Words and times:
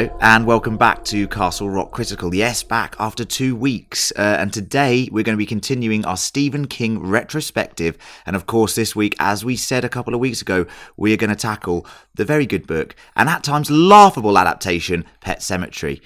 Hello 0.00 0.16
and 0.22 0.46
welcome 0.46 0.78
back 0.78 1.04
to 1.04 1.28
Castle 1.28 1.68
Rock 1.68 1.90
Critical. 1.90 2.34
Yes, 2.34 2.62
back 2.62 2.96
after 2.98 3.22
two 3.22 3.54
weeks. 3.54 4.10
Uh, 4.16 4.36
and 4.38 4.50
today 4.50 5.10
we're 5.12 5.22
going 5.22 5.36
to 5.36 5.38
be 5.38 5.44
continuing 5.44 6.06
our 6.06 6.16
Stephen 6.16 6.66
King 6.68 7.00
retrospective. 7.00 7.98
And 8.24 8.34
of 8.34 8.46
course, 8.46 8.74
this 8.74 8.96
week, 8.96 9.14
as 9.18 9.44
we 9.44 9.56
said 9.56 9.84
a 9.84 9.90
couple 9.90 10.14
of 10.14 10.20
weeks 10.20 10.40
ago, 10.40 10.64
we 10.96 11.12
are 11.12 11.18
going 11.18 11.28
to 11.28 11.36
tackle 11.36 11.86
the 12.14 12.24
very 12.24 12.46
good 12.46 12.66
book 12.66 12.96
and 13.14 13.28
at 13.28 13.44
times 13.44 13.70
laughable 13.70 14.38
adaptation, 14.38 15.04
Pet 15.20 15.40
Sematary. 15.40 16.00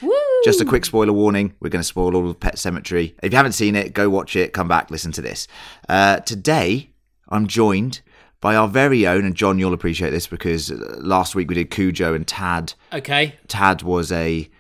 Just 0.45 0.61
a 0.61 0.65
quick 0.65 0.85
spoiler 0.85 1.13
warning 1.13 1.55
we're 1.61 1.71
going 1.71 1.79
to 1.79 1.85
spoil 1.85 2.17
all 2.17 2.29
of 2.29 2.41
Pet 2.41 2.57
Sematary. 2.57 3.15
If 3.23 3.33
you 3.33 3.37
haven't 3.37 3.53
seen 3.53 3.77
it, 3.77 3.95
go 3.95 4.11
watch 4.11 4.35
it, 4.35 4.53
come 4.53 4.67
back, 4.67 4.91
listen 4.91 5.13
to 5.13 5.23
this. 5.23 5.47
Uh, 5.89 6.19
today, 6.19 6.91
I'm 7.29 7.47
joined 7.47 8.01
by 8.45 8.57
our 8.57 8.69
very 8.69 9.07
own, 9.07 9.25
and 9.25 9.35
John, 9.35 9.59
you'll 9.59 9.73
appreciate 9.73 10.11
this 10.11 10.27
because 10.27 10.71
uh, 10.71 10.99
last 11.01 11.35
week 11.35 11.49
we 11.49 11.55
did 11.55 11.71
Cujo 11.71 12.13
and 12.13 12.29
Tad. 12.29 12.75
Okay. 12.93 13.37
Tad 13.49 13.81
was 13.81 14.13
a 14.13 14.51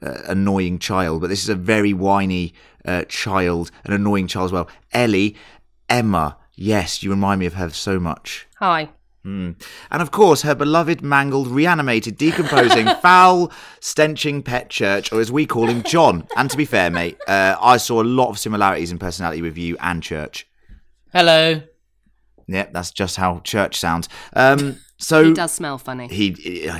uh, 0.00 0.18
annoying 0.28 0.78
child, 0.78 1.22
but 1.22 1.26
this 1.26 1.42
is 1.42 1.48
a 1.48 1.56
very 1.56 1.92
whiny 1.92 2.54
uh, 2.84 3.02
child, 3.08 3.72
an 3.82 3.92
annoying 3.94 4.28
child 4.28 4.44
as 4.44 4.52
well. 4.52 4.68
Ellie, 4.92 5.34
Emma, 5.88 6.36
yes, 6.54 7.02
you 7.02 7.10
remind 7.10 7.40
me 7.40 7.46
of 7.46 7.54
her 7.54 7.68
so 7.70 7.98
much. 7.98 8.46
Hi. 8.60 8.90
And 9.90 10.02
of 10.02 10.12
course, 10.12 10.42
her 10.42 10.54
beloved, 10.54 11.02
mangled, 11.02 11.48
reanimated, 11.48 12.16
decomposing, 12.16 12.86
foul, 13.02 13.50
stenching 13.80 14.44
pet 14.44 14.70
church, 14.70 15.12
or 15.12 15.20
as 15.20 15.32
we 15.32 15.46
call 15.46 15.66
him, 15.66 15.82
John. 15.82 16.28
And 16.36 16.48
to 16.48 16.56
be 16.56 16.64
fair, 16.64 16.90
mate, 16.90 17.18
uh, 17.26 17.56
I 17.60 17.78
saw 17.78 18.00
a 18.00 18.04
lot 18.04 18.28
of 18.28 18.38
similarities 18.38 18.92
in 18.92 19.00
personality 19.00 19.42
with 19.42 19.58
you 19.58 19.76
and 19.80 20.00
Church. 20.00 20.46
Hello. 21.12 21.62
Yep, 22.48 22.72
that's 22.72 22.90
just 22.90 23.16
how 23.16 23.40
Church 23.40 23.78
sounds. 23.78 24.08
Um, 24.34 24.78
so 24.98 25.24
He 25.24 25.32
does 25.32 25.52
smell 25.52 25.78
funny. 25.78 26.08
he 26.08 26.70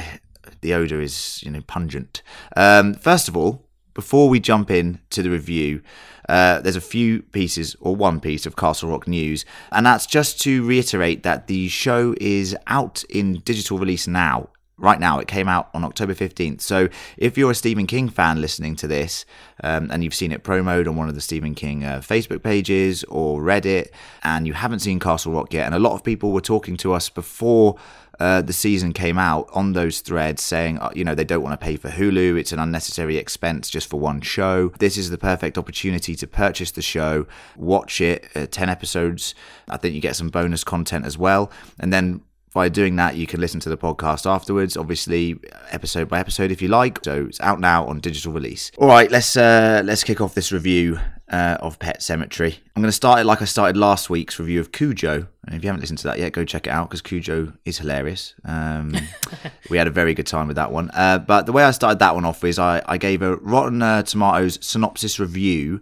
the 0.60 0.74
odor 0.74 1.00
is 1.00 1.42
you 1.42 1.50
know 1.50 1.60
pungent 1.66 2.22
um 2.56 2.94
first 2.94 3.28
of 3.28 3.36
all 3.36 3.68
before 3.94 4.28
we 4.28 4.38
jump 4.40 4.70
in 4.70 4.98
to 5.10 5.22
the 5.22 5.30
review 5.30 5.82
uh, 6.28 6.60
there's 6.60 6.76
a 6.76 6.80
few 6.80 7.20
pieces 7.22 7.74
or 7.80 7.96
one 7.96 8.20
piece 8.20 8.46
of 8.46 8.54
castle 8.54 8.88
rock 8.90 9.08
news 9.08 9.44
and 9.72 9.84
that's 9.84 10.06
just 10.06 10.40
to 10.40 10.64
reiterate 10.64 11.24
that 11.24 11.46
the 11.48 11.68
show 11.68 12.14
is 12.20 12.56
out 12.68 13.02
in 13.10 13.34
digital 13.40 13.76
release 13.78 14.06
now 14.06 14.48
right 14.78 15.00
now 15.00 15.18
it 15.18 15.28
came 15.28 15.48
out 15.48 15.68
on 15.74 15.84
october 15.84 16.14
15th 16.14 16.60
so 16.60 16.88
if 17.16 17.36
you're 17.36 17.50
a 17.50 17.54
stephen 17.54 17.86
king 17.86 18.08
fan 18.08 18.40
listening 18.40 18.74
to 18.74 18.86
this 18.86 19.24
um, 19.62 19.90
and 19.90 20.02
you've 20.02 20.14
seen 20.14 20.32
it 20.32 20.42
promoted 20.42 20.88
on 20.88 20.96
one 20.96 21.08
of 21.08 21.14
the 21.14 21.20
stephen 21.20 21.54
king 21.54 21.84
uh, 21.84 22.00
facebook 22.00 22.42
pages 22.42 23.04
or 23.04 23.40
reddit 23.40 23.88
and 24.22 24.46
you 24.46 24.52
haven't 24.52 24.80
seen 24.80 24.98
castle 24.98 25.32
rock 25.32 25.52
yet 25.52 25.66
and 25.66 25.74
a 25.74 25.78
lot 25.78 25.92
of 25.92 26.02
people 26.02 26.32
were 26.32 26.40
talking 26.40 26.76
to 26.76 26.92
us 26.92 27.08
before 27.08 27.76
uh, 28.22 28.40
the 28.40 28.52
season 28.52 28.92
came 28.92 29.18
out 29.18 29.48
on 29.52 29.72
those 29.72 30.00
threads 30.00 30.42
saying, 30.42 30.78
uh, 30.78 30.90
you 30.94 31.02
know, 31.04 31.14
they 31.14 31.24
don't 31.24 31.42
want 31.42 31.58
to 31.58 31.64
pay 31.64 31.76
for 31.76 31.88
Hulu. 31.88 32.38
It's 32.38 32.52
an 32.52 32.60
unnecessary 32.60 33.16
expense 33.16 33.68
just 33.68 33.88
for 33.88 33.98
one 33.98 34.20
show. 34.20 34.68
This 34.78 34.96
is 34.96 35.10
the 35.10 35.18
perfect 35.18 35.58
opportunity 35.58 36.14
to 36.14 36.26
purchase 36.28 36.70
the 36.70 36.82
show, 36.82 37.26
watch 37.56 38.00
it, 38.00 38.28
uh, 38.36 38.46
10 38.48 38.68
episodes. 38.68 39.34
I 39.68 39.76
think 39.76 39.94
you 39.94 40.00
get 40.00 40.14
some 40.14 40.28
bonus 40.28 40.62
content 40.62 41.04
as 41.04 41.18
well. 41.18 41.50
And 41.80 41.92
then 41.92 42.20
by 42.52 42.68
doing 42.68 42.96
that, 42.96 43.16
you 43.16 43.26
can 43.26 43.40
listen 43.40 43.60
to 43.60 43.68
the 43.68 43.76
podcast 43.76 44.30
afterwards, 44.30 44.76
obviously 44.76 45.38
episode 45.70 46.08
by 46.08 46.20
episode 46.20 46.50
if 46.50 46.60
you 46.60 46.68
like. 46.68 46.98
So 47.04 47.26
it's 47.28 47.40
out 47.40 47.60
now 47.60 47.86
on 47.86 48.00
digital 48.00 48.32
release. 48.32 48.70
All 48.78 48.88
right, 48.88 49.10
let's 49.10 49.36
uh, 49.36 49.82
let's 49.84 50.04
kick 50.04 50.20
off 50.20 50.34
this 50.34 50.52
review 50.52 50.98
uh, 51.32 51.56
of 51.60 51.78
Pet 51.78 52.00
Sematary. 52.00 52.58
I'm 52.76 52.82
going 52.82 52.88
to 52.88 52.92
start 52.92 53.20
it 53.20 53.24
like 53.24 53.40
I 53.40 53.46
started 53.46 53.76
last 53.76 54.10
week's 54.10 54.38
review 54.38 54.60
of 54.60 54.70
Cujo. 54.70 55.26
And 55.46 55.56
if 55.56 55.64
you 55.64 55.68
haven't 55.68 55.80
listened 55.80 55.98
to 56.00 56.08
that 56.08 56.18
yet, 56.18 56.32
go 56.32 56.44
check 56.44 56.66
it 56.66 56.70
out 56.70 56.88
because 56.88 57.00
Cujo 57.00 57.52
is 57.64 57.78
hilarious. 57.78 58.34
Um, 58.44 58.94
we 59.70 59.78
had 59.78 59.86
a 59.86 59.90
very 59.90 60.14
good 60.14 60.26
time 60.26 60.46
with 60.46 60.56
that 60.56 60.70
one. 60.70 60.90
Uh, 60.92 61.18
but 61.18 61.46
the 61.46 61.52
way 61.52 61.64
I 61.64 61.70
started 61.70 61.98
that 62.00 62.14
one 62.14 62.24
off 62.24 62.44
is 62.44 62.58
I, 62.58 62.82
I 62.86 62.98
gave 62.98 63.22
a 63.22 63.36
Rotten 63.36 63.82
uh, 63.82 64.02
Tomatoes 64.02 64.58
synopsis 64.60 65.18
review 65.18 65.80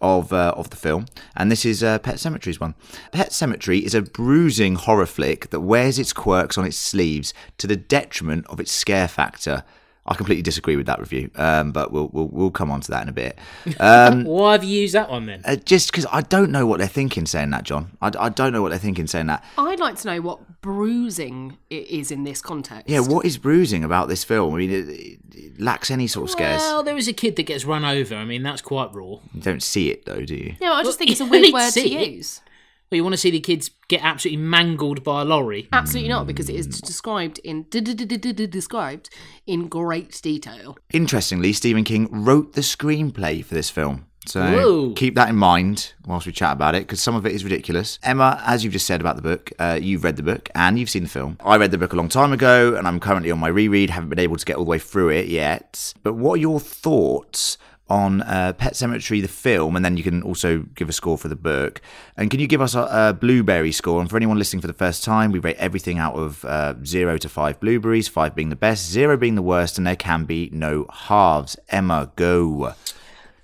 of 0.00 0.32
uh, 0.32 0.54
of 0.56 0.70
the 0.70 0.76
film, 0.76 1.06
and 1.36 1.50
this 1.50 1.64
is 1.64 1.82
uh, 1.82 1.98
Pet 1.98 2.16
Sematary's 2.16 2.60
one. 2.60 2.74
Pet 3.12 3.30
Sematary 3.30 3.82
is 3.82 3.94
a 3.94 4.02
bruising 4.02 4.74
horror 4.74 5.06
flick 5.06 5.50
that 5.50 5.60
wears 5.60 5.98
its 5.98 6.12
quirks 6.12 6.56
on 6.56 6.64
its 6.64 6.76
sleeves 6.76 7.34
to 7.58 7.66
the 7.66 7.76
detriment 7.76 8.46
of 8.48 8.60
its 8.60 8.72
scare 8.72 9.08
factor. 9.08 9.64
I 10.06 10.14
completely 10.14 10.42
disagree 10.42 10.76
with 10.76 10.86
that 10.86 10.98
review, 10.98 11.30
um, 11.36 11.72
but 11.72 11.92
we'll, 11.92 12.08
we'll 12.12 12.28
we'll 12.28 12.50
come 12.50 12.70
on 12.70 12.80
to 12.80 12.90
that 12.90 13.02
in 13.02 13.08
a 13.08 13.12
bit. 13.12 13.38
Um, 13.80 14.24
Why 14.24 14.52
have 14.52 14.64
you 14.64 14.80
used 14.80 14.94
that 14.94 15.10
one 15.10 15.26
then? 15.26 15.42
uh, 15.44 15.56
just 15.56 15.90
because 15.92 16.06
I 16.10 16.22
don't 16.22 16.50
know 16.50 16.66
what 16.66 16.78
they're 16.78 16.88
thinking 16.88 17.26
saying 17.26 17.50
that, 17.50 17.64
John. 17.64 17.96
I, 18.02 18.10
I 18.18 18.28
don't 18.30 18.52
know 18.52 18.62
what 18.62 18.70
they're 18.70 18.78
thinking 18.78 19.06
saying 19.06 19.26
that. 19.26 19.44
I'd 19.58 19.78
like 19.78 19.96
to 19.98 20.06
know 20.08 20.20
what 20.20 20.40
bruising 20.62 21.58
i- 21.70 21.74
is 21.74 22.10
in 22.10 22.24
this 22.24 22.40
context. 22.40 22.88
Yeah, 22.88 23.00
what 23.00 23.24
is 23.26 23.38
bruising 23.38 23.84
about 23.84 24.08
this 24.08 24.24
film? 24.24 24.54
I 24.54 24.58
mean, 24.58 24.70
it, 24.70 25.18
it 25.34 25.60
lacks 25.60 25.90
any 25.90 26.06
sort 26.06 26.24
of 26.24 26.30
scares. 26.30 26.60
Well, 26.60 26.82
there 26.82 26.96
is 26.96 27.06
a 27.08 27.12
kid 27.12 27.36
that 27.36 27.44
gets 27.44 27.64
run 27.64 27.84
over. 27.84 28.14
I 28.14 28.24
mean, 28.24 28.42
that's 28.42 28.62
quite 28.62 28.92
raw. 28.94 29.16
You 29.34 29.40
don't 29.42 29.62
see 29.62 29.90
it 29.90 30.06
though, 30.06 30.24
do 30.24 30.34
you? 30.34 30.54
Yeah, 30.60 30.72
I 30.72 30.82
just 30.82 30.98
think 30.98 31.10
it's 31.10 31.20
a 31.20 31.24
weird 31.26 31.52
word 31.52 31.70
to 31.72 31.80
it. 31.80 32.10
use. 32.10 32.40
Well, 32.90 32.96
you 32.96 33.04
want 33.04 33.12
to 33.12 33.18
see 33.18 33.30
the 33.30 33.38
kids 33.38 33.70
get 33.86 34.02
absolutely 34.02 34.42
mangled 34.42 35.04
by 35.04 35.22
a 35.22 35.24
lorry. 35.24 35.68
Absolutely 35.72 36.08
not, 36.08 36.26
because 36.26 36.48
it 36.48 36.56
is 36.56 36.66
described 36.66 37.38
in 37.44 37.66
described 37.70 39.10
in 39.46 39.68
great 39.68 40.20
detail. 40.20 40.76
Interestingly, 40.92 41.52
Stephen 41.52 41.84
King 41.84 42.08
wrote 42.10 42.54
the 42.54 42.62
screenplay 42.62 43.44
for 43.44 43.54
this 43.54 43.70
film. 43.70 44.06
So 44.26 44.42
Whoa. 44.42 44.92
keep 44.94 45.14
that 45.14 45.28
in 45.28 45.36
mind 45.36 45.94
whilst 46.04 46.26
we 46.26 46.32
chat 46.32 46.52
about 46.52 46.74
it, 46.74 46.82
because 46.82 47.00
some 47.00 47.14
of 47.14 47.24
it 47.24 47.32
is 47.32 47.44
ridiculous. 47.44 48.00
Emma, 48.02 48.42
as 48.44 48.64
you've 48.64 48.72
just 48.72 48.86
said 48.86 49.00
about 49.00 49.14
the 49.16 49.22
book, 49.22 49.52
uh, 49.60 49.78
you've 49.80 50.02
read 50.02 50.16
the 50.16 50.22
book 50.22 50.50
and 50.54 50.78
you've 50.78 50.90
seen 50.90 51.04
the 51.04 51.08
film. 51.08 51.38
I 51.44 51.56
read 51.56 51.70
the 51.70 51.78
book 51.78 51.92
a 51.92 51.96
long 51.96 52.08
time 52.08 52.32
ago, 52.32 52.74
and 52.74 52.88
I'm 52.88 52.98
currently 52.98 53.30
on 53.30 53.38
my 53.38 53.48
reread. 53.48 53.90
Haven't 53.90 54.10
been 54.10 54.18
able 54.18 54.36
to 54.36 54.44
get 54.44 54.56
all 54.56 54.64
the 54.64 54.70
way 54.70 54.80
through 54.80 55.10
it 55.10 55.28
yet. 55.28 55.94
But 56.02 56.14
what 56.14 56.34
are 56.34 56.42
your 56.42 56.58
thoughts 56.60 57.56
on 57.90 58.22
uh, 58.22 58.52
Pet 58.56 58.74
Sematary, 58.74 59.20
the 59.20 59.28
film, 59.28 59.76
and 59.76 59.84
then 59.84 59.96
you 59.96 60.02
can 60.02 60.22
also 60.22 60.60
give 60.74 60.88
a 60.88 60.92
score 60.92 61.18
for 61.18 61.28
the 61.28 61.36
book. 61.36 61.82
And 62.16 62.30
can 62.30 62.40
you 62.40 62.46
give 62.46 62.62
us 62.62 62.74
a, 62.74 62.88
a 62.90 63.12
blueberry 63.12 63.72
score? 63.72 64.00
And 64.00 64.08
for 64.08 64.16
anyone 64.16 64.38
listening 64.38 64.60
for 64.60 64.68
the 64.68 64.72
first 64.72 65.04
time, 65.04 65.32
we 65.32 65.40
rate 65.40 65.56
everything 65.58 65.98
out 65.98 66.14
of 66.14 66.44
uh, 66.44 66.74
zero 66.84 67.18
to 67.18 67.28
five 67.28 67.58
blueberries, 67.60 68.08
five 68.08 68.34
being 68.34 68.48
the 68.48 68.56
best, 68.56 68.88
zero 68.88 69.16
being 69.16 69.34
the 69.34 69.42
worst, 69.42 69.76
and 69.76 69.86
there 69.86 69.96
can 69.96 70.24
be 70.24 70.48
no 70.52 70.86
halves. 70.90 71.56
Emma, 71.68 72.12
go. 72.16 72.74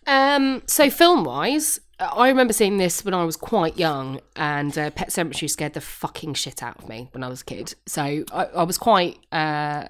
Um, 0.07 0.63
so 0.67 0.89
film 0.89 1.25
wise, 1.25 1.81
I 1.99 2.29
remember 2.29 2.53
seeing 2.53 2.77
this 2.77 3.05
when 3.05 3.15
I 3.15 3.25
was 3.25 3.37
quite 3.37 3.79
young, 3.79 4.21
and 4.37 4.77
uh, 4.79 4.91
Pet 4.91 5.09
Sematary 5.09 5.51
scared 5.51 5.73
the 5.73 5.81
fucking 5.81 6.35
shit 6.35 6.63
out 6.63 6.79
of 6.79 6.89
me 6.89 7.09
when 7.13 7.25
I 7.25 7.29
was 7.29 7.41
a 7.41 7.45
kid. 7.45 7.75
So 7.87 8.03
I, 8.03 8.45
I 8.45 8.63
was 8.63 8.79
quite 8.79 9.19
uh, 9.33 9.87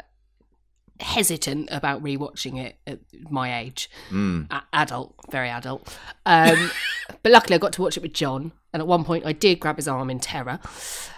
hesitant 1.01 1.69
about 1.71 2.03
rewatching 2.03 2.59
it 2.65 2.77
at 2.87 3.01
my 3.31 3.59
age, 3.61 3.91
A- 4.13 4.63
adult, 4.73 5.15
very 5.31 5.49
adult. 5.49 5.97
Um, 6.25 6.71
but 7.23 7.33
luckily, 7.33 7.55
I 7.55 7.59
got 7.59 7.73
to 7.75 7.83
watch 7.83 7.97
it 7.97 8.03
with 8.03 8.13
John, 8.13 8.53
and 8.73 8.81
at 8.81 8.87
one 8.87 9.05
point, 9.05 9.27
I 9.27 9.33
did 9.33 9.61
grab 9.61 9.77
his 9.77 9.89
arm 9.89 10.11
in 10.11 10.21
terror. 10.21 10.59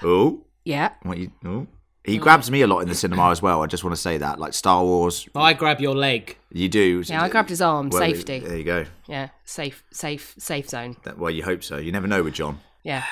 Oh, 0.02 0.44
Yeah, 0.64 0.92
what 1.02 1.18
you? 1.18 1.32
Oh. 1.44 1.66
He 2.04 2.16
grabs 2.16 2.50
me 2.50 2.62
a 2.62 2.66
lot 2.66 2.78
in 2.78 2.88
the 2.88 2.94
cinema 2.94 3.28
as 3.30 3.42
well. 3.42 3.62
I 3.62 3.66
just 3.66 3.84
want 3.84 3.94
to 3.94 4.00
say 4.00 4.16
that, 4.16 4.38
like 4.40 4.54
Star 4.54 4.82
Wars, 4.82 5.28
I 5.34 5.52
grab 5.52 5.78
your 5.78 5.94
leg. 5.94 6.38
you 6.50 6.68
do. 6.68 7.02
yeah, 7.06 7.22
I 7.22 7.28
grabbed 7.28 7.50
his 7.50 7.60
arm. 7.60 7.90
Well, 7.90 8.00
safety. 8.00 8.38
There 8.38 8.56
you 8.56 8.64
go. 8.64 8.86
Yeah, 9.06 9.28
safe, 9.44 9.84
safe, 9.92 10.34
safe 10.38 10.70
zone. 10.70 10.96
That, 11.02 11.18
well, 11.18 11.30
you 11.30 11.42
hope 11.42 11.62
so. 11.62 11.76
You 11.76 11.92
never 11.92 12.06
know 12.06 12.22
with 12.22 12.32
John. 12.34 12.60
Yeah. 12.82 13.04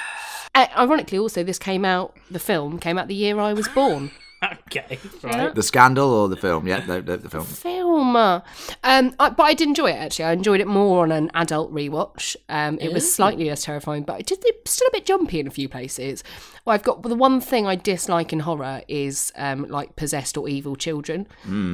Uh, 0.54 0.66
ironically, 0.78 1.18
also, 1.18 1.42
this 1.42 1.58
came 1.58 1.84
out. 1.84 2.16
The 2.30 2.38
film 2.38 2.78
came 2.78 2.96
out 2.96 3.08
the 3.08 3.14
year 3.14 3.38
I 3.38 3.52
was 3.52 3.68
born. 3.68 4.10
Okay, 4.66 4.98
right. 5.22 5.54
The 5.54 5.62
scandal 5.62 6.10
or 6.10 6.28
the 6.28 6.36
film? 6.36 6.66
Yeah, 6.66 6.80
the, 6.80 7.00
the, 7.00 7.16
the 7.16 7.30
film. 7.30 7.44
film. 7.44 8.16
Um, 8.16 8.42
I, 8.82 9.30
but 9.30 9.42
I 9.42 9.54
did 9.54 9.68
enjoy 9.68 9.90
it 9.90 9.96
actually. 9.96 10.26
I 10.26 10.32
enjoyed 10.32 10.60
it 10.60 10.66
more 10.66 11.04
on 11.04 11.12
an 11.12 11.30
adult 11.34 11.72
rewatch. 11.72 12.36
Um, 12.48 12.78
it 12.80 12.92
was 12.92 13.12
slightly 13.12 13.48
less 13.48 13.64
terrifying, 13.64 14.02
but 14.02 14.20
it 14.20 14.26
did 14.26 14.38
it's 14.44 14.72
still 14.72 14.88
a 14.88 14.92
bit 14.92 15.06
jumpy 15.06 15.40
in 15.40 15.46
a 15.46 15.50
few 15.50 15.68
places. 15.68 16.24
Well, 16.64 16.74
I've 16.74 16.82
got 16.82 17.02
the 17.02 17.14
one 17.14 17.40
thing 17.40 17.66
I 17.66 17.76
dislike 17.76 18.32
in 18.32 18.40
horror 18.40 18.82
is 18.88 19.32
um, 19.36 19.66
like 19.68 19.96
possessed 19.96 20.36
or 20.36 20.48
evil 20.48 20.76
children. 20.76 21.26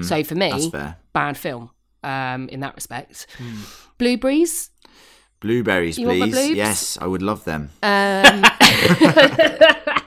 so 0.03 0.23
for 0.25 0.35
me, 0.35 0.71
bad 1.13 1.37
film. 1.37 1.71
Um, 2.05 2.49
in 2.49 2.59
that 2.61 2.75
respect, 2.75 3.29
blueberries. 3.97 4.72
Blueberries, 5.43 5.99
You 5.99 6.07
please. 6.07 6.51
Yes, 6.51 6.97
I 7.01 7.07
would 7.07 7.21
love 7.21 7.45
them. 7.45 7.71
Um, 7.83 8.43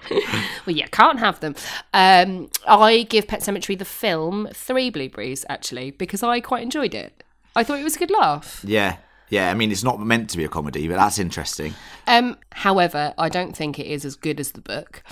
well, 0.66 0.76
yeah, 0.76 0.88
can't 0.92 1.20
have 1.20 1.42
them. 1.42 1.56
Um, 1.94 2.50
I 2.66 3.06
give 3.10 3.28
Pet 3.28 3.42
Sematary 3.42 3.78
the 3.78 3.86
film 3.86 4.48
three 4.54 4.90
blueberries 4.90 5.46
actually 5.50 5.92
because 5.92 6.24
I 6.24 6.40
quite 6.40 6.64
enjoyed 6.64 6.96
it. 6.96 7.24
I 7.56 7.64
thought 7.64 7.80
it 7.80 7.84
was 7.84 7.98
a 7.98 8.00
good 8.00 8.12
laugh. 8.12 8.64
yeah, 8.66 8.98
yeah. 9.30 9.52
I 9.52 9.54
mean, 9.54 9.72
it's 9.72 9.84
not 9.84 10.00
meant 10.00 10.30
to 10.32 10.38
be 10.38 10.46
a 10.46 10.50
comedy, 10.50 10.88
but 10.88 10.96
that's 10.96 11.20
interesting. 11.20 11.74
Um, 12.08 12.38
however, 12.52 13.14
I 13.18 13.28
don't 13.30 13.56
think 13.56 13.78
it 13.78 13.88
is 13.88 14.06
as 14.06 14.16
good 14.16 14.40
as 14.40 14.52
the 14.54 14.62
book. 14.62 15.04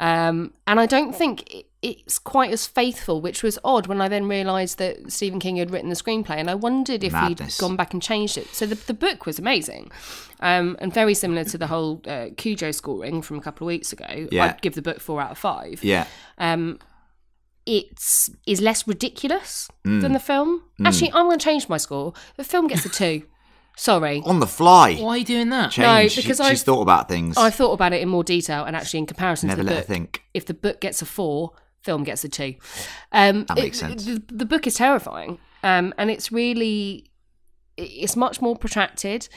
Um, 0.00 0.52
and 0.66 0.80
I 0.80 0.86
don't 0.86 1.14
think 1.14 1.50
it, 1.54 1.66
it's 1.82 2.18
quite 2.18 2.52
as 2.52 2.64
faithful, 2.66 3.20
which 3.20 3.42
was 3.42 3.58
odd 3.64 3.88
when 3.88 4.00
I 4.00 4.06
then 4.08 4.28
realised 4.28 4.78
that 4.78 5.10
Stephen 5.12 5.40
King 5.40 5.56
had 5.56 5.70
written 5.72 5.88
the 5.88 5.96
screenplay, 5.96 6.36
and 6.36 6.48
I 6.48 6.54
wondered 6.54 7.02
if 7.02 7.12
Madness. 7.12 7.56
he'd 7.58 7.60
gone 7.60 7.74
back 7.76 7.92
and 7.92 8.00
changed 8.00 8.38
it. 8.38 8.46
So 8.54 8.66
the, 8.66 8.76
the 8.76 8.94
book 8.94 9.26
was 9.26 9.38
amazing, 9.40 9.90
um, 10.40 10.76
and 10.80 10.94
very 10.94 11.14
similar 11.14 11.42
to 11.44 11.58
the 11.58 11.66
whole 11.66 12.00
uh, 12.06 12.26
Cujo 12.36 12.70
scoring 12.70 13.20
from 13.20 13.38
a 13.38 13.40
couple 13.40 13.66
of 13.66 13.68
weeks 13.68 13.92
ago. 13.92 14.28
Yeah. 14.30 14.44
I'd 14.44 14.62
give 14.62 14.74
the 14.76 14.82
book 14.82 15.00
four 15.00 15.20
out 15.20 15.32
of 15.32 15.38
five. 15.38 15.82
Yeah, 15.82 16.06
Um, 16.38 16.78
it's 17.66 18.30
is 18.46 18.60
less 18.60 18.86
ridiculous 18.88 19.68
Mm. 19.84 20.02
than 20.02 20.12
the 20.12 20.20
film. 20.20 20.62
Actually, 20.84 21.12
I'm 21.12 21.26
going 21.26 21.38
to 21.38 21.44
change 21.44 21.68
my 21.68 21.76
score. 21.76 22.12
The 22.36 22.44
film 22.44 22.66
gets 22.68 22.84
a 22.84 22.88
two. 22.88 23.22
Sorry. 23.76 24.20
On 24.26 24.38
the 24.40 24.46
fly. 24.46 24.96
Why 24.96 25.10
are 25.10 25.18
you 25.18 25.24
doing 25.24 25.48
that? 25.50 25.70
Change. 25.70 26.14
because 26.16 26.36
she, 26.36 26.42
I've- 26.42 26.50
she's 26.50 26.62
thought 26.62 26.82
about 26.82 27.08
things. 27.08 27.36
I 27.36 27.50
thought 27.50 27.72
about 27.72 27.92
it 27.92 28.02
in 28.02 28.08
more 28.08 28.22
detail, 28.24 28.64
and 28.64 28.76
actually, 28.76 28.98
in 29.00 29.06
comparison 29.06 29.48
Never 29.48 29.62
to 29.62 29.64
the 29.64 29.70
let 29.70 29.76
her 29.76 29.80
book, 29.82 29.88
think. 29.88 30.22
if 30.34 30.44
the 30.46 30.54
book 30.54 30.80
gets 30.80 31.02
a 31.02 31.06
four, 31.06 31.52
film 31.82 32.04
gets 32.04 32.24
a 32.24 32.28
two. 32.28 32.54
Um, 33.12 33.44
That 33.46 33.56
makes 33.56 33.78
it- 33.78 33.80
sense. 33.80 34.04
The, 34.04 34.22
the 34.28 34.46
book 34.46 34.66
is 34.66 34.74
terrifying, 34.74 35.38
um, 35.62 35.92
and 35.98 36.10
it's 36.10 36.30
really 36.32 37.06
it's 37.76 38.16
much 38.16 38.40
more 38.40 38.56
protracted 38.56 39.28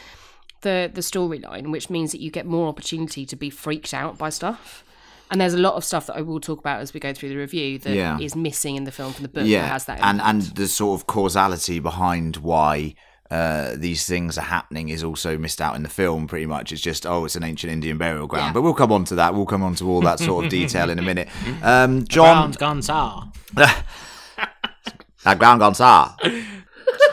the 0.62 0.90
the 0.94 1.02
storyline, 1.02 1.72
which 1.72 1.90
means 1.90 2.12
that 2.12 2.22
you 2.22 2.32
get 2.32 2.46
more 2.46 2.68
opportunity 2.68 3.26
to 3.26 3.36
be 3.36 3.50
freaked 3.50 3.94
out 3.94 4.18
by 4.18 4.30
stuff. 4.30 4.84
And 5.32 5.42
there's 5.42 5.56
a 5.56 5.60
lot 5.60 5.74
of 5.74 5.84
stuff 5.84 6.06
that 6.06 6.18
I 6.18 6.22
will 6.22 6.40
talk 6.40 6.60
about 6.60 6.82
as 6.82 6.94
we 6.94 7.00
go 7.00 7.12
through 7.12 7.30
the 7.30 7.36
review 7.38 7.80
that 7.80 7.90
is 8.22 8.36
Yeah. 8.36 8.42
missing 8.42 8.76
in 8.76 8.84
the 8.84 8.92
film 8.92 9.12
from 9.12 9.24
the 9.24 9.30
book. 9.30 9.44
that 9.44 9.50
yeah, 9.50 9.66
has 9.68 9.86
that. 9.86 10.00
and 10.02 10.22
and 10.22 10.42
the 10.56 10.68
sort 10.68 11.00
of 11.00 11.08
causality 11.08 11.80
behind 11.80 12.38
why 12.38 12.94
uh, 13.32 13.74
these 13.76 14.06
things 14.06 14.38
are 14.38 14.42
happening 14.44 14.90
is 14.90 15.04
also 15.04 15.38
missed 15.38 15.60
out 15.60 15.76
in 15.76 15.84
the 15.84 15.90
film. 15.90 16.28
Pretty 16.28 16.46
much, 16.46 16.72
it's 16.72 16.82
just 16.82 17.06
oh, 17.06 17.26
it's 17.26 17.36
an 17.36 17.44
ancient 17.44 17.74
Indian 17.74 17.98
burial 17.98 18.28
ground. 18.28 18.50
Yeah. 18.50 18.54
But 18.54 18.62
we'll 18.62 18.74
come 18.74 18.92
on 18.92 19.04
to 19.06 19.16
that. 19.16 19.34
We'll 19.34 19.46
come 19.46 19.64
on 19.64 19.76
to 19.76 19.90
all 19.90 20.02
that 20.02 20.20
sort 20.20 20.46
of 20.46 20.52
detail 20.52 20.90
in 20.90 21.00
a 21.00 21.04
minute. 21.04 21.30
Um, 21.64 22.06
John, 22.08 22.54
are. 22.90 23.32
that 23.56 25.40
ground 25.40 25.60
gone 25.60 25.74
sour. 25.74 26.16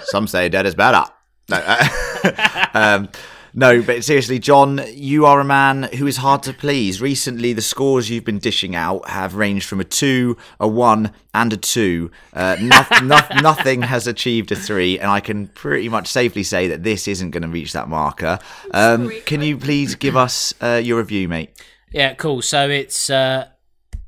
Some 0.05 0.27
say 0.27 0.49
dead 0.49 0.67
is 0.67 0.75
better. 0.75 1.05
No, 1.49 1.57
uh, 1.65 2.67
um, 2.75 3.09
no, 3.55 3.83
but 3.83 4.05
seriously, 4.05 4.39
John, 4.39 4.81
you 4.93 5.27
are 5.27 5.41
a 5.41 5.45
man 5.45 5.85
who 5.95 6.07
is 6.07 6.19
hard 6.19 6.43
to 6.45 6.53
please. 6.53 7.01
Recently, 7.01 7.53
the 7.53 7.63
scores 7.63 8.09
you've 8.09 8.25
been 8.25 8.39
dishing 8.39 8.75
out 8.75 9.09
have 9.09 9.35
ranged 9.35 9.67
from 9.67 9.81
a 9.81 9.85
two, 9.85 10.37
a 10.59 10.67
one, 10.67 11.13
and 11.35 11.53
a 11.53 11.57
two. 11.57 12.11
Uh, 12.33 12.57
noth- 12.61 13.03
noth- 13.03 13.43
nothing 13.43 13.83
has 13.83 14.07
achieved 14.07 14.53
a 14.53 14.57
three, 14.57 14.99
and 14.99 15.11
I 15.11 15.21
can 15.21 15.49
pretty 15.49 15.89
much 15.89 16.09
safely 16.09 16.43
say 16.43 16.69
that 16.69 16.83
this 16.83 17.07
isn't 17.09 17.31
going 17.31 17.43
to 17.43 17.49
reach 17.49 17.73
that 17.73 17.89
marker. 17.89 18.39
Um, 18.73 19.11
can 19.27 19.43
you 19.43 19.59
please 19.59 19.95
give 19.95 20.17
us 20.17 20.55
uh, 20.61 20.81
your 20.83 20.99
review, 20.99 21.29
mate? 21.29 21.51
Yeah, 21.93 22.15
cool. 22.15 22.43
So 22.43 22.71
it's 22.71 23.11
uh, 23.11 23.49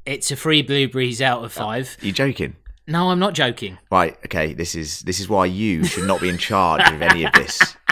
it's 0.07 0.31
a 0.31 0.37
free 0.37 0.63
blueberries 0.63 1.21
out 1.21 1.45
of 1.45 1.53
five. 1.53 1.97
Are 2.03 2.07
you 2.07 2.13
joking? 2.13 2.57
No, 2.87 3.11
I'm 3.11 3.19
not 3.19 3.33
joking. 3.33 3.79
Right, 3.91 4.17
okay. 4.27 4.53
This 4.53 4.75
is 4.75 5.01
this 5.01 5.21
is 5.21 5.29
why 5.29 5.47
you 5.47 5.85
should 5.85 6.07
not 6.07 6.21
be 6.21 6.29
in 6.29 6.39
charge 6.39 6.87
of 6.91 7.01
any 7.01 7.25
of 7.25 7.33
this. 7.33 7.77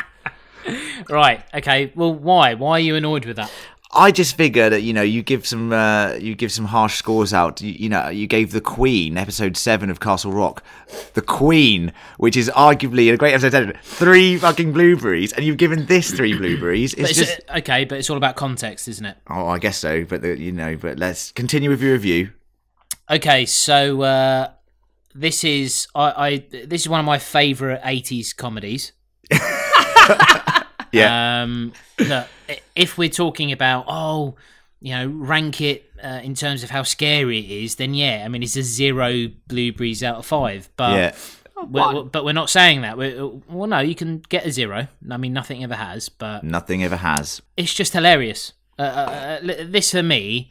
Right. 1.09 1.45
Okay. 1.53 1.93
Well, 1.95 2.15
why? 2.15 2.55
Why 2.55 2.73
are 2.73 2.81
you 2.81 2.95
annoyed 2.97 3.25
with 3.25 3.37
that? 3.37 3.51
I 3.95 4.11
just 4.11 4.37
figure 4.37 4.71
that 4.71 4.81
you 4.81 4.95
know 4.95 5.03
you 5.03 5.23
give 5.23 5.47
some 5.47 5.71
uh, 5.71 6.15
you 6.15 6.35
give 6.35 6.51
some 6.51 6.65
harsh 6.65 6.97
scores 6.97 7.35
out. 7.35 7.61
You, 7.61 7.73
you 7.73 7.89
know 7.91 8.09
you 8.09 8.27
gave 8.27 8.53
the 8.53 8.61
Queen 8.61 9.19
episode 9.19 9.55
seven 9.57 9.91
of 9.91 10.01
Castle 10.01 10.33
Rock, 10.33 10.65
the 11.13 11.21
Queen, 11.21 11.93
which 12.17 12.35
is 12.35 12.51
arguably 12.55 13.13
a 13.13 13.19
great 13.19 13.35
episode 13.35 13.53
seven, 13.53 13.79
three 13.83 14.39
fucking 14.39 14.73
blueberries, 14.73 15.35
and 15.35 15.45
you've 15.45 15.59
given 15.59 15.85
this 15.87 16.11
three 16.11 16.35
blueberries. 16.35 16.95
It's 16.95 17.11
it's, 17.11 17.19
just 17.19 17.41
uh, 17.51 17.59
okay, 17.59 17.85
but 17.85 17.99
it's 17.99 18.09
all 18.09 18.17
about 18.17 18.37
context, 18.37 18.89
isn't 18.89 19.05
it? 19.05 19.19
oh, 19.29 19.47
I 19.49 19.59
guess 19.59 19.77
so. 19.77 20.05
But 20.05 20.23
the, 20.23 20.39
you 20.39 20.53
know, 20.53 20.77
but 20.77 20.99
let's 20.99 21.31
continue 21.31 21.69
with 21.69 21.83
your 21.83 21.93
review. 21.93 22.31
Okay, 23.11 23.45
so 23.45 24.01
uh, 24.01 24.53
this 25.15 25.45
is 25.45 25.87
I, 25.95 26.27
I 26.27 26.37
this 26.67 26.81
is 26.83 26.89
one 26.89 27.01
of 27.01 27.05
my 27.05 27.19
favourite 27.19 27.83
'80s 27.83 28.35
comedies. 28.35 28.93
Yeah, 30.93 31.43
Um, 31.43 31.73
look, 31.99 32.29
if 32.77 32.99
we're 32.99 33.09
talking 33.09 33.51
about 33.53 33.87
oh, 33.89 34.37
you 34.81 34.93
know, 34.93 35.07
rank 35.09 35.61
it 35.61 35.91
uh, 36.03 36.21
in 36.23 36.35
terms 36.35 36.63
of 36.63 36.71
how 36.71 36.83
scary 36.83 37.39
it 37.39 37.51
is, 37.65 37.77
then 37.77 37.95
yeah, 37.95 38.23
I 38.25 38.29
mean 38.29 38.43
it's 38.43 38.57
a 38.57 38.63
zero 38.63 39.29
blueberries 39.47 40.03
out 40.03 40.17
of 40.17 40.27
five. 40.27 40.69
But 40.77 40.93
yeah, 40.93 41.15
we're, 41.69 42.03
but 42.05 42.25
we're 42.25 42.33
not 42.33 42.51
saying 42.51 42.83
that. 42.83 42.99
We're, 42.99 43.27
well, 43.49 43.69
no, 43.69 43.79
you 43.79 43.95
can 43.95 44.23
get 44.29 44.45
a 44.45 44.51
zero. 44.51 44.89
I 45.11 45.17
mean, 45.17 45.33
nothing 45.33 45.63
ever 45.63 45.77
has, 45.77 46.09
but 46.09 46.45
nothing 46.45 46.83
ever 46.85 46.97
has. 46.97 47.41
it's 47.57 47.73
just 47.73 47.93
hilarious. 47.93 48.53
Uh, 48.79 48.83
uh, 48.83 48.87
uh, 48.87 49.65
this 49.67 49.93
for 49.93 50.03
me, 50.03 50.51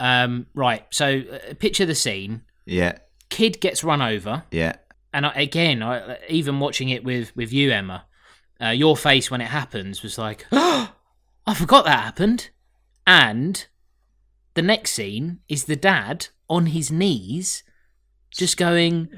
um, 0.00 0.46
right? 0.54 0.84
So 0.90 1.22
uh, 1.32 1.54
picture 1.54 1.86
the 1.86 1.94
scene: 1.94 2.42
Yeah, 2.64 2.98
kid 3.28 3.60
gets 3.60 3.84
run 3.84 4.02
over, 4.02 4.44
yeah, 4.50 4.76
and 5.12 5.26
I, 5.26 5.32
again, 5.34 5.82
I, 5.82 6.18
even 6.28 6.58
watching 6.60 6.88
it 6.88 7.04
with 7.04 7.34
with 7.36 7.52
you, 7.52 7.70
Emma, 7.70 8.06
uh, 8.62 8.68
your 8.70 8.96
face 8.96 9.30
when 9.30 9.40
it 9.40 9.48
happens 9.48 10.02
was 10.02 10.18
like, 10.18 10.46
"Oh, 10.52 10.92
I 11.46 11.54
forgot 11.54 11.84
that 11.84 12.00
happened." 12.00 12.50
And 13.06 13.66
the 14.54 14.62
next 14.62 14.92
scene 14.92 15.40
is 15.48 15.64
the 15.64 15.76
dad 15.76 16.28
on 16.48 16.66
his 16.66 16.90
knees, 16.90 17.62
just 18.30 18.56
going 18.56 19.08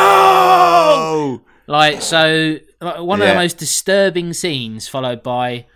no. 0.00 1.42
like 1.66 2.02
so. 2.02 2.58
One 2.80 3.20
of 3.20 3.26
Yeah. 3.26 3.34
the 3.34 3.40
most 3.40 3.58
disturbing 3.58 4.32
scenes, 4.32 4.88
followed 4.88 5.22
by 5.22 5.66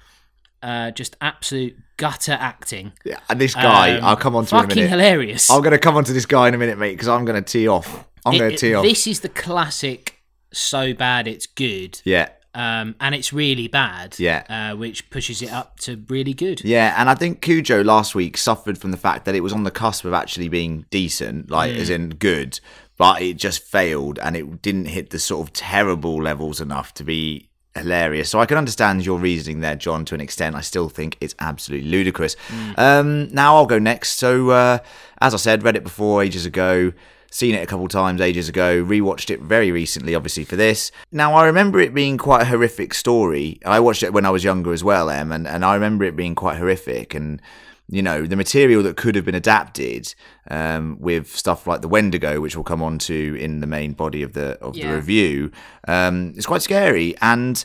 uh, 0.63 0.91
just 0.93 1.17
absolute 1.21 1.77
gutter 1.99 2.33
acting. 2.41 2.93
Yeah, 3.05 3.19
and 3.29 3.39
this 3.41 3.55
guy, 3.55 3.99
Um, 3.99 4.05
I'll 4.05 4.17
come 4.17 4.35
on 4.35 4.47
to 4.47 4.55
him 4.55 4.59
in 4.61 4.65
a 4.65 4.69
fucking 4.69 4.85
minute. 4.85 4.91
hilarious. 4.91 5.51
I'm 5.51 5.61
going 5.61 5.73
to 5.73 5.79
come 5.79 5.97
on 5.99 6.05
to 6.05 6.13
this 6.15 6.25
guy 6.27 6.49
in 6.49 6.55
a 6.55 6.59
minute, 6.59 6.79
mate, 6.79 6.93
because 6.93 7.09
I'm 7.09 7.25
going 7.27 7.43
to 7.43 7.53
tee 7.53 7.69
off. 7.69 8.07
I'm 8.25 8.39
going 8.39 8.51
to 8.53 8.57
tee 8.57 8.75
off. 8.75 8.83
This 8.83 9.07
is 9.07 9.21
the 9.21 9.29
classic. 9.29 10.14
So 10.57 10.95
bad 10.95 11.27
it's 11.27 11.47
good. 11.47 12.01
Yeah, 12.05 12.29
um, 12.55 12.95
and 13.01 13.15
it's 13.15 13.33
really 13.33 13.69
bad. 13.69 14.19
Yeah. 14.19 14.45
uh, 14.49 14.77
which 14.77 15.11
pushes 15.11 15.43
it 15.43 15.53
up 15.53 15.79
to 15.81 16.03
really 16.09 16.35
good. 16.35 16.65
Yeah, 16.65 16.95
and 16.97 17.11
I 17.11 17.15
think 17.15 17.41
Cujo 17.41 17.83
last 17.83 18.15
week 18.15 18.37
suffered 18.37 18.79
from 18.79 18.93
the 18.93 18.97
fact 18.97 19.25
that 19.25 19.35
it 19.35 19.41
was 19.41 19.53
on 19.53 19.65
the 19.65 19.71
cusp 19.71 20.05
of 20.05 20.13
actually 20.13 20.49
being 20.49 20.87
decent, 20.91 21.51
like 21.51 21.73
as 21.73 21.91
in 21.91 22.11
good, 22.11 22.61
but 22.97 23.21
it 23.21 23.35
just 23.35 23.63
failed 23.63 24.19
and 24.21 24.37
it 24.37 24.63
didn't 24.63 24.87
hit 24.87 25.11
the 25.11 25.19
sort 25.19 25.47
of 25.47 25.53
terrible 25.53 26.23
levels 26.23 26.61
enough 26.61 26.95
to 26.95 27.05
be 27.05 27.49
hilarious. 27.75 28.31
So 28.31 28.39
I 28.39 28.47
can 28.47 28.57
understand 28.57 29.05
your 29.05 29.19
reasoning 29.19 29.61
there, 29.61 29.75
John, 29.75 30.05
to 30.05 30.15
an 30.15 30.21
extent. 30.21 30.55
I 30.55 30.61
still 30.61 30.89
think 30.89 31.17
it's 31.21 31.35
absolutely 31.41 31.91
ludicrous. 31.91 32.37
Um, 32.77 33.29
now 33.35 33.57
I'll 33.57 33.67
go 33.67 33.81
next. 33.81 34.19
So, 34.19 34.51
uh, 34.51 34.79
as 35.21 35.35
I 35.35 35.39
said, 35.39 35.65
read 35.65 35.77
it 35.77 35.83
before 35.83 36.23
ages 36.23 36.47
ago. 36.47 36.93
Seen 37.35 37.57
it 37.57 37.65
a 37.65 37.67
couple 37.67 37.89
times 37.89 38.21
ages 38.21 38.49
ago, 38.49 38.85
rewatched 38.85 39.29
it 39.29 39.41
very 39.41 39.73
recently, 39.73 40.15
obviously, 40.15 40.45
for 40.45 40.55
this. 40.55 40.93
Now, 41.11 41.35
I 41.35 41.47
remember 41.47 41.81
it 41.81 41.93
being 41.93 42.17
quite 42.17 42.43
a 42.43 42.45
horrific 42.45 42.95
story. 42.95 43.59
I 43.67 43.81
watched 43.81 44.05
it 44.05 44.13
when 44.13 44.25
I 44.25 44.31
was 44.31 44.45
younger 44.45 44.73
as 44.73 44.85
well, 44.85 45.11
Em, 45.11 45.33
and, 45.33 45.45
and 45.45 45.65
I 45.65 45.75
remember 45.75 46.05
it 46.05 46.15
being 46.15 46.37
quite 46.37 46.59
horrific. 46.59 47.13
And, 47.13 47.43
you 47.89 48.03
know, 48.03 48.25
the 48.25 48.37
material 48.37 48.85
that 48.85 48.97
could 48.97 49.17
have 49.17 49.25
been 49.25 49.35
adapted 49.35 50.15
um, 50.49 50.97
with 51.01 51.27
stuff 51.27 51.67
like 51.67 51.81
the 51.81 51.89
Wendigo, 51.89 52.41
which 52.41 52.55
we'll 52.55 52.63
come 52.63 52.85
on 52.85 52.99
to 53.01 53.37
in 53.41 53.59
the 53.59 53.67
main 53.67 53.95
body 53.95 54.23
of 54.23 54.35
the 54.35 54.57
of 54.61 54.75
the 54.75 54.95
review, 54.95 55.51
um, 55.89 56.35
it's 56.37 56.47
quite 56.47 56.63
scary. 56.63 57.17
And 57.21 57.65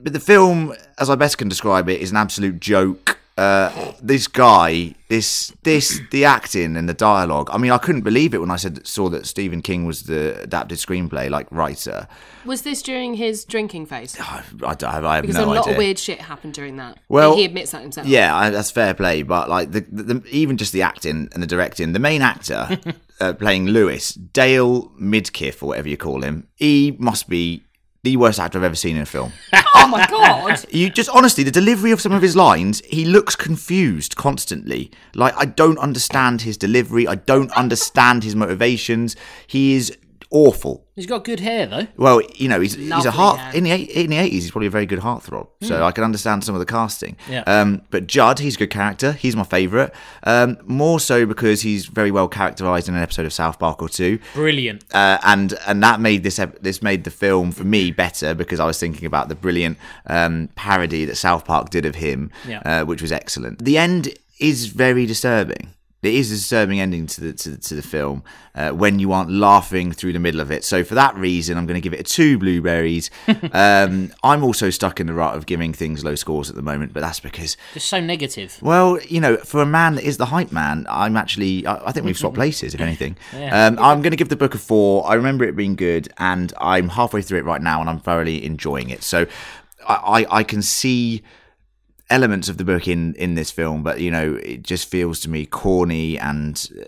but 0.00 0.12
the 0.12 0.20
film, 0.20 0.74
as 0.96 1.10
I 1.10 1.16
best 1.16 1.38
can 1.38 1.48
describe 1.48 1.88
it, 1.88 2.00
is 2.00 2.12
an 2.12 2.18
absolute 2.18 2.60
joke. 2.60 3.15
Uh, 3.36 3.92
this 4.00 4.26
guy, 4.28 4.94
this, 5.08 5.52
this, 5.62 6.00
the 6.10 6.24
acting 6.24 6.74
and 6.74 6.88
the 6.88 6.94
dialogue. 6.94 7.50
I 7.52 7.58
mean, 7.58 7.70
I 7.70 7.76
couldn't 7.76 8.00
believe 8.00 8.32
it 8.32 8.38
when 8.38 8.50
I 8.50 8.56
said 8.56 8.86
saw 8.86 9.10
that 9.10 9.26
Stephen 9.26 9.60
King 9.60 9.84
was 9.84 10.04
the 10.04 10.40
adapted 10.40 10.78
screenplay, 10.78 11.28
like 11.28 11.46
writer. 11.50 12.08
Was 12.46 12.62
this 12.62 12.80
during 12.80 13.12
his 13.14 13.44
drinking 13.44 13.86
phase? 13.86 14.16
I, 14.20 14.42
I, 14.64 14.74
don't- 14.74 14.84
I 14.84 15.16
have 15.16 15.22
Because 15.22 15.36
no 15.36 15.44
a 15.44 15.52
lot 15.52 15.58
idea. 15.64 15.72
of 15.74 15.76
weird 15.78 15.98
shit 15.98 16.18
happened 16.18 16.54
during 16.54 16.76
that. 16.76 16.98
Well, 17.10 17.36
he 17.36 17.44
admits 17.44 17.72
that 17.72 17.82
himself. 17.82 18.06
Yeah, 18.06 18.34
I, 18.34 18.48
that's 18.48 18.70
fair 18.70 18.94
play, 18.94 19.22
but 19.22 19.50
like 19.50 19.70
the, 19.70 19.80
the, 19.80 20.02
the 20.14 20.28
even 20.30 20.56
just 20.56 20.72
the 20.72 20.80
acting 20.80 21.28
and 21.34 21.42
the 21.42 21.46
directing, 21.46 21.92
the 21.92 21.98
main 21.98 22.22
actor 22.22 22.78
uh, 23.20 23.34
playing 23.34 23.66
Lewis, 23.66 24.14
Dale 24.14 24.90
Midkiff 24.98 25.62
or 25.62 25.66
whatever 25.66 25.90
you 25.90 25.98
call 25.98 26.22
him, 26.22 26.48
he 26.54 26.96
must 26.98 27.28
be 27.28 27.64
the 28.06 28.16
worst 28.16 28.38
actor 28.38 28.56
I've 28.56 28.64
ever 28.64 28.76
seen 28.76 28.94
in 28.94 29.02
a 29.02 29.06
film. 29.06 29.32
Oh 29.78 29.88
my 29.88 30.06
god. 30.06 30.64
You 30.70 30.90
just 30.90 31.10
honestly, 31.10 31.44
the 31.44 31.50
delivery 31.50 31.92
of 31.92 32.00
some 32.00 32.12
of 32.12 32.22
his 32.22 32.34
lines, 32.34 32.82
he 32.86 33.04
looks 33.04 33.36
confused 33.36 34.16
constantly. 34.16 34.90
Like 35.14 35.34
I 35.36 35.44
don't 35.44 35.78
understand 35.78 36.42
his 36.42 36.56
delivery. 36.56 37.06
I 37.06 37.16
don't 37.16 37.52
understand 37.52 38.24
his 38.24 38.34
motivations. 38.34 39.16
He 39.46 39.74
is 39.74 39.96
awful. 40.30 40.84
He's 40.96 41.06
got 41.06 41.24
good 41.24 41.40
hair 41.40 41.66
though. 41.66 41.86
Well, 41.98 42.22
you 42.36 42.48
know, 42.48 42.58
he's 42.60 42.74
he's 42.74 43.04
a 43.04 43.10
heart 43.10 43.38
hair. 43.38 43.54
in 43.54 43.64
the 43.64 43.70
eight- 43.70 43.90
in 43.90 44.08
the 44.10 44.16
eighties. 44.16 44.44
He's 44.44 44.50
probably 44.50 44.68
a 44.68 44.70
very 44.70 44.86
good 44.86 45.00
heartthrob, 45.00 45.48
so 45.62 45.84
I 45.84 45.92
can 45.92 46.04
understand 46.04 46.42
some 46.42 46.54
of 46.54 46.58
the 46.58 46.64
casting. 46.66 47.16
Yeah. 47.30 47.42
Um, 47.46 47.82
but 47.90 48.06
Judd, 48.06 48.38
he's 48.38 48.54
a 48.56 48.58
good 48.58 48.70
character. 48.70 49.12
He's 49.12 49.36
my 49.36 49.42
favourite. 49.44 49.90
Um, 50.22 50.56
more 50.64 50.98
so 50.98 51.26
because 51.26 51.60
he's 51.60 51.84
very 51.86 52.10
well 52.10 52.28
characterised 52.28 52.88
in 52.88 52.94
an 52.94 53.02
episode 53.02 53.26
of 53.26 53.32
South 53.34 53.58
Park 53.58 53.82
or 53.82 53.88
two 53.90 54.18
Brilliant. 54.34 54.84
uh, 54.94 55.18
and 55.22 55.52
and 55.66 55.82
that 55.82 56.00
made 56.00 56.22
this 56.22 56.38
ep- 56.38 56.60
this 56.62 56.82
made 56.82 57.04
the 57.04 57.10
film 57.10 57.52
for 57.52 57.64
me 57.64 57.90
better 57.90 58.34
because 58.34 58.58
I 58.58 58.64
was 58.64 58.78
thinking 58.80 59.04
about 59.06 59.28
the 59.28 59.34
brilliant 59.34 59.76
um, 60.06 60.48
parody 60.56 61.04
that 61.04 61.16
South 61.16 61.44
Park 61.44 61.68
did 61.70 61.84
of 61.84 61.96
him, 61.96 62.30
Yeah. 62.48 62.62
uh, 62.64 62.84
which 62.86 63.02
was 63.02 63.12
excellent. 63.12 63.62
The 63.64 63.76
end 63.76 64.14
is 64.40 64.66
very 64.66 65.04
disturbing. 65.06 65.74
It 66.06 66.14
is 66.14 66.30
a 66.30 66.34
disturbing 66.36 66.80
ending 66.80 67.06
to 67.08 67.20
the 67.20 67.32
to, 67.32 67.50
the- 67.50 67.56
to 67.58 67.74
the 67.74 67.82
film 67.82 68.22
uh, 68.54 68.70
when 68.70 68.98
you 68.98 69.12
aren't 69.12 69.30
laughing 69.30 69.92
through 69.92 70.12
the 70.14 70.18
middle 70.18 70.40
of 70.40 70.50
it. 70.50 70.64
So 70.64 70.82
for 70.84 70.94
that 70.94 71.14
reason, 71.16 71.58
I'm 71.58 71.66
going 71.66 71.74
to 71.74 71.80
give 71.80 71.92
it 71.92 72.00
a 72.00 72.04
two 72.04 72.38
blueberries. 72.38 73.10
um, 73.52 74.12
I'm 74.22 74.42
also 74.44 74.70
stuck 74.70 75.00
in 75.00 75.06
the 75.06 75.12
rut 75.12 75.36
of 75.36 75.46
giving 75.46 75.72
things 75.72 76.04
low 76.04 76.14
scores 76.14 76.48
at 76.48 76.56
the 76.56 76.62
moment, 76.62 76.92
but 76.92 77.00
that's 77.00 77.20
because 77.20 77.56
Just 77.74 77.88
so 77.88 78.00
negative. 78.00 78.58
well, 78.62 78.98
you 79.02 79.20
know, 79.20 79.36
for 79.38 79.60
a 79.60 79.66
man 79.66 79.96
that 79.96 80.04
is 80.04 80.16
the 80.16 80.26
hype 80.26 80.52
man, 80.52 80.86
I'm 80.88 81.16
actually, 81.16 81.66
I, 81.66 81.88
I 81.88 81.92
think 81.92 82.06
we've 82.06 82.16
swapped 82.16 82.34
places, 82.42 82.74
if 82.74 82.80
anything. 82.80 83.16
Um, 83.32 83.78
I'm 83.78 84.00
going 84.02 84.12
to 84.12 84.16
give 84.16 84.28
the 84.28 84.36
book 84.36 84.54
a 84.54 84.58
four. 84.58 85.06
I 85.08 85.14
remember 85.14 85.44
it 85.44 85.56
being 85.56 85.76
good, 85.76 86.08
and 86.18 86.52
I'm 86.58 86.88
halfway 86.88 87.22
through 87.22 87.38
it 87.40 87.44
right 87.44 87.60
now, 87.62 87.80
and 87.80 87.90
I'm 87.90 88.00
thoroughly 88.00 88.44
enjoying 88.44 88.90
it. 88.90 89.02
So 89.02 89.26
I, 89.86 89.94
I, 90.30 90.38
I 90.38 90.42
can 90.44 90.62
see 90.62 91.22
elements 92.10 92.48
of 92.48 92.56
the 92.56 92.64
book 92.64 92.86
in, 92.88 93.14
in 93.14 93.34
this 93.34 93.50
film, 93.50 93.82
but, 93.82 94.00
you 94.00 94.10
know, 94.10 94.34
it 94.34 94.62
just 94.62 94.88
feels 94.88 95.20
to 95.20 95.30
me 95.30 95.46
corny 95.46 96.18
and. 96.18 96.70
uh, 96.80 96.84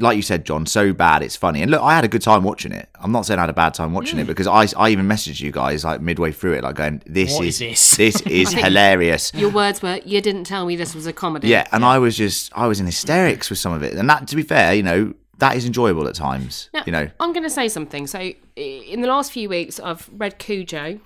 Like 0.00 0.16
you 0.16 0.22
said, 0.22 0.44
John, 0.44 0.66
so 0.66 0.92
bad 0.92 1.22
it's 1.22 1.34
funny. 1.36 1.62
And 1.62 1.70
look, 1.70 1.80
I 1.82 1.94
had 1.94 2.04
a 2.04 2.08
good 2.08 2.20
time 2.22 2.44
watching 2.44 2.72
it. 2.72 2.88
I'm 3.02 3.10
not 3.10 3.24
saying 3.26 3.38
I 3.38 3.42
had 3.44 3.50
a 3.50 3.60
bad 3.64 3.72
time 3.74 3.94
watching 3.94 4.18
it 4.18 4.26
because 4.26 4.46
I, 4.46 4.66
I 4.78 4.90
even 4.90 5.06
messaged 5.08 5.40
you 5.40 5.50
guys 5.50 5.82
like 5.82 6.00
midway 6.02 6.30
through 6.30 6.54
it, 6.58 6.62
like 6.62 6.76
going, 6.76 7.00
"This 7.06 7.32
What 7.34 7.46
is, 7.46 7.60
is 7.62 7.96
this?" 7.96 7.96
this 7.96 8.20
is 8.42 8.52
hilarious." 8.52 9.32
Your 9.34 9.50
words 9.50 9.80
were, 9.82 9.98
"You 10.04 10.20
didn't 10.20 10.44
tell 10.44 10.66
me 10.66 10.76
this 10.76 10.94
was 10.94 11.06
a 11.06 11.12
comedy." 11.12 11.48
Yeah, 11.48 11.66
and 11.72 11.84
I 11.84 11.98
was 11.98 12.16
just 12.18 12.52
I 12.54 12.66
was 12.66 12.78
in 12.80 12.86
hysterics 12.86 13.48
with 13.50 13.58
some 13.58 13.72
of 13.72 13.82
it, 13.82 13.94
and 13.94 14.08
that 14.10 14.28
to 14.28 14.36
be 14.36 14.42
fair, 14.42 14.74
you 14.74 14.82
know, 14.82 15.14
that 15.38 15.56
is 15.56 15.64
enjoyable 15.64 16.06
at 16.06 16.14
times. 16.14 16.68
Now, 16.74 16.82
You 16.86 16.92
know, 16.92 17.08
I'm 17.18 17.32
going 17.32 17.44
to 17.44 17.50
say 17.60 17.68
something. 17.68 18.06
So, 18.06 18.20
in 18.56 19.00
the 19.00 19.08
last 19.08 19.32
few 19.32 19.48
weeks, 19.48 19.80
I've 19.80 20.08
read 20.12 20.38
Cujo, 20.38 21.00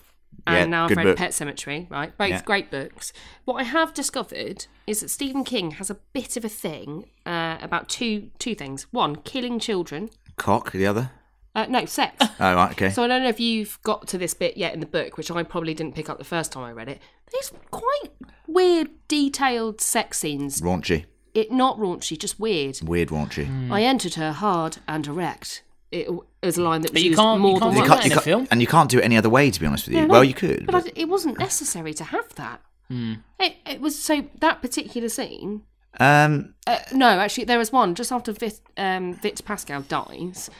and 0.46 0.56
Yeah, 0.56 0.64
now 0.66 0.84
I've 0.86 0.96
read 0.96 1.04
book. 1.04 1.16
Pet 1.18 1.30
Sematary. 1.32 1.90
Right, 1.90 2.16
both 2.16 2.30
Yeah. 2.30 2.42
great 2.42 2.70
books. 2.70 3.12
What 3.44 3.54
I 3.54 3.62
have 3.64 3.94
discovered 3.94 4.66
is 4.86 5.00
that 5.00 5.08
Stephen 5.10 5.44
King 5.44 5.72
has 5.72 5.90
a 5.90 5.94
bit 6.12 6.36
of 6.36 6.44
a 6.44 6.48
thing 6.48 7.06
uh, 7.26 7.58
about 7.60 7.88
two 7.88 8.30
two 8.38 8.54
things. 8.54 8.86
One, 8.90 9.16
killing 9.16 9.58
children. 9.58 10.10
cock 10.36 10.72
the 10.72 10.86
other. 10.86 11.10
Uh, 11.54 11.66
no, 11.68 11.84
sex. 11.84 12.16
Oh 12.40 12.54
right, 12.54 12.72
okay. 12.72 12.88
So 12.90 13.04
I 13.04 13.08
don't 13.08 13.22
know 13.22 13.28
if 13.28 13.38
you've 13.38 13.78
got 13.82 14.08
to 14.08 14.18
this 14.18 14.32
bit 14.34 14.56
yet 14.56 14.72
in 14.74 14.80
the 14.80 14.86
book, 14.86 15.16
which 15.18 15.30
I 15.30 15.42
probably 15.42 15.74
didn't 15.74 15.94
pick 15.94 16.08
up 16.08 16.18
the 16.18 16.24
first 16.24 16.50
time 16.50 16.64
I 16.64 16.72
read 16.72 16.88
it. 16.88 17.00
There's 17.30 17.52
quite 17.70 18.10
weird, 18.46 18.88
detailed 19.06 19.80
sex 19.80 20.18
scenes. 20.18 20.60
raunchy, 20.62 21.04
It 21.34 21.52
not 21.52 21.78
raunchy, 21.78 22.18
just 22.18 22.40
weird. 22.40 22.80
weird 22.82 23.10
raunchy. 23.10 23.70
I 23.70 23.82
entered 23.82 24.14
her 24.14 24.32
hard 24.32 24.78
and 24.88 25.06
erect. 25.06 25.62
It 25.92 26.08
is 26.42 26.56
a 26.58 26.62
line 26.62 26.80
that 26.80 26.90
was 26.90 26.94
But 26.94 27.02
you 27.02 27.10
used 27.10 27.20
can't- 27.20 27.40
more 27.40 27.52
you 27.54 27.60
than 27.60 27.68
can't 27.74 27.76
once. 27.76 27.84
do 27.84 27.88
that 27.88 27.94
Can't- 27.94 28.04
you 28.06 28.10
can't- 28.12 28.24
film? 28.24 28.48
and 28.50 28.60
you 28.60 28.66
can't 28.66 28.90
do 28.90 28.98
it 28.98 29.04
any 29.04 29.16
other 29.16 29.28
way, 29.30 29.50
to 29.50 29.60
be 29.60 29.66
honest 29.66 29.86
with 29.86 29.94
you. 29.94 30.00
No, 30.00 30.06
no, 30.06 30.12
well, 30.12 30.24
you 30.24 30.34
could. 30.34 30.66
but 30.66 30.74
I, 30.74 30.92
it 30.96 31.08
wasn't 31.08 31.38
necessary 31.38 31.94
to 31.94 32.04
have 32.04 32.34
that. 32.36 32.60
It, 32.90 33.56
it 33.66 33.80
was 33.80 33.98
so 33.98 34.24
that 34.40 34.60
particular 34.60 35.08
scene. 35.08 35.62
um, 36.00 36.54
Uh, 36.66 36.78
no, 36.92 37.06
actually, 37.08 37.44
there 37.44 37.58
was 37.58 37.72
one 37.72 37.94
just 37.94 38.12
after 38.12 38.32
Vit, 38.32 38.60
um, 38.76 39.14
Vit 39.14 39.40
Pascal 39.44 39.82
dies. 39.82 40.50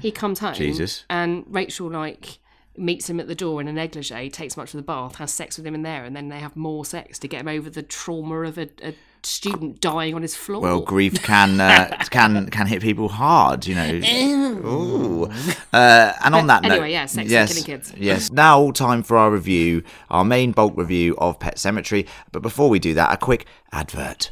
He 0.00 0.10
comes 0.12 0.38
home, 0.40 0.54
Jesus. 0.54 1.04
and 1.10 1.44
Rachel 1.48 1.90
like 1.90 2.38
meets 2.76 3.10
him 3.10 3.18
at 3.20 3.26
the 3.26 3.34
door 3.34 3.60
in 3.60 3.66
a 3.68 3.72
negligee, 3.72 4.30
takes 4.30 4.56
him 4.56 4.62
up 4.62 4.68
to 4.68 4.76
the 4.76 4.82
bath, 4.82 5.16
has 5.16 5.32
sex 5.32 5.56
with 5.56 5.66
him 5.66 5.74
in 5.74 5.82
there, 5.82 6.04
and 6.04 6.14
then 6.14 6.28
they 6.28 6.38
have 6.38 6.54
more 6.56 6.84
sex 6.84 7.18
to 7.18 7.28
get 7.28 7.40
him 7.40 7.48
over 7.48 7.68
the 7.68 7.82
trauma 7.82 8.42
of 8.42 8.56
a, 8.56 8.68
a 8.82 8.94
student 9.24 9.80
dying 9.80 10.14
on 10.14 10.22
his 10.22 10.34
floor. 10.36 10.60
well, 10.60 10.80
grief 10.80 11.22
can 11.22 11.60
uh, 11.60 11.96
can 12.10 12.48
can 12.50 12.66
hit 12.66 12.82
people 12.82 13.08
hard, 13.08 13.66
you 13.66 13.74
know. 13.74 14.00
Ooh. 14.64 15.30
Uh, 15.72 16.12
and 16.24 16.34
on 16.34 16.46
that 16.46 16.62
note, 16.62 16.72
anyway, 16.72 16.92
yeah, 16.92 17.06
sex 17.06 17.18
and 17.18 17.30
yes, 17.30 17.48
killing 17.52 17.64
kids. 17.64 17.94
Yes. 17.96 18.30
Now, 18.30 18.70
time 18.70 19.02
for 19.02 19.16
our 19.16 19.30
review, 19.30 19.82
our 20.10 20.24
main 20.24 20.52
bulk 20.52 20.76
review 20.76 21.16
of 21.18 21.38
Pet 21.38 21.56
Sematary. 21.56 22.06
But 22.32 22.42
before 22.42 22.68
we 22.68 22.78
do 22.78 22.94
that, 22.94 23.12
a 23.12 23.16
quick 23.16 23.46
advert. 23.72 24.30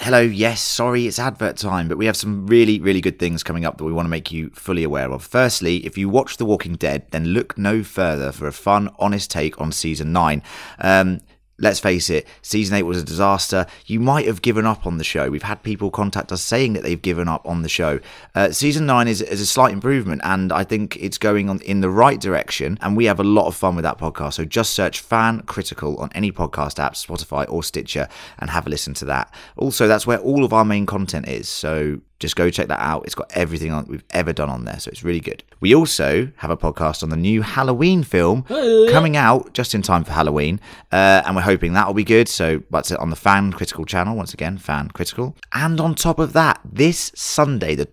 Hello, 0.00 0.20
yes, 0.20 0.62
sorry, 0.62 1.08
it's 1.08 1.18
advert 1.18 1.56
time, 1.56 1.88
but 1.88 1.98
we 1.98 2.06
have 2.06 2.16
some 2.16 2.46
really, 2.46 2.78
really 2.78 3.00
good 3.00 3.18
things 3.18 3.42
coming 3.42 3.64
up 3.64 3.78
that 3.78 3.84
we 3.84 3.92
want 3.92 4.06
to 4.06 4.10
make 4.10 4.30
you 4.30 4.48
fully 4.50 4.84
aware 4.84 5.10
of. 5.10 5.24
Firstly, 5.24 5.84
if 5.84 5.98
you 5.98 6.08
watch 6.08 6.36
The 6.36 6.44
Walking 6.44 6.76
Dead, 6.76 7.06
then 7.10 7.26
look 7.26 7.58
no 7.58 7.82
further 7.82 8.30
for 8.30 8.46
a 8.46 8.52
fun, 8.52 8.90
honest 9.00 9.28
take 9.28 9.60
on 9.60 9.72
season 9.72 10.12
9. 10.12 10.40
Um, 10.78 11.20
let's 11.58 11.80
face 11.80 12.08
it, 12.08 12.26
season 12.42 12.76
8 12.76 12.84
was 12.84 12.98
a 12.98 13.04
disaster. 13.04 13.66
You 13.86 14.00
might 14.00 14.26
have 14.26 14.42
given 14.42 14.66
up 14.66 14.86
on 14.86 14.98
the 14.98 15.04
show. 15.04 15.30
We've 15.30 15.42
had 15.42 15.62
people 15.62 15.90
contact 15.90 16.32
us 16.32 16.42
saying 16.42 16.74
that 16.74 16.82
they've 16.82 17.00
given 17.00 17.28
up 17.28 17.46
on 17.46 17.62
the 17.62 17.68
show. 17.68 18.00
Uh, 18.34 18.50
season 18.50 18.86
9 18.86 19.08
is, 19.08 19.20
is 19.20 19.40
a 19.40 19.46
slight 19.46 19.72
improvement, 19.72 20.20
and 20.24 20.52
I 20.52 20.64
think 20.64 20.96
it's 20.96 21.18
going 21.18 21.50
on 21.50 21.60
in 21.62 21.80
the 21.80 21.90
right 21.90 22.20
direction, 22.20 22.78
and 22.80 22.96
we 22.96 23.06
have 23.06 23.20
a 23.20 23.24
lot 23.24 23.46
of 23.46 23.56
fun 23.56 23.74
with 23.76 23.82
that 23.82 23.98
podcast. 23.98 24.34
So 24.34 24.44
just 24.44 24.72
search 24.72 25.00
Fan 25.00 25.42
Critical 25.42 25.96
on 25.98 26.10
any 26.14 26.30
podcast 26.32 26.78
app, 26.78 26.94
Spotify 26.94 27.50
or 27.50 27.62
Stitcher, 27.62 28.08
and 28.38 28.50
have 28.50 28.66
a 28.66 28.70
listen 28.70 28.94
to 28.94 29.04
that. 29.06 29.32
Also, 29.56 29.88
that's 29.88 30.06
where 30.06 30.18
all 30.18 30.44
of 30.44 30.52
our 30.52 30.64
main 30.64 30.86
content 30.86 31.28
is. 31.28 31.48
So 31.48 32.00
just 32.18 32.36
go 32.36 32.50
check 32.50 32.68
that 32.68 32.80
out. 32.80 33.04
It's 33.04 33.14
got 33.14 33.30
everything 33.34 33.72
on, 33.72 33.86
we've 33.86 34.04
ever 34.10 34.32
done 34.32 34.48
on 34.48 34.64
there, 34.64 34.78
so 34.78 34.90
it's 34.90 35.04
really 35.04 35.20
good. 35.20 35.42
We 35.60 35.74
also 35.74 36.30
have 36.36 36.50
a 36.50 36.56
podcast 36.56 37.02
on 37.02 37.10
the 37.10 37.16
new 37.16 37.42
Halloween 37.42 38.02
film 38.02 38.42
coming 38.42 39.16
out 39.16 39.52
just 39.52 39.74
in 39.74 39.82
time 39.82 40.04
for 40.04 40.12
Halloween, 40.12 40.60
uh, 40.92 41.22
and 41.24 41.36
we're 41.36 41.42
hoping 41.42 41.72
that 41.74 41.86
will 41.86 41.94
be 41.94 42.04
good. 42.04 42.28
So 42.28 42.62
that's 42.70 42.90
it 42.90 42.98
on 42.98 43.10
the 43.10 43.16
Fan 43.16 43.52
Critical 43.52 43.84
channel 43.84 44.16
once 44.16 44.34
again, 44.34 44.58
Fan 44.58 44.88
Critical. 44.88 45.36
And 45.52 45.80
on 45.80 45.94
top 45.94 46.18
of 46.18 46.32
that, 46.32 46.60
this 46.64 47.12
Sunday, 47.14 47.74
the 47.74 47.86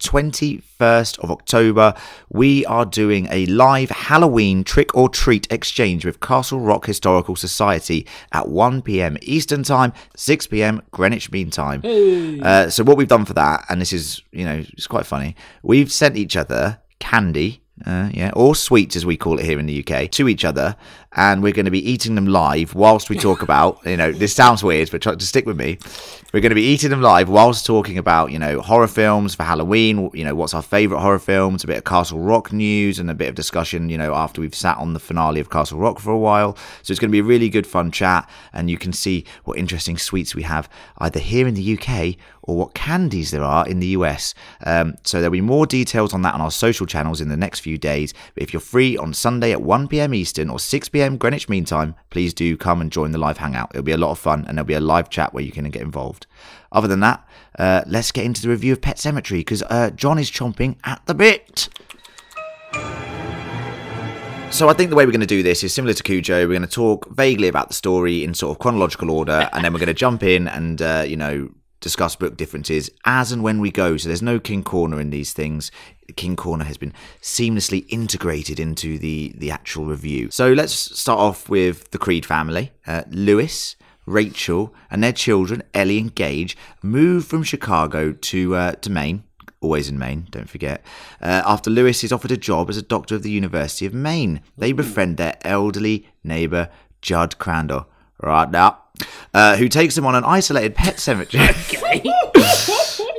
21st 0.79 1.19
of 1.19 1.31
October, 1.31 1.93
we 2.29 2.65
are 2.65 2.85
doing 2.85 3.27
a 3.31 3.45
live 3.47 3.89
Halloween 3.89 4.63
trick 4.63 4.95
or 4.95 5.09
treat 5.09 5.51
exchange 5.51 6.05
with 6.05 6.19
Castle 6.19 6.59
Rock 6.59 6.85
Historical 6.85 7.35
Society 7.35 8.05
at 8.31 8.49
1 8.49 8.81
p.m. 8.81 9.17
Eastern 9.21 9.63
Time, 9.63 9.93
6 10.15 10.47
p.m. 10.47 10.81
Greenwich 10.91 11.31
Mean 11.31 11.49
Time. 11.49 11.81
Uh, 12.43 12.69
so 12.69 12.83
what 12.83 12.97
we've 12.97 13.07
done 13.07 13.25
for 13.25 13.33
that, 13.33 13.65
and 13.69 13.81
this 13.81 13.93
is 13.93 14.21
you 14.31 14.45
know 14.45 14.63
it's 14.73 14.87
quite 14.87 15.05
funny, 15.05 15.35
we've 15.63 15.91
sent 15.91 16.17
each 16.17 16.35
other 16.35 16.79
candy. 16.99 17.61
Uh, 17.85 18.09
yeah, 18.13 18.31
or 18.37 18.55
sweets 18.55 18.95
as 18.95 19.05
we 19.05 19.17
call 19.17 19.37
it 19.37 19.43
here 19.43 19.59
in 19.59 19.65
the 19.65 19.85
UK, 19.85 20.09
to 20.09 20.29
each 20.29 20.45
other, 20.45 20.77
and 21.15 21.41
we're 21.41 21.53
going 21.53 21.65
to 21.65 21.71
be 21.71 21.89
eating 21.89 22.15
them 22.15 22.27
live 22.27 22.75
whilst 22.75 23.09
we 23.09 23.17
talk 23.17 23.41
about. 23.41 23.79
You 23.85 23.97
know, 23.97 24.11
this 24.11 24.35
sounds 24.35 24.63
weird, 24.63 24.91
but 24.91 25.01
try 25.01 25.15
to 25.15 25.25
stick 25.25 25.45
with 25.45 25.57
me. 25.57 25.79
We're 26.33 26.41
going 26.41 26.51
to 26.51 26.55
be 26.55 26.63
eating 26.63 26.89
them 26.89 27.01
live 27.01 27.29
whilst 27.29 27.65
talking 27.65 27.97
about 27.97 28.31
you 28.31 28.39
know 28.39 28.61
horror 28.61 28.87
films 28.87 29.35
for 29.35 29.43
Halloween. 29.43 30.09
You 30.13 30.25
know, 30.25 30.35
what's 30.35 30.53
our 30.53 30.61
favourite 30.61 31.01
horror 31.01 31.19
films? 31.19 31.63
A 31.63 31.67
bit 31.67 31.77
of 31.77 31.83
Castle 31.85 32.19
Rock 32.19 32.51
news 32.51 32.99
and 32.99 33.09
a 33.09 33.15
bit 33.15 33.29
of 33.29 33.35
discussion. 33.35 33.89
You 33.89 33.97
know, 33.97 34.13
after 34.13 34.41
we've 34.41 34.55
sat 34.55 34.77
on 34.77 34.93
the 34.93 34.99
finale 34.99 35.39
of 35.39 35.49
Castle 35.49 35.79
Rock 35.79 35.99
for 35.99 36.11
a 36.11 36.17
while, 36.17 36.57
so 36.83 36.91
it's 36.91 36.99
going 36.99 37.09
to 37.09 37.15
be 37.15 37.19
a 37.19 37.23
really 37.23 37.49
good 37.49 37.65
fun 37.65 37.91
chat, 37.91 38.29
and 38.51 38.69
you 38.69 38.77
can 38.77 38.91
see 38.91 39.25
what 39.45 39.57
interesting 39.57 39.97
sweets 39.97 40.35
we 40.35 40.43
have 40.43 40.69
either 40.97 41.19
here 41.19 41.47
in 41.47 41.53
the 41.53 41.77
UK 41.77 42.17
or 42.45 42.55
what 42.55 42.73
candies 42.73 43.31
there 43.31 43.43
are 43.43 43.67
in 43.67 43.79
the 43.79 43.87
US. 43.87 44.33
Um, 44.65 44.95
so 45.03 45.19
there'll 45.19 45.31
be 45.31 45.41
more 45.41 45.65
details 45.65 46.13
on 46.13 46.21
that 46.21 46.33
on 46.33 46.41
our 46.41 46.51
social 46.51 46.85
channels 46.85 47.19
in 47.19 47.29
the 47.29 47.37
next 47.37 47.59
few 47.61 47.77
days. 47.77 48.13
If 48.35 48.53
you're 48.53 48.59
free 48.59 48.97
on 48.97 49.13
Sunday 49.13 49.51
at 49.51 49.61
1 49.61 49.87
pm 49.87 50.13
Eastern 50.13 50.49
or 50.49 50.59
6 50.59 50.89
pm 50.89 51.04
Greenwich 51.09 51.47
Mean 51.47 51.65
Time, 51.65 51.95
please 52.09 52.33
do 52.33 52.57
come 52.57 52.81
and 52.81 52.91
join 52.91 53.11
the 53.11 53.17
live 53.17 53.37
hangout. 53.37 53.71
It'll 53.73 53.83
be 53.83 53.91
a 53.91 53.97
lot 53.97 54.11
of 54.11 54.19
fun 54.19 54.45
and 54.47 54.57
there'll 54.57 54.65
be 54.65 54.73
a 54.73 54.79
live 54.79 55.09
chat 55.09 55.33
where 55.33 55.43
you 55.43 55.51
can 55.51 55.69
get 55.69 55.81
involved. 55.81 56.27
Other 56.71 56.87
than 56.87 56.99
that, 57.01 57.27
uh, 57.57 57.83
let's 57.87 58.11
get 58.11 58.25
into 58.25 58.41
the 58.41 58.49
review 58.49 58.73
of 58.73 58.81
Pet 58.81 58.97
Sematary 58.97 59.39
because 59.39 59.63
uh, 59.63 59.91
John 59.91 60.19
is 60.19 60.29
chomping 60.29 60.77
at 60.83 61.05
the 61.05 61.13
bit. 61.13 61.69
So 64.51 64.69
I 64.69 64.73
think 64.73 64.89
the 64.89 64.95
way 64.95 65.05
we're 65.05 65.11
going 65.11 65.19
to 65.21 65.27
do 65.27 65.43
this 65.43 65.63
is 65.63 65.73
similar 65.73 65.93
to 65.93 66.03
Cujo. 66.03 66.47
We're 66.47 66.47
going 66.47 66.61
to 66.61 66.67
talk 66.67 67.09
vaguely 67.09 67.47
about 67.47 67.67
the 67.67 67.73
story 67.73 68.23
in 68.23 68.33
sort 68.33 68.55
of 68.55 68.59
chronological 68.59 69.11
order, 69.11 69.49
and 69.51 69.65
then 69.65 69.73
we're 69.73 69.79
going 69.79 69.87
to 69.87 69.93
jump 69.93 70.23
in 70.23 70.47
and 70.47 70.81
uh, 70.81 71.03
you 71.05 71.17
know 71.17 71.49
discuss 71.85 72.15
book 72.15 72.35
differences 72.35 72.89
as 73.05 73.31
and 73.31 73.43
when 73.43 73.59
we 73.61 73.69
go. 73.69 73.95
So 73.95 74.09
there's 74.09 74.23
no 74.23 74.39
King 74.39 74.63
Corner 74.63 74.99
in 74.99 75.11
these 75.11 75.33
things. 75.33 75.71
King 76.15 76.35
Corner 76.35 76.65
has 76.65 76.79
been 76.79 76.93
seamlessly 77.21 77.85
integrated 77.89 78.59
into 78.59 78.97
the 78.97 79.33
the 79.37 79.51
actual 79.51 79.85
review. 79.85 80.31
So 80.31 80.51
let's 80.51 80.73
start 80.73 81.19
off 81.19 81.47
with 81.47 81.91
the 81.91 81.99
Creed 81.99 82.25
family. 82.25 82.71
Uh, 82.85 83.03
Lewis. 83.09 83.75
Rachel 84.07 84.71
and 84.91 85.03
their 85.03 85.11
children, 85.11 85.63
Ellie 85.73 85.97
and 85.97 86.13
Gage, 86.13 86.55
move 86.83 87.25
from 87.25 87.41
Chicago 87.41 88.11
to 88.11 88.55
uh, 88.55 88.71
to 88.73 88.91
Maine, 88.91 89.23
always 89.61 89.89
in 89.89 89.97
Maine, 89.97 90.27
don't 90.29 90.47
forget. 90.47 90.85
Uh, 91.19 91.41
after 91.43 91.71
Lewis 91.71 92.03
is 92.03 92.11
offered 92.11 92.31
a 92.31 92.37
job 92.37 92.69
as 92.69 92.77
a 92.77 92.83
doctor 92.83 93.15
of 93.15 93.23
the 93.23 93.31
University 93.31 93.87
of 93.87 93.95
Maine, 93.95 94.41
they 94.55 94.73
befriend 94.73 95.17
their 95.17 95.37
elderly 95.41 96.07
neighbour, 96.23 96.69
Judd 97.01 97.39
Crandall, 97.39 97.87
right 98.21 98.51
now, 98.51 98.84
uh, 99.33 99.55
who 99.57 99.67
takes 99.69 99.95
them 99.95 100.05
on 100.05 100.15
an 100.15 100.23
isolated 100.23 100.75
pet 100.75 100.99
cemetery. 100.99 101.53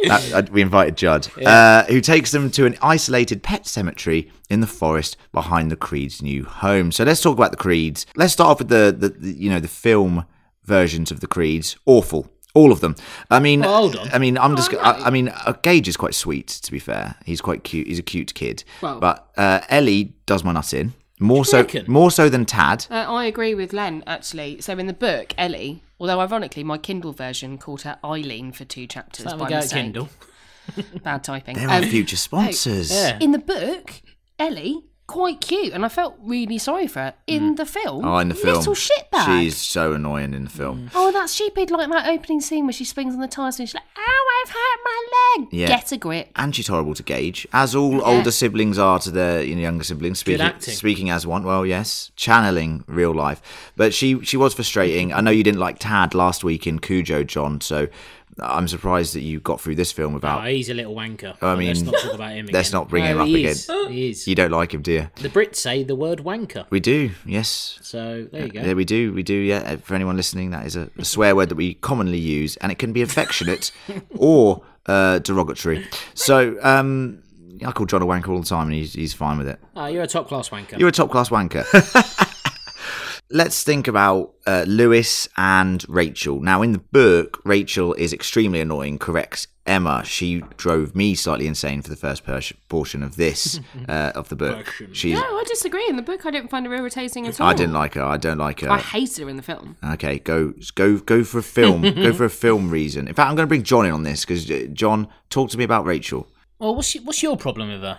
Uh, 0.08 0.42
we 0.52 0.62
invited 0.62 0.96
Judd, 0.96 1.26
uh, 1.44 1.82
who 1.86 2.00
takes 2.00 2.30
them 2.30 2.48
to 2.52 2.64
an 2.64 2.76
isolated 2.80 3.42
pet 3.42 3.66
cemetery 3.66 4.30
in 4.48 4.60
the 4.60 4.66
forest 4.66 5.16
behind 5.32 5.68
the 5.68 5.74
Creed's 5.76 6.22
new 6.22 6.44
home. 6.44 6.92
So 6.92 7.02
let's 7.02 7.20
talk 7.20 7.36
about 7.36 7.50
the 7.50 7.56
Creeds. 7.56 8.06
Let's 8.14 8.32
start 8.32 8.50
off 8.50 8.58
with 8.60 8.68
the, 8.68 8.94
the, 8.96 9.08
the 9.08 9.32
you 9.32 9.50
know 9.50 9.58
the 9.58 9.66
film 9.66 10.24
versions 10.62 11.10
of 11.10 11.20
the 11.20 11.26
Creeds. 11.26 11.76
Awful. 11.86 12.30
All 12.54 12.70
of 12.70 12.80
them. 12.80 12.94
I 13.32 13.40
mean, 13.40 13.60
Well, 13.62 13.74
hold 13.76 13.96
on. 13.96 14.08
I 14.12 14.18
mean, 14.18 14.38
I'm 14.38 14.54
just. 14.54 14.72
I, 14.74 14.92
I 15.06 15.10
mean, 15.10 15.28
uh, 15.28 15.54
Gage 15.62 15.88
is 15.88 15.96
quite 15.96 16.14
sweet. 16.14 16.46
To 16.48 16.70
be 16.70 16.78
fair, 16.78 17.16
he's 17.24 17.40
quite 17.40 17.64
cute. 17.64 17.88
He's 17.88 17.98
a 17.98 18.02
cute 18.04 18.32
kid. 18.34 18.62
Well- 18.82 19.00
but 19.00 19.28
uh, 19.36 19.60
Ellie 19.68 20.14
does 20.26 20.44
my 20.44 20.52
nut 20.52 20.72
in. 20.72 20.94
More 21.18 21.44
so, 21.44 21.58
reckon? 21.58 21.86
more 21.88 22.10
so 22.10 22.28
than 22.28 22.44
Tad. 22.44 22.86
Uh, 22.90 22.94
I 23.08 23.24
agree 23.24 23.54
with 23.54 23.72
Len, 23.72 24.04
actually. 24.06 24.60
So 24.60 24.76
in 24.78 24.86
the 24.86 24.92
book, 24.92 25.32
Ellie, 25.38 25.82
although 25.98 26.20
ironically, 26.20 26.62
my 26.62 26.76
Kindle 26.78 27.12
version 27.12 27.56
called 27.58 27.82
her 27.82 27.98
Eileen 28.04 28.52
for 28.52 28.64
two 28.66 28.86
chapters 28.86 29.24
Let 29.26 29.38
me 29.38 29.44
by 29.44 29.50
mistake. 29.50 29.82
Kindle. 29.82 30.08
Bad 31.02 31.24
typing. 31.24 31.56
They're 31.56 31.68
Um, 31.70 31.82
our 31.84 31.88
future 31.88 32.16
sponsors. 32.16 32.90
Yeah. 32.92 33.18
in 33.20 33.30
the 33.32 33.38
book, 33.38 34.02
Ellie, 34.38 34.82
quite 35.06 35.40
cute, 35.40 35.72
and 35.72 35.84
I 35.84 35.88
felt 35.88 36.16
really 36.20 36.58
sorry 36.58 36.86
for 36.86 37.00
her. 37.00 37.14
In 37.26 37.54
mm. 37.54 37.56
the 37.56 37.66
film, 37.66 38.04
Oh, 38.04 38.18
in 38.18 38.28
the 38.28 38.34
film, 38.34 38.56
little 38.56 38.74
shitbag. 38.74 39.26
she's 39.26 39.56
so 39.56 39.92
annoying 39.92 40.34
in 40.34 40.44
the 40.44 40.50
film. 40.50 40.86
Mm. 40.86 40.90
Oh, 40.94 41.12
that's 41.12 41.32
stupid! 41.32 41.70
Like 41.70 41.88
that 41.90 42.08
opening 42.08 42.40
scene 42.40 42.66
where 42.66 42.72
she 42.72 42.84
swings 42.84 43.14
on 43.14 43.20
the 43.20 43.28
tires 43.28 43.58
and 43.58 43.68
she's 43.68 43.74
like, 43.74 43.84
"Ow, 43.96 44.24
I've 44.42 44.50
hurt 44.50 44.80
my 44.84 45.06
leg." 45.38 45.48
Yeah. 45.52 45.68
Get 45.68 45.92
a 45.92 45.96
grip. 45.96 46.30
And 46.36 46.54
she's 46.54 46.68
horrible 46.68 46.94
to 46.94 47.02
Gage, 47.02 47.46
as 47.52 47.74
all 47.74 48.04
older 48.04 48.30
siblings 48.30 48.78
are 48.78 48.98
to 49.00 49.10
their 49.10 49.42
you 49.42 49.54
know, 49.54 49.62
younger 49.62 49.84
siblings. 49.84 50.18
Speaking, 50.18 50.40
acting. 50.40 50.74
speaking 50.74 51.10
as 51.10 51.26
one, 51.26 51.44
well, 51.44 51.64
yes, 51.64 52.10
channeling 52.16 52.84
real 52.86 53.14
life. 53.14 53.40
But 53.76 53.94
she 53.94 54.20
she 54.24 54.36
was 54.36 54.54
frustrating. 54.54 55.12
I 55.12 55.20
know 55.20 55.30
you 55.30 55.44
didn't 55.44 55.60
like 55.60 55.78
Tad 55.78 56.14
last 56.14 56.44
week 56.44 56.66
in 56.66 56.78
Cujo, 56.78 57.24
John. 57.24 57.60
So 57.60 57.88
I'm 58.38 58.68
surprised 58.68 59.14
that 59.14 59.22
you 59.22 59.40
got 59.40 59.60
through 59.60 59.76
this 59.76 59.92
film 59.92 60.12
Oh, 60.12 60.14
without. 60.16 60.46
he's 60.46 60.68
a 60.68 60.74
little 60.74 60.94
wanker. 60.94 61.36
I 61.42 61.56
mean, 61.56 61.68
let's 61.68 61.80
not 61.82 61.94
talk 62.02 62.14
about 62.14 62.32
him. 62.32 62.46
let's 62.52 62.68
again. 62.68 62.78
not 62.80 62.88
bring 62.88 63.04
No, 63.04 63.10
him 63.12 63.20
up 63.20 63.26
he 63.28 63.46
again. 63.46 63.56
He 63.92 64.10
is. 64.10 64.28
You 64.28 64.34
don't 64.34 64.50
like 64.50 64.74
him, 64.74 64.82
do 64.82 64.92
you? 64.92 65.10
The 65.16 65.28
Brits 65.30 65.56
say 65.56 65.82
the 65.84 65.94
word 65.94 66.18
wanker. 66.20 66.66
We 66.70 66.80
do, 66.80 67.12
yes. 67.24 67.78
So 67.82 68.26
there 68.30 68.46
you 68.46 68.52
go. 68.52 68.60
Yeah, 68.60 68.74
we 68.74 68.84
do, 68.84 69.12
we 69.14 69.22
do. 69.22 69.34
Yeah, 69.34 69.76
for 69.76 69.94
anyone 69.94 70.16
listening, 70.16 70.50
that 70.50 70.66
is 70.66 70.76
a, 70.76 70.90
a 70.98 71.04
swear 71.04 71.34
word 71.34 71.48
that 71.48 71.54
we 71.54 71.74
commonly 71.74 72.18
use, 72.18 72.56
and 72.58 72.70
it 72.70 72.78
can 72.78 72.92
be 72.92 73.00
affectionate 73.02 73.70
or 74.16 74.62
uh, 74.86 75.18
derogatory. 75.20 75.86
So, 76.14 76.58
um, 76.62 77.22
I 77.64 77.72
call 77.72 77.86
John 77.86 78.02
a 78.02 78.06
wanker 78.06 78.28
all 78.28 78.40
the 78.40 78.46
time, 78.46 78.66
and 78.66 78.74
he's 78.74 78.92
he's 78.92 79.14
fine 79.14 79.38
with 79.38 79.48
it. 79.48 79.58
Oh, 79.74 79.86
you're 79.86 80.02
a 80.02 80.06
top 80.06 80.28
class 80.28 80.50
wanker. 80.50 80.78
You're 80.78 80.88
a 80.90 80.92
top 80.92 81.10
class 81.10 81.30
wanker. 81.30 81.64
Let's 83.28 83.64
think 83.64 83.88
about 83.88 84.34
uh, 84.46 84.64
Lewis 84.68 85.28
and 85.36 85.84
Rachel. 85.88 86.40
Now, 86.40 86.62
in 86.62 86.72
the 86.72 86.78
book, 86.78 87.40
Rachel 87.44 87.92
is 87.94 88.12
extremely 88.12 88.60
annoying, 88.60 88.98
corrects 88.98 89.48
Emma. 89.66 90.04
She 90.04 90.42
drove 90.56 90.94
me 90.94 91.16
slightly 91.16 91.48
insane 91.48 91.82
for 91.82 91.90
the 91.90 91.96
first 91.96 92.24
per- 92.24 92.40
portion 92.68 93.02
of 93.02 93.16
this 93.16 93.58
uh, 93.88 94.12
of 94.14 94.28
the 94.28 94.36
book. 94.36 94.72
She's. 94.92 95.18
No, 95.18 95.24
I 95.24 95.44
disagree. 95.48 95.84
In 95.88 95.96
the 95.96 96.02
book, 96.02 96.24
I 96.24 96.30
didn't 96.30 96.50
find 96.50 96.64
her 96.66 96.72
irritating 96.72 97.26
at 97.26 97.40
all. 97.40 97.48
I 97.48 97.52
didn't 97.54 97.74
like 97.74 97.94
her. 97.94 98.02
I 98.04 98.16
don't 98.16 98.38
like 98.38 98.60
her. 98.60 98.70
I 98.70 98.78
hated 98.78 99.22
her 99.24 99.28
in 99.28 99.36
the 99.36 99.42
film. 99.42 99.76
Okay, 99.84 100.20
go 100.20 100.54
go 100.76 100.98
go 100.98 101.24
for 101.24 101.38
a 101.38 101.42
film. 101.42 101.82
go 101.94 102.12
for 102.12 102.24
a 102.24 102.30
film 102.30 102.70
reason. 102.70 103.08
In 103.08 103.14
fact, 103.14 103.28
I'm 103.28 103.34
going 103.34 103.46
to 103.46 103.48
bring 103.48 103.64
John 103.64 103.86
in 103.86 103.92
on 103.92 104.04
this 104.04 104.24
because 104.24 104.44
John, 104.72 105.08
talk 105.30 105.50
to 105.50 105.58
me 105.58 105.64
about 105.64 105.84
Rachel. 105.84 106.28
well, 106.60 106.76
what's 106.76 106.94
your, 106.94 107.02
what's 107.02 107.22
your 107.22 107.36
problem 107.36 107.70
with 107.70 107.82
her? 107.82 107.98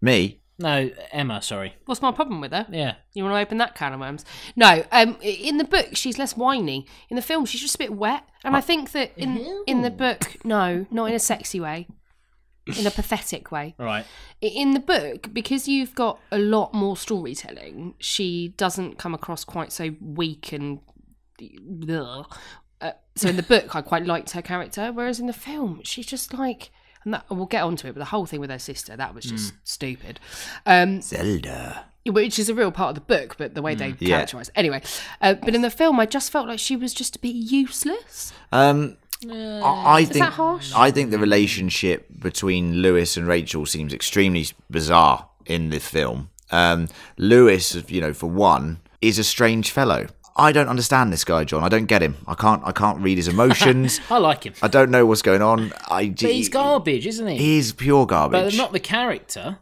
Me, 0.00 0.38
No, 0.58 0.90
Emma. 1.12 1.42
Sorry. 1.42 1.74
What's 1.84 2.00
my 2.00 2.12
problem 2.12 2.40
with 2.40 2.52
her? 2.52 2.66
Yeah. 2.70 2.94
You 3.12 3.24
want 3.24 3.34
to 3.34 3.40
open 3.40 3.58
that 3.58 3.74
can 3.74 3.92
of 3.92 4.00
worms? 4.00 4.24
No. 4.54 4.84
Um, 4.90 5.18
in 5.20 5.58
the 5.58 5.64
book, 5.64 5.88
she's 5.92 6.18
less 6.18 6.36
whiny. 6.36 6.86
In 7.10 7.16
the 7.16 7.22
film, 7.22 7.44
she's 7.44 7.60
just 7.60 7.74
a 7.74 7.78
bit 7.78 7.92
wet. 7.92 8.24
And 8.42 8.56
I 8.56 8.60
think 8.60 8.92
that 8.92 9.12
in 9.16 9.64
in 9.66 9.82
the 9.82 9.90
book, 9.90 10.36
no, 10.44 10.86
not 10.90 11.06
in 11.06 11.14
a 11.14 11.18
sexy 11.18 11.60
way, 11.60 11.88
in 12.78 12.86
a 12.86 12.90
pathetic 12.90 13.52
way. 13.52 13.74
Right. 13.78 14.06
In 14.40 14.72
the 14.72 14.80
book, 14.80 15.34
because 15.34 15.68
you've 15.68 15.94
got 15.94 16.20
a 16.32 16.38
lot 16.38 16.72
more 16.72 16.96
storytelling, 16.96 17.94
she 17.98 18.54
doesn't 18.56 18.98
come 18.98 19.14
across 19.14 19.44
quite 19.44 19.72
so 19.72 19.94
weak 20.00 20.52
and. 20.52 20.80
Ugh. 21.90 22.34
Uh, 22.80 22.92
so 23.14 23.28
in 23.28 23.36
the 23.36 23.42
book, 23.42 23.74
I 23.74 23.82
quite 23.82 24.06
liked 24.06 24.30
her 24.30 24.42
character, 24.42 24.90
whereas 24.90 25.20
in 25.20 25.26
the 25.26 25.34
film, 25.34 25.80
she's 25.84 26.06
just 26.06 26.32
like. 26.32 26.70
And 27.06 27.14
that, 27.14 27.24
we'll 27.30 27.46
get 27.46 27.62
onto 27.62 27.86
it, 27.88 27.92
but 27.94 28.00
the 28.00 28.04
whole 28.06 28.26
thing 28.26 28.40
with 28.40 28.50
her 28.50 28.58
sister, 28.58 28.96
that 28.96 29.14
was 29.14 29.24
just 29.24 29.54
stupid. 29.64 30.18
Um, 30.66 31.00
Zelda. 31.00 31.84
which 32.04 32.38
is 32.38 32.48
a 32.48 32.54
real 32.54 32.70
part 32.72 32.90
of 32.90 32.94
the 32.96 33.00
book, 33.00 33.36
but 33.38 33.54
the 33.54 33.62
way 33.62 33.74
they 33.76 33.94
Yeah. 34.00 34.16
characterize. 34.16 34.50
Anyway, 34.56 34.82
uh, 35.22 35.34
but 35.34 35.54
in 35.54 35.62
the 35.62 35.70
film, 35.70 35.98
I 36.00 36.06
just 36.06 36.30
felt 36.32 36.48
like 36.48 36.58
she 36.58 36.74
was 36.76 36.92
just 36.92 37.16
a 37.16 37.18
bit 37.20 37.34
useless. 37.34 38.32
Um, 38.52 38.96
I, 39.30 39.98
I 40.00 40.04
think 40.04 40.24
that 40.24 40.32
harsh? 40.34 40.72
I 40.74 40.90
think 40.90 41.10
the 41.12 41.18
relationship 41.18 42.06
between 42.20 42.82
Lewis 42.82 43.16
and 43.16 43.26
Rachel 43.26 43.64
seems 43.66 43.94
extremely 43.94 44.46
bizarre 44.68 45.28
in 45.46 45.70
the 45.70 45.78
film. 45.78 46.30
Um, 46.50 46.88
Lewis, 47.18 47.76
you 47.88 48.00
know, 48.00 48.12
for 48.12 48.28
one, 48.28 48.78
is 49.00 49.18
a 49.18 49.24
strange 49.24 49.70
fellow. 49.70 50.06
I 50.38 50.52
don't 50.52 50.68
understand 50.68 51.12
this 51.12 51.24
guy, 51.24 51.44
John. 51.44 51.62
I 51.64 51.68
don't 51.68 51.86
get 51.86 52.02
him. 52.02 52.16
I 52.26 52.34
can't. 52.34 52.62
I 52.64 52.72
can't 52.72 53.00
read 53.00 53.16
his 53.16 53.28
emotions. 53.28 54.00
I 54.10 54.18
like 54.18 54.44
him. 54.44 54.52
I 54.62 54.68
don't 54.68 54.90
know 54.90 55.06
what's 55.06 55.22
going 55.22 55.42
on. 55.42 55.72
I. 55.88 56.08
But 56.10 56.20
he's 56.30 56.48
garbage, 56.50 57.06
isn't 57.06 57.26
he? 57.26 57.36
He's 57.38 57.72
pure 57.72 58.06
garbage. 58.06 58.52
but 58.52 58.56
not 58.56 58.72
the 58.72 58.80
character. 58.80 59.58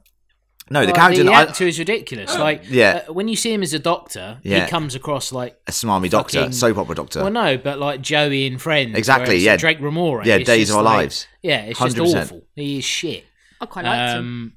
no, 0.71 0.81
the 0.81 0.87
Like, 0.87 0.95
character. 0.97 1.23
the 1.25 1.33
I- 1.33 1.43
actor 1.43 1.67
is 1.67 1.79
ridiculous. 1.79 2.37
Like, 2.39 2.63
Yeah. 2.69 3.03
uh, 3.09 3.13
when 3.13 3.29
you 3.29 3.37
see 3.37 3.53
him 3.53 3.63
as 3.63 3.73
a 3.75 3.79
doctor, 3.79 4.39
Yeah. 4.43 4.65
he 4.65 4.71
comes 4.71 4.95
across 4.95 5.31
like 5.31 5.57
a 5.69 5.71
smarmy 5.73 6.11
doctor, 6.11 6.39
fucking- 6.39 6.53
soap 6.53 6.79
opera 6.79 6.95
doctor. 6.97 7.21
well, 7.23 7.31
no, 7.31 7.57
but 7.59 7.79
like 7.79 8.01
Joey 8.01 8.47
and 8.47 8.61
Friends. 8.61 8.97
Exactly, 8.97 9.37
yeah. 9.37 9.57
Drake 9.57 9.79
Ramoray. 9.79 10.25
Yeah, 10.25 10.37
it's 10.37 10.47
Days 10.47 10.71
of 10.71 10.77
Our 10.77 10.83
like- 10.83 10.97
Lives. 10.97 11.27
Yeah, 11.43 11.61
it's 11.67 11.79
just 11.79 11.97
100%. 11.97 12.23
awful. 12.23 12.43
He 12.57 12.79
is 12.79 12.85
shit. 12.85 13.25
I 13.61 13.67
quite 13.67 13.85
liked 13.85 14.13
him. 14.15 14.19
Um, 14.19 14.53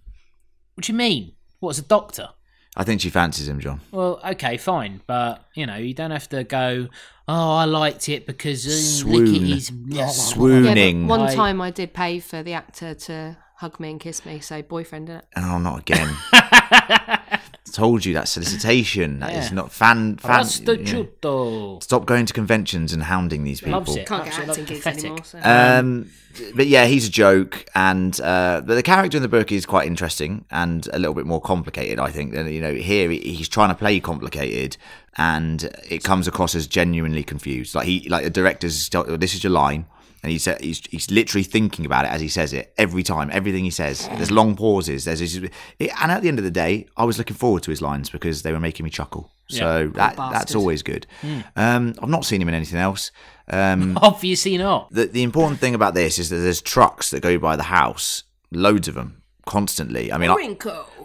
what 0.74 0.86
do 0.86 0.92
you 0.92 0.98
mean? 0.98 1.34
What's 1.60 1.78
a 1.80 1.84
doctor? 1.84 2.30
I 2.80 2.84
think 2.84 3.02
she 3.02 3.10
fancies 3.10 3.48
him, 3.48 3.60
John. 3.60 3.82
Well, 3.92 4.22
okay, 4.24 4.58
fine, 4.58 5.02
but 5.08 5.44
you 5.56 5.66
know, 5.66 5.78
you 5.78 5.96
don't 5.96 6.12
have 6.12 6.30
to 6.30 6.44
go. 6.44 6.88
Oh, 7.28 7.56
I 7.56 7.66
liked 7.66 8.08
it 8.08 8.28
because 8.28 8.66
uh, 8.68 8.70
look 9.10 9.24
at 9.24 9.28
Swoon. 9.28 9.46
his 9.46 9.72
Yeah, 9.88 10.08
Swooning. 10.10 11.08
one 11.08 11.34
time 11.34 11.60
I 11.60 11.72
did 11.72 11.94
pay 11.94 12.20
for 12.20 12.44
the 12.44 12.54
actor 12.54 12.94
to 12.94 13.36
hug 13.56 13.80
me 13.80 13.90
and 13.90 14.00
kiss 14.00 14.24
me, 14.28 14.40
so 14.40 14.62
boyfriend, 14.62 15.08
innit? 15.10 15.24
Oh, 15.36 15.58
not 15.58 15.80
again. 15.80 16.16
Told 17.74 18.06
you 18.06 18.14
that 18.16 18.28
solicitation. 18.28 19.20
That 19.20 19.34
is 19.34 19.50
Yeah. 19.50 19.56
not 19.56 19.72
fan. 19.72 20.18
fan 20.18 20.44
Prostituto. 20.44 21.84
Stop 21.84 22.06
going 22.06 22.26
to 22.26 22.34
conventions 22.34 22.94
and 22.94 23.04
hounding 23.04 23.44
these 23.44 23.60
people. 23.62 23.74
Loves 23.80 23.96
it. 23.96 24.08
Can't 24.08 24.26
get 24.26 24.40
acting 24.40 24.66
gigs 24.66 24.86
anymore. 24.88 25.20
So. 25.24 25.40
Um, 25.44 26.10
but 26.56 26.68
yeah, 26.68 26.86
he's 26.86 27.08
a 27.08 27.12
joke, 27.12 27.66
and 27.76 28.20
uh, 28.22 28.62
but 28.66 28.76
the 28.76 28.84
character 28.84 29.18
in 29.18 29.24
the 29.24 29.30
book 29.30 29.52
is 29.52 29.66
quite 29.66 29.88
interesting 29.88 30.46
and 30.52 30.88
a 30.94 31.00
little 31.00 31.16
bit 31.16 31.26
more 31.26 31.42
complicated. 31.42 32.00
I 32.00 32.12
think 32.12 32.34
than 32.34 32.48
you 32.52 32.62
know 32.62 32.74
here 32.74 33.10
he's 33.10 33.48
trying 33.50 33.70
to 33.70 33.76
play 33.76 34.00
complicated, 34.00 34.78
and 35.18 35.64
it 35.90 36.04
comes 36.04 36.28
across 36.28 36.54
as 36.56 36.68
genuinely 36.68 37.24
confused. 37.24 37.74
Like 37.76 37.88
he, 37.88 38.08
like 38.10 38.24
the 38.24 38.30
director's, 38.30 38.90
this 38.90 39.34
is 39.34 39.44
your 39.44 39.52
line, 39.52 39.86
and 40.24 40.32
he 40.32 40.38
said 40.38 40.62
he's 40.62 40.82
he's 40.90 41.10
literally 41.12 41.44
thinking 41.44 41.86
about 41.86 42.06
it 42.06 42.12
as 42.12 42.22
he 42.22 42.28
says 42.28 42.54
it 42.54 42.74
every 42.78 43.04
time. 43.04 43.30
Everything 43.32 43.64
he 43.64 43.70
says, 43.72 44.08
there's 44.18 44.32
long 44.32 44.56
pauses. 44.56 45.06
There's 45.06 45.36
and 45.36 45.52
at 45.80 46.22
the 46.22 46.28
end 46.28 46.40
of 46.40 46.46
the 46.46 46.52
day, 46.52 46.88
I 46.98 47.04
was 47.06 47.18
looking 47.18 47.36
forward 47.38 47.64
to 47.64 47.72
his 47.72 47.82
lines 47.82 48.10
because 48.10 48.42
they 48.42 48.52
were 48.52 48.60
making 48.60 48.84
me 48.84 48.90
chuckle. 48.90 49.32
So 49.50 49.88
that 49.96 50.16
that's 50.18 50.56
always 50.56 50.84
good. 50.84 51.08
Um, 51.56 51.94
I've 52.02 52.10
not 52.10 52.26
seen 52.26 52.42
him 52.42 52.50
in 52.50 52.54
anything 52.54 52.80
else. 52.80 53.12
Um, 53.50 53.98
Obviously 54.02 54.58
not. 54.58 54.90
the 54.92 55.06
the 55.06 55.24
important 55.24 55.60
thing 55.60 55.74
about 55.76 55.94
this 55.94 56.20
is 56.20 56.30
that 56.30 56.38
there's 56.38 56.62
trucks 56.62 57.12
that 57.12 57.22
go 57.22 57.38
by 57.38 57.56
the 57.56 57.64
house, 57.64 58.24
loads 58.52 58.88
of 58.90 58.96
them, 58.96 59.22
constantly. 59.46 60.12
I 60.12 60.18
mean, 60.18 60.30
I, 60.32 60.36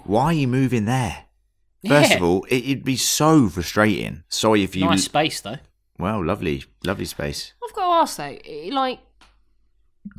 why 0.05 0.25
are 0.25 0.33
you 0.33 0.48
moving 0.48 0.87
there? 0.87 1.25
First 1.87 2.11
Yeah. 2.11 2.16
of 2.16 2.22
all, 2.22 2.44
it, 2.44 2.64
it'd 2.64 2.85
be 2.85 2.96
so 2.96 3.48
frustrating. 3.48 4.25
Sorry 4.29 4.62
if 4.64 4.75
you. 4.75 4.87
Nice 4.87 5.05
space 5.05 5.40
though. 5.40 5.59
Well, 6.02 6.24
lovely, 6.24 6.64
lovely 6.84 7.04
space. 7.06 7.52
I've 7.64 7.74
got 7.74 7.86
to 7.86 7.92
ask 8.02 8.16
though, 8.18 8.74
like, 8.74 8.98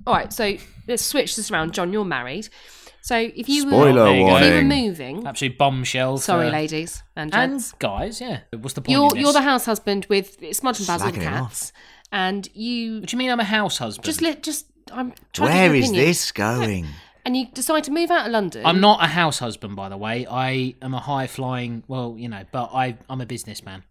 all 0.08 0.14
right, 0.14 0.32
so 0.34 0.56
let's 0.88 1.06
switch 1.06 1.36
this 1.36 1.52
around. 1.52 1.74
John, 1.74 1.92
you're 1.94 2.06
married, 2.06 2.48
so 3.02 3.18
if 3.18 3.50
you 3.50 3.62
Spoiler 3.62 4.04
were 4.06 4.10
There 4.10 4.16
you 4.16 4.36
if 4.38 4.44
you 4.44 4.54
were 4.56 4.64
moving, 4.64 5.28
Absolute 5.28 5.58
bombshell. 5.58 6.18
sorry, 6.20 6.48
for- 6.48 6.52
ladies 6.54 7.04
and 7.16 7.34
And 7.36 7.52
gents, 7.54 7.74
guys, 7.74 8.22
yeah. 8.22 8.40
What's 8.58 8.74
the 8.76 8.82
point? 8.82 8.92
you're 8.92 9.12
in 9.16 9.22
you're 9.22 9.34
the 9.34 9.42
house 9.42 9.66
husband 9.66 10.06
with 10.10 10.38
Smudge 10.56 10.80
and 10.80 10.88
Basil 10.88 11.12
the 11.12 11.18
Slagging 11.20 11.22
it 11.24 11.28
off. 11.34 11.50
cats, 11.50 11.74
and 12.12 12.50
you 12.54 13.00
What 13.02 13.10
do 13.10 13.14
you 13.16 13.18
mean 13.20 13.30
I'm 13.30 13.40
a 13.42 13.44
house 13.44 13.78
husband? 13.78 14.06
just 14.06 14.22
let 14.22 14.42
just 14.42 14.68
I'm 14.92 15.14
trying 15.34 15.50
to 15.50 15.54
Where 15.54 15.66
your 15.68 15.76
is 15.76 15.90
opinion. 15.90 16.06
this 16.08 16.32
going? 16.32 16.86
And 17.26 17.38
you 17.38 17.46
decide 17.54 17.86
to 17.86 17.92
move 17.92 18.12
out 18.12 18.26
of 18.26 18.34
London. 18.34 18.66
I'm 18.66 18.82
not 18.82 19.02
a 19.02 19.08
house 19.08 19.40
husband, 19.40 19.78
by 19.78 19.88
the 19.88 19.96
way. 19.96 20.28
I 20.30 20.76
am 20.82 20.94
a 20.94 21.00
high 21.00 21.28
flying. 21.28 21.82
Well, 21.88 22.16
you 22.18 22.28
know, 22.28 22.44
but 22.52 22.72
I 22.74 22.98
I'm 23.10 23.22
a 23.22 23.26
businessman. 23.26 23.84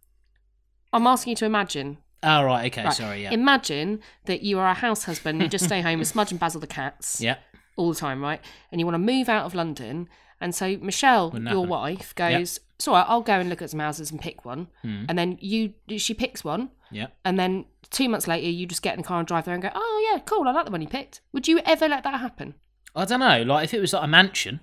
I'm 0.93 1.07
asking 1.07 1.31
you 1.33 1.37
to 1.37 1.45
imagine. 1.45 1.99
Oh 2.23 2.45
right, 2.45 2.67
okay, 2.73 2.85
Right, 2.85 2.93
sorry, 2.93 3.23
yeah, 3.25 3.33
Imagine 3.33 4.01
that 4.27 4.43
you 4.43 4.59
are 4.61 4.67
a 4.69 4.75
house 4.75 5.05
husband. 5.05 5.43
You 5.43 5.49
just 5.49 5.65
stay 5.65 5.81
home 5.81 5.99
with 5.99 6.07
Smudge 6.09 6.31
and 6.31 6.39
Basil 6.39 6.61
the 6.61 6.67
cats. 6.69 7.21
yeah. 7.21 7.37
all 7.77 7.93
the 7.93 7.99
time, 7.99 8.23
right? 8.23 8.41
And 8.71 8.81
you 8.81 8.87
want 8.87 8.95
to 8.95 8.99
move 9.01 9.29
out 9.29 9.45
of 9.45 9.55
London. 9.55 10.09
And 10.41 10.55
so 10.55 10.77
Michelle, 10.81 11.31
Wouldn't 11.31 11.51
your 11.51 11.61
happen. 11.63 11.69
wife, 11.71 12.15
goes, 12.15 12.61
It's 12.77 12.87
all 12.87 12.95
right, 12.95 13.07
I'll 13.09 13.23
go 13.23 13.35
and 13.41 13.49
look 13.49 13.61
at 13.63 13.71
some 13.71 13.81
houses 13.81 14.11
and 14.13 14.21
pick 14.21 14.45
one. 14.45 14.69
Hmm. 14.83 15.05
And 15.09 15.19
then 15.19 15.39
you 15.41 15.75
she 15.99 16.15
picks 16.15 16.45
one. 16.45 16.71
Yeah. 16.93 17.07
And 17.25 17.39
then 17.39 17.65
two 17.91 18.09
months 18.09 18.29
later, 18.29 18.49
you 18.49 18.67
just 18.67 18.83
get 18.83 18.95
in 18.95 19.01
the 19.03 19.07
car 19.07 19.19
and 19.19 19.27
drive 19.27 19.45
there 19.47 19.55
and 19.55 19.63
go, 19.63 19.71
Oh, 19.75 20.11
yeah, 20.13 20.21
cool, 20.21 20.47
I 20.47 20.53
like 20.53 20.67
the 20.67 20.71
one 20.71 20.83
you 20.83 20.89
picked. 20.89 21.23
Would 21.33 21.49
you 21.49 21.59
ever 21.65 21.89
let 21.89 22.05
that 22.05 22.21
happen? 22.21 22.55
I 22.95 23.05
don't 23.07 23.21
know. 23.21 23.43
Like 23.43 23.65
if 23.65 23.75
it 23.75 23.81
was 23.81 23.93
like 23.95 24.05
a 24.05 24.09
mansion, 24.09 24.61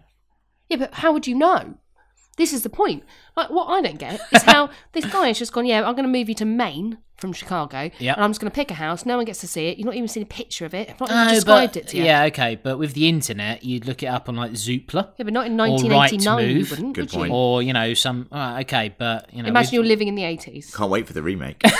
Yeah, 0.69 0.77
but 0.77 0.93
how 0.95 1.11
would 1.11 1.27
you 1.27 1.35
know? 1.35 1.75
This 2.39 2.54
is 2.54 2.63
the 2.63 2.69
point. 2.69 3.04
Like, 3.38 3.49
what 3.52 3.65
I 3.67 3.82
don't 3.82 3.99
get 3.99 4.19
is 4.32 4.41
how 4.43 4.69
this 4.93 5.06
guy 5.06 5.28
has 5.28 5.38
just 5.38 5.54
gone, 5.54 5.65
Yeah, 5.67 5.80
I'm 5.88 5.93
going 5.93 6.04
to 6.06 6.10
move 6.19 6.28
you 6.30 6.36
to 6.36 6.45
Maine 6.45 6.97
from 7.17 7.34
Chicago, 7.34 7.91
Yep. 7.99 8.15
and 8.15 8.23
I'm 8.23 8.30
just 8.30 8.39
going 8.39 8.49
to 8.49 8.56
pick 8.56 8.71
a 8.71 8.75
house. 8.75 9.06
No 9.06 9.17
one 9.17 9.25
gets 9.25 9.41
to 9.41 9.47
see 9.47 9.67
it. 9.67 9.78
You've 9.78 9.86
not 9.86 9.95
even 9.95 10.08
seen 10.08 10.23
a 10.23 10.25
picture 10.25 10.65
of 10.65 10.73
it. 10.73 10.89
I've 10.89 10.99
not 11.02 11.10
No, 11.10 11.23
even 11.23 11.34
described 11.36 11.75
it 11.75 11.88
to 11.89 11.97
you. 11.97 12.06
yeah, 12.06 12.23
okay, 12.28 12.56
but 12.56 12.78
with 12.80 12.93
the 12.93 13.10
internet, 13.10 13.62
you'd 13.63 13.86
look 13.86 14.02
it 14.04 14.06
up 14.06 14.30
on 14.30 14.38
like 14.38 14.52
Zoopla. 14.54 15.10
Yeah, 15.17 15.25
but 15.25 15.34
not 15.34 15.45
in 15.47 15.60
Or 15.60 15.67
1989. 15.67 16.49
You 16.49 16.65
wouldn't, 16.69 16.93
Good 16.95 17.02
would 17.02 17.10
point. 17.12 17.30
you? 17.32 17.36
Or 17.36 17.62
you 17.62 17.73
know 17.73 17.93
some 17.93 18.28
uh, 18.32 18.60
okay, 18.62 18.95
but 18.97 19.34
you 19.34 19.43
know 19.43 19.49
Imagine 19.49 19.67
with- 19.67 19.73
you're 19.73 19.84
living 19.84 20.08
in 20.08 20.15
the 20.15 20.23
80s. 20.23 20.73
Can't 20.73 20.89
wait 20.89 21.08
for 21.08 21.13
the 21.13 21.21
remake. 21.21 21.62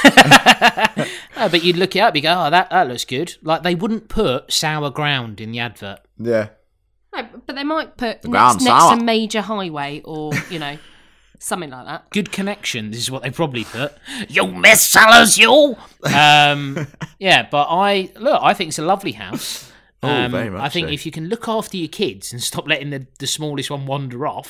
Oh, 1.41 1.48
but 1.48 1.63
you'd 1.63 1.78
look 1.78 1.95
it 1.95 2.00
up, 2.00 2.15
you 2.17 2.22
go, 2.22 2.34
oh, 2.48 2.50
that, 2.50 2.69
that 2.69 2.89
looks 2.89 3.06
good. 3.06 3.38
Like, 3.41 3.63
they 3.63 3.74
wouldn't 3.74 4.10
put 4.10 4.52
sour 4.52 4.89
ground 4.89 5.39
in 5.39 5.52
the 5.54 5.60
advert. 5.60 6.00
yeah. 6.17 6.50
No, 7.15 7.28
but 7.45 7.56
they 7.56 7.63
might 7.63 7.98
put 7.98 8.22
ground's 8.22 8.63
next, 8.63 8.74
next 8.74 8.84
sour. 8.84 8.98
to 8.98 9.04
major 9.04 9.41
highway 9.41 10.02
or 10.06 10.32
you 10.50 10.60
know 10.60 10.78
something 11.39 11.69
like 11.69 11.86
that. 11.86 12.10
Good 12.12 12.32
connection. 12.32 12.91
This 12.91 13.00
is 13.02 13.10
what 13.12 13.24
they 13.24 13.32
probably 13.32 13.63
put. 13.63 13.93
You 14.28 14.48
miss 14.48 14.82
sellers, 14.82 15.38
you! 15.38 15.76
Um, 16.13 16.88
yeah, 17.19 17.48
but 17.50 17.67
I, 17.69 18.12
look, 18.19 18.39
I 18.43 18.54
think 18.54 18.69
it's 18.69 18.80
a 18.80 18.86
lovely 18.86 19.13
house. 19.13 19.65
Oh, 20.02 20.08
Um, 20.08 20.32
very 20.32 20.50
much 20.50 20.62
I 20.62 20.69
think 20.69 20.88
so. 20.88 20.93
if 20.93 21.06
you 21.06 21.12
can 21.12 21.28
look 21.28 21.50
after 21.50 21.76
your 21.76 21.89
kids 21.89 22.32
and 22.32 22.41
stop 22.41 22.65
letting 22.69 22.89
the, 22.89 23.06
the 23.17 23.28
smallest 23.28 23.69
one 23.69 23.86
wander 23.86 24.26
off, 24.26 24.50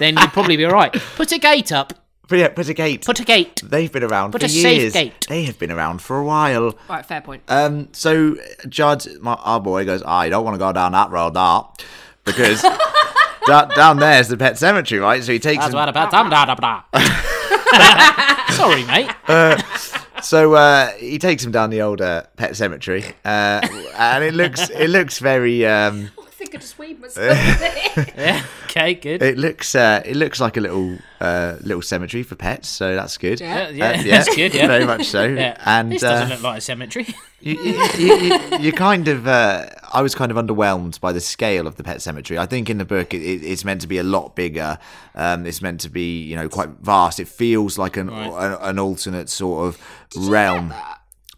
then 0.00 0.16
you'd 0.16 0.32
probably 0.32 0.56
be 0.56 0.64
all 0.64 0.72
right. 0.72 0.92
Put 1.14 1.30
a 1.30 1.38
gate 1.38 1.70
up. 1.70 1.92
But 2.28 2.38
yeah, 2.38 2.48
put 2.48 2.68
a 2.68 2.74
gate. 2.74 3.06
Put 3.06 3.20
a 3.20 3.24
gate. 3.24 3.60
They've 3.64 3.90
been 3.90 4.02
around 4.04 4.32
Put 4.32 4.42
for 4.42 4.46
a 4.46 4.48
safe 4.50 4.80
years. 4.80 4.92
gate. 4.92 5.26
They 5.28 5.44
have 5.44 5.58
been 5.58 5.72
around 5.72 6.02
for 6.02 6.18
a 6.18 6.24
while. 6.24 6.74
Right, 6.88 7.04
fair 7.04 7.20
point. 7.22 7.42
Um, 7.48 7.88
so 7.92 8.36
Judd, 8.68 9.06
my 9.20 9.34
our 9.34 9.60
boy, 9.60 9.84
goes, 9.86 10.02
"I 10.04 10.28
don't 10.28 10.44
want 10.44 10.54
to 10.54 10.58
go 10.58 10.72
down 10.72 10.92
that 10.92 11.10
road, 11.10 11.34
now, 11.34 11.72
because 12.24 12.60
da- 13.46 13.64
down 13.66 13.96
there's 13.96 14.28
the 14.28 14.36
pet 14.36 14.58
cemetery, 14.58 15.00
right?" 15.00 15.24
So 15.24 15.32
he 15.32 15.38
takes 15.38 15.62
That's 15.64 15.72
him, 15.72 15.78
what 15.78 15.92
da 15.94 16.44
da 16.44 16.54
da. 16.54 16.82
Sorry, 18.50 18.84
mate. 18.84 19.10
so 20.22 20.54
uh, 20.54 20.88
he 20.92 21.18
takes 21.18 21.44
him 21.44 21.52
down 21.52 21.70
the 21.70 21.80
old 21.82 22.00
uh, 22.00 22.24
pet 22.36 22.56
cemetery, 22.56 23.04
uh, 23.24 23.60
and 23.96 24.24
it 24.24 24.34
looks 24.34 24.68
it 24.70 24.90
looks 24.90 25.18
very 25.18 25.64
um, 25.64 26.10
think 26.48 26.54
I 26.54 26.58
just 26.58 26.78
weed 26.78 27.00
myself. 27.00 27.36
Yeah. 28.16 28.44
Okay, 28.64 28.94
good. 28.94 29.22
it 29.22 29.38
looks 29.38 29.74
uh, 29.74 30.02
it 30.04 30.14
looks 30.16 30.40
like 30.40 30.56
a 30.56 30.60
little 30.60 30.98
uh, 31.20 31.56
little 31.62 31.82
cemetery 31.82 32.22
for 32.22 32.36
pets, 32.36 32.68
so 32.68 32.94
that's 32.94 33.16
good. 33.18 33.40
Yeah. 33.40 33.68
yeah, 33.70 33.90
Uh, 33.90 34.02
that's 34.06 34.34
good. 34.36 34.54
Yeah. 34.54 34.66
very 34.66 34.84
much 34.84 35.06
so. 35.06 35.24
Yeah. 35.24 35.56
And 35.64 35.92
this 35.92 36.02
uh, 36.02 36.10
doesn't 36.10 36.28
look 36.30 36.42
like 36.42 36.58
a 36.58 36.60
cemetery. 36.60 37.06
you, 37.40 37.54
you, 37.60 37.84
you, 37.98 38.14
you, 38.16 38.58
you 38.58 38.72
kind 38.72 39.06
of 39.06 39.28
uh, 39.28 39.68
i 39.92 40.02
was 40.02 40.12
kind 40.12 40.32
of 40.32 40.36
underwhelmed 40.36 41.00
by 41.00 41.12
the 41.12 41.20
scale 41.20 41.68
of 41.68 41.76
the 41.76 41.84
pet 41.84 42.02
cemetery 42.02 42.36
i 42.36 42.44
think 42.46 42.68
in 42.68 42.78
the 42.78 42.84
book 42.84 43.14
it, 43.14 43.22
it, 43.22 43.44
it's 43.44 43.64
meant 43.64 43.80
to 43.80 43.86
be 43.86 43.96
a 43.98 44.02
lot 44.02 44.34
bigger 44.34 44.76
um, 45.14 45.46
it's 45.46 45.62
meant 45.62 45.80
to 45.80 45.88
be 45.88 46.20
you 46.24 46.34
know 46.34 46.48
quite 46.48 46.68
vast 46.82 47.20
it 47.20 47.28
feels 47.28 47.78
like 47.78 47.96
an 47.96 48.08
an, 48.08 48.56
an 48.60 48.78
alternate 48.80 49.28
sort 49.28 49.68
of 49.68 50.28
realm 50.28 50.74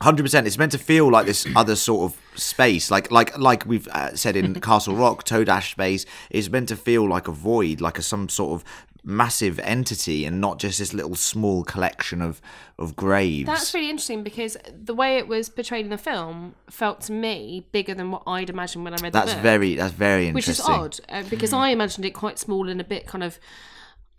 Hundred 0.03 0.23
percent. 0.23 0.47
It's 0.47 0.57
meant 0.57 0.73
to 0.73 0.79
feel 0.79 1.11
like 1.11 1.27
this 1.27 1.47
other 1.55 1.77
sort 1.77 2.11
of 2.11 2.41
space, 2.41 2.91
like 2.91 3.11
like 3.11 3.37
like 3.37 3.67
we've 3.67 3.87
uh, 3.89 4.17
said 4.17 4.35
in 4.35 4.55
Castle 4.61 4.97
Rock, 4.97 5.25
Todash 5.25 5.73
space 5.73 6.07
is 6.31 6.49
meant 6.49 6.69
to 6.69 6.77
feel 6.77 7.07
like 7.07 7.29
a 7.29 7.33
void, 7.33 7.83
like 7.83 7.99
a 7.99 8.03
some 8.03 8.31
sort 8.31 8.53
of 8.53 8.65
massive 9.05 9.59
entity, 9.59 10.25
and 10.25 10.41
not 10.41 10.59
just 10.59 10.79
this 10.79 10.95
little 10.95 11.15
small 11.17 11.65
collection 11.65 12.23
of 12.23 12.41
of 12.79 12.97
graves. 12.97 13.47
That's 13.47 13.75
really 13.75 13.91
interesting 13.91 14.23
because 14.23 14.57
the 14.73 14.95
way 14.95 15.19
it 15.19 15.29
was 15.29 15.51
portrayed 15.51 15.85
in 15.85 15.91
the 15.91 15.99
film 15.99 16.55
felt 16.71 17.03
to 17.03 17.13
me 17.13 17.67
bigger 17.71 17.93
than 17.93 18.11
what 18.11 18.23
I'd 18.27 18.49
imagined 18.49 18.85
when 18.85 18.95
I 18.95 18.97
read 19.03 19.13
the 19.13 19.19
that's 19.19 19.35
book. 19.35 19.43
very 19.43 19.75
that's 19.75 19.93
very 19.93 20.29
interesting. 20.29 20.35
which 20.35 20.49
is 20.49 20.61
odd 20.61 20.99
uh, 21.11 21.25
because 21.29 21.53
I 21.53 21.69
imagined 21.69 22.07
it 22.07 22.13
quite 22.13 22.39
small 22.39 22.71
and 22.71 22.81
a 22.81 22.85
bit 22.85 23.07
kind 23.07 23.23
of. 23.23 23.39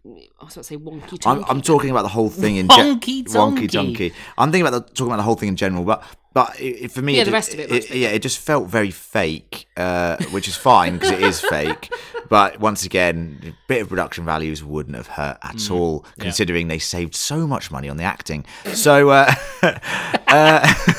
I 0.04 0.10
was 0.46 0.54
about 0.56 0.64
to 0.64 0.64
say 0.64 0.78
wonky. 0.78 1.20
I'm. 1.28 1.44
I'm 1.48 1.62
talking 1.62 1.92
about 1.92 2.02
the 2.02 2.08
whole 2.08 2.30
thing 2.30 2.56
in 2.56 2.68
general. 2.68 2.96
Wonky 2.96 3.24
Wonky 3.24 3.32
donkey. 3.34 3.68
donkey. 3.68 4.14
I'm 4.38 4.52
thinking 4.52 4.68
about 4.68 4.88
the, 4.88 4.94
talking 4.94 5.08
about 5.12 5.18
the 5.18 5.24
whole 5.24 5.36
thing 5.36 5.50
in 5.50 5.56
general, 5.56 5.84
but 5.84 6.04
but 6.34 6.60
it, 6.60 6.86
it- 6.86 6.92
for 6.92 7.04
me, 7.04 7.16
Yeah, 7.18 7.22
it, 7.22 7.26
the 7.26 7.30
ju- 7.32 7.34
rest 7.36 7.54
of 7.54 7.60
it 7.60 7.70
much 7.70 7.82
bigger. 7.84 7.98
yeah, 7.98 8.08
it 8.10 8.20
just 8.24 8.40
felt 8.40 8.68
very 8.68 8.90
fake, 8.90 9.68
uh, 9.78 10.18
which 10.32 10.48
is 10.48 10.56
fine 10.56 10.94
because 10.94 11.12
it 11.12 11.22
is 11.22 11.40
fake. 11.50 11.94
But 12.30 12.60
once 12.60 12.84
again, 12.84 13.40
a 13.46 13.54
bit 13.68 13.84
of 13.84 13.90
production 13.90 14.26
values 14.26 14.64
wouldn't 14.64 14.96
have 14.96 15.08
hurt 15.08 15.38
at 15.44 15.58
Mm. 15.58 15.72
all, 15.72 16.06
considering 16.18 16.68
they 16.68 16.80
saved 16.80 17.14
so 17.14 17.46
much 17.46 17.70
money 17.70 17.88
on 17.88 17.98
the 17.98 18.04
acting. 18.04 18.44
So. 18.74 19.10
Uh, 19.12 19.32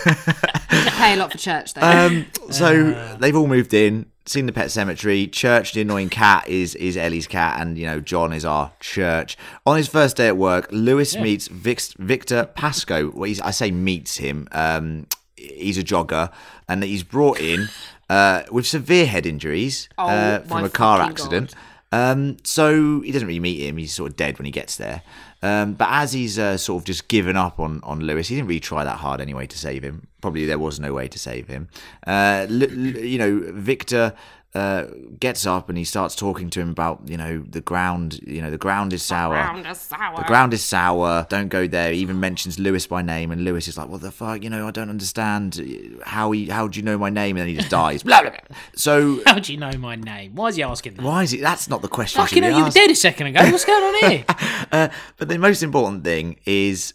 pay 0.93 1.15
a 1.15 1.17
lot 1.17 1.33
for 1.33 1.39
church 1.39 1.75
though. 1.75 1.81
Um, 1.83 2.27
so 2.51 3.17
they've 3.19 3.35
all 3.37 3.47
moved 3.47 3.75
in, 3.75 4.07
seen 4.27 4.47
the 4.47 4.53
pet 4.53 4.71
cemetery. 4.71 5.27
Church, 5.27 5.73
the 5.73 5.81
annoying 5.83 6.09
cat, 6.09 6.49
is 6.49 6.75
is 6.77 6.97
Ellie's 6.97 7.27
cat, 7.27 7.61
and 7.61 7.77
you 7.79 7.87
know 7.87 8.01
John 8.01 8.33
is 8.33 8.45
our 8.45 8.73
church. 8.81 9.37
On 9.67 9.77
his 9.77 9.89
first 9.89 10.17
day 10.17 10.29
at 10.29 10.37
work, 10.37 10.69
Lewis 10.71 11.17
meets 11.17 11.49
Vic- 11.49 11.95
Victor 11.99 12.49
Pascow. 12.57 13.13
Well, 13.13 13.25
he's, 13.25 13.41
I 13.41 13.51
say 13.51 13.71
meets 13.71 14.17
him. 14.17 14.49
Um, 14.53 15.07
he's 15.37 15.79
a 15.79 15.83
jogger, 15.83 16.31
and 16.69 16.83
he's 16.83 17.03
brought 17.03 17.41
in 17.41 17.69
uh, 18.09 18.43
with 18.51 18.67
severe 18.67 19.07
head 19.07 19.27
injuries 19.27 19.89
Oh, 19.99 20.09
uh, 20.09 20.39
from 20.41 20.65
a 20.65 20.71
car 20.71 21.01
accident. 21.01 21.55
Um, 21.93 22.39
so 22.43 23.01
he 23.03 23.13
doesn't 23.13 23.29
really 23.29 23.41
meet 23.41 23.61
him. 23.61 23.77
He's 23.77 23.95
sort 23.95 24.11
of 24.11 24.17
dead 24.17 24.39
when 24.39 24.47
he 24.47 24.51
gets 24.51 24.77
there. 24.77 25.03
Um, 25.43 25.75
but 25.75 25.89
as 25.91 26.13
he's 26.13 26.39
uh, 26.39 26.57
sort 26.57 26.83
of 26.83 26.87
just 26.87 27.09
given 27.09 27.37
up 27.37 27.61
on, 27.61 27.81
on 27.83 28.01
Lewis, 28.01 28.29
he 28.29 28.37
didn't 28.37 28.49
really 28.49 28.61
try 28.61 28.83
that 28.85 28.99
hard 28.99 29.21
anyway 29.21 29.47
to 29.47 29.59
save 29.59 29.83
him. 29.83 30.07
Probably 30.21 30.47
there 30.47 30.59
was 30.59 30.81
no 30.81 30.93
way 30.93 31.09
to 31.09 31.19
save 31.19 31.49
him. 31.49 31.69
Uh, 32.07 32.47
you 32.49 33.19
know, 33.19 33.43
Victor 33.53 34.15
uh, 34.55 34.85
gets 35.19 35.47
up 35.47 35.71
and 35.71 35.79
he 35.79 35.85
starts 35.85 36.15
talking 36.15 36.51
to 36.51 36.61
him 36.61 36.69
about 36.69 37.01
you 37.07 37.17
know 37.17 37.43
the 37.49 37.63
ground. 37.63 38.21
You 38.27 38.43
know, 38.43 38.51
the 38.51 38.59
ground 38.59 38.93
is 38.93 39.03
sour. 39.03 39.35
Ground 39.35 39.67
is 39.67 39.81
sour. 39.81 40.17
The 40.17 40.25
ground 40.25 40.53
is 40.53 40.63
sour. 40.63 41.27
Don't 41.31 41.49
go 41.49 41.67
there. 41.67 41.93
He 41.93 42.01
even 42.01 42.21
mentions 42.21 42.59
Lewis 42.59 42.87
by 42.87 43.01
name, 43.01 43.31
and 43.31 43.45
Lewis 43.45 43.67
is 43.67 43.79
like, 43.79 43.89
"What 43.89 44.03
the 44.03 44.11
fuck? 44.11 44.43
You 44.43 44.51
know, 44.51 44.69
I 44.69 44.71
don't 44.71 44.91
understand. 44.91 46.01
How 46.05 46.33
he? 46.33 46.47
How 46.49 46.69
do 46.69 46.79
you 46.79 46.85
know 46.85 46.99
my 46.99 47.09
name?" 47.09 47.37
And 47.37 47.43
then 47.43 47.49
he 47.49 47.55
just 47.55 47.71
dies. 47.71 48.03
blah, 48.05 48.21
blah, 48.21 48.31
blah. 48.31 48.57
So 48.75 49.23
How 49.27 49.39
do 49.39 49.53
you 49.53 49.59
know 49.59 49.73
my 49.79 49.97
name? 49.97 50.35
Why 50.35 50.49
is 50.49 50.57
he 50.57 50.63
asking 50.63 50.95
that? 50.95 51.03
why 51.03 51.23
is 51.23 51.33
it? 51.33 51.41
That's 51.41 51.69
not 51.69 51.81
the 51.81 51.89
question. 51.89 52.21
Fucking 52.21 52.37
should 52.37 52.45
hell, 52.45 52.53
be 52.53 52.59
you 52.59 52.65
were 52.65 52.71
dead 52.71 52.91
a 52.91 52.95
second 52.95 53.29
ago. 53.29 53.51
What's 53.51 53.65
going 53.65 53.83
on 53.83 54.11
here? 54.11 54.25
Uh, 54.73 54.89
but 55.19 55.29
the 55.29 55.39
most 55.39 55.63
important 55.63 56.03
thing 56.03 56.39
is 56.47 56.95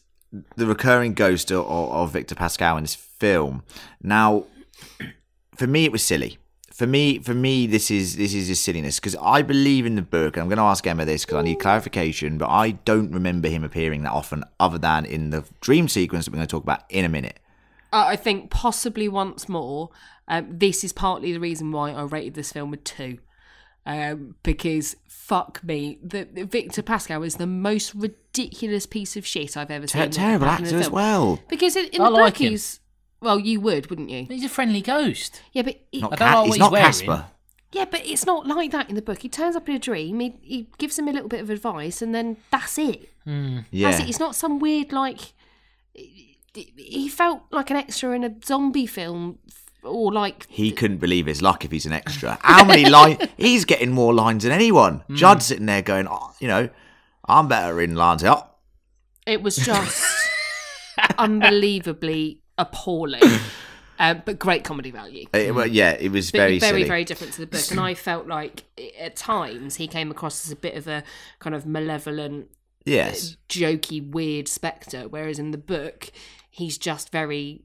the 0.56 0.66
recurring 0.66 1.14
ghost 1.14 1.52
of, 1.52 1.64
of 1.68 2.12
Victor 2.12 2.34
Pascal 2.34 2.76
in 2.78 2.84
this 2.84 2.96
film. 2.96 3.62
Now, 4.02 4.46
for 5.56 5.68
me, 5.68 5.86
it 5.86 5.92
was 5.92 6.02
silly. 6.02 6.40
For 6.78 6.86
me, 6.86 7.18
for 7.18 7.34
me, 7.34 7.66
this 7.66 7.90
is 7.90 8.18
this 8.18 8.36
is 8.36 8.50
just 8.50 8.62
silliness 8.62 9.00
because 9.00 9.16
I 9.20 9.42
believe 9.42 9.88
in 9.88 9.96
the 9.96 10.04
book, 10.04 10.38
and 10.38 10.44
I'm 10.44 10.48
going 10.48 10.58
to 10.58 10.64
ask 10.64 10.86
Emma 10.86 11.06
this 11.06 11.26
because 11.26 11.40
I 11.40 11.42
need 11.42 11.60
clarification. 11.60 12.38
But 12.38 12.50
I 12.50 12.70
don't 12.70 13.12
remember 13.12 13.50
him 13.50 13.64
appearing 13.64 14.04
that 14.04 14.12
often, 14.12 14.44
other 14.60 14.78
than 14.78 15.04
in 15.04 15.32
the 15.32 15.44
dream 15.60 15.88
sequence 15.88 16.26
that 16.26 16.32
we're 16.32 16.36
going 16.36 16.48
to 16.48 16.52
talk 16.52 16.62
about 16.62 16.84
in 16.90 17.04
a 17.04 17.10
minute. 17.10 17.40
Uh, 17.92 18.06
I 18.10 18.16
think 18.16 18.52
possibly 18.52 19.10
once 19.10 19.50
more. 19.50 19.90
Um, 20.28 20.60
this 20.60 20.84
is 20.84 20.94
partly 20.94 21.34
the 21.34 21.40
reason 21.40 21.72
why 21.72 21.94
I 21.94 22.04
rated 22.04 22.36
this 22.36 22.52
film 22.52 22.74
a 22.74 22.78
two. 22.78 23.18
Um, 23.88 24.36
because 24.44 24.98
fuck 25.08 25.64
me, 25.64 25.98
the, 26.04 26.26
the 26.32 26.44
Victor 26.44 26.84
Pascal 26.84 27.24
is 27.24 27.38
the 27.38 27.48
most 27.48 27.96
ridiculous 27.96 28.86
piece 28.86 29.18
of 29.18 29.26
shit 29.26 29.58
I've 29.58 29.72
ever 29.72 29.88
Ter- 29.88 30.04
seen. 30.04 30.12
terrible 30.12 30.46
actor 30.46 30.78
as 30.78 30.92
well. 30.92 31.40
Because 31.50 31.76
in, 31.76 31.86
in 31.88 32.04
the 32.04 32.10
like 32.12 32.36
book 32.36 32.42
him. 32.42 32.52
he's 32.52 32.82
well, 33.22 33.40
you 33.40 33.60
would, 33.62 33.90
wouldn't 33.90 34.10
you? 34.10 34.26
He's 34.30 34.44
a 34.46 34.50
friendly 34.50 34.82
ghost. 34.82 35.42
Yeah, 35.54 35.64
but 35.64 35.80
he, 35.92 36.02
Not 36.02 36.14
I 36.14 36.16
don't 36.16 36.28
Ca- 36.30 36.40
like 36.42 36.46
he's 36.48 36.60
what 36.60 36.60
not 36.60 36.66
he's 36.66 36.72
wearing. 37.08 37.18
Casper. 37.20 37.26
yeah, 37.74 37.86
but 37.86 38.06
it's 38.06 38.26
not 38.26 38.48
like 38.48 38.72
that 38.72 38.90
in 38.90 38.96
the 38.96 39.02
book. 39.02 39.20
He 39.22 39.30
turns 39.30 39.56
up 39.56 39.68
in 39.70 39.76
a 39.76 39.80
dream. 39.80 40.20
He, 40.20 40.36
he 40.42 40.68
gives 40.78 40.98
him 41.00 41.08
a 41.08 41.12
little 41.12 41.30
bit 41.30 41.42
of 41.42 41.50
advice, 41.50 42.02
and 42.02 42.14
then 42.14 42.38
that's 42.52 42.78
it. 42.78 43.10
Hmm. 43.24 43.56
That's 43.58 43.68
Yeah, 43.72 44.02
it. 44.02 44.10
It's 44.10 44.20
not 44.20 44.36
some 44.36 44.60
weird 44.60 44.92
like. 44.92 45.34
He 46.54 47.08
felt 47.08 47.42
like 47.52 47.70
an 47.70 47.76
extra 47.78 48.12
in 48.14 48.24
a 48.24 48.34
zombie 48.44 48.88
film, 48.88 49.38
or 49.84 50.12
like 50.12 50.48
he 50.50 50.72
couldn't 50.72 50.98
believe 50.98 51.28
his 51.28 51.42
luck 51.42 51.64
if 51.66 51.72
he's 51.72 51.86
an 51.86 51.94
extra. 51.94 52.40
How 52.42 52.64
many 52.66 52.86
lines? 52.90 53.20
He's 53.38 53.64
getting 53.66 53.92
more 53.92 54.14
lines 54.14 54.44
than 54.44 54.52
anyone. 54.52 55.02
Hmm. 55.08 55.16
Judd's 55.16 55.46
sitting 55.46 55.68
there 55.68 55.82
going, 55.84 56.08
oh, 56.10 56.32
you 56.40 56.48
know, 56.48 56.70
I'm 57.26 57.48
better 57.48 57.80
in 57.82 57.96
lines. 57.96 58.24
Oh, 58.24 58.44
It 59.28 59.44
was 59.44 59.56
just 59.58 60.04
unbelievably 61.20 62.42
appalling, 62.58 63.22
um, 64.00 64.22
but 64.26 64.40
great 64.40 64.64
comedy 64.64 64.92
value. 64.92 65.26
It- 65.34 65.54
well, 65.56 65.68
mm. 65.68 65.74
yeah, 65.74 65.92
it 65.92 66.12
was 66.12 66.32
But 66.32 66.38
very, 66.40 66.60
very, 66.60 66.80
silly. 66.82 66.88
very 66.88 67.04
different 67.06 67.34
to 67.34 67.42
the 67.42 67.48
book, 67.48 67.70
and 67.72 67.80
I 67.80 67.94
felt 68.10 68.28
like 68.28 68.64
at 69.00 69.16
times 69.16 69.76
he 69.76 69.88
came 69.88 70.12
across 70.12 70.46
as 70.46 70.52
a 70.52 70.56
bit 70.56 70.76
of 70.76 70.88
a 70.88 71.04
kind 71.40 71.56
of 71.56 71.66
malevolent, 71.66 72.46
uh, 72.52 72.92
yes, 72.92 73.38
jokey, 73.50 74.10
weird 74.12 74.48
spectre, 74.48 75.08
whereas 75.08 75.40
in 75.40 75.52
the 75.52 75.58
book 75.58 76.10
he's 76.50 76.78
just 76.78 77.12
very. 77.12 77.62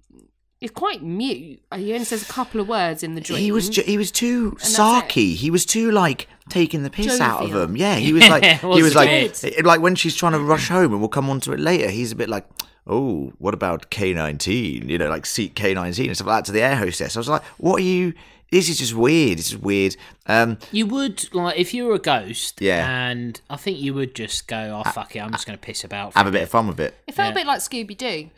He's 0.61 0.71
quite 0.71 1.03
mute. 1.03 1.61
Uh, 1.73 1.77
he 1.79 1.93
only 1.93 2.05
says 2.05 2.23
a 2.23 2.33
couple 2.33 2.61
of 2.61 2.69
words 2.69 3.03
in 3.03 3.17
the 3.17 3.21
dream. 3.21 3.41
he 3.41 3.51
was 3.51 3.69
ju- 3.69 3.83
he 3.85 3.99
was 3.99 4.13
too 4.13 4.53
sarky. 4.61 5.35
He 5.35 5.51
was 5.51 5.67
too 5.67 5.91
like 5.91 6.29
taking 6.51 6.85
the 6.85 6.91
piss 6.91 7.19
out 7.21 7.41
of 7.43 7.49
Jovial. 7.49 7.65
him. 7.65 7.77
Yeah, 7.77 7.97
he 7.97 8.13
was 8.17 8.29
like 8.29 8.45
he 8.45 8.83
Was 8.83 8.95
like 8.95 9.65
like 9.65 9.81
when 9.81 9.97
she's 9.97 10.15
trying 10.15 10.35
to 10.35 10.39
rush 10.39 10.69
home, 10.69 10.93
and 10.93 11.01
we'll 11.01 11.09
come 11.09 11.29
on 11.29 11.41
to 11.41 11.53
it 11.53 11.59
later. 11.59 11.91
He's 11.91 12.13
a 12.13 12.15
bit 12.17 12.29
like. 12.29 12.47
Oh, 12.87 13.33
what 13.39 13.55
about 13.55 13.91
K 13.91 14.13
nineteen? 14.13 14.89
You 14.89 14.99
know, 14.99 15.09
like 15.09 15.25
seat 15.27 15.55
K 15.55 15.75
nineteen 15.75 16.09
and 16.09 16.17
stuff 16.17 16.27
like 16.27 16.39
that 16.39 16.45
to 16.47 16.53
the 16.53 16.63
air 16.63 16.77
hostess. 16.77 17.17
I 17.17 17.21
was 17.21 17.29
like, 17.29 17.43
"What 17.59 17.81
are 17.81 17.85
you? 17.85 18.13
This 18.51 18.69
is 18.69 18.79
just 18.79 18.95
weird. 18.95 19.39
This 19.39 19.49
is 19.53 19.57
weird." 19.57 19.97
Um, 20.27 20.59
You 20.73 20.87
would 20.87 21.33
like 21.35 21.59
if 21.59 21.73
you 21.73 21.87
were 21.87 21.95
a 21.95 21.99
ghost, 21.99 22.61
Yeah. 22.61 22.87
and 23.09 23.41
I 23.49 23.57
think 23.57 23.79
you 23.79 23.95
would 23.95 24.15
just 24.15 24.49
go, 24.49 24.83
"Oh 24.85 24.91
fuck 24.91 25.15
it, 25.15 25.21
I'm 25.21 25.31
just 25.33 25.47
going 25.47 25.57
to 25.59 25.63
piss 25.65 25.85
about." 25.85 26.15
Have 26.15 26.27
a 26.27 26.33
bit 26.33 26.43
of 26.43 26.49
fun 26.51 26.67
with 26.67 26.81
it. 26.81 26.95
It 27.07 27.15
felt 27.15 27.27
Yeah. 27.29 27.33
a 27.33 27.35
bit 27.35 27.47
like 27.47 27.61
Scooby 27.61 27.97
Doo. 27.97 28.31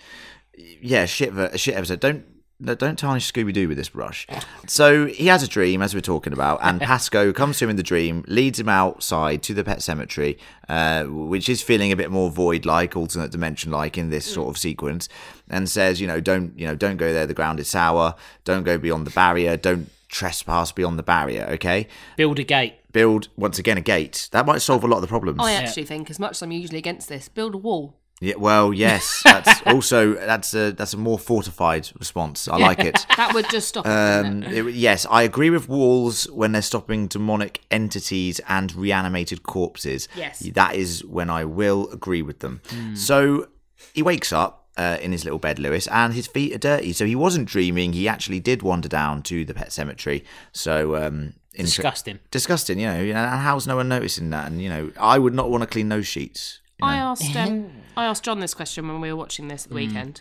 yeah, 0.82 1.06
shit, 1.06 1.32
shit 1.58 1.74
episode. 1.74 2.00
Don't 2.00 2.18
no, 2.18 2.33
don't 2.64 2.98
tarnish 2.98 3.30
Scooby 3.32 3.52
Doo 3.52 3.68
with 3.68 3.76
this 3.76 3.88
brush. 3.88 4.26
So 4.66 5.06
he 5.06 5.26
has 5.26 5.42
a 5.42 5.48
dream, 5.48 5.82
as 5.82 5.94
we're 5.94 6.00
talking 6.00 6.32
about, 6.32 6.60
and 6.62 6.80
Pascow 6.82 7.34
comes 7.34 7.58
to 7.58 7.64
him 7.64 7.70
in 7.70 7.76
the 7.76 7.82
dream, 7.82 8.24
leads 8.26 8.58
him 8.58 8.68
outside 8.68 9.42
to 9.44 9.54
the 9.54 9.64
pet 9.64 9.82
cemetery, 9.82 10.38
uh, 10.68 11.04
which 11.04 11.48
is 11.48 11.62
feeling 11.62 11.92
a 11.92 11.96
bit 11.96 12.10
more 12.10 12.30
void-like, 12.30 12.96
alternate 12.96 13.30
dimension-like 13.30 13.98
in 13.98 14.10
this 14.10 14.24
sort 14.24 14.48
of 14.48 14.58
sequence, 14.58 15.08
and 15.48 15.68
says, 15.68 16.00
you 16.00 16.06
know, 16.06 16.20
don't, 16.20 16.58
you 16.58 16.66
know, 16.66 16.74
don't 16.74 16.96
go 16.96 17.12
there. 17.12 17.26
The 17.26 17.34
ground 17.34 17.60
is 17.60 17.68
sour. 17.68 18.14
Don't 18.44 18.64
go 18.64 18.78
beyond 18.78 19.06
the 19.06 19.10
barrier. 19.10 19.56
Don't 19.56 19.90
trespass 20.08 20.72
beyond 20.72 20.98
the 20.98 21.02
barrier. 21.02 21.46
Okay. 21.52 21.88
Build 22.16 22.38
a 22.38 22.44
gate. 22.44 22.74
Build 22.92 23.28
once 23.36 23.58
again 23.58 23.76
a 23.76 23.80
gate. 23.80 24.28
That 24.30 24.46
might 24.46 24.62
solve 24.62 24.84
a 24.84 24.86
lot 24.86 24.96
of 24.96 25.02
the 25.02 25.08
problems. 25.08 25.40
I 25.42 25.52
actually 25.52 25.84
think, 25.84 26.08
as 26.10 26.20
much 26.20 26.32
as 26.32 26.42
I'm 26.42 26.52
usually 26.52 26.78
against 26.78 27.08
this, 27.08 27.28
build 27.28 27.54
a 27.54 27.58
wall. 27.58 27.96
Yeah, 28.24 28.36
well, 28.38 28.72
yes. 28.72 29.22
That's 29.24 29.60
also 29.66 30.14
that's 30.14 30.54
a 30.54 30.72
that's 30.72 30.94
a 30.94 30.96
more 30.96 31.18
fortified 31.18 31.90
response. 31.98 32.48
I 32.48 32.56
like 32.56 32.80
it. 32.90 33.06
That 33.16 33.34
would 33.34 33.48
just 33.50 33.68
stop 33.68 33.86
Um, 33.86 34.42
it? 34.42 34.52
it- 34.66 34.74
yes, 34.74 35.06
I 35.10 35.22
agree 35.30 35.50
with 35.50 35.68
walls 35.68 36.24
when 36.30 36.52
they're 36.52 36.62
stopping 36.72 37.06
demonic 37.08 37.60
entities 37.70 38.40
and 38.48 38.74
reanimated 38.74 39.42
corpses. 39.42 40.08
Yes. 40.16 40.38
that 40.54 40.74
is 40.74 41.04
when 41.04 41.28
I 41.40 41.44
will 41.44 41.88
agree 41.90 42.22
with 42.22 42.38
them. 42.40 42.60
So 42.94 43.48
he 43.92 44.02
wakes 44.02 44.32
up 44.32 44.52
uh, 44.76 44.98
in 45.00 45.12
his 45.12 45.24
little 45.24 45.38
bed, 45.38 45.58
Lewis, 45.58 45.86
and 45.88 46.14
his 46.14 46.26
feet 46.26 46.52
are 46.54 46.58
dirty. 46.58 46.92
So 46.92 47.04
he 47.06 47.14
wasn't 47.16 47.46
dreaming. 47.48 47.92
He 47.92 48.08
actually 48.08 48.40
did 48.40 48.62
wander 48.62 48.88
down 48.88 49.22
to 49.24 49.44
the 49.44 49.54
pet 49.54 49.72
cemetery. 49.72 50.24
So 50.52 50.96
um, 50.96 51.34
inter- 51.54 51.66
Disgusting. 51.82 52.18
disgusting. 52.30 52.78
You 52.80 52.86
know, 52.86 53.00
and 53.20 53.40
how's 53.40 53.66
no 53.66 53.76
one 53.76 53.88
noticing 53.88 54.30
that? 54.30 54.46
And 54.48 54.60
you 54.62 54.68
know, 54.68 54.90
I 54.98 55.18
would 55.18 55.34
not 55.34 55.50
want 55.50 55.62
to 55.62 55.68
clean 55.68 55.88
those 55.90 56.06
sheets. 56.06 56.60
you 56.80 56.88
I 56.88 56.96
asked 56.96 57.36
um, 57.36 57.70
I 57.96 58.04
asked 58.04 58.24
John 58.24 58.40
this 58.40 58.54
question 58.54 58.88
when 58.88 59.00
we 59.00 59.10
were 59.12 59.16
watching 59.16 59.48
this 59.48 59.64
at 59.64 59.70
the 59.70 59.74
weekend. 59.74 60.20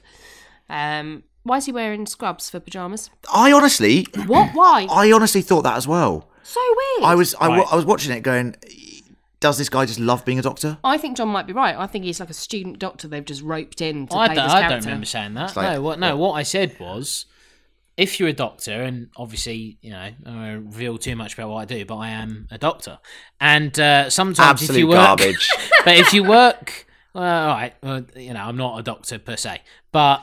Um, 0.69 1.23
why 1.43 1.57
is 1.57 1.65
he 1.65 1.71
wearing 1.71 2.05
scrubs 2.05 2.49
for 2.49 2.59
pajamas? 2.59 3.09
I 3.33 3.51
honestly, 3.51 4.07
What? 4.27 4.51
Why? 4.53 4.87
I 4.91 5.11
honestly 5.11 5.41
thought 5.41 5.63
that 5.63 5.75
as 5.77 5.87
well. 5.87 6.29
so 6.43 6.59
weird. 6.61 7.03
I 7.09 7.15
was 7.15 7.35
I, 7.35 7.47
Right. 7.47 7.67
I 7.71 7.75
was 7.75 7.85
watching 7.85 8.11
it 8.15 8.21
going, 8.21 8.55
does 9.39 9.57
this 9.57 9.67
guy 9.69 9.85
just 9.85 9.99
love 9.99 10.23
being 10.23 10.39
a 10.39 10.41
doctor? 10.41 10.77
I 10.83 10.97
think 10.97 11.17
John 11.17 11.27
might 11.29 11.47
be 11.47 11.53
right. 11.53 11.75
I 11.75 11.85
think 11.87 12.05
he's 12.05 12.19
like 12.21 12.29
a 12.29 12.33
student 12.33 12.79
doctor 12.79 13.07
they've 13.09 13.25
just 13.25 13.41
roped 13.41 13.81
in 13.81 14.07
to 14.07 14.15
I, 14.15 14.27
play 14.27 14.35
don't, 14.35 14.45
this 14.45 14.53
I 14.53 14.59
character. 14.61 14.75
don't 14.77 14.85
remember 14.85 15.05
saying 15.05 15.33
that. 15.33 15.55
like- 15.55 15.73
no, 15.73 15.81
what? 15.81 15.99
No, 15.99 16.15
what 16.15 16.31
I 16.33 16.43
said 16.43 16.77
was, 16.79 17.25
if 17.97 18.19
you're 18.19 18.29
a 18.29 18.33
doctor, 18.33 18.81
and 18.81 19.09
obviously, 19.17 19.77
you 19.81 19.91
know, 19.91 19.99
I 19.99 20.15
don't 20.23 20.65
reveal 20.67 20.97
too 20.97 21.15
much 21.17 21.33
about 21.33 21.49
what 21.49 21.57
I 21.57 21.65
do, 21.65 21.83
but 21.85 21.97
I 21.97 22.09
am 22.09 22.47
a 22.51 22.57
doctor, 22.57 22.99
and 23.41 23.77
uh, 23.79 24.09
sometimes 24.09 24.61
if 24.61 24.69
Absolute 24.69 24.79
you 24.79 24.87
work, 24.87 24.95
garbage. 24.97 25.49
but 25.85 25.97
if 25.97 26.13
you 26.13 26.23
work, 26.23 26.87
well, 27.13 27.49
all 27.49 27.55
right, 27.55 27.73
well, 27.83 28.05
you 28.15 28.33
know, 28.33 28.41
I'm 28.41 28.57
not 28.57 28.79
a 28.79 28.83
doctor 28.83 29.19
per 29.19 29.35
se, 29.35 29.61
but 29.91 30.19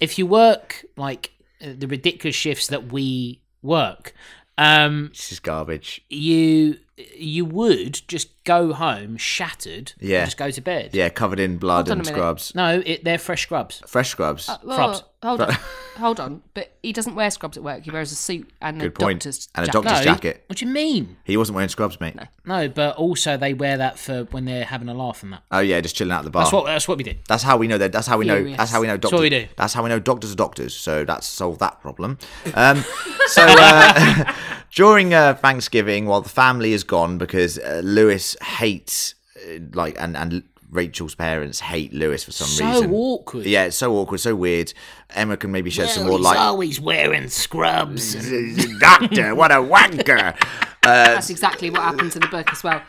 if 0.00 0.18
you 0.18 0.26
work 0.26 0.84
like 0.96 1.32
the 1.60 1.86
ridiculous 1.86 2.36
shifts 2.36 2.66
that 2.68 2.92
we 2.92 3.40
work, 3.62 4.14
um, 4.58 5.08
This 5.08 5.32
is 5.32 5.40
garbage. 5.40 6.02
you 6.08 6.78
you 7.16 7.44
would 7.44 8.00
just 8.06 8.28
go 8.44 8.72
home 8.72 9.16
shattered, 9.16 9.92
and 10.00 10.08
Yeah. 10.08 10.24
just 10.24 10.36
go 10.36 10.50
to 10.50 10.60
bed. 10.60 10.90
Yeah, 10.92 11.08
covered 11.08 11.40
in 11.40 11.56
blood 11.58 11.88
and 11.88 12.06
scrubs. 12.06 12.54
No, 12.54 12.82
it, 12.84 13.04
they're 13.04 13.18
fresh 13.18 13.42
scrubs. 13.42 13.82
Fresh 13.86 14.10
scrubs. 14.10 14.48
Well, 14.62 14.76
Scrubs. 14.94 15.02
hold 15.22 15.40
on, 15.40 15.56
hold 15.96 16.20
on. 16.20 16.42
But 16.52 16.76
he 16.82 16.92
doesn't 16.92 17.14
wear 17.14 17.30
scrubs 17.30 17.56
at 17.56 17.62
work. 17.62 17.84
He 17.84 17.90
wears 17.90 18.12
a 18.12 18.14
suit 18.14 18.50
and 18.60 18.82
a 18.82 18.90
point. 18.90 19.20
doctor's 19.20 19.48
And 19.54 19.64
a 19.64 19.66
jacket. 19.66 19.72
doctor's 19.82 19.98
No, 20.06 20.12
jacket. 20.12 20.44
What 20.46 20.58
do 20.58 20.66
you 20.66 20.70
mean? 20.72 21.16
He 21.24 21.36
wasn't 21.36 21.56
wearing 21.56 21.68
scrubs, 21.70 21.98
mate. 22.00 22.16
No, 22.44 22.68
but 22.68 22.96
also 22.96 23.36
they 23.38 23.54
wear 23.54 23.78
that 23.78 23.98
for 23.98 24.24
when 24.24 24.44
they're 24.44 24.64
having 24.64 24.88
a 24.88 24.94
laugh 24.94 25.22
and 25.22 25.32
that. 25.32 25.42
Oh 25.50 25.60
yeah, 25.60 25.80
just 25.80 25.96
chilling 25.96 26.12
out 26.12 26.18
at 26.18 26.24
the 26.24 26.30
bar. 26.30 26.42
That's 26.44 26.52
what 26.52 26.66
that's 26.66 26.86
what 26.86 26.98
we 26.98 27.04
did. 27.04 27.20
That's 27.26 27.42
how 27.42 27.56
we 27.56 27.66
know 27.66 27.78
that. 27.78 27.92
That's 27.92 28.06
how 28.06 28.18
we 28.18 28.26
know. 28.26 28.36
Furious. 28.36 28.58
That's 28.58 28.70
how 28.70 28.80
we 28.82 28.86
know 28.86 28.96
doctors. 28.98 29.16
what 29.16 29.22
we 29.22 29.30
do. 29.30 29.46
That's 29.56 29.72
how 29.72 29.82
we 29.82 29.88
know 29.88 29.98
doctors 29.98 30.32
are 30.32 30.36
doctors. 30.36 30.74
So 30.76 31.04
that's 31.04 31.26
solved 31.26 31.60
that 31.60 31.80
problem. 31.80 32.18
Um, 32.54 32.84
so 33.28 33.42
uh, 33.48 34.32
during 34.74 35.14
uh, 35.14 35.34
Thanksgiving, 35.34 36.06
while 36.06 36.20
the 36.20 36.28
family 36.28 36.72
is 36.74 36.84
gone 36.84 37.16
because 37.18 37.58
uh, 37.58 37.80
Lewis 37.84 38.33
hates, 38.42 39.14
uh, 39.36 39.58
like, 39.72 39.96
and 40.00 40.16
and 40.16 40.42
Rachel's 40.70 41.14
parents 41.14 41.60
hate 41.60 41.92
Lewis 41.92 42.24
for 42.24 42.32
some 42.32 42.48
So 42.48 42.66
reason. 42.66 42.92
awkward. 42.92 43.46
Yeah, 43.46 43.64
it's 43.66 43.76
so 43.76 43.94
awkward, 43.94 44.18
so 44.18 44.34
weird. 44.34 44.72
Emma 45.10 45.36
can 45.36 45.52
maybe 45.52 45.70
shed 45.70 45.88
some 45.90 46.06
more 46.08 46.18
light. 46.18 46.36
always 46.36 46.80
wearing 46.80 47.28
scrubs. 47.28 48.14
Doctor, 48.80 49.34
what 49.34 49.52
a 49.52 49.56
wanker! 49.56 50.34
That's 50.82 51.30
exactly 51.30 51.70
what 51.70 51.80
happens 51.80 52.14
in 52.14 52.20
the 52.20 52.28
book 52.28 52.52
as 52.52 52.62
well. 52.62 52.82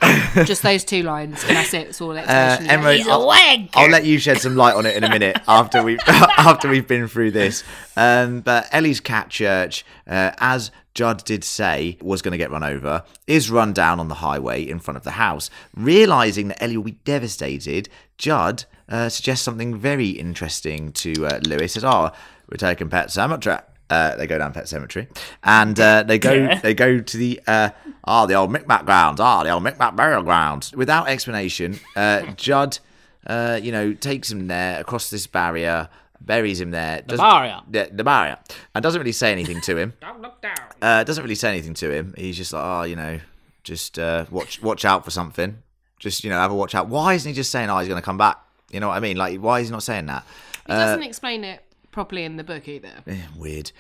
Just 0.44 0.64
those 0.64 0.84
two 0.84 1.04
lines, 1.04 1.42
and 1.48 1.56
that's 1.56 1.74
it. 1.74 1.88
It's 1.88 2.02
all 2.02 2.12
Uh, 2.12 2.16
explanation. 2.16 2.70
Emma, 2.70 2.90
I'll, 3.10 3.32
I'll 3.74 3.90
let 3.90 4.04
you 4.04 4.20
shed 4.20 4.40
some 4.42 4.58
light 4.58 4.76
on 4.76 4.86
it 4.86 4.98
in 4.98 5.06
a 5.06 5.10
minute 5.10 5.38
after 5.48 5.82
we 5.82 5.98
after 6.08 6.68
we've 6.68 6.88
been 6.90 7.08
through 7.08 7.32
this. 7.32 7.64
Um, 7.96 8.42
but 8.42 8.68
Ellie's 8.74 9.00
cat 9.00 9.30
church, 9.30 9.86
uh, 10.10 10.32
as 10.40 10.72
Judd 10.96 11.24
did 11.26 11.44
say, 11.44 11.98
was 12.02 12.22
going 12.22 12.32
to 12.32 12.38
get 12.38 12.50
run 12.52 12.64
over, 12.64 13.04
is 13.28 13.52
run 13.52 13.74
down 13.74 14.00
on 14.00 14.08
the 14.08 14.16
highway 14.16 14.64
in 14.68 14.80
front 14.80 14.98
of 14.98 15.04
the 15.04 15.12
house. 15.12 15.50
Realizing 15.76 16.48
that 16.48 16.64
Ellie 16.64 16.78
will 16.78 16.86
be 16.86 16.92
devastated, 17.04 17.90
Judd 18.18 18.64
uh, 18.90 19.10
suggests 19.10 19.44
something 19.46 19.76
very 19.78 20.10
interesting 20.10 20.92
to 20.94 21.28
uh, 21.28 21.40
Lewis. 21.46 21.74
Says, 21.74 21.84
"Oh, 21.84 22.12
we're 22.50 22.58
taking 22.58 22.90
Pet 22.90 23.12
Cemetery." 23.12 23.58
Uh, 23.90 24.16
they 24.16 24.26
go 24.26 24.38
down 24.40 24.52
Pet 24.54 24.68
Cemetery, 24.68 25.08
and 25.44 25.80
uh, 25.80 26.02
they 26.04 26.18
go 26.18 26.34
Yeah. 26.34 26.60
they 26.60 26.74
go 26.74 27.00
to 27.02 27.18
the 27.18 27.40
uh, 27.46 27.70
ah 28.06 28.26
the 28.26 28.34
old 28.34 28.50
Micmac 28.52 28.86
grounds, 28.86 29.20
ah 29.20 29.44
the 29.44 29.50
old 29.52 29.64
Micmac 29.64 29.96
burial 29.96 30.24
grounds. 30.24 30.74
Without 30.74 31.08
explanation, 31.08 31.80
uh, 31.96 32.22
Judd, 32.38 32.80
uh, 33.28 33.60
you 33.62 33.72
know, 33.72 33.94
takes 33.94 34.32
him 34.32 34.48
there 34.48 34.80
across 34.80 35.10
this 35.12 35.28
barrier, 35.28 35.90
buries 36.22 36.60
him 36.62 36.72
there. 36.72 37.04
The 37.06 37.18
barrier. 37.18 37.62
the, 37.70 37.90
the 37.92 38.04
barrier, 38.04 38.38
and 38.74 38.82
doesn't 38.84 39.00
really 39.00 39.12
say 39.12 39.32
anything 39.32 39.62
to 39.62 39.78
him. 39.78 39.94
Don't 40.02 40.22
look 40.22 40.42
down. 40.42 40.56
Uh, 40.82 41.04
doesn't 41.04 41.24
really 41.24 41.36
say 41.36 41.50
anything 41.50 41.74
to 41.76 41.92
him. 41.92 42.14
He's 42.18 42.38
just 42.38 42.54
like, 42.54 42.64
oh, 42.64 42.84
you 42.84 42.96
know, 42.96 43.20
just 43.64 43.98
uh, 44.00 44.26
watch 44.32 44.62
watch 44.62 44.86
out 44.86 45.04
for 45.06 45.12
something. 45.12 45.58
Just 46.00 46.24
you 46.24 46.30
know, 46.30 46.38
have 46.38 46.52
a 46.52 46.56
watch 46.56 46.76
out. 46.76 46.88
Why 46.88 47.14
isn't 47.14 47.28
he 47.30 47.36
just 47.36 47.52
saying, 47.52 47.70
oh, 47.70 47.80
he's 47.80 47.88
going 47.88 48.02
to 48.02 48.06
come 48.06 48.18
back? 48.18 48.40
You 48.72 48.80
know 48.80 48.90
what 48.90 48.98
I 48.98 49.00
mean? 49.00 49.18
Like, 49.18 49.40
why 49.40 49.60
is 49.62 49.68
he 49.70 49.72
not 49.72 49.84
saying 49.84 50.08
that? 50.08 50.24
He 50.68 50.74
doesn't 50.74 51.04
explain 51.04 51.44
it 51.44 51.62
properly 51.92 52.24
in 52.26 52.36
the 52.38 52.44
book 52.44 52.68
either. 52.68 52.90
Eh, 53.08 53.18
weird. 53.38 53.72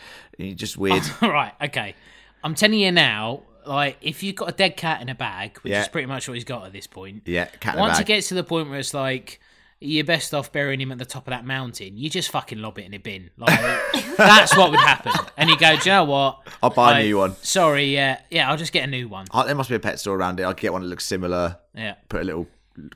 Just 0.55 0.77
weird. 0.77 1.03
right, 1.21 1.53
okay. 1.61 1.95
I'm 2.43 2.55
telling 2.55 2.79
you 2.79 2.91
now, 2.91 3.41
like 3.65 3.97
if 4.01 4.21
you've 4.23 4.35
got 4.35 4.49
a 4.49 4.51
dead 4.53 4.77
cat 4.77 5.01
in 5.01 5.09
a 5.09 5.15
bag, 5.15 5.57
which 5.59 5.71
Yeah. 5.71 5.81
is 5.81 5.87
pretty 5.87 6.05
much 6.05 6.27
what 6.27 6.35
he's 6.35 6.43
got 6.45 6.65
at 6.65 6.71
this 6.73 6.87
point. 6.87 7.23
yeah, 7.25 7.45
cat 7.45 7.73
in 7.73 7.79
a 7.79 7.81
Once 7.81 7.97
bag. 7.97 8.01
it 8.01 8.07
gets 8.07 8.27
to 8.29 8.35
the 8.35 8.43
point 8.43 8.69
where 8.69 8.79
it's 8.79 8.93
like 8.93 9.41
you're 9.85 10.05
best 10.05 10.33
off 10.33 10.51
burying 10.51 10.81
him 10.81 10.91
at 10.91 10.97
the 10.97 11.05
top 11.05 11.27
of 11.27 11.31
that 11.31 11.45
mountain, 11.45 11.97
you 11.97 12.09
just 12.09 12.29
fucking 12.31 12.59
lob 12.59 12.77
it 12.79 12.85
in 12.85 12.93
a 12.93 12.97
bin. 12.97 13.29
Like 13.37 13.59
that's 14.17 14.55
what 14.55 14.71
would 14.71 14.79
happen. 14.79 15.13
And 15.37 15.49
you 15.49 15.57
go, 15.57 15.75
do 15.77 15.89
you 15.89 15.95
know 15.95 16.03
what? 16.05 16.47
I'll 16.61 16.69
buy 16.69 16.99
a 16.99 17.03
new 17.03 17.17
one. 17.17 17.35
Sorry, 17.37 17.93
yeah, 17.93 18.21
yeah, 18.29 18.49
I'll 18.49 18.57
just 18.57 18.71
get 18.71 18.83
a 18.83 18.87
new 18.87 19.07
one. 19.07 19.27
Oh, 19.31 19.45
there 19.45 19.55
must 19.55 19.69
be 19.69 19.75
a 19.75 19.79
pet 19.79 19.99
store 19.99 20.17
around 20.17 20.39
it. 20.39 20.43
I'll 20.43 20.53
get 20.53 20.73
one 20.73 20.81
that 20.81 20.87
looks 20.87 21.05
similar. 21.05 21.57
Yeah. 21.73 21.95
Put 22.09 22.21
a 22.21 22.25
little 22.25 22.47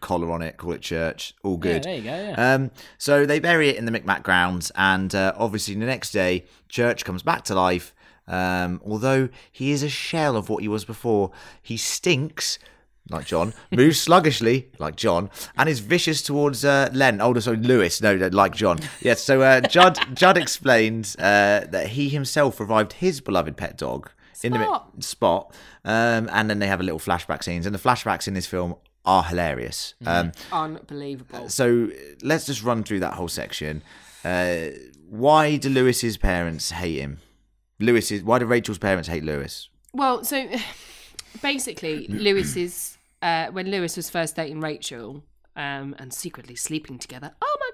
collar 0.01 0.31
on 0.31 0.41
it. 0.41 0.57
Call 0.57 0.73
it 0.73 0.81
church. 0.81 1.33
All 1.43 1.57
good. 1.57 1.83
there 1.83 1.95
you 1.95 2.03
go, 2.03 2.09
yeah. 2.09 2.53
Um, 2.53 2.71
so 2.97 3.25
they 3.25 3.39
bury 3.39 3.69
it 3.69 3.77
in 3.77 3.85
the 3.85 3.91
Micmac 3.91 4.23
grounds, 4.23 4.71
and 4.75 5.13
uh, 5.13 5.33
obviously 5.37 5.75
the 5.75 5.85
next 5.85 6.11
day, 6.11 6.45
Church 6.67 7.05
comes 7.05 7.23
back 7.23 7.43
to 7.45 7.55
life. 7.55 7.93
Um, 8.27 8.79
although 8.85 9.29
he 9.51 9.71
is 9.71 9.81
a 9.81 9.89
shell 9.89 10.35
of 10.37 10.49
what 10.49 10.61
he 10.61 10.67
was 10.67 10.85
before, 10.85 11.31
he 11.61 11.77
stinks 11.77 12.59
like 13.09 13.25
John, 13.25 13.53
moves 13.71 13.99
sluggishly 13.99 14.69
like 14.79 14.95
John, 14.95 15.29
and 15.57 15.67
is 15.69 15.79
vicious 15.79 16.21
towards 16.21 16.63
uh, 16.63 16.89
Len. 16.93 17.21
Oh, 17.21 17.37
sorry, 17.39 17.57
Lewis. 17.57 18.01
No, 18.01 18.13
like 18.15 18.55
John. 18.55 18.79
Yes. 19.01 19.23
So 19.23 19.41
uh, 19.41 19.61
Judd 19.61 19.97
Judd 20.13 20.37
explains 20.37 21.15
uh, 21.15 21.67
that 21.71 21.87
he 21.89 22.09
himself 22.09 22.59
revived 22.59 22.93
his 22.93 23.21
beloved 23.21 23.57
pet 23.57 23.77
dog 23.77 24.09
in 24.43 24.53
the 24.53 24.59
Spot. 24.63 24.95
mi- 24.95 25.01
spot, 25.01 25.55
um, 25.83 26.29
and 26.31 26.49
then 26.49 26.59
they 26.59 26.67
have 26.67 26.79
a 26.79 26.83
little 26.83 26.99
flashback 26.99 27.43
scenes, 27.43 27.65
and 27.65 27.75
the 27.75 27.79
flashbacks 27.79 28.27
in 28.27 28.33
this 28.33 28.45
film 28.45 28.75
are 29.05 29.23
hilarious. 29.23 29.95
Um, 30.05 30.31
Unbelievable. 30.51 31.49
so 31.49 31.89
let's 32.21 32.45
just 32.45 32.63
run 32.63 32.83
through 32.83 32.99
that 33.01 33.13
whole 33.13 33.27
section. 33.27 33.81
Uh, 34.23 34.67
why 35.09 35.57
do 35.57 35.69
Lewis's 35.69 36.15
parents 36.17 36.71
hate 36.71 36.99
him? 36.99 37.19
Lewis's 37.79 38.23
why 38.23 38.39
do 38.39 38.45
Rachel's 38.45 38.77
parents 38.77 39.07
hate 39.09 39.23
Lewis? 39.23 39.67
Well, 39.93 40.23
so 40.23 40.47
basically, 41.41 42.07
Lewis 42.07 42.55
is 42.55 42.97
uh, 43.21 43.47
when 43.47 43.69
Lewis 43.69 43.95
was 43.95 44.09
first 44.09 44.35
dating 44.35 44.61
Rachel 44.61 45.23
um, 45.55 45.95
and 45.99 46.13
secretly 46.13 46.55
sleeping 46.55 46.99
together. 46.99 47.33
Oh 47.41 47.57
my! 47.59 47.68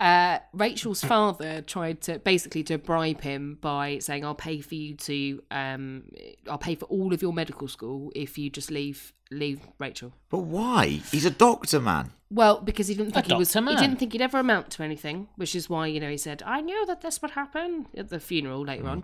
Uh, 0.00 0.38
Rachel's 0.52 1.02
father 1.02 1.60
tried 1.60 2.00
to 2.02 2.18
basically 2.20 2.62
to 2.64 2.78
bribe 2.78 3.20
him 3.22 3.58
by 3.60 3.98
saying, 3.98 4.24
"I'll 4.24 4.34
pay 4.34 4.60
for 4.60 4.76
you 4.76 4.94
to, 4.94 5.42
um, 5.50 6.04
I'll 6.48 6.58
pay 6.58 6.76
for 6.76 6.84
all 6.86 7.12
of 7.12 7.20
your 7.20 7.32
medical 7.32 7.66
school 7.66 8.12
if 8.14 8.38
you 8.38 8.48
just 8.50 8.70
leave 8.70 9.12
leave 9.30 9.60
Rachel." 9.78 10.12
But 10.30 10.38
why? 10.38 10.86
He's 11.10 11.24
a 11.24 11.30
doctor, 11.30 11.80
man. 11.80 12.12
Well, 12.30 12.60
because 12.60 12.86
he 12.88 12.94
didn't 12.94 13.12
think 13.12 13.26
he 13.26 13.34
was, 13.34 13.50
doctor 13.52 13.70
he 13.70 13.76
didn't 13.76 13.98
think 13.98 14.12
he'd 14.12 14.20
ever 14.22 14.38
amount 14.38 14.70
to 14.72 14.82
anything, 14.84 15.28
which 15.36 15.54
is 15.56 15.68
why 15.68 15.86
you 15.88 15.98
know 15.98 16.10
he 16.10 16.16
said, 16.18 16.42
"I 16.46 16.60
knew 16.60 16.86
that 16.86 17.00
this 17.00 17.20
would 17.20 17.32
happen" 17.32 17.86
at 17.96 18.08
the 18.10 18.20
funeral 18.20 18.64
later 18.64 18.86
on. 18.88 19.02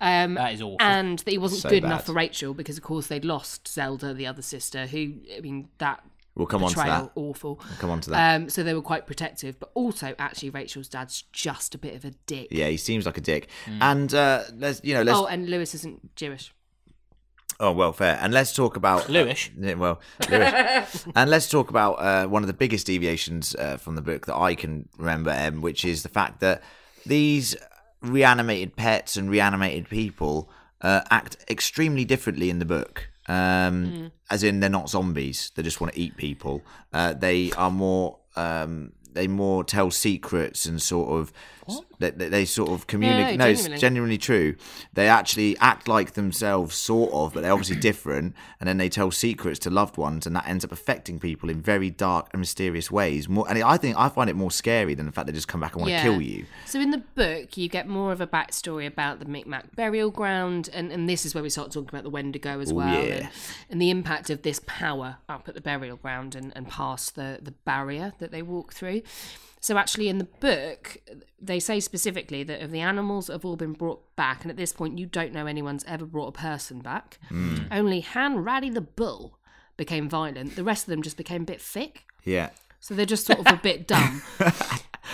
Um, 0.00 0.34
That 0.34 0.52
is 0.54 0.62
awful. 0.62 0.76
and 0.80 1.18
that 1.20 1.30
he 1.30 1.38
wasn't 1.38 1.62
So 1.62 1.70
good 1.70 1.82
bad. 1.82 1.88
enough 1.88 2.06
for 2.06 2.12
Rachel 2.12 2.54
because, 2.54 2.76
of 2.76 2.84
course, 2.84 3.08
they'd 3.08 3.24
lost 3.24 3.66
Zelda, 3.66 4.14
the 4.14 4.26
other 4.28 4.42
sister. 4.42 4.86
Who, 4.86 5.14
I 5.36 5.40
mean, 5.40 5.68
that 5.78 6.04
We'll 6.40 6.46
come 6.46 6.64
on 6.64 6.70
to 6.70 6.76
that. 6.76 7.10
awful. 7.16 7.56
Come 7.80 7.90
on 7.90 8.00
to 8.00 8.10
that. 8.10 8.34
Um, 8.34 8.48
so 8.48 8.62
they 8.62 8.72
were 8.72 8.80
quite 8.80 9.06
protective, 9.06 9.60
but 9.60 9.70
also 9.74 10.14
actually 10.18 10.48
Rachel's 10.48 10.88
dad's 10.88 11.24
just 11.34 11.74
a 11.74 11.78
bit 11.78 11.94
of 11.94 12.06
a 12.06 12.12
dick. 12.24 12.48
yeah, 12.50 12.68
he 12.68 12.78
seems 12.78 13.04
like 13.04 13.18
a 13.18 13.20
dick. 13.20 13.50
And 13.66 14.14
uh, 14.14 14.44
let's 14.56 14.80
you 14.82 14.94
know 14.94 15.02
let's 15.02 15.18
Oh, 15.18 15.26
and 15.26 15.50
Lewis 15.50 15.74
isn't 15.74 16.16
Jewish. 16.16 16.54
Oh 17.60 17.72
well, 17.72 17.92
fair. 17.92 18.18
And 18.22 18.32
let's 18.32 18.54
talk 18.54 18.76
about 18.76 19.10
Lewis. 19.10 19.50
Yeah, 19.58 19.74
well, 19.74 20.00
Lewis. 20.30 21.06
and 21.14 21.28
let's 21.28 21.46
talk 21.46 21.68
about 21.68 21.96
uh, 21.96 22.26
one 22.26 22.42
of 22.42 22.46
the 22.46 22.54
biggest 22.54 22.86
deviations 22.86 23.54
uh, 23.56 23.76
from 23.76 23.96
the 23.96 24.02
book 24.02 24.24
that 24.24 24.36
I 24.36 24.54
can 24.54 24.88
remember, 24.96 25.36
um, 25.38 25.60
which 25.60 25.84
is 25.84 26.02
the 26.02 26.08
fact 26.08 26.40
that 26.40 26.62
these 27.04 27.54
reanimated 28.00 28.76
pets 28.76 29.18
and 29.18 29.30
reanimated 29.30 29.90
people 29.90 30.50
uh, 30.80 31.02
act 31.10 31.36
extremely 31.50 32.06
differently 32.06 32.48
in 32.48 32.60
the 32.60 32.64
book. 32.64 33.09
Um, 33.30 34.10
As 34.28 34.42
in, 34.42 34.60
they're 34.60 34.70
not 34.70 34.88
zombies; 34.88 35.52
they 35.54 35.62
just 35.62 35.80
want 35.80 35.92
to 35.94 36.00
eat 36.00 36.16
people. 36.16 36.62
Uh, 36.92 37.14
they 37.14 37.52
are 37.52 37.70
more. 37.70 38.18
Um, 38.36 38.92
they 39.12 39.26
more 39.26 39.64
tell 39.64 39.90
secrets 39.90 40.66
and 40.66 40.80
sort 40.80 41.10
of 41.10 41.32
they, 41.98 42.10
they, 42.10 42.28
they 42.28 42.44
sort 42.44 42.70
of 42.70 42.86
communicate. 42.86 43.38
no, 43.38 43.44
no, 43.44 43.50
it's 43.50 43.62
genuinely. 43.62 43.80
genuinely 43.80 44.18
true. 44.18 44.56
They 44.94 45.08
actually 45.08 45.56
act 45.58 45.88
like 45.88 46.12
themselves, 46.12 46.74
sort 46.74 47.12
of, 47.12 47.34
but 47.34 47.42
they're 47.42 47.52
obviously 47.52 47.76
different. 47.76 48.34
And 48.58 48.68
then 48.68 48.78
they 48.78 48.88
tell 48.88 49.10
secrets 49.10 49.58
to 49.60 49.70
loved 49.70 49.96
ones, 49.96 50.26
and 50.26 50.34
that 50.36 50.46
ends 50.48 50.64
up 50.64 50.72
affecting 50.72 51.18
people 51.18 51.50
in 51.50 51.60
very 51.60 51.90
dark 51.90 52.28
and 52.32 52.40
mysterious 52.40 52.90
ways. 52.90 53.28
More, 53.28 53.48
and 53.48 53.62
I 53.62 53.76
think 53.76 53.96
I 53.98 54.08
find 54.08 54.30
it 54.30 54.36
more 54.36 54.50
scary 54.50 54.94
than 54.94 55.06
the 55.06 55.12
fact 55.12 55.26
they 55.26 55.32
just 55.32 55.48
come 55.48 55.60
back 55.60 55.74
and 55.74 55.82
want 55.82 55.94
to 55.94 56.02
kill 56.02 56.20
you. 56.20 56.46
So 56.66 56.80
in 56.80 56.90
the 56.90 57.02
book, 57.14 57.56
you 57.56 57.68
get 57.68 57.86
more 57.88 58.12
of 58.12 58.20
a 58.20 58.26
backstory 58.26 58.86
about 58.86 59.18
the 59.18 59.26
Micmac 59.26 59.74
burial 59.76 60.10
ground, 60.10 60.68
and, 60.72 60.90
and 60.92 61.08
this 61.08 61.24
is 61.24 61.34
where 61.34 61.42
we 61.42 61.50
start 61.50 61.70
talking 61.70 61.88
about 61.88 62.04
the 62.04 62.10
Wendigo 62.10 62.60
as 62.60 62.72
well, 62.72 63.04
yeah. 63.04 63.14
and, 63.14 63.28
and 63.70 63.82
the 63.82 63.90
impact 63.90 64.30
of 64.30 64.42
this 64.42 64.60
power 64.66 65.18
up 65.28 65.48
at 65.48 65.54
the 65.54 65.60
burial 65.60 65.96
ground 65.96 66.34
and, 66.34 66.52
and 66.56 66.68
past 66.68 67.14
the, 67.14 67.38
the 67.42 67.52
barrier 67.52 68.12
that 68.18 68.30
they 68.30 68.42
walk 68.42 68.72
through. 68.72 69.02
So 69.60 69.76
actually, 69.76 70.08
in 70.08 70.16
the 70.16 70.24
book, 70.24 70.98
they 71.40 71.60
say 71.60 71.80
specifically 71.80 72.42
that 72.44 72.62
of 72.62 72.70
the 72.70 72.80
animals 72.80 73.26
that 73.26 73.34
have 73.34 73.44
all 73.44 73.56
been 73.56 73.74
brought 73.74 74.16
back, 74.16 74.42
and 74.42 74.50
at 74.50 74.56
this 74.56 74.72
point, 74.72 74.98
you 74.98 75.04
don't 75.06 75.32
know 75.32 75.46
anyone's 75.46 75.84
ever 75.84 76.06
brought 76.06 76.28
a 76.28 76.32
person 76.32 76.80
back. 76.80 77.18
Hmm. 77.28 77.58
Only 77.70 78.02
Hanratty 78.02 78.72
the 78.72 78.80
bull 78.80 79.38
became 79.76 80.08
violent. 80.08 80.56
The 80.56 80.64
rest 80.64 80.84
of 80.84 80.90
them 80.90 81.02
just 81.02 81.18
became 81.18 81.42
a 81.42 81.46
bit 81.46 81.60
thick. 81.60 82.04
Yeah, 82.24 82.50
So 82.80 82.94
they're 82.94 83.06
just 83.06 83.26
sort 83.26 83.40
of 83.40 83.46
a 83.46 83.60
bit 83.62 83.86
dumb. 83.86 84.22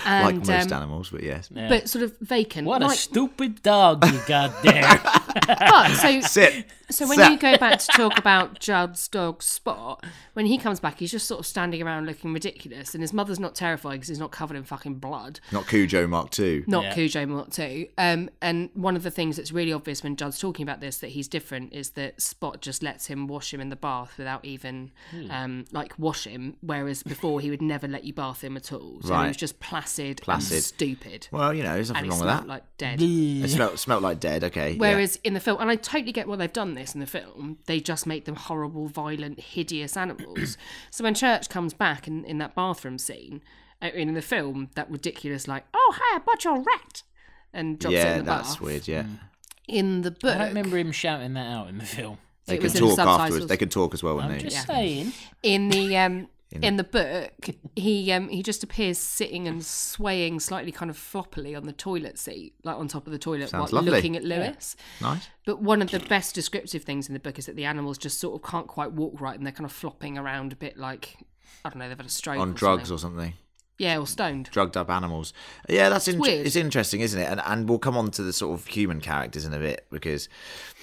like 0.05 0.37
most 0.37 0.73
um, 0.73 0.73
animals, 0.73 1.11
but 1.11 1.23
yes. 1.23 1.49
but 1.49 1.89
sort 1.89 2.05
of 2.05 2.17
vacant. 2.21 2.67
What 2.67 2.83
a 2.83 2.91
stupid 2.91 3.63
dog 3.63 4.05
you 4.07 4.21
got 4.27 4.63
there. 4.63 5.01
but 5.47 5.95
so 5.95 6.21
Sit. 6.21 6.67
So 6.91 7.07
when 7.09 7.19
Sit. 7.19 7.31
you 7.33 7.39
go 7.39 7.57
back 7.57 7.79
to 7.81 7.87
talk 7.89 8.19
about 8.19 8.59
Judd's 8.61 9.09
dog 9.09 9.43
Spot, 9.43 10.05
when 10.35 10.47
he 10.47 10.59
comes 10.59 10.81
back, 10.81 10.99
he's 10.99 11.11
just 11.11 11.27
sort 11.27 11.41
of 11.41 11.47
standing 11.47 11.83
around 11.83 12.07
looking 12.07 12.33
ridiculous, 12.33 12.95
and 12.95 13.03
his 13.03 13.13
mother's 13.13 13.41
not 13.41 13.55
terrified 13.55 13.93
because 13.95 14.09
he's 14.09 14.19
not 14.19 14.31
covered 14.31 14.57
in 14.57 14.65
fucking 14.65 14.95
blood. 14.97 15.41
Not 15.53 15.67
Cujo 15.67 16.07
Mark 16.07 16.31
Two. 16.31 16.65
Not 16.67 16.85
Yeah. 16.85 16.95
Cujo 16.95 17.27
Mark 17.27 17.51
Two. 17.51 17.89
Um, 17.99 18.31
and 18.41 18.71
one 18.75 18.97
of 18.97 19.03
the 19.03 19.11
things 19.11 19.37
that's 19.37 19.53
really 19.53 19.73
obvious 19.73 20.03
when 20.03 20.17
Judd's 20.17 20.39
talking 20.39 20.63
about 20.63 20.81
this 20.81 20.99
that 20.99 21.09
he's 21.09 21.29
different 21.29 21.73
is 21.73 21.91
that 21.91 22.21
Spot 22.21 22.61
just 22.61 22.83
lets 22.83 23.07
him 23.07 23.27
wash 23.27 23.53
him 23.53 23.61
in 23.61 23.69
the 23.69 23.77
bath 23.77 24.15
without 24.19 24.45
even 24.45 24.91
Hmm. 25.11 25.31
um, 25.31 25.65
like 25.73 25.99
wash 25.99 26.25
him, 26.25 26.57
whereas 26.61 27.03
before 27.03 27.41
he 27.41 27.51
would 27.51 27.63
never 27.63 27.87
let 27.89 28.05
you 28.05 28.13
bath 28.13 28.43
him 28.43 28.57
at 28.57 28.73
all. 28.73 28.99
So 29.03 29.15
he 29.21 29.29
was 29.29 29.37
just 29.37 29.59
placid, 29.61 30.21
Placid. 30.23 30.53
and 30.57 30.63
stupid, 30.65 31.29
Well, 31.31 31.53
you 31.55 31.63
know, 31.63 31.75
there's 31.75 31.91
and 31.91 31.95
nothing 31.97 32.05
he 32.05 32.11
wrong 32.11 32.21
with 32.21 32.27
smelled 32.29 32.43
that. 32.43 32.49
like 32.49 32.77
dead. 32.79 32.99
It 33.03 33.49
smelled, 33.51 33.79
smelled 33.79 34.03
like 34.03 34.21
dead. 34.21 34.45
Okay. 34.45 34.73
yeah. 34.73 34.79
Whereas 34.79 35.19
in 35.25 35.35
the 35.35 35.41
film, 35.41 35.61
and 35.61 35.71
I 35.71 35.77
totally 35.77 36.13
get 36.13 36.29
why 36.29 36.37
they've 36.37 36.53
done 36.53 36.75
this 36.77 36.95
in 36.95 37.01
the 37.01 37.07
film, 37.07 37.59
they 37.67 37.81
just 37.81 38.07
make 38.07 38.25
them 38.25 38.37
horrible, 38.37 38.87
violent, 38.89 39.41
hideous 39.41 39.97
animals. 39.97 40.57
so 40.91 41.03
when 41.05 41.15
Church 41.15 41.49
comes 41.49 41.75
back 41.75 42.07
in, 42.07 42.25
in 42.25 42.39
that 42.39 42.55
bathroom 42.55 42.99
scene, 42.99 43.43
uh, 43.83 43.89
in 43.89 44.15
the 44.15 44.23
film, 44.23 44.71
that 44.75 44.91
ridiculous, 44.91 45.47
like, 45.49 45.65
oh, 45.75 45.95
hi, 45.97 46.17
I 46.17 46.19
bought 46.21 46.45
your 46.45 46.61
rat, 46.63 47.03
and 47.53 47.79
drops 47.79 47.95
it 47.95 47.99
yeah, 47.99 48.13
in 48.13 48.19
the 48.19 48.25
that's 48.25 48.55
bath. 48.55 48.61
weird. 48.61 48.89
Yeah, 48.89 49.05
In 49.69 50.03
the 50.03 50.11
book, 50.13 50.35
I 50.35 50.39
don't 50.39 50.49
remember 50.49 50.79
him 50.79 50.93
shouting 50.93 51.35
that 51.35 51.47
out 51.53 51.69
in 51.69 51.79
the 51.79 51.85
film. 51.85 52.19
they 52.47 52.55
it 52.55 52.59
can 52.59 52.65
was 52.65 52.73
the 52.75 52.79
talk 52.81 52.91
afterwards. 52.99 53.19
subtitles. 53.19 53.49
They 53.49 53.57
can 53.57 53.69
talk 53.69 53.93
as 53.95 54.03
well, 54.03 54.19
I'm 54.21 54.29
wouldn't 54.29 54.45
they? 54.45 54.49
just 54.51 54.67
saying. 54.67 55.13
in 55.43 55.69
the 55.69 55.97
um, 55.99 56.29
in 56.53 56.77
the 56.77 56.85
book, 56.85 57.51
he 57.75 58.11
um, 58.13 58.29
he 58.29 58.43
just 58.43 58.63
appears 58.63 58.99
sitting 58.99 59.49
and 59.49 59.65
swaying 59.65 60.41
slightly, 60.41 60.71
kind 60.73 60.91
of 60.91 60.97
floppily 60.97 61.57
on 61.57 61.65
the 61.67 61.73
toilet 61.73 62.19
seat, 62.19 62.55
like 62.63 62.77
on 62.77 62.89
top 62.89 63.07
of 63.07 63.13
the 63.13 63.19
toilet, 63.19 63.49
Sounds 63.51 63.73
while 63.73 63.83
lovely. 63.83 63.91
looking 63.97 64.17
at 64.17 64.23
Lewis. 64.25 64.77
Nice. 65.01 65.29
But 65.45 65.61
one 65.61 65.83
of 65.83 65.91
the 65.91 65.99
best 66.01 66.35
descriptive 66.35 66.85
things 66.85 67.09
in 67.09 67.15
the 67.15 67.21
book 67.21 67.39
is 67.39 67.47
that 67.47 67.57
the 67.57 67.65
animals 67.65 67.99
just 67.99 68.19
sort 68.21 68.41
of 68.41 68.49
can't 68.49 68.69
quite 68.69 68.93
walk 68.93 69.21
right, 69.21 69.37
and 69.37 69.45
they're 69.45 69.53
kind 69.53 69.65
of 69.67 69.73
flopping 69.73 70.17
around 70.17 70.53
a 70.53 70.57
bit 70.57 70.77
like 70.79 71.17
I 71.65 71.69
don't 71.71 71.79
know, 71.79 71.89
they've 71.89 71.97
had 71.97 72.07
a 72.07 72.11
stroke 72.11 72.39
On 72.39 72.51
or 72.51 72.55
drugs 72.55 72.89
something. 72.89 72.95
or 72.95 72.99
something. 72.99 73.33
yeah, 73.79 73.99
or 73.99 74.07
stoned. 74.07 74.49
drugged 74.53 74.77
up 74.77 74.89
animals. 74.89 75.33
Yeah, 75.69 75.89
that's 75.89 76.07
in- 76.07 76.19
weird. 76.21 76.47
it's 76.47 76.57
interesting, 76.57 77.01
isn't 77.01 77.21
it? 77.21 77.25
And 77.29 77.41
and 77.45 77.69
we'll 77.69 77.81
come 77.81 77.97
on 77.97 78.11
to 78.13 78.23
the 78.23 78.33
sort 78.33 78.59
of 78.59 78.67
human 78.69 79.01
characters 79.01 79.45
in 79.45 79.53
a 79.53 79.59
bit 79.59 79.87
because 79.91 80.29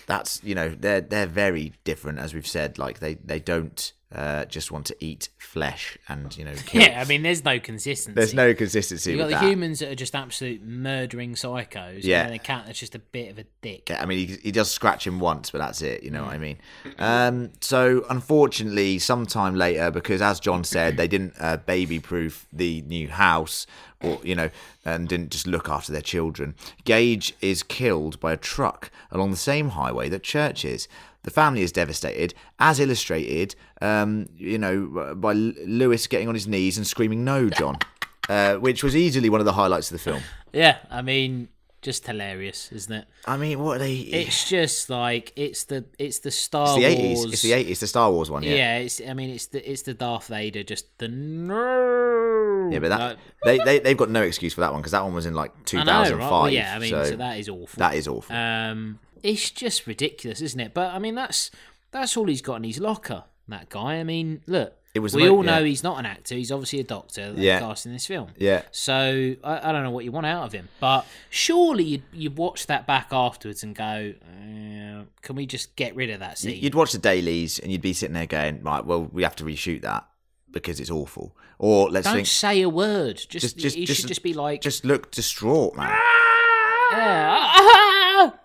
that's 0.07 0.43
you 0.43 0.53
know 0.55 0.75
they're 0.77 0.99
they're 0.99 1.25
very 1.25 1.71
different 1.85 2.19
as 2.19 2.33
we've 2.33 2.45
said. 2.47 2.77
Like 2.77 2.99
they 2.99 3.13
they 3.15 3.39
don't 3.39 3.93
uh, 4.13 4.45
just 4.45 4.71
want 4.71 4.85
to 4.85 4.95
eat 4.99 5.29
flesh 5.37 5.97
and 6.07 6.37
you 6.37 6.45
know 6.45 6.53
kill. 6.65 6.81
Yeah, 6.81 7.01
I 7.01 7.05
mean, 7.05 7.23
there's 7.23 7.43
no 7.43 7.59
consistency. 7.59 8.13
There's 8.15 8.33
no 8.33 8.53
consistency 8.53 9.11
You've 9.11 9.19
got 9.19 9.25
the 9.29 9.35
that. 9.35 9.43
humans 9.43 9.79
that 9.79 9.89
are 9.91 9.95
just 9.95 10.13
absolute 10.15 10.61
murdering 10.63 11.33
psychos. 11.33 12.03
Yeah. 12.03 12.23
And 12.25 12.33
the 12.33 12.39
cat 12.39 12.63
that's 12.67 12.79
just 12.79 12.95
a 12.95 12.99
bit 12.99 13.31
of 13.31 13.39
a 13.39 13.45
dick. 13.61 13.89
Yeah, 13.89 14.01
I 14.01 14.05
mean, 14.05 14.27
he, 14.27 14.35
he 14.35 14.51
does 14.51 14.69
scratch 14.69 15.07
him 15.07 15.19
once, 15.19 15.49
but 15.51 15.57
that's 15.59 15.81
it. 15.81 16.03
You 16.03 16.11
know 16.11 16.21
Mm. 16.21 16.25
what 16.25 16.33
I 16.35 16.37
mean? 16.37 16.57
Um, 16.99 17.51
so, 17.61 18.05
unfortunately, 18.09 18.99
sometime 18.99 19.55
later, 19.55 19.89
because 19.91 20.21
as 20.21 20.39
John 20.39 20.63
said, 20.63 20.97
they 20.97 21.07
didn't 21.07 21.33
uh, 21.39 21.57
baby-proof 21.57 22.47
the 22.53 22.81
new 22.83 23.07
house, 23.09 23.65
or 24.01 24.19
you 24.23 24.35
know, 24.35 24.49
and 24.85 25.07
didn't 25.07 25.31
just 25.31 25.47
look 25.47 25.69
after 25.69 25.91
their 25.91 26.01
children. 26.01 26.55
Gage 26.83 27.33
is 27.41 27.63
killed 27.63 28.19
by 28.19 28.33
a 28.33 28.37
truck 28.37 28.91
along 29.11 29.31
the 29.31 29.37
same 29.37 29.69
highway 29.69 30.09
that 30.09 30.23
Church 30.23 30.65
is. 30.65 30.87
The 31.23 31.31
family 31.31 31.61
is 31.61 31.71
devastated, 31.71 32.33
as 32.59 32.79
illustrated, 32.79 33.55
um, 33.81 34.27
you 34.37 34.57
know, 34.57 35.15
by 35.15 35.33
Lewis 35.33 36.05
getting 36.07 36.27
on 36.27 36.33
his 36.35 36.47
knees 36.47 36.77
and 36.77 36.85
screaming, 36.85 37.23
"No, 37.23 37.49
John," 37.49 37.77
uh, 38.29 38.55
which 38.55 38.83
was 38.83 38.95
easily 38.95 39.29
one 39.29 39.39
of 39.39 39.45
the 39.45 39.53
highlights 39.53 39.89
of 39.89 39.95
the 39.97 40.03
film. 40.03 40.21
Yeah, 40.51 40.77
I 40.91 41.01
mean, 41.01 41.47
just 41.81 42.05
hilarious, 42.05 42.69
isn't 42.73 42.91
it? 42.93 43.05
I 43.25 43.37
mean, 43.37 43.59
what 43.59 43.77
are 43.77 43.79
they? 43.79 43.95
It's 43.95 44.49
just 44.49 44.89
like 44.89 45.31
it's 45.37 45.63
the 45.63 45.85
it's 45.97 46.19
the 46.19 46.31
Star 46.31 46.63
It's 46.65 46.75
the 46.75 46.81
Wars. 46.81 46.93
eighties. 46.93 47.25
It's 47.33 47.41
the 47.41 47.53
eighties. 47.53 47.79
The 47.79 47.87
Star 47.87 48.11
Wars 48.11 48.29
one. 48.29 48.43
Yeah. 48.43 48.55
Yeah, 48.55 48.77
it's. 48.79 49.01
I 49.01 49.13
mean, 49.13 49.29
it's 49.29 49.47
the 49.47 49.71
it's 49.71 49.83
the 49.83 49.93
Darth 49.93 50.27
Vader, 50.27 50.63
just 50.63 50.85
the 50.97 51.07
no. 51.07 52.69
Yeah, 52.71 52.79
but 52.79 52.89
that 52.89 52.99
Like, 52.99 53.17
they 53.43 53.57
they 53.59 53.79
they've 53.79 53.97
got 53.97 54.09
no 54.09 54.21
excuse 54.23 54.53
for 54.53 54.61
that 54.61 54.71
one 54.71 54.81
because 54.81 54.91
that 54.91 55.03
one 55.03 55.13
was 55.13 55.25
in 55.25 55.33
like 55.33 55.51
2005. 55.65 56.19
right? 56.19 56.31
Well, 56.31 56.49
yeah, 56.49 56.75
I 56.75 56.79
mean, 56.79 56.89
so, 56.89 57.03
so, 57.05 57.15
that 57.17 57.37
is 57.37 57.49
awful. 57.49 57.79
that 57.79 57.95
is 57.95 58.07
awful. 58.07 58.35
Um, 58.35 58.99
it's 59.23 59.49
just 59.49 59.87
ridiculous, 59.87 60.41
isn't 60.41 60.59
it? 60.59 60.73
But 60.73 60.93
I 60.93 60.99
mean, 60.99 61.15
that's 61.15 61.49
that's 61.91 62.15
all 62.17 62.27
he's 62.27 62.41
got 62.41 62.55
in 62.55 62.63
his 62.65 62.79
locker. 62.79 63.23
That 63.47 63.69
guy. 63.69 63.95
I 63.95 64.03
mean, 64.03 64.41
look. 64.47 64.73
It 64.93 64.99
was 64.99 65.15
we 65.15 65.27
all 65.27 65.41
know 65.41 65.57
yeah. 65.57 65.65
he's 65.65 65.81
not 65.81 65.97
an 65.97 66.05
actor. 66.05 66.35
He's 66.35 66.51
obviously 66.51 66.79
a 66.79 66.83
doctor. 66.83 67.33
Yeah. 67.35 67.57
cast 67.59 67.87
in 67.87 67.93
this 67.93 68.05
film. 68.05 68.29
yeah, 68.37 68.61
So 68.69 69.35
I, 69.43 69.69
I 69.69 69.71
don't 69.71 69.81
know 69.81 69.89
what 69.89 70.05
you 70.05 70.11
want 70.11 70.27
out 70.27 70.43
of 70.43 70.51
him, 70.53 70.69
but 70.79 71.07
surely 71.31 71.83
you'd, 71.83 72.03
you'd 72.13 72.37
watch 72.37 72.67
that 72.67 72.85
back 72.85 73.07
afterwards 73.11 73.63
and 73.63 73.73
go, 73.73 74.13
uh, 74.23 75.03
"Can 75.23 75.35
we 75.35 75.47
just 75.47 75.75
get 75.75 75.95
rid 75.95 76.11
of 76.11 76.19
that 76.19 76.37
scene?" 76.37 76.61
you'd 76.61 76.75
watch 76.75 76.91
the 76.91 76.99
dailies 76.99 77.57
and 77.57 77.71
you'd 77.71 77.81
be 77.81 77.93
sitting 77.93 78.13
there 78.13 78.27
going, 78.27 78.61
right, 78.61 78.85
well, 78.85 79.09
we 79.11 79.23
have 79.23 79.35
to 79.37 79.43
reshoot 79.43 79.81
that 79.81 80.05
because 80.51 80.79
it's 80.79 80.91
awful. 80.91 81.35
Or 81.57 81.89
let's 81.89 82.05
Don't 82.05 82.13
think, 82.17 82.27
say 82.27 82.61
a 82.61 82.69
word. 82.69 83.15
Just, 83.17 83.29
Just- 83.31 83.57
just- 83.57 83.75
you 83.75 83.87
just- 83.87 84.01
should 84.01 84.07
just 84.09 84.21
be 84.21 84.35
like, 84.35 84.61
just 84.61 84.85
look 84.85 85.09
distraught, 85.09 85.75
man, 85.75 85.89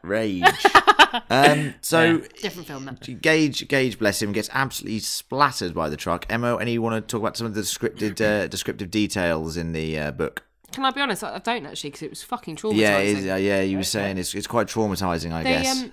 Rage. 0.03 0.45
um, 1.31 1.75
so 1.81 2.19
Different 2.41 2.69
film 2.69 2.85
that. 2.85 3.21
Gage, 3.23 3.69
Gage, 3.69 3.99
bless 3.99 4.23
him, 4.23 4.33
gets 4.33 4.49
absolutely 4.53 5.01
splattered 5.01 5.75
by 5.75 5.89
the 5.89 5.97
truck. 5.97 6.27
Emma, 6.29 6.57
any 6.59 6.73
you 6.73 6.83
want 6.83 6.95
to 6.97 7.11
talk 7.11 7.21
about 7.21 7.37
some 7.37 7.47
of 7.47 7.55
the 7.55 7.63
scripted, 7.63 8.21
uh, 8.21 8.47
descriptive 8.49 8.91
details 8.91 9.57
in 9.57 9.73
the 9.73 9.99
uh, 9.99 10.11
book? 10.11 10.45
Can 10.73 10.85
I 10.85 10.91
be 10.91 11.01
honest? 11.01 11.25
I 11.25 11.39
don't 11.39 11.65
actually 11.67 11.91
because 11.91 12.03
it 12.03 12.11
was 12.11 12.23
fucking 12.23 12.57
traumatizing. 12.57 12.77
Yeah, 12.77 12.99
is, 12.99 13.27
uh, 13.27 13.35
yeah, 13.37 13.63
you 13.63 13.79
were 13.79 13.85
saying 13.85 14.19
it's 14.19 14.35
it's 14.35 14.47
quite 14.47 14.67
traumatizing, 14.67 15.33
I 15.33 15.43
They 15.43 15.53
guess. 15.63 15.83
um, 15.83 15.93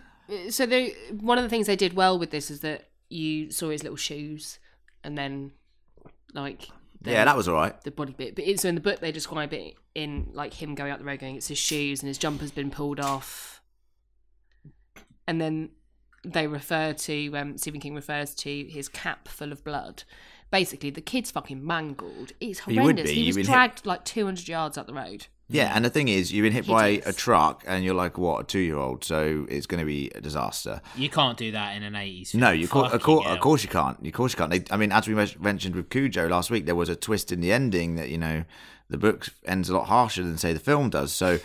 so 0.51 0.65
they 0.65 0.95
one 1.11 1.37
of 1.37 1.43
the 1.43 1.49
things 1.49 1.67
they 1.67 1.75
did 1.77 1.93
well 1.93 2.19
with 2.19 2.31
this 2.31 2.51
is 2.51 2.59
that 2.61 2.89
you 3.09 3.51
saw 3.51 3.69
his 3.69 3.83
little 3.83 3.95
shoes, 3.95 4.59
and 5.03 5.17
then 5.17 5.51
like 6.33 6.67
the, 7.01 7.11
yeah, 7.11 7.25
that 7.25 7.37
was 7.37 7.47
all 7.47 7.55
right. 7.55 7.79
the 7.83 7.91
body 7.91 8.13
bit. 8.13 8.35
But 8.35 8.45
it, 8.45 8.59
so 8.59 8.67
in 8.67 8.75
the 8.75 8.81
book 8.81 8.99
they 8.99 9.11
describe 9.11 9.53
it 9.53 9.75
in 9.93 10.29
like 10.33 10.53
him 10.53 10.75
going 10.75 10.91
out 10.91 10.99
the 10.99 11.05
road, 11.05 11.19
going 11.19 11.37
it's 11.37 11.47
his 11.47 11.57
shoes 11.57 12.01
and 12.01 12.07
his 12.07 12.17
jumper's 12.17 12.51
been 12.51 12.69
pulled 12.71 12.99
off, 12.99 13.54
and 15.27 15.39
then 15.41 15.69
they 16.23 16.47
refer 16.47 16.93
to 16.93 17.35
um, 17.37 17.57
Stephen 17.57 17.79
King 17.79 17.95
refers 17.95 18.33
to 18.35 18.63
his 18.65 18.87
cap 18.89 19.27
full 19.27 19.51
of 19.51 19.63
blood. 19.63 20.03
Basically, 20.51 20.89
the 20.89 21.01
kid's 21.01 21.31
fucking 21.31 21.65
mangled. 21.65 22.31
It's 22.39 22.65
would 22.65 22.77
horrendous. 22.77 23.09
be, 23.09 23.15
He 23.15 23.21
you've 23.21 23.35
was 23.35 23.45
been 23.45 23.45
hit- 23.45 23.51
dragged 23.53 23.85
like 23.85 24.05
200 24.05 24.47
yards 24.47 24.77
up 24.77 24.87
the 24.87 24.93
road. 24.93 25.27
Yeah, 25.47 25.71
and 25.75 25.85
the 25.85 25.91
thing 25.91 26.07
is, 26.07 26.33
you've 26.33 26.41
been 26.43 26.53
hit 26.53 26.65
by 26.65 27.03
a 27.05 27.13
truck, 27.13 27.63
and 27.67 27.83
you're 27.83 27.93
like, 27.93 28.17
what, 28.17 28.41
a 28.41 28.43
two-year-old? 28.45 29.03
So 29.03 29.45
it's 29.47 29.67
going 29.67 29.79
to 29.79 29.85
be 29.85 30.09
a 30.15 30.19
disaster. 30.21 30.81
You 30.95 31.07
can't 31.07 31.37
do 31.37 31.51
that 31.51 31.75
in 31.77 31.83
an 31.83 31.93
80s. 31.93 32.33
No, 32.33 32.49
you 32.49 32.67
co- 32.67 32.85
of, 32.85 33.03
course, 33.03 33.27
of 33.27 33.39
course 33.41 33.61
you 33.61 33.69
can't. 33.69 34.03
Of 34.03 34.13
course 34.13 34.33
you 34.33 34.37
can't. 34.37 34.49
They, 34.49 34.63
I 34.73 34.77
mean, 34.77 34.91
as 34.91 35.07
we 35.07 35.13
mentioned 35.13 35.75
with 35.75 35.91
Cujo 35.91 36.27
last 36.27 36.49
week, 36.49 36.65
there 36.65 36.73
was 36.73 36.89
a 36.89 36.95
twist 36.95 37.31
in 37.31 37.41
the 37.41 37.51
ending 37.51 37.93
that 37.95 38.09
you 38.09 38.17
know 38.17 38.43
the 38.89 38.97
book 38.97 39.27
ends 39.45 39.69
a 39.69 39.73
lot 39.75 39.87
harsher 39.87 40.23
than 40.23 40.37
say 40.37 40.53
the 40.53 40.59
film 40.59 40.89
does. 40.89 41.11
So 41.11 41.39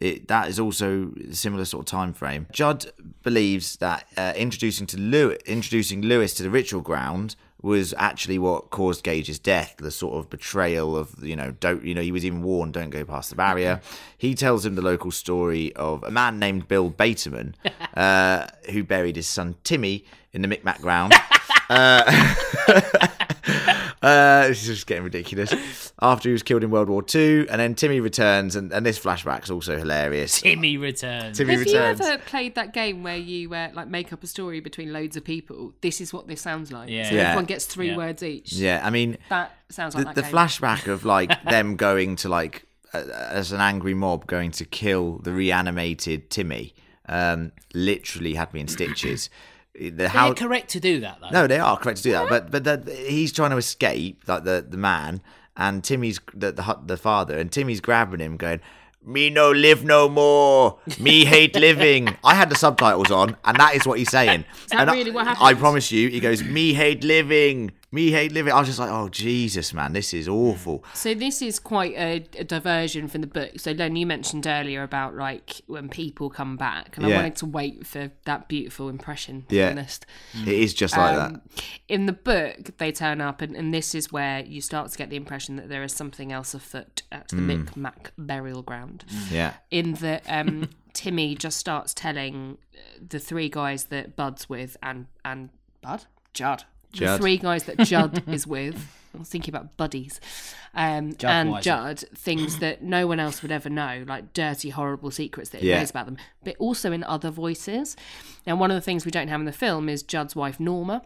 it, 0.00 0.28
that 0.28 0.48
is 0.48 0.58
also 0.60 1.12
a 1.30 1.34
similar 1.34 1.64
sort 1.64 1.82
of 1.82 1.86
time 1.86 2.12
frame. 2.12 2.46
Judd 2.52 2.86
believes 3.22 3.76
that 3.76 4.06
uh, 4.16 4.32
introducing 4.36 4.86
to 4.88 4.98
Lew- 4.98 5.36
introducing 5.46 6.02
Lewis 6.02 6.34
to 6.34 6.42
the 6.42 6.50
ritual 6.50 6.82
ground 6.82 7.36
was 7.62 7.94
actually 7.96 8.38
what 8.38 8.70
caused 8.70 9.04
Gage's 9.04 9.38
death. 9.38 9.76
The 9.78 9.92
sort 9.92 10.16
of 10.16 10.28
betrayal 10.28 10.96
of 10.96 11.24
you 11.24 11.36
know 11.36 11.52
don't 11.60 11.84
you 11.84 11.94
know 11.94 12.02
he 12.02 12.12
was 12.12 12.24
even 12.24 12.42
warned 12.42 12.74
don't 12.74 12.90
go 12.90 13.04
past 13.04 13.30
the 13.30 13.36
barrier. 13.36 13.80
He 14.18 14.34
tells 14.34 14.66
him 14.66 14.74
the 14.74 14.82
local 14.82 15.12
story 15.12 15.72
of 15.76 16.02
a 16.02 16.10
man 16.10 16.38
named 16.38 16.68
Bill 16.68 16.90
Baterman 16.90 17.54
uh, 17.94 18.48
who 18.70 18.82
buried 18.82 19.16
his 19.16 19.28
son 19.28 19.54
Timmy 19.64 20.04
in 20.32 20.42
the 20.42 20.48
Micmac 20.48 20.80
ground. 20.80 21.14
Uh, 21.70 22.34
this 24.02 24.62
is 24.62 24.66
just 24.66 24.86
getting 24.86 25.04
ridiculous. 25.04 25.92
After 26.00 26.28
he 26.28 26.32
was 26.32 26.42
killed 26.42 26.64
in 26.64 26.70
World 26.70 26.88
War 26.88 27.02
Two, 27.02 27.46
and 27.48 27.60
then 27.60 27.74
Timmy 27.74 28.00
returns, 28.00 28.56
and, 28.56 28.72
and 28.72 28.84
this 28.84 28.98
flashback's 28.98 29.50
also 29.50 29.78
hilarious. 29.78 30.40
Timmy 30.40 30.76
returns. 30.76 31.38
Timmy 31.38 31.52
Have 31.54 31.60
returns. 31.66 32.00
you 32.00 32.06
ever 32.06 32.22
played 32.24 32.54
that 32.56 32.72
game 32.72 33.02
where 33.02 33.16
you 33.16 33.54
uh, 33.54 33.70
like 33.74 33.88
make 33.88 34.12
up 34.12 34.22
a 34.22 34.26
story 34.26 34.60
between 34.60 34.92
loads 34.92 35.16
of 35.16 35.24
people? 35.24 35.72
This 35.80 36.00
is 36.00 36.12
what 36.12 36.26
this 36.26 36.40
sounds 36.40 36.72
like. 36.72 36.88
Yeah. 36.90 37.08
So 37.08 37.14
Yeah. 37.14 37.22
everyone 37.28 37.44
gets 37.44 37.66
three 37.66 37.90
Yeah. 37.90 37.96
words 37.96 38.22
each. 38.22 38.52
Yeah, 38.52 38.80
I 38.84 38.90
mean, 38.90 39.18
That 39.28 39.54
sounds 39.68 39.94
like 39.94 40.14
the 40.14 40.22
that 40.22 40.24
game. 40.24 40.32
flashback 40.32 40.86
of 40.88 41.04
like 41.04 41.42
them 41.48 41.76
going 41.76 42.16
to 42.16 42.28
like 42.28 42.64
uh, 42.92 43.04
as 43.30 43.52
an 43.52 43.60
angry 43.60 43.94
mob 43.94 44.26
going 44.26 44.50
to 44.50 44.64
kill 44.64 45.18
the 45.18 45.32
reanimated 45.32 46.28
Timmy 46.30 46.74
um, 47.08 47.52
literally 47.74 48.34
had 48.34 48.52
me 48.52 48.60
in 48.60 48.68
stitches. 48.68 49.30
The 49.74 49.90
They're 49.90 50.08
how 50.08 50.34
correct 50.34 50.70
to 50.70 50.80
do 50.80 51.00
that, 51.00 51.18
though. 51.20 51.30
No, 51.30 51.46
they 51.46 51.58
are 51.58 51.76
correct 51.78 51.98
to 51.98 52.02
do 52.04 52.12
that, 52.12 52.28
but 52.28 52.50
but 52.50 52.64
the, 52.64 52.92
he's 52.94 53.32
trying 53.32 53.50
to 53.50 53.56
escape, 53.56 54.22
like 54.26 54.44
the 54.44 54.64
the 54.68 54.76
man, 54.76 55.22
and 55.56 55.82
Timmy's 55.82 56.20
the, 56.34 56.52
the 56.52 56.78
the 56.84 56.96
father, 56.96 57.38
and 57.38 57.50
Timmy's 57.50 57.80
grabbing 57.80 58.20
him, 58.20 58.36
going, 58.36 58.60
"Me 59.04 59.30
no 59.30 59.50
live 59.50 59.82
no 59.82 60.10
more. 60.10 60.78
Me 61.00 61.24
hate 61.24 61.56
living." 61.56 62.14
I 62.24 62.34
had 62.34 62.50
the 62.50 62.54
subtitles 62.54 63.10
on, 63.10 63.36
and 63.46 63.56
that 63.58 63.74
is 63.74 63.86
what 63.86 63.98
he's 63.98 64.10
saying. 64.10 64.44
Is 64.64 64.70
that 64.72 64.80
And 64.82 64.90
I- 64.90 64.94
really 64.94 65.10
what 65.10 65.26
I 65.40 65.54
promise 65.54 65.90
you, 65.90 66.10
he 66.10 66.20
goes, 66.20 66.42
"Me 66.44 66.74
hate 66.74 67.02
living. 67.02 67.70
Me 67.92 68.10
hate 68.10 68.32
living." 68.32 68.52
I 68.52 68.58
was 68.58 68.68
just 68.68 68.78
like, 68.78 68.90
"Oh 68.90 69.08
Jesus, 69.08 69.72
man, 69.74 69.92
this 69.92 70.12
is 70.14 70.26
awful." 70.28 70.82
So 70.94 71.14
this 71.14 71.42
is 71.42 71.58
quite 71.58 71.92
a, 71.94 72.24
a 72.38 72.44
diversion 72.44 73.06
from 73.06 73.20
the 73.20 73.26
book. 73.26 73.60
So 73.60 73.72
Len, 73.72 73.94
you 73.96 74.06
mentioned 74.06 74.46
earlier 74.46 74.82
about 74.82 75.14
like 75.14 75.60
when 75.66 75.88
people 75.90 76.30
come 76.30 76.56
back, 76.56 76.96
and 76.96 77.06
Yeah. 77.06 77.14
I 77.14 77.16
wanted 77.18 77.36
to 77.36 77.46
wait 77.46 77.86
for 77.86 78.10
that 78.24 78.48
beautiful 78.48 78.88
impression. 78.88 79.42
To 79.42 79.48
be 79.48 79.56
Yeah. 79.56 79.70
honest, 79.70 80.06
It 80.46 80.54
is 80.54 80.72
just 80.74 80.96
like 80.96 81.14
that. 81.14 81.26
Um, 81.32 81.42
in 81.88 82.06
the 82.06 82.12
book, 82.12 82.76
they 82.78 82.90
turn 82.92 83.20
up, 83.20 83.42
and, 83.42 83.54
and 83.54 83.72
this 83.74 83.94
is 83.94 84.10
where 84.10 84.40
you 84.44 84.60
start 84.62 84.90
to 84.90 84.98
get 84.98 85.10
the 85.10 85.16
impression 85.16 85.56
that 85.56 85.68
there 85.68 85.82
is 85.82 85.92
something 85.92 86.32
else 86.32 86.54
afoot 86.54 87.02
at 87.12 87.28
the 87.28 87.36
Micmac 87.36 88.12
burial 88.16 88.62
ground. 88.62 89.04
Yeah, 89.30 89.54
In 89.70 89.92
that, 89.94 90.24
um, 90.26 90.70
Timmy 90.94 91.34
just 91.34 91.58
starts 91.58 91.92
telling 91.94 92.58
the 93.06 93.18
three 93.18 93.48
guys 93.48 93.84
that 93.84 94.16
Bud's 94.16 94.48
with, 94.48 94.76
and 94.82 95.06
and 95.24 95.50
Bud, 95.82 96.04
Judd, 96.34 96.64
the 96.92 97.18
three 97.18 97.38
guys 97.38 97.64
that 97.64 97.78
Judd 97.80 98.22
is 98.32 98.46
with. 98.46 98.76
I 99.14 99.18
was 99.18 99.28
thinking 99.28 99.54
about 99.54 99.76
buddies, 99.76 100.20
um, 100.74 101.14
Judd 101.16 101.30
and 101.30 101.50
Weiser. 101.50 101.62
Judd 101.62 101.98
things 102.14 102.60
that 102.60 102.82
no 102.82 103.06
one 103.06 103.20
else 103.20 103.42
would 103.42 103.52
ever 103.52 103.68
know, 103.68 104.04
like 104.08 104.32
dirty, 104.32 104.70
horrible 104.70 105.10
secrets 105.10 105.50
that 105.50 105.60
he 105.60 105.68
Yeah. 105.68 105.80
knows 105.80 105.90
about 105.90 106.06
them, 106.06 106.16
but 106.42 106.56
also 106.58 106.92
in 106.92 107.04
other 107.04 107.30
voices. 107.30 107.94
Now, 108.46 108.56
one 108.56 108.70
of 108.70 108.74
the 108.74 108.80
things 108.80 109.04
we 109.04 109.10
don't 109.10 109.28
have 109.28 109.38
in 109.40 109.44
the 109.44 109.52
film 109.52 109.90
is 109.90 110.02
Judd's 110.02 110.34
wife 110.34 110.58
Norma, 110.58 111.02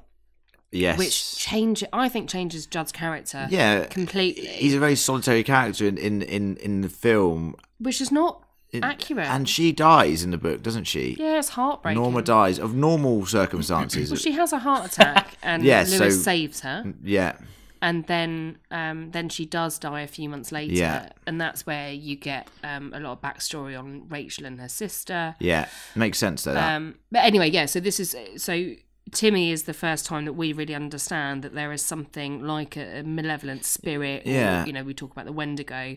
yes. 0.70 0.96
which 0.98 1.36
change 1.36 1.82
I 1.92 2.08
think 2.08 2.28
changes 2.30 2.64
Judd's 2.66 2.92
character 2.92 3.48
yeah, 3.50 3.86
completely, 3.86 4.46
he's 4.46 4.74
a 4.74 4.78
very 4.78 4.94
solitary 4.94 5.42
character 5.42 5.84
in 5.86 5.98
in 5.98 6.22
in, 6.22 6.56
in 6.58 6.80
the 6.82 6.88
film. 6.88 7.56
which 7.80 8.00
is 8.00 8.12
not 8.12 8.44
accurate. 8.82 9.26
And 9.28 9.48
she 9.48 9.72
dies 9.72 10.22
in 10.22 10.30
the 10.30 10.38
book, 10.38 10.62
doesn't 10.62 10.84
she? 10.84 11.16
yeah, 11.18 11.38
it's 11.38 11.50
heartbreaking. 11.50 12.00
Norma 12.02 12.22
dies 12.22 12.58
of 12.58 12.74
normal 12.74 13.26
circumstances. 13.26 14.10
Well, 14.10 14.18
she 14.18 14.32
has 14.32 14.52
a 14.52 14.58
heart 14.58 14.86
attack, 14.92 15.36
and 15.42 15.62
Yeah, 15.62 15.84
Lewis 15.88 15.96
so- 15.98 16.10
saves 16.10 16.60
her, 16.60 16.92
yeah, 17.02 17.36
and 17.82 18.06
then 18.06 18.58
um, 18.70 19.10
then 19.12 19.28
she 19.28 19.44
does 19.44 19.78
die 19.78 20.00
a 20.00 20.06
few 20.06 20.28
months 20.28 20.50
later, 20.50 20.72
Yeah. 20.74 21.10
and 21.26 21.40
that's 21.40 21.66
where 21.66 21.92
you 21.92 22.16
get 22.16 22.48
um, 22.64 22.92
a 22.94 23.00
lot 23.00 23.12
of 23.12 23.20
backstory 23.20 23.78
on 23.78 24.08
Rachel 24.08 24.46
and 24.46 24.58
her 24.60 24.68
sister. 24.68 25.36
yeah, 25.40 25.68
makes 25.94 26.18
sense 26.18 26.44
though. 26.44 26.54
That. 26.54 26.74
Um, 26.76 26.94
but 27.12 27.24
anyway, 27.24 27.50
yeah. 27.50 27.66
So 27.66 27.78
this 27.80 28.00
is 28.00 28.16
so 28.36 28.72
Timmy 29.12 29.52
is 29.52 29.64
the 29.64 29.74
first 29.74 30.04
time 30.04 30.24
that 30.24 30.32
we 30.32 30.52
really 30.52 30.74
understand 30.74 31.42
that 31.44 31.54
there 31.54 31.70
is 31.70 31.80
something 31.80 32.40
like 32.42 32.76
a, 32.76 33.00
a 33.00 33.02
malevolent 33.04 33.64
spirit. 33.64 34.26
or, 34.26 34.30
Yeah. 34.30 34.64
you 34.66 34.72
know, 34.72 34.82
we 34.82 34.94
talk 34.94 35.12
about 35.12 35.26
the 35.26 35.32
Wendigo 35.32 35.96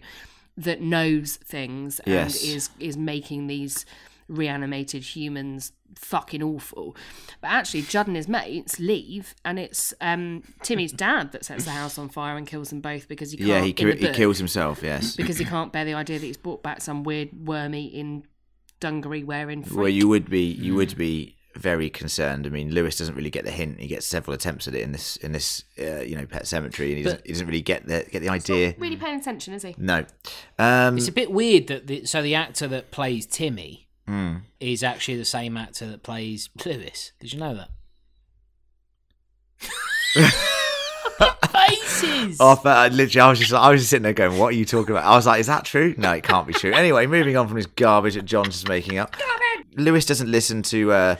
that 0.59 0.81
knows 0.81 1.37
things 1.37 1.99
and 2.01 2.13
Yes. 2.13 2.43
is 2.43 2.69
is 2.79 2.95
making 2.97 3.47
these 3.47 3.85
reanimated 4.27 5.01
humans 5.03 5.71
fucking 5.95 6.43
awful. 6.43 6.95
But 7.41 7.47
actually, 7.49 7.81
Judd 7.81 8.05
and 8.07 8.15
his 8.15 8.27
mates 8.27 8.79
leave, 8.79 9.33
and 9.43 9.57
it's 9.57 9.93
um, 10.01 10.43
Timmy's 10.61 10.91
dad 10.91 11.31
that 11.31 11.43
sets 11.45 11.65
the 11.65 11.71
house 11.71 11.97
on 11.97 12.09
fire 12.09 12.37
and 12.37 12.45
kills 12.45 12.69
them 12.69 12.79
both 12.81 13.07
because 13.07 13.31
he 13.31 13.37
can't. 13.37 13.49
yeah, 13.49 13.61
he 13.61 13.73
ki- 13.73 13.93
the 13.93 14.07
he 14.09 14.13
kills 14.13 14.37
himself. 14.37 14.81
Yes, 14.83 15.15
because 15.17 15.37
he 15.39 15.45
can't 15.45 15.73
bear 15.73 15.85
the 15.85 15.93
idea 15.95 16.19
that 16.19 16.25
he's 16.25 16.37
brought 16.37 16.61
back 16.61 16.81
some 16.81 17.03
weird 17.03 17.47
wormy 17.47 17.85
in 17.87 18.23
dungaree 18.79 19.23
wearing 19.23 19.63
fruit. 19.63 19.77
well, 19.79 19.89
you 19.89 20.07
would 20.07 20.29
be 20.29 20.43
you 20.43 20.75
would 20.75 20.95
be 20.97 21.35
very 21.59 21.89
concerned. 21.89 22.47
I 22.47 22.49
mean, 22.49 22.71
Lewis 22.73 22.97
doesn't 22.97 23.15
really 23.15 23.29
get 23.29 23.45
the 23.45 23.51
hint. 23.51 23.79
He 23.79 23.87
gets 23.87 24.05
several 24.05 24.33
attempts 24.33 24.67
at 24.67 24.73
it 24.75 24.81
in 24.81 24.91
this 24.91 25.17
in 25.17 25.31
this 25.33 25.63
uh, 25.79 25.99
you 26.01 26.15
know 26.15 26.25
pet 26.25 26.47
cemetery, 26.47 26.89
and 26.89 26.97
he 26.97 27.03
doesn't, 27.03 27.25
he 27.25 27.33
doesn't 27.33 27.47
really 27.47 27.61
get 27.61 27.85
the 27.85 28.05
get 28.11 28.21
the 28.21 28.29
idea. 28.29 28.73
really 28.77 28.95
paying 28.95 29.19
attention, 29.19 29.53
is 29.53 29.63
he? 29.63 29.75
No, 29.77 30.05
um, 30.57 30.97
It's 30.97 31.07
a 31.07 31.11
bit 31.11 31.31
weird 31.31 31.67
that 31.67 31.87
the, 31.87 32.05
so 32.05 32.21
the 32.21 32.35
actor 32.35 32.67
that 32.69 32.91
plays 32.91 33.25
Timmy 33.25 33.87
Hmm. 34.07 34.37
is 34.59 34.81
actually 34.83 35.17
the 35.17 35.25
same 35.25 35.55
actor 35.55 35.85
that 35.85 36.01
plays 36.01 36.49
Lewis. 36.65 37.11
Did 37.19 37.31
you 37.33 37.39
know 37.39 37.53
that? 37.55 37.69
Faces. 41.51 42.37
Oh, 42.39 42.59
but 42.63 42.77
I 42.77 42.87
literally, 42.87 43.21
I 43.21 43.29
was 43.29 43.39
just, 43.39 43.53
I 43.53 43.69
was 43.71 43.81
just 43.81 43.89
sitting 43.89 44.03
there 44.03 44.13
going, 44.13 44.37
"What 44.37 44.47
are 44.47 44.57
you 44.57 44.65
talking 44.65 44.91
about?" 44.91 45.03
I 45.05 45.15
was 45.15 45.25
like, 45.25 45.39
"Is 45.39 45.47
that 45.47 45.65
true? 45.65 45.93
No, 45.97 46.11
it 46.13 46.23
can't 46.23 46.47
be 46.47 46.53
true." 46.53 46.71
Anyway, 46.73 47.05
moving 47.07 47.35
on 47.37 47.47
from 47.47 47.57
this 47.57 47.65
garbage 47.65 48.13
that 48.15 48.25
John's 48.25 48.49
just 48.55 48.67
making 48.69 48.97
up. 48.97 49.15
Lewis 49.75 50.05
doesn't 50.05 50.29
listen 50.31 50.61
to 50.63 50.91
uh, 50.91 51.15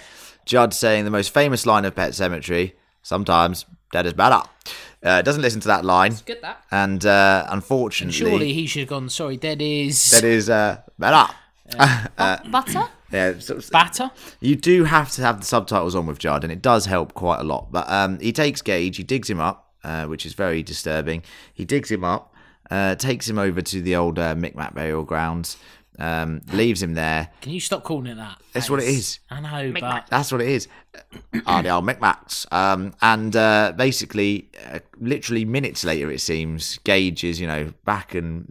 Judd 0.50 0.74
saying 0.74 1.06
the 1.06 1.12
most 1.12 1.32
famous 1.32 1.68
line 1.68 1.86
of 1.86 1.96
Pet 1.96 2.12
Sematary. 2.14 2.74
Sometimes 3.04 3.68
dead 3.92 4.08
is 4.08 4.14
better. 4.14 4.42
Uh, 5.04 5.22
doesn't 5.22 5.44
listen 5.44 5.62
to 5.62 5.68
that 5.68 5.86
line, 5.86 6.16
Good 6.26 6.42
that. 6.42 6.64
and 6.72 7.06
uh, 7.06 7.46
unfortunately, 7.50 8.18
Surely 8.32 8.54
he 8.54 8.66
should 8.66 8.80
have 8.82 8.90
gone. 8.90 9.10
Sorry, 9.10 9.38
dead 9.38 9.62
is 9.62 10.10
that 10.10 10.24
is 10.24 10.50
uh, 10.50 10.82
better. 10.98 11.32
Butter? 12.50 12.86
Yeah, 13.12 13.38
so- 13.38 13.60
batter. 13.72 14.10
you 14.40 14.56
do 14.56 14.86
have 14.86 15.12
to 15.12 15.22
have 15.22 15.40
the 15.40 15.46
subtitles 15.46 15.94
on 15.96 16.08
with 16.08 16.18
Judd, 16.18 16.44
and 16.44 16.52
it 16.52 16.64
does 16.64 16.88
help 16.88 17.14
quite 17.14 17.40
a 17.40 17.44
lot. 17.44 17.72
But 17.72 17.88
um, 17.90 18.20
he 18.20 18.34
takes 18.34 18.64
Gage, 18.64 18.98
he 18.98 19.04
digs 19.04 19.30
him 19.30 19.40
up, 19.40 19.72
uh, 19.84 20.06
which 20.08 20.26
is 20.26 20.34
very 20.34 20.64
disturbing. 20.64 21.22
He 21.54 21.64
digs 21.64 21.92
him 21.92 22.04
up, 22.04 22.34
uh, 22.72 22.96
takes 22.96 23.30
him 23.30 23.38
over 23.38 23.62
to 23.62 23.82
the 23.82 23.96
old 23.96 24.18
uh, 24.18 24.34
Micmac 24.36 24.74
burial 24.74 25.04
grounds, 25.04 25.58
um, 26.00 26.42
leaves 26.54 26.82
him 26.82 26.94
there. 26.94 27.30
Can 27.42 27.52
you 27.52 27.60
stop 27.60 27.84
calling 27.84 28.08
it 28.08 28.16
that? 28.16 28.42
That's 28.54 28.70
what 28.70 28.80
it 28.82 28.88
is. 28.88 29.20
I 29.30 29.42
know, 29.42 29.74
but 29.80 30.08
That's 30.10 30.32
what 30.32 30.42
it 30.42 30.48
is. 30.48 30.68
Are 31.46 31.62
the 31.62 31.70
old 31.70 31.86
Micmacs? 31.86 32.52
Um, 32.52 32.94
and 33.02 33.36
uh, 33.36 33.74
basically, 33.76 34.50
uh, 34.72 34.80
literally 35.00 35.46
minutes 35.46 35.84
later, 35.84 36.10
it 36.10 36.22
seems 36.22 36.78
Gage 36.80 37.24
is, 37.24 37.40
you 37.40 37.48
know, 37.48 37.74
back 37.86 38.16
and 38.16 38.48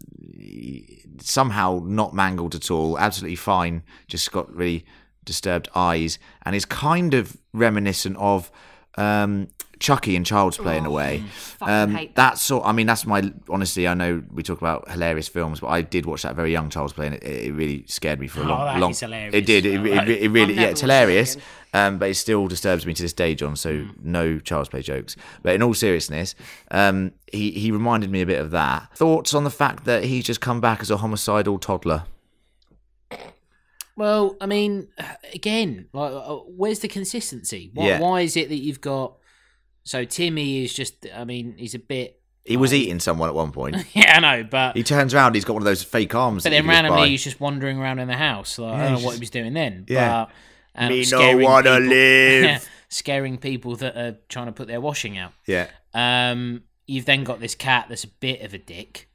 somehow 1.20 1.80
not 1.84 2.14
mangled 2.14 2.54
at 2.54 2.70
all, 2.70 2.98
absolutely 2.98 3.36
fine. 3.36 3.82
Just 4.06 4.30
got 4.30 4.54
really 4.54 4.84
disturbed 5.24 5.68
eyes, 5.74 6.18
and 6.42 6.54
is 6.54 6.64
kind 6.64 7.14
of 7.14 7.36
reminiscent 7.52 8.16
of 8.18 8.50
um, 8.96 9.48
Chucky 9.80 10.16
in 10.16 10.24
Child's 10.24 10.56
Play 10.56 10.76
in 10.78 10.86
a 10.86 10.90
way. 10.90 11.22
Um, 11.60 12.08
that's 12.14 12.42
sort. 12.42 12.64
I 12.66 12.72
mean, 12.72 12.86
that's 12.86 13.06
my 13.06 13.32
honestly. 13.48 13.86
I 13.86 13.94
know 13.94 14.22
we 14.32 14.42
talk 14.42 14.58
about 14.58 14.90
hilarious 14.90 15.28
films, 15.28 15.60
but 15.60 15.68
I 15.68 15.82
did 15.82 16.06
watch 16.06 16.22
that 16.22 16.34
very 16.36 16.52
young 16.52 16.70
Child's 16.70 16.92
Play, 16.92 17.06
and 17.06 17.14
it, 17.16 17.22
it 17.22 17.52
really 17.54 17.84
scared 17.86 18.20
me 18.20 18.26
for 18.28 18.40
a 18.40 18.44
Oh, 18.44 18.48
long, 18.48 18.64
that 18.66 18.80
long. 18.80 18.90
is 18.90 19.00
hilarious. 19.00 19.34
It 19.34 19.46
did. 19.46 19.66
It, 19.66 19.84
it, 19.86 20.08
it, 20.08 20.28
really. 20.30 20.54
Yeah, 20.54 20.68
it's 20.68 20.80
hilarious. 20.80 21.36
Um, 21.74 21.98
but 21.98 22.08
it 22.08 22.14
still 22.14 22.48
disturbs 22.48 22.86
me 22.86 22.94
to 22.94 23.02
this 23.02 23.12
day, 23.12 23.34
John. 23.34 23.54
So 23.54 23.70
Mm. 23.72 23.90
no 24.02 24.38
Child's 24.38 24.70
Play 24.70 24.80
jokes. 24.82 25.16
But 25.42 25.54
in 25.54 25.62
all 25.62 25.74
seriousness, 25.74 26.34
um, 26.70 27.12
he 27.30 27.50
he 27.50 27.70
reminded 27.70 28.10
me 28.10 28.22
a 28.22 28.26
bit 28.26 28.40
of 28.40 28.50
that. 28.52 28.88
Thoughts 28.96 29.34
on 29.34 29.44
the 29.44 29.50
fact 29.50 29.84
that 29.84 30.04
he's 30.04 30.24
just 30.24 30.40
come 30.40 30.60
back 30.60 30.80
as 30.80 30.90
a 30.90 30.96
homicidal 30.96 31.58
toddler? 31.58 32.04
Well, 33.96 34.36
I 34.40 34.46
mean, 34.46 34.88
again, 35.34 35.88
like, 35.92 36.12
uh, 36.12 36.36
where's 36.46 36.78
the 36.78 36.88
consistency? 36.88 37.70
Why, 37.74 37.86
Yeah. 37.88 38.00
why 38.00 38.20
is 38.20 38.36
it 38.36 38.48
that 38.48 38.58
you've 38.58 38.80
got? 38.80 39.17
So 39.88 40.04
Timmy 40.04 40.64
is 40.64 40.74
just. 40.74 41.06
I 41.14 41.24
mean, 41.24 41.54
he's 41.56 41.74
a 41.74 41.78
bit. 41.78 42.20
He 42.44 42.56
was 42.58 42.74
eating 42.74 43.00
someone 43.00 43.28
at 43.30 43.34
one 43.34 43.52
point. 43.52 43.76
Yeah, 43.94 44.16
I 44.16 44.20
know, 44.20 44.44
but 44.50 44.76
He 44.76 44.82
turns 44.82 45.12
around, 45.14 45.34
he's 45.34 45.44
got 45.44 45.52
one 45.54 45.62
of 45.62 45.66
those 45.66 45.82
fake 45.82 46.14
arms. 46.14 46.44
but 46.44 46.50
then 46.50 46.66
randomly 46.66 46.98
buy. 47.00 47.08
he's 47.08 47.24
just 47.24 47.40
wandering 47.40 47.78
around 47.78 47.98
in 47.98 48.08
the 48.08 48.16
house. 48.16 48.58
Like, 48.58 48.74
I 48.74 48.84
don't 48.84 49.00
know 49.00 49.06
what 49.06 49.14
he 49.14 49.20
was 49.20 49.30
doing 49.30 49.52
then. 49.52 49.84
Yeah. 49.88 50.26
But, 50.74 50.82
um, 50.82 50.88
Me 50.90 51.04
no 51.10 51.36
wanna 51.38 51.70
people- 51.74 51.88
live. 51.88 52.68
scaring 52.88 53.36
people 53.38 53.76
that 53.76 53.96
are 53.96 54.16
trying 54.30 54.46
to 54.46 54.52
put 54.52 54.66
their 54.66 54.80
washing 54.80 55.18
out. 55.18 55.32
Yeah. 55.46 55.68
Um, 55.94 56.62
you've 56.86 57.04
then 57.04 57.24
got 57.24 57.38
this 57.40 57.54
cat 57.54 57.86
that's 57.90 58.04
a 58.04 58.08
bit 58.08 58.40
of 58.42 58.54
a 58.54 58.58
dick. 58.58 59.08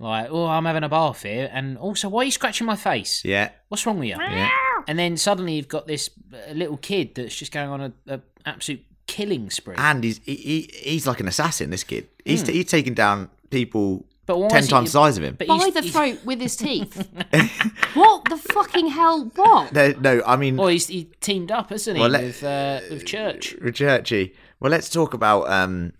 Like, 0.00 0.28
oh, 0.30 0.46
I'm 0.46 0.64
having 0.64 0.82
a 0.82 0.88
bath 0.88 1.22
here, 1.22 1.48
and 1.52 1.76
also, 1.76 2.08
why 2.08 2.22
are 2.22 2.24
you 2.24 2.30
scratching 2.30 2.66
my 2.66 2.76
face? 2.76 3.22
Yeah. 3.24 3.50
What's 3.68 3.84
wrong 3.84 3.98
with 3.98 4.08
you? 4.08 4.16
Yeah. 4.18 4.48
And 4.88 4.98
then 4.98 5.16
suddenly 5.16 5.54
you've 5.54 5.68
got 5.68 5.86
this 5.86 6.08
uh, 6.32 6.52
little 6.54 6.78
kid 6.78 7.14
that's 7.14 7.36
just 7.36 7.52
going 7.52 7.68
on 7.70 7.80
a, 7.82 7.92
a 8.14 8.20
absolute 8.46 8.82
killing 9.16 9.50
spree. 9.50 9.74
And 9.76 10.04
he's 10.04 10.20
he, 10.24 10.34
he, 10.36 10.70
he's 10.90 11.06
like 11.06 11.20
an 11.20 11.28
assassin. 11.28 11.70
This 11.70 11.84
kid. 11.84 12.08
He's 12.24 12.46
he's 12.46 12.66
taking 12.66 12.94
down 12.94 13.28
people 13.50 14.06
But 14.26 14.48
ten 14.50 14.60
is 14.60 14.66
he- 14.66 14.70
times 14.70 14.88
the 14.90 14.98
size 14.98 15.18
of 15.18 15.24
him. 15.24 15.34
But 15.38 15.48
By 15.48 15.54
he's- 15.56 15.74
the 15.74 15.80
he's- 15.82 15.92
throat 15.94 16.18
with 16.24 16.40
his 16.40 16.56
teeth. 16.56 17.08
what 17.94 18.24
the 18.26 18.36
fucking 18.36 18.88
hell? 18.88 19.30
What? 19.34 19.72
No, 19.72 19.92
no, 20.00 20.22
I 20.26 20.36
mean 20.36 20.56
Well, 20.56 20.68
he's 20.68 20.86
he 20.86 21.04
teamed 21.20 21.50
up, 21.50 21.70
hasn't 21.70 21.96
he, 21.96 22.00
Well, 22.00 22.10
let- 22.10 22.24
with 22.24 22.42
uh, 22.44 22.80
with 22.90 23.04
Church? 23.06 23.56
Richarchi. 23.60 24.32
Well, 24.60 24.70
let's 24.70 24.88
talk 24.90 25.14
about 25.14 25.48
um, 25.50 25.92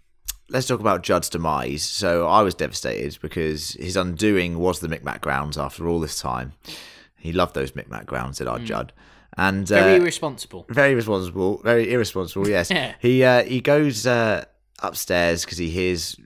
let's 0.51 0.67
talk 0.67 0.81
about 0.81 1.03
Judd's 1.03 1.29
demise. 1.29 1.83
So 1.83 2.27
I 2.29 2.43
was 2.43 2.55
devastated 2.55 3.19
because 3.23 3.71
his 3.73 3.97
undoing 3.97 4.59
was 4.59 4.81
the 4.81 4.89
Micmac 4.89 5.21
grounds. 5.21 5.57
After 5.59 5.89
all 5.89 6.01
this 6.01 6.21
time, 6.21 6.53
he 7.19 7.33
loved 7.33 7.55
those 7.55 7.73
Micmac 7.73 8.07
grounds, 8.07 8.39
said 8.39 8.47
our 8.49 8.59
Judd, 8.59 8.93
and 9.37 9.69
Hmm. 9.69 9.75
Very 9.75 9.95
uh, 9.95 10.01
irresponsible. 10.01 10.67
very 10.69 10.95
responsible, 10.95 11.61
very 11.65 11.93
irresponsible. 11.93 12.49
Yes, 12.49 12.71
Yeah. 12.71 12.95
he 13.01 13.23
uh, 13.25 13.45
he 13.45 13.61
goes 13.61 14.07
uh, 14.07 14.45
upstairs 14.83 15.45
because 15.45 15.59
he 15.59 15.71
hears 15.71 16.17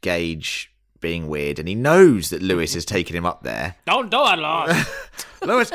Gage 0.00 0.70
being 1.00 1.28
weird, 1.28 1.58
and 1.58 1.68
he 1.68 1.74
knows 1.74 2.30
that 2.30 2.42
Lewis 2.42 2.74
has 2.74 2.84
taken 2.84 3.14
him 3.14 3.26
up 3.26 3.42
there. 3.42 3.76
Don't 3.86 4.10
do 4.10 4.18
it, 4.26 4.38
Lord. 4.38 4.70
Lewis, 5.42 5.70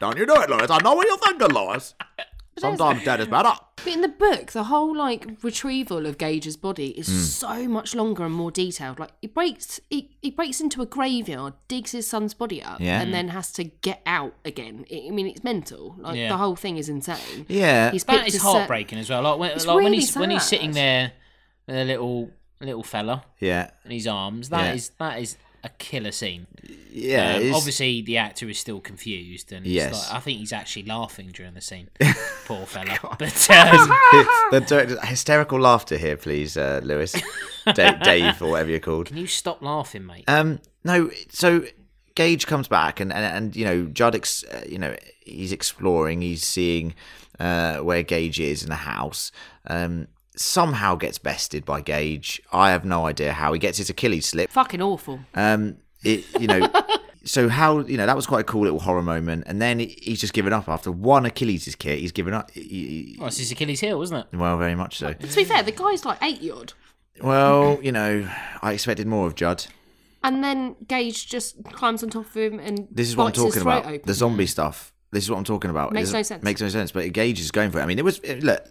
don't 0.00 0.16
you 0.16 0.24
do 0.26 0.34
it, 0.40 0.48
Lewis? 0.48 0.70
I 0.70 0.78
know 0.78 0.94
what 0.94 1.06
you're 1.06 1.18
thinking, 1.18 1.48
Lewis. 1.48 1.94
Sometimes 2.58 3.02
dead 3.04 3.20
is 3.20 3.28
better. 3.28 3.52
But 3.76 3.86
in 3.86 4.00
the 4.02 4.08
book, 4.08 4.52
the 4.52 4.64
whole 4.64 4.94
like 4.96 5.26
retrieval 5.42 6.06
of 6.06 6.18
Gage's 6.18 6.56
body 6.56 6.88
is 6.90 7.06
Hmm. 7.08 7.14
so 7.18 7.68
much 7.68 7.94
longer 7.94 8.24
and 8.24 8.34
more 8.34 8.50
detailed. 8.50 8.98
Like 8.98 9.10
he 9.20 9.26
breaks, 9.26 9.80
he, 9.90 10.16
he 10.20 10.30
breaks 10.30 10.60
into 10.60 10.82
a 10.82 10.86
graveyard, 10.86 11.54
digs 11.68 11.92
his 11.92 12.06
son's 12.06 12.34
body 12.34 12.62
up, 12.62 12.80
Yeah. 12.80 13.00
and 13.00 13.12
then 13.12 13.28
has 13.28 13.50
to 13.54 13.64
get 13.64 14.02
out 14.06 14.34
again. 14.44 14.84
I 14.92 15.06
I 15.08 15.10
mean, 15.10 15.26
it's 15.26 15.42
mental. 15.42 15.96
Like 15.98 16.16
Yeah. 16.16 16.28
the 16.28 16.36
whole 16.36 16.54
thing 16.56 16.76
is 16.76 16.88
insane. 16.88 17.46
Yeah, 17.48 17.90
He's 17.90 18.04
that 18.04 18.16
picked 18.24 18.28
is 18.28 18.34
a 18.36 18.38
as 18.98 19.08
well. 19.10 19.22
Like 19.22 19.38
when, 19.38 19.50
It's 19.52 19.66
like 19.66 19.74
when 19.76 19.84
really 19.86 19.96
he's 19.98 20.14
when 20.16 20.30
he's 20.30 20.42
sitting 20.44 20.72
there, 20.72 21.12
with 21.66 21.76
a 21.76 21.84
little 21.84 22.30
little 22.60 22.82
fella 22.84 23.24
yeah, 23.40 23.70
in 23.84 23.90
his 23.90 24.06
arms. 24.06 24.50
That 24.50 24.74
is 24.76 24.92
Yeah. 25.00 25.08
that 25.10 25.20
is 25.22 25.36
a 25.64 25.68
killer 25.78 26.10
scene. 26.12 26.46
yeah. 26.90 27.36
Um, 27.36 27.54
obviously, 27.54 28.02
the 28.02 28.16
actor 28.18 28.48
is 28.48 28.58
still 28.58 28.80
confused, 28.80 29.52
and 29.52 29.64
Yes. 29.66 30.08
like, 30.08 30.16
I 30.16 30.20
think 30.20 30.38
he's 30.40 30.52
actually 30.52 30.84
laughing 30.84 31.28
during 31.32 31.54
the 31.54 31.60
scene. 31.60 31.88
Poor 32.46 32.66
fella. 32.66 32.98
But 33.18 33.50
um, 33.50 33.88
the 34.50 34.64
director, 34.66 35.00
hysterical 35.06 35.60
laughter 35.60 35.96
here, 35.96 36.16
please, 36.16 36.56
uh, 36.56 36.80
Lewis, 36.82 37.14
Da- 37.74 37.92
Dave, 38.02 38.42
or 38.42 38.50
whatever 38.50 38.70
you're 38.70 38.80
called. 38.80 39.06
can 39.06 39.16
you 39.16 39.26
stop 39.26 39.62
laughing, 39.62 40.04
mate? 40.06 40.24
Um, 40.28 40.60
no, 40.84 41.10
so 41.30 41.64
Gage 42.14 42.46
comes 42.46 42.66
back, 42.68 42.98
and 43.00 43.12
and, 43.12 43.24
and 43.24 43.56
you 43.56 43.64
know, 43.64 43.86
Judd, 43.86 44.14
ex, 44.16 44.42
uh, 44.44 44.62
you 44.68 44.78
know, 44.78 44.96
he's 45.20 45.52
exploring, 45.52 46.20
he's 46.22 46.42
seeing 46.44 46.94
uh, 47.38 47.78
where 47.78 48.02
Gage 48.02 48.40
is 48.40 48.62
in 48.64 48.68
the 48.68 48.74
house. 48.74 49.30
Um, 49.68 50.08
somehow 50.36 50.94
gets 50.96 51.18
bested 51.18 51.64
by 51.64 51.80
Gage. 51.80 52.40
I 52.52 52.70
have 52.70 52.84
no 52.84 53.06
idea 53.06 53.32
how 53.32 53.52
he 53.52 53.58
gets 53.58 53.78
his 53.78 53.90
Achilles 53.90 54.26
slip. 54.26 54.50
Fucking 54.50 54.80
awful. 54.82 55.20
Um, 55.34 55.76
it, 56.04 56.24
you 56.40 56.46
know. 56.46 56.68
So 57.24 57.48
how 57.48 57.78
you 57.82 57.96
know 57.96 58.06
that 58.06 58.16
was 58.16 58.26
quite 58.26 58.40
a 58.40 58.44
cool 58.44 58.62
little 58.62 58.80
horror 58.80 59.00
moment, 59.00 59.44
and 59.46 59.62
then 59.62 59.78
he's 59.78 60.20
just 60.20 60.32
given 60.32 60.52
up 60.52 60.68
after 60.68 60.90
one 60.90 61.24
Achilles 61.24 61.68
is 61.68 61.76
kit. 61.76 62.00
He's 62.00 62.10
given 62.10 62.34
up. 62.34 62.50
He- 62.50 62.62
he- 62.62 63.16
well, 63.16 63.28
it's 63.28 63.38
his 63.38 63.52
Achilles 63.52 63.78
heel, 63.78 64.02
isn't 64.02 64.16
it? 64.16 64.26
well, 64.32 64.58
very 64.58 64.74
much 64.74 64.98
so. 64.98 65.12
To 65.12 65.36
be 65.36 65.44
fair, 65.44 65.62
the 65.62 65.70
guy's 65.70 66.04
like 66.04 66.18
eight 66.20 66.42
odd, 66.50 66.72
Well, 67.22 67.78
you 67.80 67.92
know, 67.92 68.28
I 68.60 68.72
expected 68.72 69.06
more 69.06 69.28
of 69.28 69.36
Judd. 69.36 69.66
and 70.24 70.42
then 70.42 70.74
Gage 70.88 71.28
just 71.28 71.62
climbs 71.66 72.02
on 72.02 72.10
top 72.10 72.26
of 72.26 72.36
him 72.36 72.58
and 72.58 72.88
This 72.90 73.08
is 73.08 73.16
what 73.16 73.26
I'm 73.26 73.32
talking 73.34 73.62
about. 73.62 73.86
Open. 73.86 74.00
The 74.04 74.14
zombie 74.14 74.46
stuff. 74.46 74.92
This 75.12 75.22
is 75.22 75.30
what 75.30 75.36
I'm 75.38 75.44
talking 75.44 75.70
about. 75.70 75.92
Makes 75.92 76.10
It 76.10 76.14
no 76.14 76.22
sense. 76.22 76.42
Makes 76.42 76.60
no 76.60 76.68
sense. 76.70 76.90
But 76.90 77.12
Gage 77.12 77.38
is 77.38 77.52
going 77.52 77.70
for 77.70 77.78
it. 77.78 77.82
I 77.84 77.86
mean, 77.86 78.00
it 78.00 78.04
was 78.04 78.18
it- 78.24 78.42
look. 78.42 78.64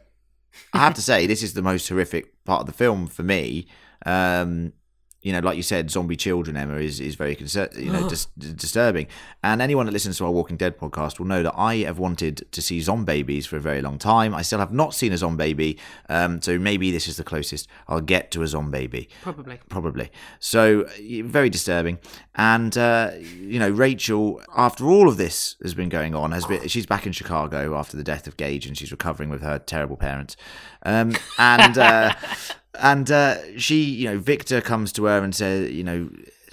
I 0.73 0.79
have 0.79 0.93
to 0.95 1.01
say, 1.01 1.27
this 1.27 1.43
is 1.43 1.53
the 1.53 1.61
most 1.61 1.87
horrific 1.87 2.43
part 2.45 2.61
of 2.61 2.67
the 2.67 2.73
film 2.73 3.07
for 3.07 3.23
me. 3.23 3.67
Um, 4.05 4.73
you 5.21 5.31
know, 5.31 5.39
like 5.39 5.55
you 5.55 5.63
said, 5.63 5.89
zombie 5.91 6.17
children. 6.17 6.57
Emma 6.57 6.75
is 6.77 6.99
is 6.99 7.15
very 7.15 7.35
concer- 7.35 7.69
you 7.77 7.91
know 7.91 8.09
dis- 8.09 8.25
disturbing. 8.37 9.07
And 9.43 9.61
anyone 9.61 9.85
that 9.85 9.91
listens 9.93 10.17
to 10.17 10.25
our 10.25 10.31
Walking 10.31 10.57
Dead 10.57 10.77
podcast 10.77 11.19
will 11.19 11.27
know 11.27 11.43
that 11.43 11.53
I 11.55 11.77
have 11.77 11.99
wanted 11.99 12.45
to 12.51 12.61
see 12.61 12.79
zombabies 12.79 13.45
for 13.45 13.57
a 13.57 13.61
very 13.61 13.81
long 13.81 13.97
time. 13.97 14.33
I 14.33 14.41
still 14.41 14.59
have 14.59 14.73
not 14.73 14.93
seen 14.93 15.13
a 15.13 15.17
zombie. 15.17 15.77
Um, 16.09 16.41
so 16.41 16.57
maybe 16.59 16.91
this 16.91 17.07
is 17.07 17.17
the 17.17 17.23
closest 17.23 17.67
I'll 17.87 18.01
get 18.01 18.31
to 18.31 18.41
a 18.43 18.47
zombie 18.47 18.81
baby. 18.81 19.09
Probably. 19.21 19.59
probably. 19.69 20.11
So 20.39 20.85
very 21.23 21.49
disturbing. 21.49 21.99
And 22.35 22.77
uh, 22.77 23.11
you 23.19 23.59
know, 23.59 23.69
Rachel, 23.69 24.41
after 24.55 24.85
all 24.85 25.07
of 25.07 25.17
this 25.17 25.55
has 25.61 25.73
been 25.73 25.89
going 25.89 26.15
on, 26.15 26.31
has 26.31 26.45
been 26.45 26.67
she's 26.67 26.85
back 26.85 27.05
in 27.05 27.11
Chicago 27.11 27.75
after 27.75 27.97
the 27.97 28.03
death 28.03 28.27
of 28.27 28.37
Gage, 28.37 28.65
and 28.65 28.77
she's 28.77 28.91
recovering 28.91 29.29
with 29.29 29.41
her 29.41 29.59
terrible 29.59 29.97
parents. 29.97 30.35
Um, 30.83 31.13
and 31.37 31.77
uh, 31.77 32.13
and 32.79 33.11
uh, 33.11 33.57
she, 33.57 33.83
you 33.83 34.09
know, 34.09 34.17
Victor 34.17 34.61
comes 34.61 34.91
to 34.93 35.05
her 35.05 35.23
and 35.23 35.35
says, 35.35 35.71
you 35.71 35.83
know, 35.83 36.09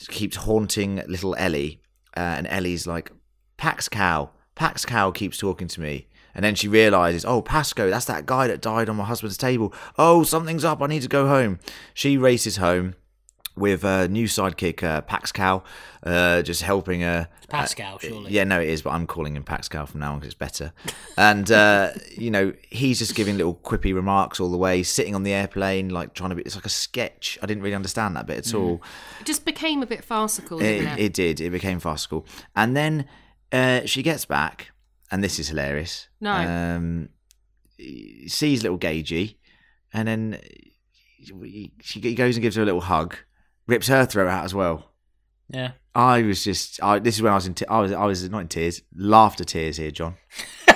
keeps 0.09 0.37
haunting 0.37 1.03
little 1.07 1.35
Ellie, 1.37 1.81
uh, 2.17 2.21
and 2.21 2.47
Ellie's 2.49 2.87
like, 2.87 3.13
Pax 3.57 3.89
Cow, 3.89 4.31
Pax 4.55 4.85
Cow 4.85 5.11
keeps 5.11 5.39
talking 5.39 5.69
to 5.69 5.81
me. 5.81 6.09
And 6.35 6.45
then 6.45 6.55
she 6.55 6.69
realizes, 6.69 7.25
oh, 7.25 7.43
Pascow, 7.43 7.91
that's 7.91 8.05
that 8.05 8.25
guy 8.25 8.47
that 8.47 8.61
died 8.61 8.89
on 8.89 8.95
my 8.95 9.05
husband's 9.05 9.37
table. 9.37 9.75
Oh, 9.99 10.23
something's 10.23 10.65
up. 10.65 10.81
I 10.81 10.87
need 10.87 11.03
to 11.03 11.09
go 11.09 11.27
home. 11.27 11.59
She 11.95 12.17
races 12.17 12.59
home 12.59 12.95
with 13.59 13.85
uh, 13.85 14.07
new 14.07 14.27
sidekick 14.27 14.83
uh, 14.83 15.01
Pax 15.03 15.33
Cow, 15.33 15.63
uh, 16.05 16.43
just 16.43 16.63
helping 16.63 17.01
her. 17.03 17.29
Pascow, 17.49 17.99
surely. 18.01 18.31
Yeah, 18.31 18.45
no, 18.45 18.61
it 18.61 18.69
is, 18.69 18.83
but 18.83 18.91
I'm 18.91 19.07
calling 19.07 19.35
him 19.35 19.43
Pax 19.43 19.69
Cow 19.69 19.87
from 19.87 20.01
now 20.01 20.13
on 20.13 20.19
because 20.19 20.29
it's 20.33 20.39
better. 20.39 20.73
And 21.17 21.51
uh, 21.51 21.93
you 22.17 22.31
know, 22.31 22.53
he's 22.71 22.99
just 22.99 23.15
giving 23.15 23.37
little 23.37 23.55
quippy 23.55 23.95
remarks 23.95 24.39
all 24.41 24.51
the 24.51 24.57
way, 24.59 24.83
sitting 24.83 25.15
on 25.15 25.23
the 25.23 25.33
airplane, 25.33 25.89
like 25.89 26.15
trying 26.15 26.31
to 26.31 26.37
be. 26.37 26.43
It's 26.43 26.55
like 26.55 26.67
a 26.67 26.71
sketch. 26.71 27.39
I 27.43 27.47
didn't 27.47 27.63
really 27.63 27.75
understand 27.75 28.17
that 28.17 28.27
bit 28.27 28.39
at 28.39 28.55
all. 28.55 28.83
It 29.21 29.27
just 29.27 29.45
became 29.45 29.83
a 29.83 29.87
bit 29.87 30.05
farcical, 30.05 30.59
didn't 30.59 30.87
It, 30.89 30.99
it? 30.99 31.05
it 31.05 31.13
did. 31.13 31.41
It 31.41 31.51
became 31.51 31.81
farcical. 31.81 32.27
And 32.55 32.77
then 32.77 33.07
uh, 33.53 33.83
she 33.87 34.03
gets 34.03 34.25
back, 34.25 34.73
and 35.11 35.25
this 35.25 35.39
is 35.39 35.49
hilarious. 35.49 36.09
No. 36.21 36.33
Um, 36.33 37.09
sees 38.27 38.63
little 38.63 38.79
Gagey, 38.79 39.37
and 39.93 40.07
then 40.07 40.41
she 41.81 42.01
he 42.01 42.15
goes 42.15 42.37
and 42.37 42.43
gives 42.43 42.57
her 42.57 42.63
a 42.63 42.67
little 42.67 42.81
hug, 42.81 43.17
rips 43.69 43.87
her 43.87 44.05
throat 44.05 44.27
out 44.27 44.45
as 44.45 44.53
well. 44.55 44.91
Yeah. 45.49 45.73
I 45.95 46.23
was 46.23 46.43
just. 46.43 46.83
I, 46.83 46.99
this 46.99 47.17
is 47.17 47.23
when 47.23 47.33
I 47.33 47.37
was 47.37 47.47
in. 47.47 47.55
T- 47.55 47.67
I 47.67 47.81
was. 47.81 47.93
I 47.93 48.05
was 48.07 48.29
not 48.29 48.41
in 48.41 48.49
tears. 48.49 48.83
Laughter 48.95 49.45
tears 49.45 49.77
here, 49.77 49.91
John. 49.91 50.17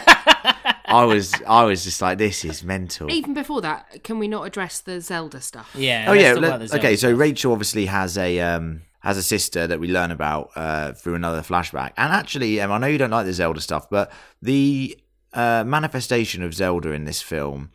I 0.87 1.05
was. 1.05 1.33
I 1.47 1.65
was 1.65 1.85
just 1.85 2.03
like, 2.03 2.19
this 2.19 2.45
is 2.45 2.63
mental. 2.65 3.11
Even 3.11 3.35
before 3.35 3.61
that, 3.63 4.03
can 4.05 4.19
we 4.19 4.29
not 4.29 4.47
address 4.47 4.81
the 4.81 5.01
Zelda 5.01 5.41
stuff? 5.41 5.71
Yeah. 5.75 6.07
Oh 6.09 6.13
yeah. 6.13 6.33
let- 6.33 6.63
okay. 6.75 6.97
Zelda 6.97 7.15
So. 7.17 7.19
Rachel 7.21 7.53
obviously 7.53 7.87
has 7.87 8.19
a 8.19 8.41
um 8.41 8.83
has 9.01 9.17
a 9.17 9.23
sister 9.23 9.67
that 9.67 9.79
we 9.81 9.89
learn 9.89 10.11
about 10.11 10.51
uh 10.57 10.93
through 10.93 11.15
another 11.15 11.41
flashback. 11.43 11.93
And 11.97 12.13
actually, 12.13 12.61
um, 12.61 12.73
I 12.73 12.79
know 12.79 12.87
you 12.89 12.99
don't 12.99 13.11
like 13.11 13.27
the 13.27 13.33
Zelda 13.33 13.61
stuff, 13.61 13.89
but 13.91 14.11
the 14.41 14.99
uh, 15.35 15.65
manifestation 15.67 16.43
of 16.43 16.53
Zelda 16.55 16.91
in 16.91 17.05
this 17.05 17.23
film 17.23 17.71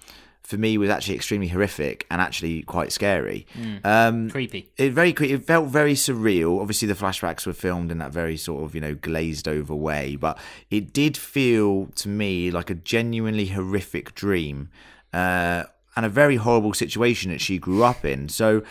for 0.47 0.55
me 0.55 0.77
was 0.77 0.89
actually 0.89 1.15
extremely 1.15 1.49
horrific 1.49 2.07
and 2.09 2.21
actually 2.21 2.61
quite 2.61 2.93
scary. 2.93 3.45
Um, 3.83 4.29
creepy. 4.29 4.71
it 4.77 4.93
very 4.93 5.09
it 5.09 5.43
felt 5.43 5.67
very 5.67 5.93
surreal. 5.93 6.61
Obviously, 6.61 6.87
the 6.87 6.93
flashbacks 6.93 7.45
were 7.45 7.51
filmed 7.51 7.91
in 7.91 7.97
that 7.97 8.13
very 8.13 8.37
sort 8.37 8.63
of 8.63 8.73
you 8.73 8.79
know 8.79 8.95
glazed 8.95 9.49
over 9.49 9.75
way, 9.75 10.15
but 10.15 10.39
it 10.71 10.93
did 10.93 11.17
feel 11.17 11.87
to 11.95 12.07
me 12.07 12.49
like 12.49 12.69
a 12.69 12.75
genuinely 12.75 13.47
horrific 13.47 14.15
dream 14.15 14.69
uh, 15.11 15.63
and 15.97 16.05
a 16.05 16.09
very 16.09 16.37
horrible 16.37 16.73
situation 16.73 17.29
that 17.29 17.41
she 17.41 17.57
grew 17.57 17.83
up 17.83 18.05
in. 18.05 18.29
So 18.29 18.63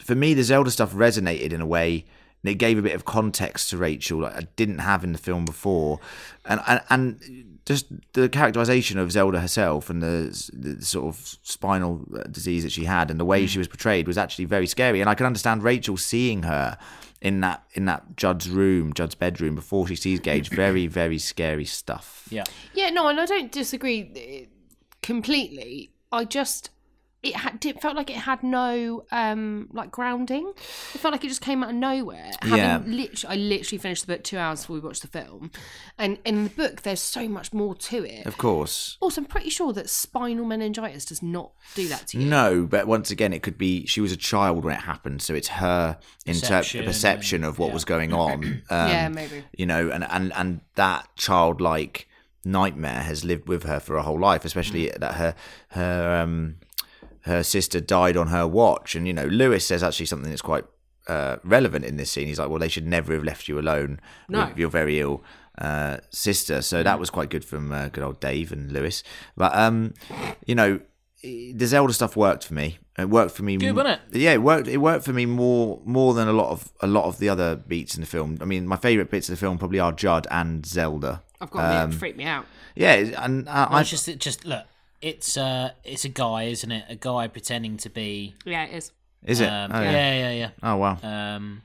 for 0.00 0.14
me, 0.14 0.34
the 0.34 0.44
Zelda 0.44 0.70
stuff 0.70 0.92
resonated 0.92 1.52
in 1.52 1.60
a 1.60 1.66
way. 1.66 2.04
And 2.44 2.52
it 2.52 2.54
gave 2.54 2.78
a 2.78 2.82
bit 2.82 2.94
of 2.94 3.04
context 3.04 3.70
to 3.70 3.76
Rachel 3.76 4.20
that 4.20 4.36
I 4.36 4.46
didn't 4.54 4.78
have 4.78 5.02
in 5.02 5.10
the 5.10 5.18
film 5.18 5.44
before, 5.44 5.98
and 6.44 6.60
and, 6.68 6.80
and 6.88 7.57
just 7.68 7.86
the 8.14 8.30
characterization 8.30 8.98
of 8.98 9.12
Zelda 9.12 9.40
herself 9.40 9.90
and 9.90 10.02
the, 10.02 10.50
the 10.54 10.82
sort 10.82 11.14
of 11.14 11.36
spinal 11.42 12.02
uh, 12.16 12.22
disease 12.22 12.62
that 12.62 12.72
she 12.72 12.86
had 12.86 13.10
and 13.10 13.20
the 13.20 13.26
way 13.26 13.46
she 13.46 13.58
was 13.58 13.68
portrayed 13.68 14.06
was 14.06 14.16
actually 14.16 14.46
very 14.46 14.66
scary. 14.66 15.02
And 15.02 15.10
I 15.10 15.14
can 15.14 15.26
understand 15.26 15.62
Rachel 15.62 15.98
seeing 15.98 16.44
her 16.44 16.78
in 17.20 17.40
that 17.40 17.64
in 17.74 17.84
that 17.84 18.16
Judd's 18.16 18.48
room, 18.48 18.94
Judd's 18.94 19.14
bedroom 19.14 19.54
before 19.54 19.86
she 19.86 19.96
sees 19.96 20.18
Gage. 20.18 20.48
Very 20.58 20.86
very 20.86 21.18
scary 21.18 21.66
stuff. 21.66 22.26
Yeah. 22.30 22.44
Yeah, 22.72 22.88
no, 22.88 23.06
and 23.08 23.20
I 23.20 23.26
don't 23.26 23.52
disagree 23.52 24.10
uh, 24.16 24.48
completely. 25.02 25.90
I 26.10 26.24
just 26.24 26.70
it 27.20 27.34
had 27.34 27.64
it 27.66 27.82
felt 27.82 27.96
like 27.96 28.10
it 28.10 28.16
had 28.16 28.42
no 28.44 29.04
um 29.10 29.68
like 29.72 29.90
grounding. 29.90 30.52
It 30.94 30.98
felt 30.98 31.10
like 31.12 31.24
it 31.24 31.28
just 31.28 31.40
came 31.40 31.64
out 31.64 31.70
of 31.70 31.74
nowhere. 31.76 32.30
Having 32.42 32.56
Yeah. 32.58 32.82
literally, 32.86 33.34
I 33.34 33.36
literally 33.40 33.78
finished 33.78 34.06
the 34.06 34.12
book 34.14 34.22
two 34.24 34.38
hours 34.38 34.60
before 34.60 34.74
we 34.74 34.80
watched 34.80 35.02
the 35.02 35.08
film, 35.08 35.50
and 35.98 36.18
in 36.24 36.44
the 36.44 36.50
book 36.50 36.82
there's 36.82 37.00
so 37.00 37.28
much 37.28 37.52
more 37.52 37.74
to 37.74 38.04
it. 38.04 38.24
Of 38.26 38.38
course. 38.38 38.96
Also, 39.00 39.20
I'm 39.20 39.24
pretty 39.26 39.50
sure 39.50 39.72
that 39.72 39.90
spinal 39.90 40.44
meningitis 40.44 41.04
does 41.06 41.20
not 41.22 41.52
do 41.74 41.88
that 41.88 42.06
to 42.08 42.18
you. 42.20 42.26
No, 42.26 42.66
but 42.66 42.86
once 42.86 43.10
again, 43.10 43.32
it 43.32 43.42
could 43.42 43.58
be 43.58 43.84
she 43.86 44.00
was 44.00 44.12
a 44.12 44.16
child 44.16 44.64
when 44.64 44.74
it 44.76 44.82
happened, 44.82 45.20
so 45.22 45.34
it's 45.34 45.48
her 45.48 45.98
Perception 46.24 46.80
interpret 46.80 46.86
perception 46.86 47.44
of 47.44 47.58
what 47.58 47.68
yeah. 47.68 47.74
was 47.74 47.84
going 47.84 48.12
on. 48.26 48.44
Um, 48.70 48.88
yeah, 48.88 49.08
maybe. 49.08 49.44
you 49.56 49.66
know, 49.66 49.90
and 49.90 50.04
and 50.08 50.32
and 50.34 50.60
that 50.76 51.08
childlike 51.16 52.06
nightmare 52.44 53.02
has 53.02 53.24
lived 53.24 53.48
with 53.48 53.64
her 53.64 53.80
for 53.80 53.94
her 53.96 54.02
whole 54.02 54.20
life, 54.20 54.44
especially 54.44 54.86
Mm. 54.86 55.00
that 55.00 55.14
her 55.14 55.34
her 55.70 56.20
um 56.22 56.56
her 57.22 57.42
sister 57.42 57.80
died 57.80 58.16
on 58.16 58.28
her 58.28 58.46
watch, 58.46 58.94
and 58.94 59.06
you 59.06 59.12
know, 59.12 59.24
Lewis 59.26 59.66
says 59.66 59.82
actually 59.82 60.06
something 60.06 60.30
that's 60.30 60.42
quite 60.42 60.64
uh, 61.06 61.36
relevant 61.44 61.84
in 61.84 61.96
this 61.96 62.10
scene. 62.10 62.26
He's 62.26 62.38
like, 62.38 62.48
well, 62.48 62.58
they 62.58 62.68
should 62.68 62.86
never 62.86 63.12
have 63.14 63.24
left 63.24 63.48
you 63.48 63.58
alone 63.58 63.98
No. 64.28 64.46
with 64.46 64.58
your 64.58 64.68
very 64.70 65.00
ill 65.00 65.22
uh, 65.58 65.98
sister. 66.10 66.60
So 66.62 66.80
Mm. 66.80 66.84
that 66.84 67.00
was 67.00 67.10
quite 67.10 67.30
good 67.30 67.44
from 67.44 67.72
uh, 67.72 67.88
good 67.88 68.04
old 68.04 68.20
Dave 68.20 68.52
and 68.52 68.70
Lewis. 68.70 69.02
But 69.36 69.54
um, 69.56 69.94
you 70.46 70.54
know, 70.54 70.80
the 71.22 71.66
Zelda 71.66 71.92
stuff 71.92 72.14
worked 72.16 72.44
for 72.44 72.54
me. 72.54 72.78
It 72.98 73.08
worked 73.10 73.34
for 73.34 73.42
me. 73.42 73.56
Good, 73.56 73.74
wasn't 73.74 74.00
it? 74.12 74.18
Yeah, 74.18 74.32
it 74.34 74.42
worked. 74.42 74.68
It 74.68 74.76
worked 74.78 75.04
for 75.04 75.12
me 75.12 75.24
more 75.26 75.80
more 75.84 76.14
than 76.14 76.28
a 76.28 76.32
lot 76.32 76.50
of 76.50 76.72
a 76.80 76.86
lot 76.86 77.04
of 77.06 77.18
the 77.18 77.28
other 77.28 77.56
beats 77.56 77.94
in 77.94 78.00
the 78.00 78.06
film. 78.06 78.38
I 78.40 78.44
mean, 78.44 78.66
my 78.66 78.76
favorite 78.76 79.10
bits 79.10 79.28
of 79.28 79.32
the 79.32 79.38
film 79.40 79.58
probably 79.58 79.80
are 79.80 79.92
Judd 79.92 80.26
and 80.30 80.64
Zelda. 80.66 81.22
I've 81.40 81.50
got 81.50 81.90
to 81.90 81.96
freak 81.96 82.16
me 82.16 82.24
out. 82.24 82.46
Yeah, 82.74 82.94
and 83.24 83.48
uh, 83.48 83.68
Well, 83.70 83.78
I 83.80 83.82
just 83.82 84.08
it 84.08 84.18
just 84.20 84.44
look. 84.44 84.64
It's 85.00 85.36
uh, 85.36 85.70
it's 85.84 86.04
a 86.04 86.08
guy, 86.08 86.44
isn't 86.44 86.70
it? 86.70 86.84
A 86.88 86.96
guy 86.96 87.28
pretending 87.28 87.76
to 87.78 87.90
be. 87.90 88.34
Yeah, 88.44 88.64
it 88.64 88.74
is. 88.74 88.92
is 89.24 89.40
it? 89.40 89.46
Um, 89.48 89.70
oh, 89.72 89.80
yeah, 89.80 89.90
yeah. 90.14 90.32
yeah, 90.32 90.50
Oh 90.62 90.76
wow. 90.76 90.98
Um, 91.02 91.62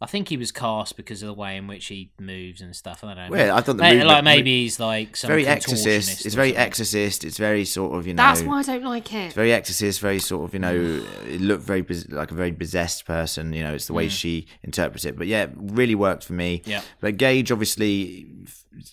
I 0.00 0.06
think 0.06 0.28
he 0.30 0.36
was 0.36 0.50
cast 0.50 0.96
because 0.96 1.22
of 1.22 1.28
the 1.28 1.32
way 1.34 1.56
in 1.56 1.68
which 1.68 1.86
he 1.86 2.10
moves 2.18 2.60
and 2.60 2.74
stuff. 2.74 3.04
I 3.04 3.14
don't 3.14 3.16
know. 3.16 3.28
Well, 3.30 3.56
I 3.56 3.60
thought 3.60 3.76
the 3.76 3.82
May- 3.84 3.90
movement- 3.90 4.08
like 4.08 4.24
maybe 4.24 4.62
he's 4.64 4.80
like 4.80 5.16
some 5.16 5.28
very 5.28 5.46
exorcist. 5.46 6.26
It's 6.26 6.34
very 6.34 6.56
exorcist. 6.56 7.22
It's 7.22 7.38
very 7.38 7.64
sort 7.64 7.96
of 7.96 8.08
you 8.08 8.14
know. 8.14 8.22
That's 8.24 8.42
why 8.42 8.58
I 8.58 8.62
don't 8.64 8.82
like 8.82 9.12
it. 9.14 9.26
It's 9.26 9.34
very 9.34 9.52
exorcist, 9.52 10.00
very 10.00 10.18
sort 10.18 10.44
of 10.44 10.54
you 10.54 10.58
know, 10.58 10.74
it 11.24 11.40
looked 11.40 11.62
very 11.62 11.86
like 12.08 12.32
a 12.32 12.34
very 12.34 12.50
possessed 12.50 13.04
person. 13.06 13.52
You 13.52 13.62
know, 13.62 13.74
it's 13.74 13.86
the 13.86 13.92
way 13.92 14.08
she 14.08 14.48
interprets 14.64 15.04
it. 15.04 15.16
But 15.16 15.28
yeah, 15.28 15.46
really 15.56 15.94
worked 15.94 16.24
for 16.24 16.32
me. 16.32 16.62
Mm. 16.64 16.66
Yeah. 16.66 16.82
But 17.00 17.16
Gage 17.16 17.52
obviously 17.52 18.26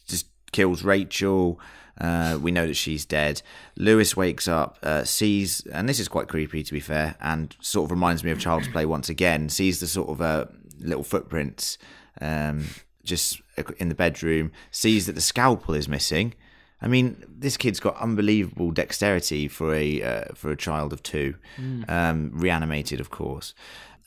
just 0.07 0.27
kills 0.51 0.83
Rachel. 0.83 1.59
Uh, 1.99 2.37
we 2.41 2.51
know 2.51 2.65
that 2.65 2.75
she's 2.75 3.05
dead. 3.05 3.41
Lewis 3.75 4.15
wakes 4.15 4.47
up, 4.47 4.77
uh, 4.83 5.03
sees, 5.03 5.65
and 5.73 5.87
this 5.89 5.99
is 5.99 6.07
quite 6.07 6.27
creepy 6.27 6.63
to 6.63 6.73
be 6.73 6.79
fair, 6.79 7.15
and 7.21 7.55
sort 7.59 7.85
of 7.85 7.91
reminds 7.91 8.23
me 8.23 8.31
of 8.31 8.39
Child's 8.39 8.67
Play 8.69 8.85
once 8.85 9.09
again. 9.09 9.49
Sees 9.49 9.79
the 9.79 9.87
sort 9.87 10.09
of 10.09 10.21
uh, 10.21 10.45
little 10.79 11.03
footprints 11.03 11.77
um, 12.21 12.65
just 13.03 13.41
in 13.77 13.89
the 13.89 13.95
bedroom. 13.95 14.51
Sees 14.71 15.05
that 15.07 15.13
the 15.13 15.21
scalpel 15.21 15.73
is 15.73 15.87
missing. 15.87 16.33
I 16.81 16.87
mean, 16.87 17.21
this 17.27 17.57
kid's 17.57 17.81
got 17.81 17.97
unbelievable 17.97 18.71
dexterity 18.71 19.49
for 19.49 19.73
a 19.75 20.01
uh, 20.01 20.23
for 20.33 20.49
a 20.51 20.55
child 20.55 20.93
of 20.93 21.03
two, 21.03 21.35
um, 21.89 22.31
reanimated, 22.33 23.01
of 23.01 23.09
course, 23.09 23.53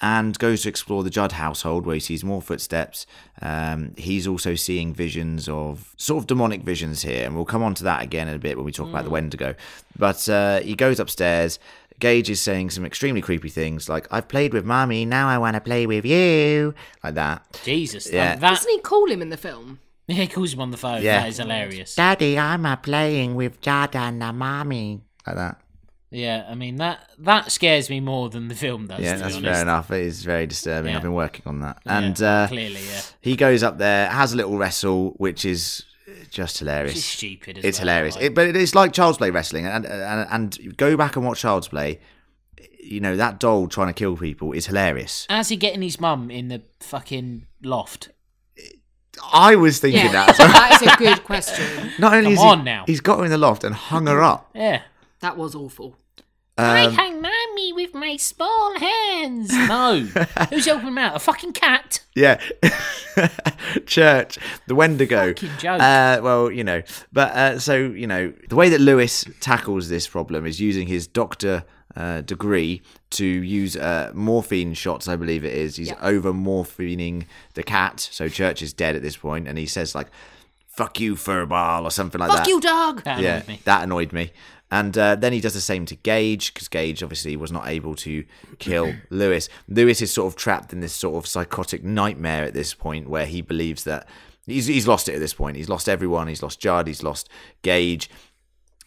and 0.02 0.36
goes 0.38 0.62
to 0.62 0.68
explore 0.68 1.04
the 1.04 1.10
Judd 1.10 1.32
household 1.32 1.86
where 1.86 1.94
he 1.94 2.00
sees 2.00 2.24
more 2.24 2.42
footsteps. 2.42 3.06
Um, 3.40 3.94
he's 3.96 4.26
also 4.26 4.56
seeing 4.56 4.92
visions 4.92 5.48
of 5.48 5.94
sort 5.96 6.22
of 6.22 6.26
demonic 6.26 6.62
visions 6.64 7.02
here, 7.02 7.24
and 7.24 7.36
we'll 7.36 7.44
come 7.44 7.62
on 7.62 7.74
to 7.76 7.84
that 7.84 8.02
again 8.02 8.26
in 8.28 8.34
a 8.34 8.38
bit 8.38 8.56
when 8.56 8.66
we 8.66 8.72
talk 8.72 8.88
about 8.88 9.04
the 9.04 9.10
Wendigo. 9.10 9.54
But 9.96 10.28
uh, 10.28 10.60
he 10.60 10.74
goes 10.74 10.98
upstairs. 11.00 11.58
Gage 12.00 12.28
is 12.30 12.40
saying 12.40 12.70
some 12.70 12.84
extremely 12.84 13.20
creepy 13.20 13.48
things 13.48 13.88
like 13.88 14.08
"I've 14.10 14.26
played 14.26 14.52
with 14.52 14.64
mommy, 14.64 15.04
now 15.04 15.28
I 15.28 15.38
want 15.38 15.54
to 15.54 15.60
play 15.60 15.86
with 15.86 16.04
you," 16.04 16.74
like 17.04 17.14
that. 17.14 17.60
Jesus. 17.62 18.10
Yeah. 18.10 18.24
Yeah. 18.24 18.36
That 18.36 18.50
Doesn't 18.56 18.70
he 18.70 18.80
call 18.80 19.08
him 19.08 19.22
in 19.22 19.28
the 19.28 19.36
film? 19.36 19.78
yeah, 20.08 20.16
he 20.22 20.26
calls 20.26 20.52
him 20.52 20.60
on 20.60 20.72
the 20.72 20.76
phone. 20.76 21.00
Yeah. 21.00 21.20
That 21.20 21.28
is 21.28 21.36
hilarious. 21.36 21.94
Daddy, 21.94 22.36
I'm 22.36 22.66
a 22.66 22.76
playing 22.76 23.36
with 23.36 23.60
Judd 23.60 23.94
and 23.94 24.20
the 24.20 24.32
mommy, 24.32 25.02
like 25.26 25.36
that. 25.36 25.60
Yeah, 26.12 26.44
I 26.48 26.54
mean 26.54 26.76
that 26.76 27.10
that 27.20 27.50
scares 27.50 27.88
me 27.88 27.98
more 28.00 28.28
than 28.28 28.48
the 28.48 28.54
film 28.54 28.86
does. 28.86 29.00
Yeah, 29.00 29.14
to 29.16 29.18
that's 29.22 29.36
be 29.36 29.42
fair 29.42 29.62
enough. 29.62 29.90
It 29.90 30.02
is 30.04 30.22
very 30.24 30.46
disturbing. 30.46 30.90
Yeah. 30.90 30.96
I've 30.98 31.02
been 31.02 31.14
working 31.14 31.42
on 31.46 31.60
that. 31.60 31.78
Yeah, 31.86 31.98
And 31.98 32.22
uh, 32.22 32.46
clearly, 32.48 32.80
yeah, 32.86 33.00
he 33.20 33.34
goes 33.34 33.62
up 33.62 33.78
there, 33.78 34.08
has 34.10 34.32
a 34.32 34.36
little 34.36 34.58
wrestle, 34.58 35.14
which 35.16 35.44
is 35.46 35.84
just 36.30 36.52
it's 36.52 36.58
hilarious. 36.60 37.04
stupid. 37.04 37.58
As 37.58 37.64
It's 37.64 37.78
well, 37.78 37.88
hilarious. 37.88 38.14
like- 38.16 38.24
It, 38.24 38.34
but 38.34 38.54
it's 38.54 38.74
like 38.74 38.92
Child's 38.92 39.18
Play 39.18 39.30
wrestling. 39.30 39.66
And, 39.66 39.86
and, 39.86 40.28
and 40.58 40.76
go 40.76 40.96
back 40.96 41.16
and 41.16 41.24
watch 41.24 41.40
Child's 41.40 41.68
Play. 41.68 42.00
You 42.82 43.00
know, 43.00 43.16
that 43.16 43.38
doll 43.40 43.68
trying 43.68 43.86
to 43.88 43.92
kill 43.94 44.16
people 44.16 44.52
is 44.52 44.66
hilarious. 44.66 45.26
How's 45.30 45.48
he 45.48 45.56
getting 45.56 45.82
his 45.82 45.98
mum 46.00 46.30
in 46.30 46.48
the 46.48 46.62
fucking 46.80 47.46
loft? 47.62 48.10
I 49.32 49.56
was 49.56 49.78
thinking 49.78 50.06
Yeah, 50.06 50.12
that. 50.26 50.36
that 50.38 50.82
is 50.82 50.92
a 50.92 50.96
good 50.96 51.24
question. 51.24 51.90
Not 51.98 52.12
only 52.14 52.24
Come 52.24 52.32
is 52.34 52.40
he, 52.40 52.46
on 52.46 52.64
now. 52.64 52.84
he's 52.86 53.00
got 53.00 53.18
her 53.18 53.24
in 53.24 53.30
the 53.30 53.38
loft 53.38 53.62
and 53.64 53.74
hung 53.74 54.06
her 54.06 54.22
up. 54.22 54.50
Yeah. 54.54 54.82
That 55.20 55.36
was 55.36 55.54
awful. 55.54 55.96
I 56.58 56.84
Um, 56.86 56.92
hang 56.94 57.22
mommy 57.22 57.72
with 57.72 57.94
my 57.94 58.16
small 58.16 58.78
hands. 58.78 59.50
No. 59.68 60.00
Who's 60.50 60.66
helping 60.66 60.88
him 60.88 60.98
out? 60.98 61.16
A 61.16 61.18
fucking 61.18 61.52
cat? 61.54 62.00
Yeah. 62.14 62.38
Church, 63.86 64.38
the 64.66 64.74
Wendigo. 64.74 65.28
Fucking 65.28 65.50
joke. 65.58 65.80
Uh, 65.80 66.20
well, 66.22 66.50
you 66.50 66.64
know, 66.64 66.82
but 67.12 67.32
uh, 67.32 67.58
so 67.58 67.76
you 67.76 68.06
know, 68.06 68.32
the 68.48 68.56
way 68.56 68.68
that 68.68 68.80
Lewis 68.80 69.24
tackles 69.40 69.88
this 69.88 70.06
problem 70.06 70.46
is 70.46 70.60
using 70.60 70.86
his 70.86 71.06
doctor 71.06 71.64
uh, 71.96 72.20
degree 72.22 72.82
to 73.10 73.24
use 73.24 73.76
uh, 73.76 74.10
morphine 74.14 74.74
shots. 74.74 75.08
I 75.08 75.16
believe 75.16 75.44
it 75.44 75.54
is. 75.54 75.76
He's 75.76 75.88
Yeah. 75.88 75.96
over 76.02 76.32
morphining 76.32 77.26
the 77.54 77.62
cat. 77.62 78.00
So 78.10 78.28
Church 78.28 78.62
is 78.62 78.72
dead 78.72 78.96
at 78.96 79.02
this 79.02 79.16
point, 79.16 79.48
and 79.48 79.58
he 79.58 79.66
says 79.66 79.94
like, 79.94 80.08
"Fuck 80.68 81.00
you, 81.00 81.14
furball," 81.14 81.84
or 81.84 81.90
something 81.90 82.18
like 82.18 82.28
Fuck 82.30 82.38
that. 82.38 82.44
Fuck 82.44 82.48
you, 82.48 82.60
dog. 82.60 83.04
That 83.04 83.20
yeah, 83.20 83.42
me. 83.48 83.60
that 83.64 83.82
annoyed 83.84 84.12
me. 84.12 84.32
And 84.72 84.96
uh, 84.96 85.16
then 85.16 85.34
he 85.34 85.40
does 85.42 85.52
the 85.52 85.60
same 85.60 85.84
to 85.84 85.94
Gage 85.96 86.54
because 86.54 86.66
Gage 86.66 87.02
obviously 87.02 87.36
was 87.36 87.52
not 87.52 87.68
able 87.68 87.94
to 87.96 88.24
kill 88.58 88.94
Lewis. 89.10 89.50
Lewis 89.68 90.00
is 90.00 90.10
sort 90.10 90.32
of 90.32 90.36
trapped 90.36 90.72
in 90.72 90.80
this 90.80 90.94
sort 90.94 91.16
of 91.22 91.28
psychotic 91.28 91.84
nightmare 91.84 92.44
at 92.44 92.54
this 92.54 92.72
point 92.72 93.06
where 93.10 93.26
he 93.26 93.42
believes 93.42 93.84
that 93.84 94.08
he's 94.46 94.66
he's 94.66 94.88
lost 94.88 95.10
it 95.10 95.14
at 95.14 95.20
this 95.20 95.34
point. 95.34 95.58
He's 95.58 95.68
lost 95.68 95.90
everyone. 95.90 96.26
He's 96.26 96.42
lost 96.42 96.58
Judd. 96.58 96.86
He's 96.86 97.02
lost 97.02 97.28
Gage. 97.60 98.08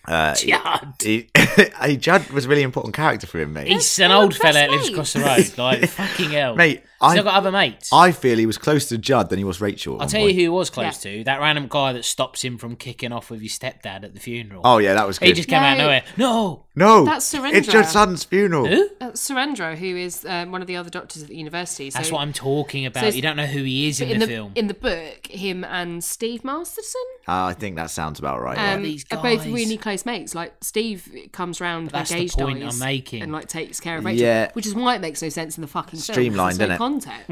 Uh, 0.08 0.36
he- 0.36 0.52
Judd. 0.52 0.94
He, 1.04 1.30
he- 1.86 1.98
Judd 1.98 2.30
was 2.32 2.46
a 2.46 2.50
really 2.50 2.64
important 2.64 2.96
character 2.96 3.28
for 3.28 3.40
him, 3.40 3.54
mate. 3.54 3.68
He's 3.68 4.00
an 4.00 4.12
old 4.12 4.36
fella 4.36 4.54
that 4.54 4.72
lives 4.72 4.90
across 4.90 5.14
the 5.14 5.20
road. 5.20 5.56
Like, 5.58 5.88
fucking 5.90 6.32
hell. 6.32 6.56
Mate, 6.64 6.82
He's 6.82 6.90
I- 7.06 7.16
not 7.16 7.24
got 7.26 7.34
other 7.36 7.52
mates. 7.52 7.90
I 7.94 8.12
feel 8.12 8.38
he 8.38 8.46
was 8.46 8.58
closer 8.58 8.90
to 8.90 8.98
Judd 8.98 9.30
than 9.30 9.38
he 9.38 9.44
was 9.46 9.62
Rachel. 9.62 9.94
I'll 9.96 10.00
one 10.00 10.08
tell 10.10 10.22
you 10.22 10.34
who 10.34 10.40
he 10.42 10.50
was 10.50 10.70
close 10.70 10.98
to. 11.00 11.24
That 11.24 11.40
random 11.40 11.68
guy 11.70 11.94
that 11.94 12.06
stops 12.06 12.44
him 12.44 12.58
from 12.58 12.76
kicking 12.76 13.12
off 13.12 13.30
with 13.30 13.42
his 13.42 13.58
stepdad 13.58 14.04
at 14.04 14.14
the 14.14 14.20
funeral. 14.20 14.62
Oh 14.64 14.78
yeah, 14.80 14.94
that 14.94 15.08
was 15.08 15.20
good. 15.20 15.28
he 15.28 15.34
just 15.34 15.48
came 15.50 15.62
out 15.62 15.74
of 15.74 15.78
nowhere. 15.80 16.04
No. 16.18 16.66
no, 16.76 17.06
That's 17.06 17.32
Surrendro. 17.34 17.54
It's 17.54 17.72
your 17.74 17.84
son's 17.84 18.24
funeral. 18.24 18.68
Who? 18.68 18.90
Uh, 19.00 19.12
Surendra, 19.12 19.76
who 19.78 19.96
is 19.96 20.26
um, 20.26 20.52
one 20.52 20.62
of 20.62 20.68
the 20.68 20.76
other 20.76 20.90
doctors 20.90 21.22
at 21.24 21.30
the 21.30 21.36
university. 21.38 21.90
So 21.90 22.00
That's 22.00 22.12
what 22.12 22.20
I'm 22.22 22.34
talking 22.34 22.86
about. 22.86 23.02
So 23.04 23.10
you 23.10 23.22
don't 23.22 23.38
know 23.38 23.46
who 23.46 23.64
he 23.64 23.88
is 23.88 24.02
in, 24.02 24.10
in 24.10 24.20
the, 24.20 24.26
the 24.26 24.32
film. 24.32 24.52
in 24.56 24.68
the 24.68 24.74
book, 24.74 25.28
him 25.28 25.64
and 25.64 26.04
Steve 26.04 26.44
Masterson 26.44 27.02
Uh, 27.28 27.46
I 27.46 27.54
think 27.54 27.76
that 27.78 27.90
sounds 27.92 28.20
about 28.20 28.42
right. 28.42 28.58
yeah. 28.58 28.74
um, 28.74 28.84
these 28.84 29.06
are 29.12 29.22
both 29.22 29.46
really 29.46 29.78
close 29.78 30.06
mates. 30.06 30.36
Like 30.36 30.54
Steve 30.62 31.30
comes 31.32 31.62
round 31.62 31.92
when 31.92 32.00
That's 32.00 32.10
the 32.12 32.16
Gage 32.18 32.34
point 32.34 32.60
dies 32.62 32.74
I'm 32.74 32.80
making. 32.88 33.22
and 33.24 33.32
like 33.32 33.48
takes 33.48 33.80
care 33.80 33.98
of 33.98 34.06
Rachel, 34.06 34.22
Yeah. 34.26 34.52
which 34.54 34.66
is 34.66 34.74
why 34.76 34.96
it 34.96 35.02
makes 35.02 35.22
no 35.22 35.30
sense 35.30 35.58
in 35.58 35.62
the 35.62 35.68
fucking 35.68 35.92
film, 35.92 35.98
'cause 36.00 36.06
Streamlined, 36.16 36.58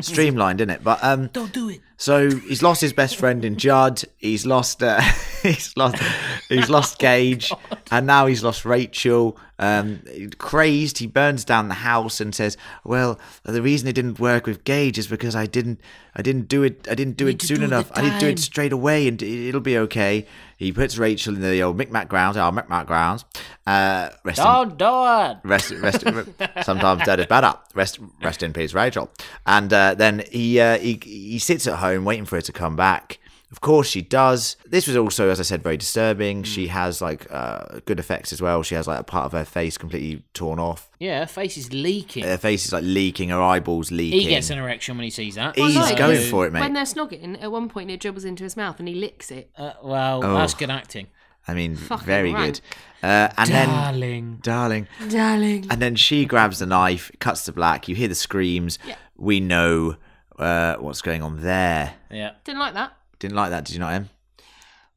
Streamlined, 0.01 0.61
isn't 0.61 0.70
it? 0.70 0.84
But 0.84 1.03
um, 1.03 1.28
don't 1.28 1.53
do 1.53 1.70
it. 1.70 1.82
So 1.97 2.30
he's 2.30 2.61
lost 2.61 2.82
his 2.82 2.91
best 2.91 3.16
friend 3.16 3.45
in 3.45 3.57
Judd. 3.57 4.03
He's 4.18 4.45
lost. 4.45 4.84
Uh, 4.84 5.01
he's 5.43 5.76
lost. 5.78 6.01
He's 6.49 6.70
lost 6.78 6.99
Gage, 6.99 7.51
and 7.91 8.05
now 8.05 8.26
he's 8.26 8.43
lost 8.43 8.66
Rachel. 8.66 9.38
Um, 9.59 10.01
crazed, 10.38 10.97
he 10.97 11.07
burns 11.07 11.45
down 11.45 11.70
the 11.70 11.76
house 11.76 12.20
and 12.20 12.36
says, 12.36 12.57
"Well, 12.84 13.20
the 13.43 13.61
reason 13.61 13.88
it 13.88 13.93
didn't 13.93 14.20
work 14.20 14.45
with 14.45 14.64
Gage 14.64 14.97
is 14.97 15.07
because 15.07 15.36
I 15.36 15.45
didn't. 15.45 15.80
I 16.16 16.22
didn't 16.22 16.47
do 16.47 16.64
it. 16.64 16.88
I 16.89 16.95
didn't 16.95 17.16
do 17.16 17.26
Need 17.26 17.41
it 17.43 17.47
soon 17.47 17.59
do 17.59 17.66
enough. 17.66 17.91
I 17.95 18.01
didn't 18.01 18.20
do 18.20 18.28
it 18.28 18.39
straight 18.39 18.74
away, 18.74 19.07
and 19.07 19.22
it'll 19.22 19.61
be 19.61 19.78
okay." 19.78 20.28
He 20.64 20.72
puts 20.72 20.97
Rachel 20.97 21.36
in 21.36 21.41
the 21.41 21.61
old 21.61 21.78
Micmac 21.78 22.07
grounds. 22.07 22.38
Our 22.38 22.51
Micmac 22.53 22.88
grounds. 22.88 23.26
Uh, 23.68 24.09
rest 24.24 24.39
in 24.39 24.45
Don't 24.45 24.78
do 24.78 24.86
it. 24.86 25.38
rest, 25.43 25.72
rest. 25.72 26.03
sometimes 26.64 27.03
dead 27.03 27.20
is 27.20 27.26
better. 27.26 27.53
Rest, 27.76 27.99
rest 28.24 28.41
in 28.43 28.53
peace, 28.53 28.74
Rachel. 28.74 29.11
And 29.45 29.74
uh, 29.74 29.93
then 29.95 30.24
he, 30.32 30.61
uh, 30.61 30.78
he 30.78 30.99
he 31.03 31.38
sits 31.38 31.68
at 31.68 31.80
home 31.80 32.05
waiting 32.05 32.24
for 32.26 32.38
her 32.38 32.41
to 32.41 32.53
come 32.53 32.78
back. 32.78 33.20
Of 33.53 33.61
course, 33.61 33.87
she 33.87 34.01
does. 34.01 34.57
This 34.65 34.87
was 34.87 34.97
also, 34.97 35.29
as 35.29 35.39
I 35.39 35.43
said, 35.43 35.61
very 35.61 35.77
disturbing. 35.77 36.41
She 36.41 36.67
has 36.69 37.03
like 37.03 37.31
uh, 37.31 37.81
good 37.85 37.99
effects 37.99 38.33
as 38.33 38.41
well. 38.41 38.63
She 38.63 38.73
has 38.73 38.87
like 38.87 38.99
a 38.99 39.03
part 39.03 39.25
of 39.27 39.31
her 39.33 39.45
face 39.45 39.77
completely 39.77 40.23
torn 40.33 40.57
off. 40.57 40.89
Yeah, 40.99 41.19
her 41.19 41.25
face 41.27 41.55
is 41.55 41.71
leaking. 41.71 42.23
Her 42.23 42.39
face 42.39 42.65
is 42.65 42.73
like 42.73 42.83
leaking. 42.83 43.29
Her 43.29 43.39
eyeballs 43.39 43.91
leaking. 43.91 44.21
he 44.21 44.25
gets 44.27 44.49
an 44.49 44.57
erection 44.57 44.97
when 44.97 45.03
he 45.03 45.11
sees 45.11 45.35
that. 45.35 45.55
He's 45.55 45.75
no, 45.75 45.95
going 45.95 46.27
for 46.31 46.47
it, 46.47 46.51
mate. 46.51 46.61
When 46.61 46.73
they're 46.73 46.83
snogging, 46.83 47.39
at 47.43 47.51
one 47.51 47.69
point 47.69 47.91
it 47.91 47.99
dribbles 47.99 48.25
into 48.25 48.43
his 48.43 48.57
mouth 48.57 48.79
and 48.79 48.87
he 48.87 48.95
licks 48.95 49.29
it. 49.29 49.51
Uh, 49.55 49.73
well, 49.83 50.25
Oh. 50.25 50.33
that's 50.33 50.55
good 50.55 50.71
acting. 50.71 51.05
I 51.47 51.53
mean, 51.53 51.75
Fucking 51.75 52.07
very 52.07 52.33
rank. 52.33 52.55
good. 52.55 52.61
Uh, 53.07 53.29
and 53.37 53.49
then, 53.51 53.67
Darling. 53.67 54.39
darling, 54.41 54.87
Darling. 55.09 55.67
and 55.69 55.79
then 55.79 55.95
she 55.95 56.25
grabs 56.25 56.57
the 56.57 56.65
knife, 56.65 57.11
cuts 57.19 57.45
to 57.45 57.51
black. 57.51 57.87
You 57.87 57.93
hear 57.95 58.07
the 58.07 58.15
screams. 58.15 58.79
Yeah. 58.87 58.95
We 59.15 59.41
know 59.41 59.97
uh, 60.39 60.77
what's 60.77 61.03
going 61.03 61.21
on 61.21 61.41
there. 61.41 61.93
Yeah. 62.09 62.31
Didn't 62.45 62.59
like 62.59 62.73
that. 62.73 62.93
Didn't 63.24 63.38
like 63.38 63.51
that, 63.51 63.63
did 63.63 63.74
you 63.74 63.80
not, 63.80 63.93
Em? 63.93 64.09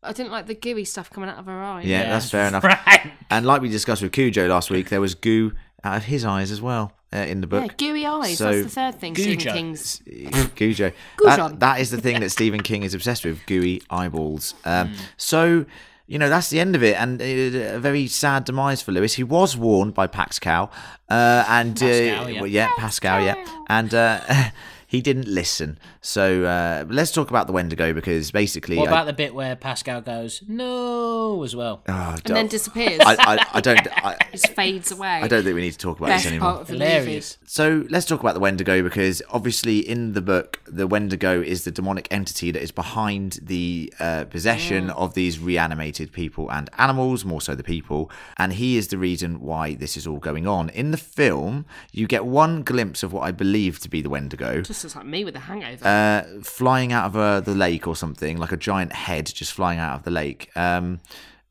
I 0.03 0.13
didn't 0.13 0.33
like 0.33 0.47
the 0.47 0.55
gooey 0.57 0.85
stuff 0.85 1.11
coming 1.11 1.31
out 1.31 1.39
of 1.39 1.47
her 1.47 1.63
eyes. 1.63 1.87
Yeah, 1.87 2.09
that's 2.11 2.29
fair 2.29 2.49
enough. 2.49 2.65
Right. 2.65 3.13
And 3.31 3.47
like 3.47 3.63
we 3.63 3.69
discussed 3.69 4.03
with 4.03 4.11
Cujo 4.11 4.49
last 4.49 4.69
week, 4.69 4.89
there 4.89 5.01
was 5.01 5.15
goo 5.15 5.53
out 5.85 5.97
of 5.99 6.05
his 6.07 6.25
eyes 6.25 6.51
as 6.51 6.61
well 6.61 6.91
uh, 7.15 7.19
in 7.19 7.41
the 7.41 7.47
book. 7.47 7.63
Yeah, 7.81 7.89
gooey 7.89 8.05
eyes. 8.05 8.39
So- 8.39 8.51
that's 8.51 8.65
the 8.65 8.69
third 8.81 9.01
thing. 9.01 9.15
Stephen 9.15 9.39
Gujo. 9.39 9.53
King's. 9.53 10.03
Cujo. 10.57 10.91
Goujon. 11.19 11.51
That, 11.51 11.61
that 11.61 11.81
is 11.81 11.93
the 11.93 12.01
thing 12.01 12.19
that 12.19 12.31
Stephen 12.31 12.63
King 12.65 12.83
is 12.83 12.95
obsessed 12.95 13.25
with 13.25 13.47
gooey 13.47 13.81
eyeballs. 13.91 14.55
Um, 14.65 14.89
Hmm. 14.89 14.95
So, 15.19 15.67
you 16.09 16.19
know, 16.19 16.29
that's 16.29 16.51
the 16.51 16.59
end 16.59 16.75
of 16.75 16.83
it. 16.83 17.01
And 17.01 17.21
uh, 17.23 17.25
a 17.77 17.79
very 17.79 18.09
sad 18.09 18.45
demise 18.45 18.83
for 18.83 18.91
Lewis. 18.91 19.15
He 19.15 19.23
was 19.23 19.57
warned 19.57 19.95
by 19.95 20.09
Pascow. 20.09 20.69
Uh, 21.09 21.45
and, 21.49 21.77
Pascow, 21.77 22.25
uh, 22.25 22.29
yeah. 22.29 22.41
well, 22.41 22.47
yeah, 22.51 22.69
Pascow, 22.79 23.25
yeah. 23.25 23.45
And 23.69 23.95
uh, 23.95 24.21
he 24.87 25.01
didn't 25.01 25.27
listen. 25.29 25.79
So 26.01 26.45
uh, 26.45 26.85
let's 26.89 27.11
talk 27.11 27.31
about 27.31 27.47
the 27.47 27.53
Wendigo 27.53 27.93
because 27.93 28.31
basically. 28.31 28.77
What 28.77 28.89
I- 28.89 28.93
about 28.93 29.07
the 29.07 29.13
bit 29.13 29.35
where 29.35 29.57
Pascow 29.57 30.05
goes, 30.05 30.43
no, 30.49 31.43
as 31.43 31.55
well? 31.57 31.83
Oh, 31.89 32.17
And 32.25 32.37
then 32.37 32.47
disappears. 32.47 33.01
I, 33.05 33.17
I, 33.19 33.47
I 33.55 33.61
don't. 33.61 33.87
I, 34.05 34.17
just 34.33 34.49
fades 34.55 34.91
away. 34.93 35.09
I 35.23 35.29
don't 35.29 35.43
think 35.43 35.55
we 35.55 35.63
need 35.63 35.73
to 35.73 35.79
talk 35.79 35.99
about 35.99 36.09
Best 36.09 36.25
this 36.25 36.33
anymore. 36.33 36.51
part 36.51 36.61
of 36.63 36.67
the 36.69 36.73
Hilarious. 36.75 37.39
So 37.47 37.85
let's 37.91 38.07
talk 38.07 38.21
about 38.21 38.35
the 38.35 38.41
Wendigo 38.41 38.83
because 38.83 39.23
obviously 39.31 39.79
in 39.79 40.13
the 40.13 40.21
book, 40.23 40.61
the 40.67 40.87
Wendigo 40.87 41.41
is 41.41 41.65
the 41.65 41.71
demonic 41.71 42.07
entity 42.11 42.51
that 42.51 42.63
is 42.63 42.71
behind 42.71 43.39
the 43.43 43.93
uh, 43.99 44.25
possession 44.25 44.91
of 44.91 45.15
these 45.15 45.39
reanimated 45.39 46.13
people 46.13 46.51
and 46.51 46.71
animals, 46.79 47.25
more 47.25 47.41
so 47.41 47.55
the 47.55 47.65
people, 47.65 48.11
and 48.37 48.53
he 48.55 48.77
is 48.77 48.89
the 48.89 48.99
reason 48.99 49.41
why 49.41 49.75
this 49.75 49.97
is 49.97 50.07
all 50.07 50.19
going 50.19 50.47
on. 50.47 50.69
In 50.71 50.91
the 50.91 50.97
film, 50.97 51.65
you 51.93 52.07
get 52.07 52.25
one 52.25 52.63
glimpse 52.63 53.03
of 53.03 53.13
what 53.13 53.23
I 53.23 53.33
believe 53.33 53.79
to 53.81 53.89
be 53.89 54.01
the 54.03 54.11
Wendigo. 54.11 54.57
movie. 54.57 54.76
Looks 54.85 54.97
like 54.97 55.07
me 55.07 55.25
with 55.25 55.37
a 55.37 55.41
hangover. 55.41 55.87
Uh, 55.87 56.43
flying 56.43 56.93
out 56.93 57.07
of 57.07 57.17
uh, 57.17 57.41
the 57.41 57.55
lake 57.55 57.87
or 57.87 57.97
something, 57.97 58.37
like 58.37 58.53
a 58.53 58.57
giant 58.57 58.93
head 58.93 59.27
just 59.27 59.53
flying 59.53 59.79
out 59.79 59.97
of 59.97 60.03
the 60.05 60.11
lake, 60.11 60.51
um, 60.57 61.01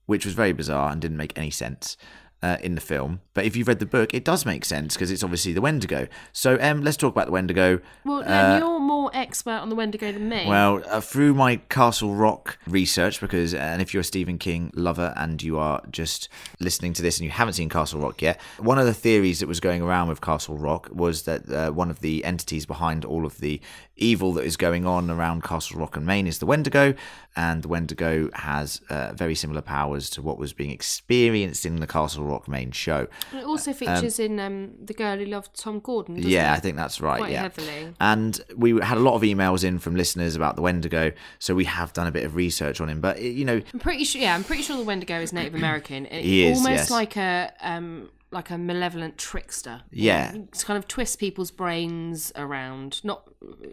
which 0.06 0.26
was 0.26 0.34
very 0.34 0.54
bizarre 0.54 0.92
and 0.92 1.02
didn't 1.02 1.18
make 1.18 1.38
any 1.38 1.52
sense 1.52 1.98
uh, 2.46 2.58
in 2.62 2.76
the 2.76 2.82
film. 2.82 3.22
But 3.34 3.46
if 3.46 3.56
you've 3.56 3.68
read 3.68 3.80
the 3.80 3.88
book, 3.88 4.14
it 4.14 4.24
does 4.24 4.46
make 4.46 4.66
sense 4.66 4.94
because 4.94 5.10
it's 5.10 5.24
obviously 5.24 5.52
the 5.52 5.62
Wendigo. 5.62 6.08
So, 6.32 6.58
um, 6.62 6.84
let's 6.84 6.96
talk 6.96 7.12
about 7.12 7.26
the 7.26 7.32
Wendigo. 7.32 7.80
well, 8.04 8.22
then 8.24 8.62
you're 8.62 8.80
more 8.80 9.10
expert 9.16 9.60
on 9.60 9.70
the 9.70 9.76
Wendigo 9.76 10.12
than 10.12 10.30
me. 10.30 10.46
Well, 10.48 10.84
uh, 10.88 11.02
through 11.02 11.34
my 11.34 11.56
Castle 11.70 12.14
Rock 12.14 12.60
research, 12.68 13.20
because 13.20 13.56
and 13.56 13.82
if 13.82 13.94
you're 13.94 14.02
a 14.02 14.04
Stephen 14.04 14.38
King 14.38 14.72
lover 14.76 15.12
and 15.18 15.42
you 15.42 15.58
are 15.58 15.82
just 15.90 16.30
listening 16.60 16.94
to 16.94 17.02
this 17.02 17.18
and 17.18 17.26
you 17.26 17.32
haven't 17.32 17.56
seen 17.56 17.68
Castle 17.68 18.00
Rock 18.00 18.22
yet, 18.22 18.40
one 18.60 18.78
of 18.78 18.86
the 18.86 18.94
theories 18.94 19.40
that 19.40 19.48
was 19.48 19.60
going 19.60 19.82
around 19.82 20.08
with 20.08 20.22
Castle 20.22 20.58
Rock 20.58 20.90
was 20.92 21.24
that 21.24 21.52
uh, 21.52 21.72
one 21.72 21.90
of 21.90 22.02
the 22.02 22.24
entities 22.24 22.68
behind 22.68 23.04
all 23.04 23.26
of 23.26 23.40
the 23.40 23.60
evil 23.98 24.34
that 24.34 24.44
is 24.46 24.58
going 24.58 24.86
on 24.86 25.10
around 25.10 25.44
Castle 25.44 25.80
Rock 25.80 25.96
and 25.96 26.06
Maine 26.06 26.28
is 26.28 26.40
the 26.40 26.46
Wendigo, 26.46 26.94
and 27.36 27.62
the 27.64 27.68
Wendigo 27.68 28.30
has 28.34 28.82
uh, 28.90 29.14
very 29.14 29.36
similar 29.36 29.62
powers 29.62 30.10
to 30.12 30.22
what 30.22 30.38
was 30.38 30.54
being 30.54 30.72
experienced 30.72 31.66
in 31.66 31.78
the 31.78 31.88
Castle 31.88 32.24
Rock 32.26 32.48
Maine 32.48 32.72
show. 32.72 33.08
And 33.32 33.42
it 33.42 33.46
also 33.46 33.74
features 33.74 34.20
in 34.20 34.40
um, 34.40 34.72
The 34.84 34.94
Girl 34.94 35.18
Who 35.18 35.26
Loved 35.26 35.58
Tom 35.60 35.80
Gordon, 35.80 36.16
doesn't 36.16 36.30
Yeah, 36.30 36.54
it? 36.54 36.58
I 36.58 36.60
think 36.60 36.76
that's 36.78 37.00
right. 37.02 37.20
Quite 37.20 37.32
yeah. 37.32 37.42
heavily. 37.44 37.94
And 38.00 38.40
we 38.56 38.80
had 38.82 38.98
a 38.98 39.02
lot 39.02 39.16
of 39.16 39.22
emails 39.22 39.64
in 39.64 39.80
from 39.80 39.96
listeners 39.96 40.36
about 40.36 40.56
the 40.56 40.62
Wendigo, 40.62 41.12
so 41.40 41.56
we 41.56 41.66
have 41.66 41.94
done 41.94 42.08
a 42.08 42.12
bit 42.12 42.24
of 42.26 42.36
research 42.36 42.80
on 42.82 42.90
him. 42.90 43.02
But 43.02 43.22
you 43.22 43.46
know, 43.46 43.62
I'm 43.74 43.80
pretty 43.80 44.04
sure. 44.04 44.22
Yeah, 44.22 44.36
I'm 44.36 44.44
pretty 44.44 44.64
sure 44.64 44.78
the 44.78 44.84
Wendigo 44.84 45.20
is 45.20 45.34
Native 45.34 45.56
American. 45.56 46.06
It- 46.06 46.24
He 46.24 46.46
is, 46.46 46.58
almost 46.58 46.76
yes. 46.76 46.92
like 46.92 47.18
a 47.18 47.54
um, 47.62 48.10
like 48.32 48.50
a 48.50 48.58
malevolent 48.58 49.18
trickster. 49.18 49.82
Yeah. 49.92 50.34
It's 50.34 50.64
kind 50.64 50.78
of 50.78 50.88
twist 50.88 51.20
people's 51.20 51.52
brains 51.52 52.32
around, 52.36 53.04
not 53.04 53.28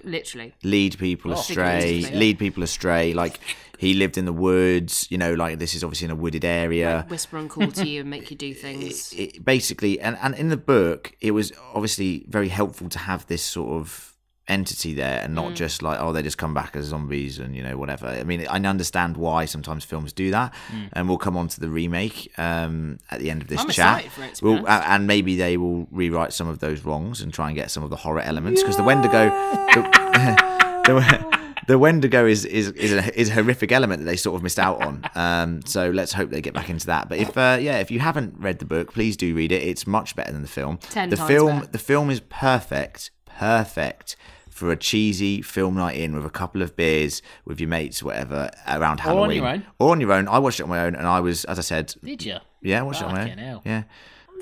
literally. 0.05 0.55
lead 0.63 0.99
people 0.99 1.33
astray, 1.33 2.03
lead 2.13 2.39
people 2.39 2.63
astray. 2.63 3.13
Like 3.15 3.41
he 3.79 3.95
lived 3.95 4.17
in 4.17 4.25
the 4.25 4.33
woods, 4.33 5.07
you 5.11 5.19
know, 5.19 5.35
like 5.35 5.59
this 5.59 5.75
is 5.75 5.83
obviously 5.83 6.05
in 6.07 6.11
a 6.11 6.17
wooded 6.17 6.45
area. 6.45 7.07
Whisper 7.09 7.39
and 7.39 7.51
call 7.51 7.71
to 7.73 7.89
you 7.89 8.01
and 8.01 8.11
make 8.11 8.31
you 8.31 8.37
do 8.37 8.55
things. 8.67 9.13
It, 9.13 9.45
basically, 9.45 10.01
and, 10.01 10.17
and 10.23 10.35
in 10.35 10.49
the 10.49 10.57
book, 10.57 11.17
it 11.21 11.33
was 11.33 11.53
obviously 11.75 12.25
very 12.29 12.49
helpful 12.49 12.89
to 12.91 12.99
have 12.99 13.27
this 13.27 13.43
sort 13.43 13.81
of 13.81 14.12
entity 14.49 14.93
there 14.93 15.21
and 15.23 15.35
not 15.35 15.55
just 15.55 15.83
like 15.83 16.01
oh 16.01 16.13
they 16.13 16.21
just 16.21 16.37
come 16.37 16.53
back 16.53 16.75
as 16.75 16.87
zombies 16.87 17.39
and 17.39 17.55
you 17.55 17.63
know 17.63 17.77
whatever 17.77 18.07
i 18.09 18.25
mean 18.25 18.45
i 18.49 18.57
understand 18.59 19.17
why 19.17 19.45
sometimes 19.45 19.85
films 19.85 20.13
do 20.13 20.33
that 20.33 20.53
and 20.95 21.09
we'll 21.09 21.17
come 21.17 21.37
on 21.37 21.47
to 21.47 21.61
the 21.61 21.69
remake 21.71 22.29
um 22.39 22.99
at 23.13 23.21
the 23.21 23.31
end 23.31 23.41
of 23.41 23.47
this 23.49 23.61
I'm 23.61 23.69
chat 23.69 24.05
it, 24.05 24.43
We'll- 24.43 24.67
and 24.69 25.07
maybe 25.07 25.37
they 25.37 25.57
will 25.57 25.87
rewrite 25.93 26.33
some 26.33 26.49
of 26.49 26.59
those 26.59 26.85
wrongs 26.85 27.21
and 27.21 27.33
try 27.33 27.47
and 27.49 27.57
get 27.57 27.71
some 27.71 27.85
of 27.85 27.91
the 27.91 27.97
horror 27.97 28.21
elements 28.21 28.63
because 28.63 28.77
the 28.77 28.83
wendigo 28.83 29.31
the, 29.75 30.83
the, 30.87 31.43
the 31.69 31.79
Wendigo 31.79 32.27
is 32.27 32.45
is 32.45 32.71
is 32.73 32.93
a, 32.93 33.19
is 33.21 33.29
a 33.31 33.35
horrific 33.35 33.71
element 33.71 34.01
that 34.01 34.07
they 34.07 34.17
sort 34.17 34.35
of 34.35 34.43
missed 34.43 34.59
out 34.59 34.83
on. 34.83 35.05
Um, 35.15 35.61
so 35.65 35.91
let's 35.91 36.13
hope 36.13 36.31
they 36.31 36.41
get 36.41 36.55
back 36.55 36.69
into 36.69 36.87
that. 36.87 37.09
But 37.09 37.19
if 37.19 37.39
uh, 37.39 37.57
yeah, 37.61 37.79
if 37.79 37.89
you 37.93 38.01
haven't 38.01 38.35
read 38.39 38.59
the 38.59 38.65
book, 38.65 38.93
please 38.93 39.17
do 39.17 39.33
read 39.33 39.53
it. 39.53 39.63
It's 39.63 39.87
much 39.87 40.17
better 40.17 40.33
than 40.33 40.43
the 40.43 40.49
film. 40.49 40.79
Ten 40.79 41.09
the 41.11 41.17
film 41.17 41.61
better. 41.61 41.71
the 41.71 41.79
film 41.79 42.11
is 42.11 42.19
perfect, 42.19 43.13
perfect 43.27 44.17
for 44.63 44.71
a 44.71 44.77
cheesy 44.77 45.43
film 45.43 45.75
night 45.75 45.97
in 45.97 46.15
with 46.15 46.25
a 46.25 46.31
couple 46.31 46.63
of 46.63 46.77
beers 46.77 47.21
with 47.45 47.59
your 47.59 47.69
mates, 47.69 48.01
whatever, 48.01 48.49
around 48.69 48.93
on 48.93 48.99
Halloween 48.99 49.39
your 49.39 49.47
own. 49.49 49.67
or 49.81 49.91
on 49.91 50.01
your 50.01 50.13
own. 50.13 50.29
I 50.29 50.39
watched 50.39 50.61
it 50.61 50.63
on 50.63 50.69
my 50.69 50.85
own, 50.85 50.95
and 50.95 51.05
I 51.05 51.19
was, 51.19 51.45
as 51.47 51.59
I 51.59 51.63
said, 51.63 51.95
Did 52.05 52.25
you? 52.25 52.37
yeah, 52.63 52.79
I 52.79 52.83
watched 52.83 53.03
it 53.03 53.07
on 53.07 53.13
my 53.15 53.31
own. 53.33 53.39
hell. 53.39 53.63
Yeah. 53.67 53.83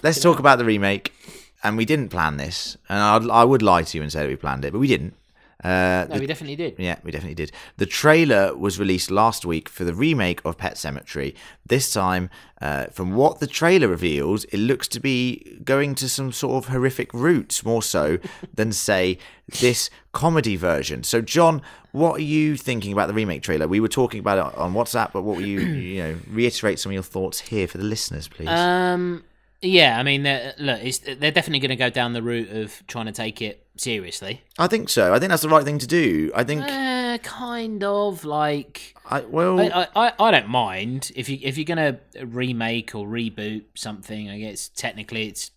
Let's 0.03 0.21
talk 0.21 0.39
about 0.39 0.59
the 0.59 0.65
remake. 0.67 1.15
And 1.63 1.77
we 1.79 1.85
didn't 1.87 2.09
plan 2.11 2.37
this, 2.37 2.77
and 2.89 2.99
I'd, 2.99 3.31
I 3.31 3.45
would 3.45 3.61
lie 3.63 3.83
to 3.83 3.99
you 3.99 4.03
and 4.03 4.11
say 4.13 4.21
that 4.21 4.29
we 4.29 4.37
planned 4.37 4.65
it, 4.65 4.73
but 4.73 4.79
we 4.79 4.89
didn't. 4.89 5.15
Uh, 5.63 6.07
No, 6.09 6.19
we 6.19 6.27
definitely 6.27 6.57
did. 6.57 6.75
yeah, 6.79 6.97
we 7.03 7.11
definitely 7.11 7.35
did. 7.35 7.53
The 7.77 7.87
trailer 7.87 8.57
was 8.57 8.79
released 8.79 9.11
last 9.11 9.45
week 9.45 9.69
for 9.69 9.85
the 9.85 9.95
remake 9.95 10.41
of 10.45 10.57
Pet 10.57 10.75
Sematary. 10.77 11.35
This 11.67 11.93
time, 11.93 12.31
uh, 12.63 12.87
from 12.87 13.15
what 13.15 13.41
the 13.41 13.47
trailer 13.47 13.87
reveals, 13.89 14.45
it 14.47 14.59
looks 14.59 14.89
to 14.89 15.01
be 15.01 15.59
going 15.63 15.95
to 15.97 16.09
some 16.09 16.33
sort 16.33 16.65
of 16.65 16.71
horrific 16.73 17.13
roots 17.13 17.65
more 17.65 17.83
so 17.83 18.19
than, 18.55 18.73
say, 18.73 19.19
this 19.61 19.91
comedy 20.13 20.57
version. 20.57 21.03
So, 21.03 21.21
John, 21.21 21.61
what 21.93 22.17
are 22.21 22.23
you 22.25 22.57
thinking 22.57 22.93
about 22.93 23.09
the 23.09 23.15
remake 23.15 23.43
trailer? 23.43 23.69
We 23.69 23.81
were 23.81 23.89
talking 23.89 24.21
about 24.21 24.39
it 24.55 24.59
on 24.59 24.73
WhatsApp, 24.73 25.13
but 25.13 25.23
what 25.23 25.37
were 25.37 25.43
you, 25.43 25.61
you 25.61 26.03
know, 26.03 26.17
reiterate 26.31 26.79
some 26.79 26.91
of 26.91 26.95
your 26.95 27.03
thoughts 27.03 27.41
here 27.41 27.67
for 27.67 27.79
the 27.79 27.85
listeners, 27.85 28.29
please? 28.29 28.49
Um, 28.49 29.25
yeah, 29.63 29.99
I 29.99 30.03
mean, 30.03 30.23
they're, 30.23 30.55
look, 30.59 30.81
it's, 30.83 30.99
they're 30.99 31.31
definitely 31.31 31.59
going 31.61 31.71
to 31.71 31.77
go 31.77 31.91
down 31.91 32.13
the 32.13 32.23
route 32.23 32.51
of 32.51 32.83
trying 32.87 33.07
to 33.07 33.13
take 33.13 33.43
it 33.43 33.67
seriously. 33.77 34.43
I 34.59 34.67
think 34.67 34.89
so. 34.89 35.13
I 35.15 35.19
think 35.19 35.31
that's 35.31 35.43
the 35.43 35.49
right 35.49 35.65
thing 35.65 35.79
to 35.79 35.87
do. 35.87 36.31
I 36.35 36.45
think, 36.45 36.63
Uh, 36.63 37.19
kind 37.23 37.83
of 37.85 38.25
like. 38.25 38.95
I, 39.05 39.21
well, 39.23 39.61
I, 39.61 39.89
I, 39.97 40.13
I 40.19 40.31
don't 40.31 40.49
mind 40.49 41.11
if 41.17 41.29
you 41.29 41.39
if 41.43 41.59
you're 41.59 41.65
gonna 41.65 41.99
remake 42.25 42.95
or 42.95 43.07
reboot 43.07 43.65
something. 43.75 44.31
I 44.31 44.39
guess 44.39 44.69
technically 44.69 45.27
it's 45.27 45.51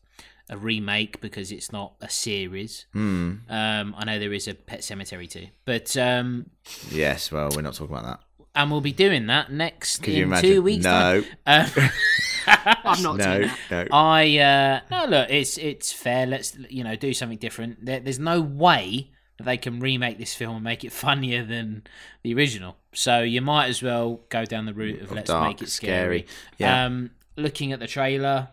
a 0.49 0.57
remake 0.57 1.21
because 1.21 1.51
it's 1.51 1.71
not 1.71 1.93
a 2.01 2.09
series. 2.09 2.85
hmm, 2.93 3.33
Um, 3.49 3.95
I 3.97 4.03
know 4.05 4.19
there 4.19 4.33
is 4.33 4.47
a 4.47 4.53
Pet 4.55 4.79
Sematary 4.81 5.29
too, 5.29 5.47
but 5.65 5.95
um, 5.95 6.49
yes, 6.89 7.31
well, 7.31 7.49
we're 7.55 7.61
not 7.61 7.75
talking 7.75 7.95
about 7.95 8.05
that. 8.05 8.19
and 8.55 8.71
we'll 8.71 8.81
be 8.81 8.91
doing 8.91 9.27
that 9.27 9.51
next 9.51 10.01
Could 10.03 10.15
in 10.15 10.23
imagine? 10.23 10.49
two 10.49 10.61
weeks. 10.63 10.83
no. 10.83 11.23
Um, 11.45 11.67
I'm 12.83 13.01
not 13.01 13.19
doing 13.19 13.41
no, 13.41 13.51
that. 13.69 13.89
no. 13.89 13.95
I 13.95 14.37
uh, 14.37 14.79
no 14.91 15.05
look, 15.05 15.29
it's 15.29 15.57
it's 15.57 15.91
fair. 15.91 16.25
Let's 16.25 16.57
you 16.69 16.83
know 16.83 16.95
do 16.95 17.13
something 17.13 17.37
different. 17.37 17.85
There, 17.85 17.99
there's 17.99 18.19
no 18.19 18.41
way 18.41 19.11
that 19.37 19.43
they 19.43 19.57
can 19.57 19.79
remake 19.79 20.17
this 20.17 20.33
film 20.33 20.55
and 20.55 20.63
make 20.63 20.83
it 20.83 20.91
funnier 20.93 21.43
than 21.43 21.83
the 22.23 22.33
original. 22.33 22.77
So 22.93 23.21
you 23.21 23.41
might 23.41 23.67
as 23.67 23.81
well 23.81 24.21
go 24.29 24.45
down 24.45 24.65
the 24.65 24.73
route 24.73 25.01
of 25.01 25.11
let's 25.11 25.29
dark, 25.29 25.47
make 25.47 25.61
it 25.61 25.69
scary. 25.69 26.25
scary. 26.25 26.27
Yeah. 26.57 26.85
Um, 26.85 27.11
looking 27.35 27.71
at 27.71 27.79
the 27.79 27.87
trailer, 27.87 28.49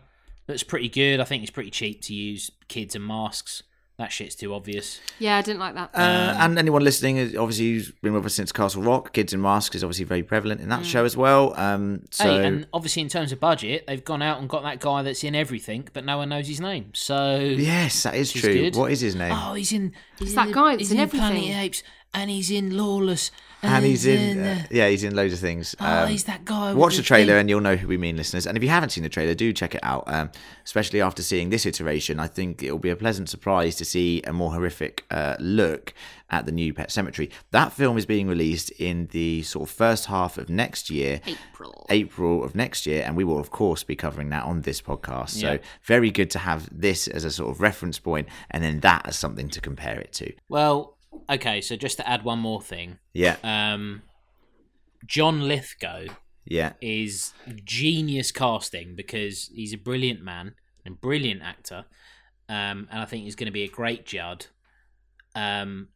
looks 0.47 0.63
pretty 0.63 0.89
good. 0.89 1.19
I 1.19 1.23
think 1.23 1.43
it's 1.43 1.51
pretty 1.51 1.71
cheap 1.71 2.01
to 2.03 2.13
use 2.13 2.51
kids 2.67 2.95
and 2.95 3.05
masks. 3.05 3.63
That 4.01 4.11
shit's 4.11 4.33
too 4.33 4.51
obvious. 4.55 4.99
Yeah, 5.19 5.37
I 5.37 5.43
didn't 5.43 5.59
like 5.59 5.75
that. 5.75 5.91
Uh, 5.93 6.35
and 6.39 6.57
anyone 6.57 6.83
listening, 6.83 7.17
is 7.17 7.35
obviously, 7.35 7.73
who's 7.73 7.91
been 7.91 8.13
with 8.13 8.25
us 8.25 8.33
since 8.33 8.51
Castle 8.51 8.81
Rock, 8.81 9.13
Kids 9.13 9.31
in 9.31 9.39
Masks 9.43 9.75
is 9.75 9.83
obviously 9.83 10.05
very 10.05 10.23
prevalent 10.23 10.59
in 10.59 10.69
that 10.69 10.83
show 10.87 11.05
as 11.05 11.15
well. 11.15 11.53
Um, 11.55 12.01
so, 12.09 12.23
Hey, 12.23 12.47
and 12.47 12.65
obviously 12.73 13.03
in 13.03 13.09
terms 13.09 13.31
of 13.31 13.39
budget, 13.39 13.85
they've 13.85 14.03
gone 14.03 14.23
out 14.23 14.39
and 14.39 14.49
got 14.49 14.63
that 14.63 14.79
guy 14.79 15.03
that's 15.03 15.23
in 15.23 15.35
everything, 15.35 15.87
but 15.93 16.03
no 16.03 16.17
one 16.17 16.29
knows 16.29 16.47
his 16.47 16.59
name. 16.59 16.89
So 16.95 17.37
yes, 17.39 18.01
that 18.01 18.15
is 18.15 18.35
is 18.35 18.41
true. 18.41 18.53
good. 18.53 18.75
What 18.75 18.91
is 18.91 19.01
his 19.01 19.13
name? 19.15 19.33
Oh, 19.35 19.53
he's 19.53 19.71
in. 19.71 19.93
He's 20.17 20.29
It's 20.29 20.31
in 20.31 20.35
that 20.37 20.47
the- 20.47 20.53
guy 20.53 20.69
that's 20.77 20.89
he's 20.89 20.91
in 20.93 20.97
Planet 20.97 21.13
of 21.13 21.19
everything. 21.29 21.51
the 21.51 21.59
Apes. 21.59 21.83
And 22.13 22.29
he's 22.29 22.51
in 22.51 22.75
Lawless, 22.75 23.31
and 23.63 23.85
he's 23.85 24.05
in, 24.05 24.43
uh, 24.43 24.57
uh, 24.63 24.67
yeah, 24.69 24.89
he's 24.89 25.05
in 25.05 25.15
loads 25.15 25.33
of 25.33 25.39
things. 25.39 25.75
oh, 25.79 25.85
Um, 26.03 26.09
he's 26.09 26.25
that 26.25 26.43
guy. 26.43 26.73
Watch 26.73 26.97
the 26.97 27.03
trailer 27.03 27.33
thing. 27.33 27.39
and 27.41 27.49
you'll 27.49 27.61
know 27.61 27.77
who 27.77 27.87
we 27.87 27.95
mean, 27.97 28.17
listeners. 28.17 28.45
And 28.45 28.57
if 28.57 28.63
you 28.63 28.69
haven't 28.69 28.89
seen 28.89 29.03
the 29.03 29.09
trailer, 29.09 29.33
do 29.33 29.53
check 29.53 29.75
it 29.75 29.79
out. 29.83 30.03
Um, 30.07 30.29
especially 30.65 30.99
after 30.99 31.23
seeing 31.23 31.51
this 31.51 31.65
iteration, 31.65 32.19
I 32.19 32.27
think 32.27 32.63
it'll 32.63 32.79
be 32.79 32.89
a 32.89 32.97
pleasant 32.97 33.29
surprise 33.29 33.75
to 33.77 33.85
see 33.85 34.21
a 34.23 34.33
more 34.33 34.51
horrific 34.51 35.05
uh, 35.09 35.37
look 35.39 35.93
at 36.29 36.45
the 36.45 36.51
new 36.51 36.73
Pet 36.73 36.89
Sematary. 36.89 37.31
That 37.51 37.71
film 37.71 37.97
is 37.97 38.05
being 38.05 38.27
released 38.27 38.71
in 38.71 39.07
the 39.11 39.43
sort 39.43 39.69
of 39.69 39.73
first 39.75 40.07
half 40.07 40.37
of 40.37 40.49
next 40.49 40.89
year, 40.89 41.21
April. 41.25 41.85
April 41.89 42.43
of 42.43 42.55
next 42.55 42.85
year, 42.85 43.03
and 43.05 43.15
we 43.15 43.23
will 43.23 43.39
of 43.39 43.51
course 43.51 43.83
be 43.83 43.95
covering 43.95 44.29
that 44.31 44.43
on 44.43 44.61
this 44.63 44.81
podcast. 44.81 45.29
So 45.29 45.59
very 45.83 46.11
good 46.11 46.29
to 46.31 46.39
have 46.39 46.67
this 46.77 47.07
as 47.07 47.23
a 47.23 47.31
sort 47.31 47.51
of 47.51 47.61
reference 47.61 47.99
point, 47.99 48.27
and 48.49 48.61
then 48.61 48.81
that 48.81 49.07
as 49.07 49.17
something 49.17 49.47
to 49.49 49.61
compare 49.61 49.99
it 49.99 50.11
to. 50.13 50.33
Well, 50.49 50.97
okay. 51.29 51.61
So 51.61 51.75
just 51.75 51.97
to 51.97 52.07
add 52.07 52.23
one 52.23 52.39
more 52.39 52.61
thing, 52.61 52.99
Yeah, 53.13 53.37
um, 53.43 54.01
John 55.05 55.47
Lithgow 55.47 56.05
yeah, 56.45 56.73
is 56.81 57.33
genius 57.63 58.31
casting 58.31 58.95
because 58.95 59.49
he's 59.53 59.73
a 59.73 59.77
brilliant 59.77 60.21
man 60.23 60.55
and 60.85 60.99
brilliant 60.99 61.41
actor, 61.41 61.85
um, 62.49 62.87
and 62.91 63.01
I 63.01 63.05
think 63.05 63.23
he's 63.23 63.35
going 63.35 63.47
to 63.47 63.51
be 63.51 63.63
a 63.63 63.69
great 63.69 64.05
Judd. 64.05 64.47
Um, 65.35 65.89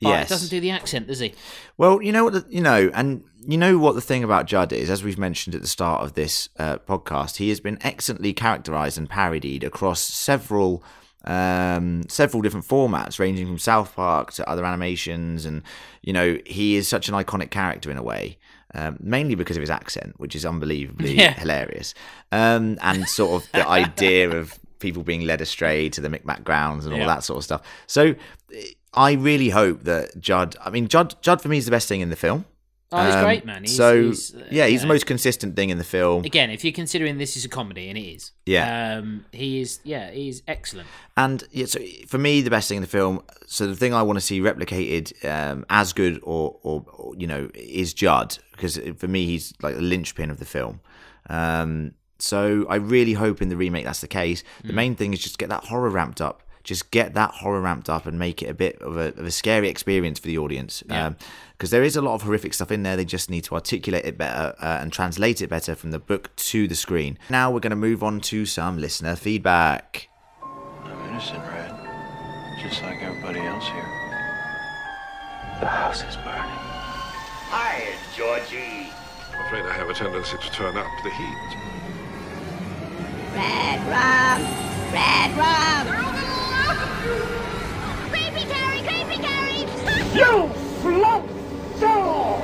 but 0.00 0.08
yes. 0.10 0.28
he 0.28 0.34
doesn't 0.34 0.50
do 0.50 0.60
the 0.60 0.70
accent, 0.70 1.06
does 1.06 1.20
he? 1.20 1.34
Well, 1.78 2.02
you 2.02 2.12
know 2.12 2.24
what, 2.24 2.34
the, 2.34 2.44
you 2.50 2.60
know, 2.60 2.90
and 2.92 3.24
you 3.46 3.56
know 3.56 3.78
what 3.78 3.94
the 3.94 4.02
thing 4.02 4.22
about 4.22 4.46
Judd 4.46 4.72
is, 4.72 4.90
as 4.90 5.02
we've 5.02 5.18
mentioned 5.18 5.54
at 5.54 5.62
the 5.62 5.66
start 5.66 6.02
of 6.02 6.12
this 6.12 6.50
uh, 6.58 6.78
podcast, 6.78 7.36
he 7.36 7.48
has 7.48 7.60
been 7.60 7.78
excellently 7.80 8.34
characterized 8.34 8.98
and 8.98 9.08
parodied 9.08 9.64
across 9.64 10.00
several, 10.02 10.84
um, 11.26 12.02
several 12.08 12.42
different 12.42 12.66
formats, 12.66 13.18
ranging 13.18 13.46
from 13.46 13.58
South 13.58 13.94
Park 13.94 14.32
to 14.34 14.48
other 14.48 14.64
animations, 14.64 15.44
and 15.44 15.62
you 16.02 16.12
know, 16.12 16.38
he 16.46 16.76
is 16.76 16.86
such 16.88 17.08
an 17.08 17.14
iconic 17.14 17.50
character 17.50 17.90
in 17.90 17.96
a 17.96 18.02
way. 18.02 18.38
Um, 18.74 18.98
mainly 19.00 19.36
because 19.36 19.56
of 19.56 19.62
his 19.62 19.70
accent, 19.70 20.14
which 20.18 20.34
is 20.36 20.44
unbelievably 20.44 21.14
Yeah. 21.14 21.32
hilarious, 21.34 21.94
um, 22.32 22.76
and 22.82 23.08
sort 23.08 23.42
of 23.42 23.50
the 23.52 23.66
idea 23.66 24.28
of 24.36 24.58
people 24.80 25.02
being 25.02 25.22
led 25.22 25.40
astray 25.40 25.88
to 25.90 26.00
the 26.02 26.08
Micmac 26.10 26.44
grounds 26.44 26.84
and 26.84 26.92
all 26.92 27.00
Yeah. 27.00 27.06
that 27.06 27.24
sort 27.24 27.38
of 27.38 27.44
stuff. 27.44 27.62
So 27.86 28.14
I 28.92 29.12
really 29.12 29.48
hope 29.50 29.84
that 29.84 30.20
Judd. 30.20 30.56
I 30.62 30.68
mean, 30.70 30.88
Judd. 30.88 31.14
Judd 31.22 31.40
for 31.40 31.48
me 31.48 31.56
is 31.58 31.64
the 31.64 31.70
best 31.70 31.88
thing 31.88 32.00
in 32.02 32.10
the 32.10 32.16
film. 32.16 32.44
Oh, 32.98 33.04
he's 33.06 33.14
Um, 33.14 33.24
great, 33.24 33.44
man. 33.44 33.62
He's, 33.62 33.76
so 33.76 34.02
he's, 34.08 34.34
uh, 34.34 34.46
yeah, 34.50 34.66
he's 34.66 34.82
the 34.82 34.86
most 34.86 35.06
consistent 35.06 35.54
thing 35.56 35.70
in 35.70 35.78
the 35.78 35.84
film. 35.84 36.24
Again, 36.24 36.50
if 36.50 36.64
you're 36.64 36.72
considering 36.72 37.18
this 37.18 37.36
is 37.36 37.44
a 37.44 37.48
comedy, 37.48 37.88
and 37.88 37.98
it 37.98 38.02
is, 38.02 38.32
Yeah. 38.46 38.98
um, 38.98 39.24
he 39.32 39.60
is. 39.60 39.80
Yeah, 39.84 40.10
he's 40.10 40.42
excellent. 40.48 40.88
And 41.16 41.44
yeah, 41.52 41.66
so 41.66 41.80
for 42.06 42.18
me, 42.18 42.40
the 42.42 42.50
best 42.50 42.68
thing 42.68 42.76
in 42.76 42.82
the 42.82 42.88
film. 42.88 43.22
So 43.46 43.66
the 43.66 43.76
thing 43.76 43.92
I 43.94 44.02
want 44.02 44.16
to 44.16 44.20
see 44.20 44.40
replicated 44.40 45.24
um, 45.24 45.64
as 45.70 45.92
good, 45.92 46.18
or, 46.22 46.58
or, 46.62 46.84
or 46.92 47.14
you 47.16 47.26
know, 47.26 47.50
is 47.54 47.92
Judd 47.94 48.38
because 48.52 48.78
for 48.96 49.08
me, 49.08 49.26
he's 49.26 49.52
like 49.62 49.74
the 49.74 49.82
linchpin 49.82 50.30
of 50.30 50.38
the 50.38 50.44
film. 50.46 50.80
Um, 51.28 51.92
so 52.18 52.64
I 52.70 52.76
really 52.76 53.12
hope 53.12 53.42
in 53.42 53.50
the 53.50 53.56
remake 53.56 53.84
that's 53.84 54.00
the 54.00 54.08
case. 54.08 54.42
The 54.64 54.72
main 54.72 54.94
thing 54.94 55.12
is 55.12 55.20
just 55.20 55.38
get 55.38 55.50
that 55.50 55.64
horror 55.64 55.90
ramped 55.90 56.20
up. 56.22 56.42
Just 56.66 56.90
get 56.90 57.14
that 57.14 57.30
horror 57.30 57.60
ramped 57.60 57.88
up 57.88 58.06
and 58.06 58.18
make 58.18 58.42
it 58.42 58.50
a 58.50 58.54
bit 58.54 58.82
of 58.82 58.96
a, 58.96 59.10
of 59.10 59.20
a 59.20 59.30
scary 59.30 59.68
experience 59.68 60.18
for 60.18 60.26
the 60.26 60.36
audience. 60.36 60.82
Yeah. 60.90 61.12
Because 61.52 61.70
there 61.70 61.84
is 61.84 61.94
a 61.94 62.02
lot 62.02 62.14
of 62.16 62.22
horrific 62.22 62.54
stuff 62.54 62.72
in 62.72 62.82
there. 62.82 62.96
They 62.96 63.04
just 63.04 63.30
need 63.30 63.44
to 63.44 63.54
articulate 63.54 64.04
it 64.04 64.18
better 64.18 64.52
uh, 64.58 64.78
and 64.80 64.92
translate 64.92 65.40
it 65.40 65.48
better 65.48 65.76
from 65.76 65.92
the 65.92 66.00
book 66.00 66.34
to 66.34 66.66
the 66.66 66.74
screen. 66.74 67.18
Now 67.30 67.52
we're 67.52 67.60
going 67.60 67.70
to 67.70 67.76
move 67.76 68.02
on 68.02 68.20
to 68.22 68.44
some 68.46 68.78
listener 68.78 69.14
feedback. 69.14 70.08
I'm 70.42 71.08
innocent, 71.08 71.38
Red. 71.44 71.70
Just 72.60 72.82
like 72.82 73.00
everybody 73.00 73.38
else 73.38 73.64
here. 73.68 73.88
The 75.60 75.68
house 75.68 76.02
is 76.02 76.16
burning. 76.16 76.58
Hi, 77.54 77.94
Georgie. 78.16 78.90
I'm 79.32 79.46
afraid 79.46 79.64
I 79.66 79.72
have 79.72 79.88
a 79.88 79.94
tendency 79.94 80.36
to 80.36 80.50
turn 80.50 80.76
up 80.76 80.90
the 81.04 81.10
heat. 81.10 81.56
Red 83.36 83.80
rum! 83.86 84.42
Red 84.92 85.30
rum! 85.38 86.25
Creepy 88.10 88.44
Carrie! 88.52 88.82
Creepy 88.82 89.18
Carrie! 89.22 89.66
You 90.14 90.48
float 90.82 91.24
soul! 91.78 92.42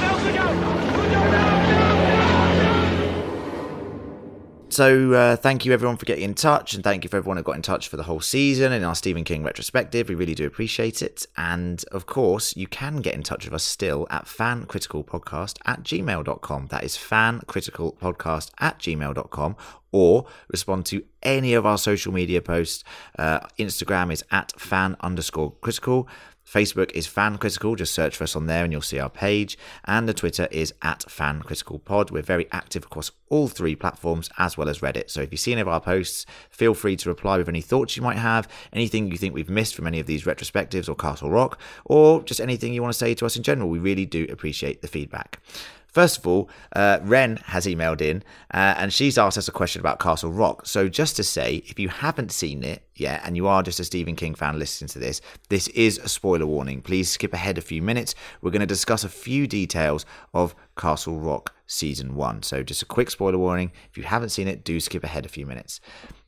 No, 0.00 0.10
good 0.22 0.34
no, 0.34 0.46
good 0.96 1.10
no, 1.12 1.59
So 4.80 5.12
uh, 5.12 5.36
thank 5.36 5.66
you 5.66 5.74
everyone 5.74 5.98
for 5.98 6.06
getting 6.06 6.24
in 6.24 6.32
touch, 6.32 6.72
and 6.72 6.82
thank 6.82 7.04
you 7.04 7.10
for 7.10 7.18
everyone 7.18 7.36
who 7.36 7.42
got 7.42 7.54
in 7.54 7.60
touch 7.60 7.86
for 7.86 7.98
the 7.98 8.04
whole 8.04 8.22
season 8.22 8.72
in 8.72 8.82
our 8.82 8.94
Stephen 8.94 9.24
King 9.24 9.42
retrospective. 9.42 10.08
We 10.08 10.14
really 10.14 10.34
do 10.34 10.46
appreciate 10.46 11.02
it. 11.02 11.26
And 11.36 11.84
of 11.92 12.06
course, 12.06 12.56
you 12.56 12.66
can 12.66 13.02
get 13.02 13.12
in 13.12 13.22
touch 13.22 13.44
with 13.44 13.52
us 13.52 13.62
still 13.62 14.06
at 14.08 14.24
fancriticalpodcast 14.24 15.58
at 15.66 15.82
gmail.com. 15.82 16.68
That 16.68 16.82
is 16.82 16.96
fancriticalpodcast 16.96 18.52
at 18.58 18.78
gmail.com. 18.78 19.56
Or 19.92 20.26
respond 20.48 20.86
to 20.86 21.04
any 21.22 21.52
of 21.52 21.66
our 21.66 21.76
social 21.76 22.14
media 22.14 22.40
posts. 22.40 22.82
Uh, 23.18 23.40
Instagram 23.58 24.10
is 24.10 24.24
at 24.30 24.58
fan 24.58 24.96
underscore 25.00 25.52
critical. 25.60 26.08
Facebook 26.50 26.90
is 26.92 27.06
Fan 27.06 27.38
Critical. 27.38 27.76
Just 27.76 27.94
search 27.94 28.16
for 28.16 28.24
us 28.24 28.34
on 28.34 28.46
there 28.46 28.64
and 28.64 28.72
you'll 28.72 28.82
see 28.82 28.98
our 28.98 29.08
page. 29.08 29.56
And 29.84 30.08
the 30.08 30.14
Twitter 30.14 30.48
is 30.50 30.74
at 30.82 31.08
Fan 31.08 31.42
Critical 31.42 31.78
Pod. 31.78 32.10
We're 32.10 32.22
very 32.22 32.48
active 32.50 32.84
across 32.84 33.12
all 33.28 33.46
three 33.46 33.76
platforms 33.76 34.28
as 34.36 34.58
well 34.58 34.68
as 34.68 34.80
Reddit. 34.80 35.10
So 35.10 35.20
if 35.20 35.30
you 35.30 35.38
see 35.38 35.52
any 35.52 35.60
of 35.60 35.68
our 35.68 35.80
posts, 35.80 36.26
feel 36.50 36.74
free 36.74 36.96
to 36.96 37.08
reply 37.08 37.38
with 37.38 37.48
any 37.48 37.60
thoughts 37.60 37.96
you 37.96 38.02
might 38.02 38.18
have, 38.18 38.48
anything 38.72 39.12
you 39.12 39.16
think 39.16 39.32
we've 39.32 39.48
missed 39.48 39.76
from 39.76 39.86
any 39.86 40.00
of 40.00 40.06
these 40.06 40.24
retrospectives 40.24 40.88
or 40.88 40.96
Castle 40.96 41.30
Rock, 41.30 41.60
or 41.84 42.22
just 42.24 42.40
anything 42.40 42.74
you 42.74 42.82
want 42.82 42.92
to 42.92 42.98
say 42.98 43.14
to 43.14 43.26
us 43.26 43.36
in 43.36 43.44
general. 43.44 43.68
We 43.68 43.78
really 43.78 44.06
do 44.06 44.26
appreciate 44.28 44.82
the 44.82 44.88
feedback. 44.88 45.40
First 45.92 46.18
of 46.18 46.26
all, 46.26 46.48
uh, 46.74 46.98
Ren 47.02 47.36
has 47.46 47.66
emailed 47.66 48.00
in 48.00 48.22
uh, 48.52 48.74
and 48.76 48.92
she's 48.92 49.18
asked 49.18 49.38
us 49.38 49.48
a 49.48 49.52
question 49.52 49.80
about 49.80 49.98
Castle 49.98 50.30
Rock. 50.32 50.66
So, 50.66 50.88
just 50.88 51.16
to 51.16 51.24
say, 51.24 51.62
if 51.66 51.78
you 51.78 51.88
haven't 51.88 52.32
seen 52.32 52.62
it 52.62 52.82
yet 52.94 53.22
and 53.24 53.36
you 53.36 53.46
are 53.46 53.62
just 53.62 53.80
a 53.80 53.84
Stephen 53.84 54.16
King 54.16 54.34
fan 54.34 54.58
listening 54.58 54.88
to 54.88 54.98
this, 54.98 55.20
this 55.48 55.68
is 55.68 55.98
a 55.98 56.08
spoiler 56.08 56.46
warning. 56.46 56.82
Please 56.82 57.10
skip 57.10 57.32
ahead 57.32 57.58
a 57.58 57.62
few 57.62 57.82
minutes. 57.82 58.14
We're 58.40 58.50
going 58.50 58.60
to 58.60 58.66
discuss 58.66 59.04
a 59.04 59.08
few 59.08 59.46
details 59.46 60.06
of 60.32 60.54
Castle 60.76 61.18
Rock 61.18 61.54
season 61.66 62.14
one. 62.14 62.42
So, 62.42 62.62
just 62.62 62.82
a 62.82 62.86
quick 62.86 63.10
spoiler 63.10 63.38
warning. 63.38 63.72
If 63.90 63.98
you 63.98 64.04
haven't 64.04 64.30
seen 64.30 64.48
it, 64.48 64.64
do 64.64 64.78
skip 64.80 65.04
ahead 65.04 65.26
a 65.26 65.28
few 65.28 65.46
minutes. 65.46 65.80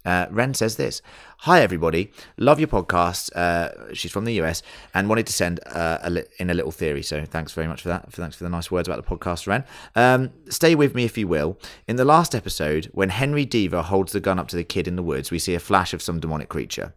Uh, 0.05 0.27
Ren 0.31 0.55
says 0.55 0.77
this 0.77 1.03
Hi, 1.39 1.61
everybody. 1.61 2.13
Love 2.37 2.59
your 2.61 2.69
podcast. 2.69 3.35
Uh, 3.35 3.93
she's 3.95 4.13
from 4.13 4.25
the 4.25 4.35
US 4.41 4.63
and 4.95 5.09
wanted 5.09 5.27
to 5.27 5.33
send 5.33 5.61
uh, 5.67 5.99
a 6.03 6.11
li- 6.11 6.25
in 6.39 6.51
a 6.51 6.55
little 6.55 6.71
theory. 6.71 7.03
So 7.03 7.25
thanks 7.25 7.53
very 7.53 7.67
much 7.67 7.83
for 7.83 7.89
that. 7.89 8.13
Thanks 8.13 8.37
for 8.37 8.45
the 8.45 8.51
nice 8.51 8.71
words 8.71 8.89
about 8.89 9.05
the 9.05 9.17
podcast, 9.17 9.47
Ren. 9.47 9.65
Um, 9.95 10.31
stay 10.49 10.75
with 10.75 10.95
me 10.95 11.05
if 11.05 11.17
you 11.19 11.27
will. 11.29 11.59
In 11.89 11.97
the 11.97 12.05
last 12.05 12.35
episode, 12.35 12.87
when 12.93 13.09
Henry 13.11 13.47
Deaver 13.47 13.83
holds 13.85 14.13
the 14.13 14.21
gun 14.21 14.39
up 14.39 14.49
to 14.49 14.57
the 14.57 14.65
kid 14.65 14.87
in 14.87 14.97
the 14.97 15.03
woods, 15.03 15.31
we 15.31 15.39
see 15.39 15.55
a 15.55 15.61
flash 15.61 15.93
of 15.93 16.03
some 16.03 16.21
demonic 16.21 16.49
creature. 16.49 16.95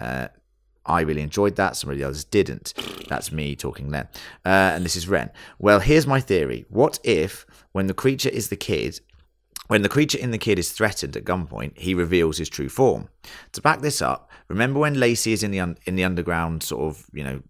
Uh, 0.00 0.28
I 0.86 1.02
really 1.02 1.20
enjoyed 1.22 1.56
that. 1.56 1.76
Some 1.76 1.90
of 1.90 1.98
the 1.98 2.04
others 2.04 2.24
didn't. 2.24 2.72
That's 3.08 3.30
me 3.30 3.54
talking 3.54 3.90
then. 3.90 4.08
Uh, 4.44 4.72
and 4.74 4.84
this 4.84 4.96
is 4.96 5.06
Ren. 5.06 5.30
Well, 5.58 5.80
here's 5.80 6.06
my 6.06 6.20
theory. 6.20 6.64
What 6.70 6.98
if, 7.04 7.44
when 7.72 7.88
the 7.88 7.94
creature 7.94 8.30
is 8.30 8.48
the 8.48 8.56
kid, 8.56 9.00
when 9.68 9.82
the 9.82 9.88
creature 9.88 10.18
in 10.18 10.32
the 10.32 10.38
kid 10.38 10.58
is 10.58 10.72
threatened 10.72 11.16
at 11.16 11.24
gunpoint, 11.24 11.78
he 11.78 11.94
reveals 11.94 12.38
his 12.38 12.48
true 12.48 12.68
form. 12.68 13.08
To 13.52 13.62
back 13.62 13.80
this 13.80 14.02
up, 14.02 14.30
remember 14.48 14.80
when 14.80 14.98
Lacy 14.98 15.32
is 15.32 15.42
in 15.42 15.50
the 15.50 15.60
un- 15.60 15.78
in 15.84 15.94
the 15.94 16.04
underground 16.04 16.62
sort 16.62 16.82
of 16.82 17.06
you 17.12 17.22
know 17.22 17.42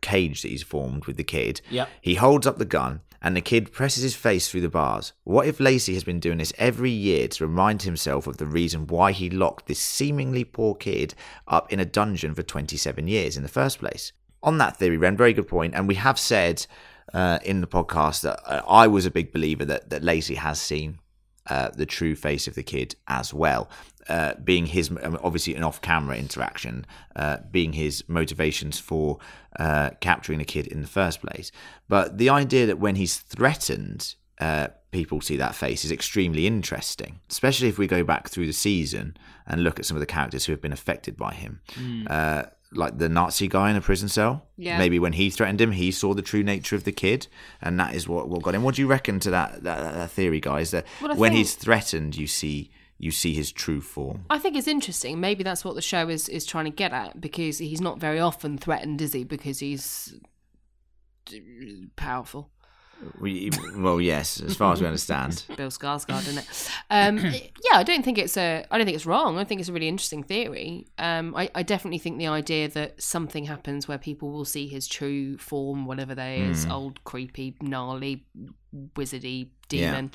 cage 0.00 0.42
that 0.42 0.48
he's 0.48 0.62
formed 0.62 1.04
with 1.04 1.16
the 1.16 1.24
kid? 1.24 1.60
Yep. 1.70 1.88
He 2.00 2.14
holds 2.14 2.46
up 2.46 2.58
the 2.58 2.64
gun, 2.64 3.00
and 3.20 3.36
the 3.36 3.40
kid 3.40 3.72
presses 3.72 4.02
his 4.02 4.14
face 4.14 4.48
through 4.48 4.60
the 4.62 4.68
bars. 4.68 5.12
What 5.24 5.46
if 5.46 5.60
Lacy 5.60 5.94
has 5.94 6.04
been 6.04 6.20
doing 6.20 6.38
this 6.38 6.52
every 6.58 6.90
year 6.90 7.26
to 7.28 7.46
remind 7.46 7.82
himself 7.82 8.26
of 8.26 8.36
the 8.36 8.46
reason 8.46 8.86
why 8.86 9.12
he 9.12 9.28
locked 9.28 9.66
this 9.66 9.80
seemingly 9.80 10.44
poor 10.44 10.74
kid 10.74 11.14
up 11.48 11.72
in 11.72 11.80
a 11.80 11.84
dungeon 11.84 12.34
for 12.34 12.42
27 12.42 13.08
years 13.08 13.36
in 13.36 13.42
the 13.42 13.48
first 13.48 13.78
place? 13.78 14.12
On 14.42 14.58
that 14.58 14.76
theory, 14.76 14.98
Ren, 14.98 15.16
very 15.16 15.32
good 15.32 15.48
point. 15.48 15.72
point, 15.72 15.74
and 15.74 15.88
we 15.88 15.94
have 15.94 16.18
said 16.18 16.66
uh, 17.14 17.38
in 17.44 17.60
the 17.60 17.66
podcast 17.66 18.20
that 18.22 18.40
uh, 18.46 18.62
I 18.68 18.86
was 18.86 19.06
a 19.06 19.10
big 19.10 19.32
believer 19.32 19.64
that 19.64 19.90
that 19.90 20.04
Lacy 20.04 20.34
has 20.34 20.60
seen 20.60 20.98
uh, 21.48 21.70
the 21.70 21.86
true 21.86 22.14
face 22.14 22.48
of 22.48 22.54
the 22.54 22.62
kid 22.62 22.96
as 23.06 23.34
well, 23.34 23.68
uh, 24.08 24.34
being 24.42 24.66
his 24.66 24.90
um, 24.90 25.18
obviously 25.22 25.54
an 25.54 25.64
off-camera 25.64 26.16
interaction, 26.16 26.86
uh, 27.16 27.38
being 27.50 27.72
his 27.72 28.04
motivations 28.08 28.78
for 28.78 29.18
uh, 29.58 29.90
capturing 30.00 30.38
the 30.38 30.44
kid 30.44 30.66
in 30.66 30.80
the 30.80 30.86
first 30.88 31.20
place. 31.20 31.52
But 31.88 32.18
the 32.18 32.30
idea 32.30 32.66
that 32.66 32.78
when 32.78 32.96
he's 32.96 33.16
threatened, 33.16 34.14
uh, 34.40 34.68
people 34.90 35.20
see 35.20 35.36
that 35.36 35.54
face 35.54 35.84
is 35.84 35.92
extremely 35.92 36.46
interesting, 36.46 37.20
especially 37.30 37.68
if 37.68 37.78
we 37.78 37.86
go 37.86 38.02
back 38.04 38.28
through 38.28 38.46
the 38.46 38.52
season 38.52 39.16
and 39.46 39.62
look 39.62 39.78
at 39.78 39.84
some 39.84 39.96
of 39.96 40.00
the 40.00 40.06
characters 40.06 40.46
who 40.46 40.52
have 40.52 40.60
been 40.60 40.72
affected 40.72 41.16
by 41.16 41.34
him. 41.34 41.60
Uh, 42.06 42.44
like 42.76 42.98
the 42.98 43.08
Nazi 43.08 43.48
guy 43.48 43.70
in 43.70 43.76
a 43.76 43.80
prison 43.80 44.08
cell. 44.08 44.46
Yeah. 44.56 44.78
Maybe 44.78 44.98
when 44.98 45.12
he 45.14 45.30
threatened 45.30 45.60
him, 45.60 45.72
he 45.72 45.90
saw 45.90 46.14
the 46.14 46.22
true 46.22 46.42
nature 46.42 46.76
of 46.76 46.84
the 46.84 46.92
kid, 46.92 47.26
and 47.60 47.78
that 47.80 47.94
is 47.94 48.08
what, 48.08 48.28
what 48.28 48.42
got 48.42 48.54
him. 48.54 48.62
What 48.62 48.74
do 48.74 48.82
you 48.82 48.88
reckon 48.88 49.20
to 49.20 49.30
that 49.30 49.62
that, 49.62 49.94
that 49.94 50.10
theory, 50.10 50.40
guys? 50.40 50.70
That 50.70 50.86
Well, 51.00 51.16
when 51.16 51.30
think- 51.32 51.38
he's 51.38 51.54
threatened, 51.54 52.16
you 52.16 52.26
see 52.26 52.70
you 52.98 53.10
see 53.10 53.34
his 53.34 53.50
true 53.52 53.80
form. 53.80 54.24
I 54.30 54.38
think 54.38 54.56
it's 54.56 54.68
interesting. 54.68 55.20
Maybe 55.20 55.42
that's 55.42 55.64
what 55.64 55.74
the 55.74 55.82
show 55.82 56.08
is 56.08 56.28
is 56.28 56.46
trying 56.46 56.66
to 56.66 56.70
get 56.70 56.92
at 56.92 57.20
because 57.20 57.58
he's 57.58 57.80
not 57.80 57.98
very 57.98 58.20
often 58.20 58.56
threatened, 58.58 59.00
is 59.02 59.12
he? 59.12 59.24
Because 59.24 59.58
he's 59.58 60.14
uh, 61.32 61.36
powerful. 61.96 62.50
We, 63.20 63.50
well, 63.76 64.00
yes, 64.00 64.40
as 64.40 64.56
far 64.56 64.72
as 64.72 64.80
we 64.80 64.86
understand. 64.86 65.44
Bill 65.56 65.68
Skarsgård, 65.68 66.28
isn't 66.28 66.38
it? 66.38 66.70
Um, 66.90 67.18
yeah, 67.70 67.78
I 67.78 67.82
don't 67.82 68.04
think 68.04 68.18
it's 68.18 68.36
a. 68.36 68.64
I 68.70 68.78
don't 68.78 68.84
think 68.84 68.96
it's 68.96 69.06
wrong. 69.06 69.38
I 69.38 69.44
think 69.44 69.60
it's 69.60 69.68
a 69.68 69.72
really 69.72 69.88
interesting 69.88 70.22
theory. 70.22 70.86
Um, 70.98 71.34
I, 71.36 71.50
I 71.54 71.62
definitely 71.62 71.98
think 71.98 72.18
the 72.18 72.26
idea 72.26 72.68
that 72.68 73.02
something 73.02 73.44
happens 73.44 73.86
where 73.88 73.98
people 73.98 74.30
will 74.30 74.44
see 74.44 74.66
his 74.66 74.86
true 74.86 75.38
form, 75.38 75.86
whatever 75.86 76.14
that 76.14 76.38
is, 76.38 76.66
old, 76.66 77.02
creepy, 77.04 77.56
gnarly, 77.60 78.24
wizardy 78.94 79.48
demon, 79.68 80.10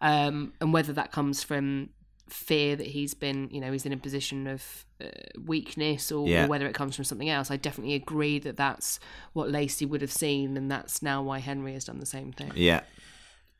um, 0.00 0.52
and 0.60 0.72
whether 0.72 0.92
that 0.92 1.12
comes 1.12 1.42
from 1.42 1.90
fear 2.32 2.76
that 2.76 2.86
he's 2.86 3.14
been, 3.14 3.48
you 3.50 3.60
know, 3.60 3.70
he's 3.72 3.84
in 3.86 3.92
a 3.92 3.96
position 3.96 4.46
of 4.46 4.84
uh, 5.02 5.06
weakness, 5.44 6.10
or, 6.12 6.26
Yeah. 6.28 6.44
or 6.44 6.48
whether 6.48 6.66
it 6.66 6.74
comes 6.74 6.96
from 6.96 7.04
something 7.04 7.28
else. 7.28 7.50
I 7.50 7.56
definitely 7.56 7.94
agree 7.94 8.38
that 8.40 8.56
that's 8.56 8.98
what 9.32 9.50
Lacy 9.50 9.84
would 9.86 10.00
have 10.00 10.12
seen, 10.12 10.56
and 10.56 10.70
that's 10.70 11.02
now 11.02 11.22
why 11.22 11.38
Henry 11.38 11.74
has 11.74 11.84
done 11.84 12.00
the 12.00 12.06
same 12.06 12.32
thing. 12.32 12.52
Yeah. 12.54 12.82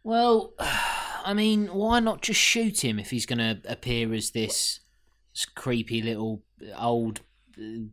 Well, 0.05 0.55
I 1.25 1.35
mean, 1.35 1.67
why 1.69 2.01
not 2.01 2.23
just 2.23 2.41
shoot 2.41 2.83
him 2.85 2.99
if 2.99 3.11
he's 3.11 3.27
going 3.27 3.39
to 3.39 3.61
appear 3.71 4.13
as 4.15 4.31
this 4.31 4.81
s- 5.37 5.45
creepy 5.45 6.03
little 6.03 6.43
old 6.77 7.21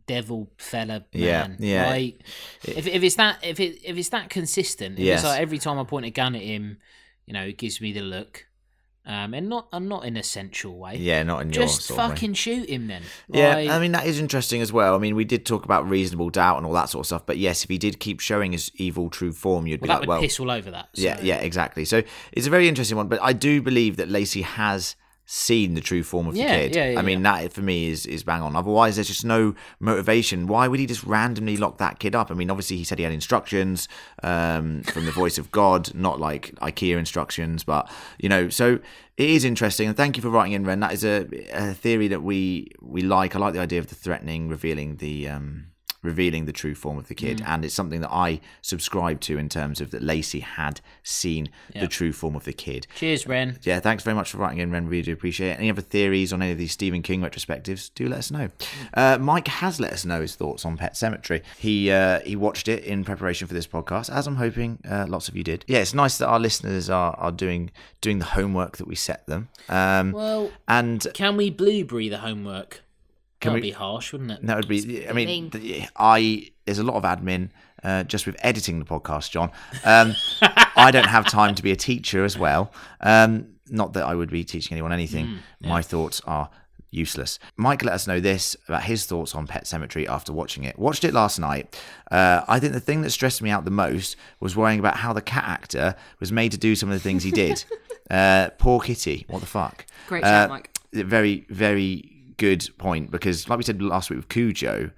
devil 0.06 0.50
fella 0.58 1.04
Yeah, 1.12 1.48
yeah. 1.58 1.88
Like, 1.90 2.20
if 2.64 2.86
if 2.86 3.02
it's 3.02 3.16
that 3.16 3.38
if 3.44 3.60
it 3.60 3.78
if 3.84 3.96
it's 3.96 4.08
that 4.08 4.30
consistent, 4.30 4.98
if 4.98 5.04
Yes. 5.04 5.20
it's 5.20 5.28
like 5.28 5.40
every 5.40 5.58
time 5.58 5.78
I 5.78 5.84
point 5.84 6.06
a 6.06 6.10
gun 6.10 6.34
at 6.34 6.42
him, 6.42 6.78
you 7.26 7.34
know, 7.34 7.42
it 7.42 7.58
gives 7.58 7.80
me 7.80 7.92
the 7.92 8.00
look. 8.00 8.46
Um, 9.06 9.32
and 9.34 9.48
not, 9.48 9.66
I'm 9.72 9.88
not 9.88 10.04
in 10.04 10.16
a 10.16 10.22
sensual 10.22 10.78
way. 10.78 10.96
Yeah, 10.96 11.22
not 11.22 11.40
in 11.42 11.52
your 11.52 11.64
Just 11.64 11.82
sort 11.82 11.98
of 11.98 12.04
way. 12.10 12.14
fucking 12.14 12.34
shoot 12.34 12.68
him 12.68 12.86
then. 12.86 13.02
Yeah, 13.28 13.56
I 13.70 13.78
mean 13.78 13.92
that 13.92 14.06
is 14.06 14.20
interesting 14.20 14.60
as 14.60 14.72
well. 14.72 14.94
I 14.94 14.98
mean, 14.98 15.16
we 15.16 15.24
did 15.24 15.46
talk 15.46 15.64
about 15.64 15.88
reasonable 15.88 16.30
doubt 16.30 16.58
and 16.58 16.66
all 16.66 16.74
that 16.74 16.90
sort 16.90 17.04
of 17.04 17.06
stuff, 17.06 17.26
but 17.26 17.38
yes, 17.38 17.64
if 17.64 17.70
he 17.70 17.78
did 17.78 17.98
keep 17.98 18.20
showing 18.20 18.52
his 18.52 18.70
evil 18.74 19.08
true 19.08 19.32
form, 19.32 19.66
you'd 19.66 19.80
well, 19.80 19.86
be 19.86 19.88
that 19.88 19.92
like, 19.94 20.00
would 20.00 20.08
well, 20.08 20.20
piss 20.20 20.38
all 20.38 20.50
over 20.50 20.70
that. 20.70 20.90
yeah, 20.94 21.18
yeah, 21.22 21.36
exactly. 21.36 21.84
So 21.84 22.02
it's 22.32 22.46
a 22.46 22.50
very 22.50 22.68
interesting 22.68 22.96
one, 22.96 23.08
but 23.08 23.20
I 23.22 23.32
do 23.32 23.62
believe 23.62 23.96
that 23.96 24.08
Lacy 24.08 24.42
has 24.42 24.96
seen 25.32 25.74
the 25.74 25.80
true 25.80 26.02
form 26.02 26.26
of 26.26 26.34
the 26.34 26.40
Yeah, 26.40 26.56
kid. 26.56 26.74
yeah, 26.74 26.90
yeah, 26.90 26.98
I 26.98 27.02
mean, 27.02 27.22
that 27.22 27.52
for 27.52 27.60
me 27.60 27.88
is 27.88 28.04
is 28.04 28.24
bang 28.24 28.42
on. 28.42 28.56
Otherwise, 28.56 28.96
there's 28.96 29.06
just 29.06 29.24
no 29.24 29.54
motivation. 29.78 30.48
Why 30.48 30.66
would 30.66 30.80
he 30.80 30.86
just 30.86 31.04
randomly 31.04 31.56
lock 31.56 31.78
that 31.78 32.00
kid 32.00 32.16
up? 32.16 32.32
I 32.32 32.34
mean, 32.34 32.50
obviously 32.50 32.76
he 32.78 32.82
said 32.82 32.98
he 32.98 33.04
had 33.04 33.12
instructions 33.12 33.86
um, 34.24 34.82
from 34.82 35.06
the 35.06 35.12
voice 35.12 35.38
of 35.38 35.52
God, 35.52 35.94
not 35.94 36.18
like 36.18 36.52
IKEA 36.56 36.98
instructions, 36.98 37.62
but 37.62 37.88
you 38.18 38.28
know, 38.28 38.48
so 38.48 38.80
it 39.16 39.30
is 39.30 39.44
interesting. 39.44 39.86
And 39.86 39.96
thank 39.96 40.16
you 40.16 40.22
for 40.22 40.30
writing 40.30 40.54
in, 40.54 40.64
Ren. 40.64 40.80
That 40.80 40.92
is 40.94 41.04
a, 41.04 41.28
a 41.52 41.74
theory 41.74 42.08
that 42.08 42.24
we 42.24 42.72
we 42.80 43.02
like. 43.02 43.36
I 43.36 43.38
like 43.38 43.54
the 43.54 43.60
idea 43.60 43.78
of 43.78 43.86
the 43.86 43.94
threatening, 43.94 44.48
revealing 44.48 44.96
the. 44.96 45.28
Um, 45.28 45.66
revealing 46.02 46.46
the 46.46 46.52
true 46.52 46.74
form 46.74 46.98
of 46.98 47.08
the 47.08 47.14
kid 47.14 47.42
and 47.46 47.64
it's 47.64 47.74
something 47.74 48.00
that 48.00 48.10
i 48.12 48.40
subscribe 48.62 49.20
to 49.20 49.36
in 49.38 49.48
terms 49.48 49.80
of 49.80 49.90
that 49.90 50.02
Lacy 50.02 50.40
had 50.40 50.80
seen 51.02 51.48
the 51.78 51.86
true 51.88 52.12
form 52.12 52.34
of 52.36 52.44
the 52.44 52.52
kid 52.52 52.86
Cheers, 52.96 53.26
Ren. 53.26 53.58
yeah, 53.62 53.80
thanks 53.80 54.02
very 54.04 54.14
much 54.14 54.30
for 54.30 54.38
writing 54.38 54.58
in, 54.58 54.70
Ren. 54.70 54.86
Really 54.88 55.02
do 55.02 55.12
appreciate 55.12 55.50
it. 55.50 55.58
Any 55.58 55.70
other 55.70 55.82
theories 55.82 56.32
on 56.32 56.42
any 56.42 56.52
of 56.52 56.58
these 56.58 56.72
Stephen 56.72 57.02
King 57.02 57.20
retrospectives? 57.20 57.90
Do 57.94 58.08
let 58.08 58.18
us 58.18 58.30
know. 58.30 58.50
Uh, 58.94 59.18
Mike 59.20 59.48
has 59.48 59.78
let 59.80 59.92
us 59.92 60.04
know 60.04 60.20
his 60.20 60.34
thoughts 60.34 60.64
on 60.64 60.76
Pet 60.76 60.94
Sematary. 60.94 61.42
He 61.58 61.90
uh, 61.90 62.20
he 62.20 62.36
watched 62.36 62.68
it 62.68 62.84
in 62.84 63.04
preparation 63.04 63.46
for 63.48 63.54
this 63.54 63.66
podcast, 63.66 64.10
as 64.10 64.26
I'm 64.26 64.36
hoping 64.36 64.78
uh, 64.88 65.06
lots 65.08 65.28
of 65.28 65.36
you 65.36 65.42
did. 65.44 65.64
Yeah, 65.66 65.78
it's 65.78 65.94
nice 65.94 66.18
that 66.18 66.26
our 66.28 66.40
listeners 66.40 66.88
are, 66.90 67.14
are 67.14 67.32
doing 67.32 67.70
doing 68.00 68.18
the 68.18 68.24
homework 68.26 68.76
that 68.78 68.86
we 68.86 68.94
set 68.94 69.26
them. 69.26 69.48
Um, 69.68 70.12
Well, 70.12 70.50
and 70.68 71.06
can 71.14 71.36
we 71.36 71.50
blueberry 71.50 72.08
the 72.08 72.18
homework? 72.18 72.82
Can 73.40 73.52
That'd 73.52 73.62
we- 73.64 73.70
be 73.70 73.72
harsh, 73.74 74.12
wouldn't 74.12 74.30
it? 74.32 74.46
that 74.46 74.56
would 74.56 74.68
be. 74.68 75.08
I 75.08 75.12
mean. 75.12 75.50
I 75.96 76.50
there's 76.66 76.78
a 76.78 76.84
lot 76.84 76.96
of 76.96 77.02
admin 77.04 77.50
uh, 77.82 78.04
just 78.04 78.26
with 78.26 78.36
editing 78.40 78.78
the 78.78 78.84
podcast, 78.84 79.30
John. 79.30 79.50
Um, 79.84 80.14
I 80.76 80.90
don't 80.92 81.06
have 81.06 81.26
time 81.26 81.54
to 81.56 81.62
be 81.62 81.72
a 81.72 81.76
teacher 81.76 82.24
as 82.24 82.38
well. 82.38 82.72
Um, 83.00 83.54
not 83.68 83.94
that 83.94 84.04
I 84.04 84.14
would 84.14 84.30
be 84.30 84.44
teaching 84.44 84.74
anyone 84.76 84.92
anything. 84.92 85.38
My 85.62 85.80
thoughts 85.82 86.20
are 86.26 86.50
useless. 86.92 87.38
Mike 87.56 87.84
let 87.84 87.94
us 87.94 88.06
know 88.06 88.18
this 88.20 88.56
about 88.68 88.82
his 88.82 89.06
thoughts 89.06 89.34
on 89.34 89.46
Pet 89.46 89.64
Sematary 89.64 90.06
after 90.08 90.32
watching 90.32 90.64
it. 90.64 90.76
Watched 90.78 91.04
it 91.04 91.14
last 91.14 91.38
night. 91.38 91.80
Uh, 92.10 92.42
I 92.48 92.58
think 92.58 92.72
the 92.72 92.80
thing 92.80 93.02
that 93.02 93.10
stressed 93.10 93.40
me 93.42 93.50
out 93.50 93.64
the 93.64 93.70
most 93.70 94.16
was 94.40 94.56
worrying 94.56 94.80
about 94.80 94.96
how 94.96 95.12
the 95.12 95.22
cat 95.22 95.44
actor 95.46 95.94
was 96.18 96.30
made 96.32 96.50
to 96.52 96.58
do 96.58 96.74
some 96.74 96.88
of 96.90 96.94
the 96.94 97.00
things 97.00 97.22
he 97.22 97.30
did. 97.30 97.64
uh, 98.10 98.50
poor 98.58 98.80
kitty. 98.80 99.24
What 99.28 99.38
the 99.40 99.46
fuck? 99.46 99.86
Great 100.08 100.24
Uh, 100.24 100.26
shout, 100.26 100.48
Mike. 100.50 100.70
very, 100.92 101.46
very 101.48 102.19
good 102.40 102.68
point 102.78 103.10
because, 103.10 103.48
like 103.48 103.58
we 103.58 103.62
said 103.62 103.80
last 103.82 104.10
week 104.10 104.16
with 104.18 104.28
Cujo, 104.28 104.90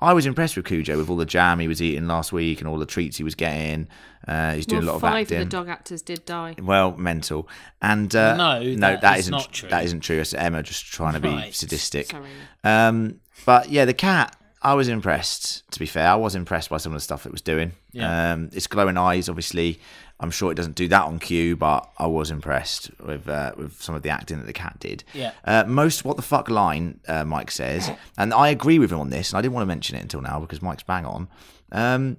I 0.00 0.12
was 0.12 0.26
impressed 0.26 0.56
with 0.56 0.64
Cujo 0.66 0.96
with 0.96 1.08
all 1.10 1.16
the 1.16 1.24
jam 1.26 1.58
he 1.60 1.66
was 1.68 1.80
eating 1.82 2.06
last 2.06 2.32
week 2.32 2.60
and 2.60 2.68
all 2.68 2.78
the 2.78 2.86
treats 2.86 3.16
he 3.16 3.24
was 3.24 3.34
getting. 3.34 3.88
Uh, 4.26 4.52
he's 4.54 4.66
doing 4.66 4.82
Well, 4.82 4.90
a 4.90 4.92
lot 4.92 4.94
of 4.96 5.00
five 5.00 5.22
acting. 5.26 5.38
of 5.42 5.44
the 5.50 5.56
dog 5.56 5.68
actors 5.68 6.02
did 6.02 6.24
die. 6.24 6.54
well, 6.62 6.96
mental. 6.96 7.48
And 7.82 8.14
uh, 8.14 8.36
No, 8.36 8.62
no, 8.62 8.74
that 8.92 9.00
that 9.00 9.14
is 9.18 9.24
isn't 9.26 9.32
not 9.32 9.52
true. 9.52 9.68
That 9.70 9.84
isn't 9.84 10.00
true. 10.00 10.20
It's 10.20 10.34
Emma 10.34 10.62
just 10.62 10.86
trying 10.86 11.14
to 11.14 11.20
be 11.20 11.28
Right. 11.30 11.54
sadistic. 11.54 12.06
Sorry. 12.10 12.28
Um, 12.64 13.20
but 13.46 13.70
yeah, 13.70 13.84
the 13.86 13.94
cat. 13.94 14.34
I 14.60 14.74
was 14.74 14.88
impressed. 14.88 15.70
To 15.70 15.78
be 15.78 15.86
fair, 15.86 16.08
I 16.08 16.16
was 16.16 16.34
impressed 16.34 16.68
by 16.68 16.78
some 16.78 16.90
of 16.92 16.96
the 16.96 17.00
stuff 17.00 17.26
it 17.26 17.30
was 17.32 17.40
doing. 17.40 17.72
Yeah. 17.92 18.32
Um, 18.32 18.50
its 18.52 18.66
glowing 18.66 18.96
eyes, 18.96 19.28
obviously. 19.28 19.78
I'm 20.20 20.30
sure 20.30 20.50
it 20.50 20.56
doesn't 20.56 20.74
do 20.74 20.88
that 20.88 21.04
on 21.04 21.18
cue, 21.18 21.56
but 21.56 21.88
I 21.96 22.06
was 22.06 22.30
impressed 22.30 22.90
with 23.00 23.28
uh, 23.28 23.52
with 23.56 23.80
some 23.80 23.94
of 23.94 24.02
the 24.02 24.08
acting 24.10 24.38
that 24.38 24.46
the 24.46 24.52
cat 24.52 24.76
did. 24.80 25.04
Yeah. 25.14 25.32
Uh, 25.44 25.64
most 25.66 26.04
what 26.04 26.16
the 26.16 26.22
fuck 26.22 26.50
line 26.50 27.00
uh, 27.06 27.24
Mike 27.24 27.50
says, 27.50 27.90
and 28.18 28.34
I 28.34 28.48
agree 28.48 28.78
with 28.78 28.90
him 28.90 28.98
on 28.98 29.10
this, 29.10 29.30
and 29.30 29.38
I 29.38 29.42
didn't 29.42 29.54
want 29.54 29.62
to 29.62 29.68
mention 29.68 29.96
it 29.96 30.02
until 30.02 30.20
now 30.20 30.40
because 30.40 30.60
Mike's 30.60 30.82
bang 30.82 31.06
on. 31.06 31.28
Um, 31.70 32.16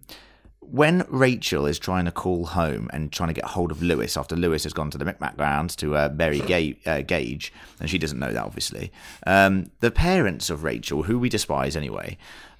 when 0.61 1.03
Rachel 1.09 1.65
is 1.65 1.79
trying 1.79 2.05
to 2.05 2.11
call 2.11 2.45
home 2.45 2.89
and 2.93 3.11
trying 3.11 3.29
to 3.29 3.33
get 3.33 3.43
hold 3.45 3.71
of 3.71 3.81
Lewis 3.81 4.15
after 4.15 4.35
Lewis 4.35 4.63
has 4.63 4.73
gone 4.73 4.91
to 4.91 4.99
the 4.99 5.05
Micmac 5.05 5.35
grounds 5.35 5.75
to 5.77 5.95
uh, 5.95 6.09
bury 6.09 6.39
Ga- 6.41 6.77
uh, 6.85 7.01
Gage, 7.01 7.51
and 7.79 7.89
she 7.89 7.97
doesn't 7.97 8.19
know 8.19 8.31
that 8.31 8.43
obviously, 8.43 8.91
um, 9.25 9.71
the 9.79 9.91
parents 9.91 10.49
of 10.49 10.63
Rachel, 10.63 11.03
who 11.03 11.17
we 11.19 11.27
despise 11.27 11.75
anyway, 11.75 12.17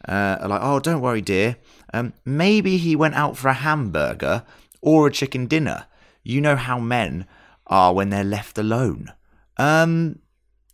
uh, 0.07 0.37
are 0.41 0.47
like, 0.47 0.61
"Oh, 0.61 0.79
don't 0.79 1.01
worry, 1.01 1.21
dear. 1.21 1.57
Um, 1.93 2.13
maybe 2.25 2.77
he 2.77 2.95
went 2.95 3.15
out 3.15 3.37
for 3.37 3.47
a 3.47 3.53
hamburger 3.53 4.43
or 4.81 5.07
a 5.07 5.11
chicken 5.11 5.45
dinner. 5.47 5.85
You 6.23 6.41
know 6.41 6.55
how 6.55 6.79
men 6.79 7.25
are 7.67 7.93
when 7.93 8.09
they're 8.09 8.23
left 8.23 8.57
alone." 8.57 9.11
Um, 9.57 10.19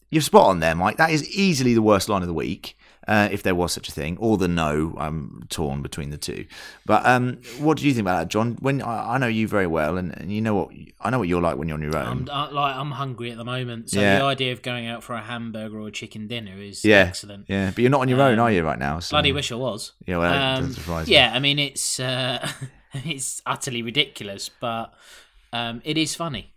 you're 0.10 0.22
spot 0.22 0.48
on 0.48 0.60
there, 0.60 0.76
Mike. 0.76 0.98
That 0.98 1.12
is 1.12 1.30
easily 1.36 1.74
the 1.74 1.82
worst 1.82 2.08
line 2.10 2.22
of 2.22 2.28
the 2.28 2.34
week, 2.34 2.78
uh, 3.08 3.28
if 3.32 3.42
there 3.44 3.56
was 3.56 3.74
such 3.74 3.90
a 3.90 3.92
thing, 3.92 4.16
or 4.20 4.38
the 4.38 4.48
no. 4.48 4.96
I'm 4.98 5.44
torn 5.50 5.82
between 5.82 6.12
the 6.12 6.18
two. 6.18 6.46
But 6.86 7.06
um, 7.06 7.40
what 7.60 7.78
do 7.80 7.86
you 7.88 7.94
think 7.94 8.04
about 8.04 8.20
that, 8.20 8.28
John? 8.30 8.58
When 8.62 8.82
I, 8.82 9.16
I 9.16 9.18
know 9.18 9.28
you 9.28 9.48
very 9.48 9.68
well, 9.68 9.98
and, 9.98 10.16
and 10.18 10.32
you 10.32 10.42
know 10.42 10.56
what 10.56 10.70
I 11.02 11.10
know 11.10 11.20
what 11.20 11.28
you're 11.28 11.42
like 11.42 11.58
when 11.58 11.68
you're 11.68 11.78
on 11.78 11.82
your 11.84 11.98
own. 11.98 12.30
I'm 12.30 12.30
uh, 12.30 12.52
like 12.52 12.76
I'm 12.76 12.92
hungry 12.92 13.32
at 13.32 13.38
the 13.38 13.44
moment, 13.44 13.90
so 13.90 14.00
Yeah. 14.00 14.20
the 14.20 14.26
idea 14.26 14.54
of 14.54 14.62
going 14.62 14.86
out 14.88 15.04
for 15.04 15.14
a 15.16 15.22
hamburger 15.22 15.80
or 15.80 15.88
a 15.88 15.92
chicken 15.92 16.28
dinner 16.28 16.56
is 16.62 16.86
yeah, 16.86 17.06
excellent. 17.08 17.46
Yeah, 17.50 17.72
but 17.72 17.80
you're 17.80 17.92
not 17.92 18.02
on 18.02 18.08
your 18.08 18.22
own, 18.22 18.36
Um, 18.40 18.46
are 18.46 18.52
you, 18.52 18.64
right 18.64 18.80
now? 18.80 19.00
So. 19.00 19.16
Bloody 19.16 19.32
wish 19.34 19.52
I 19.52 19.56
was. 19.56 19.94
Yeah, 20.06 20.18
well, 20.20 20.32
Um, 20.34 20.62
doesn't 20.62 20.74
surprise 20.82 21.08
me. 21.08 21.14
yeah, 21.14 21.32
I 21.34 21.40
mean 21.40 21.60
it's 21.60 22.00
uh, 22.00 22.48
it's 23.06 23.42
utterly 23.46 23.82
ridiculous, 23.82 24.50
but 24.60 24.94
um, 25.54 25.82
it 25.86 25.98
is 25.98 26.16
funny. 26.16 26.52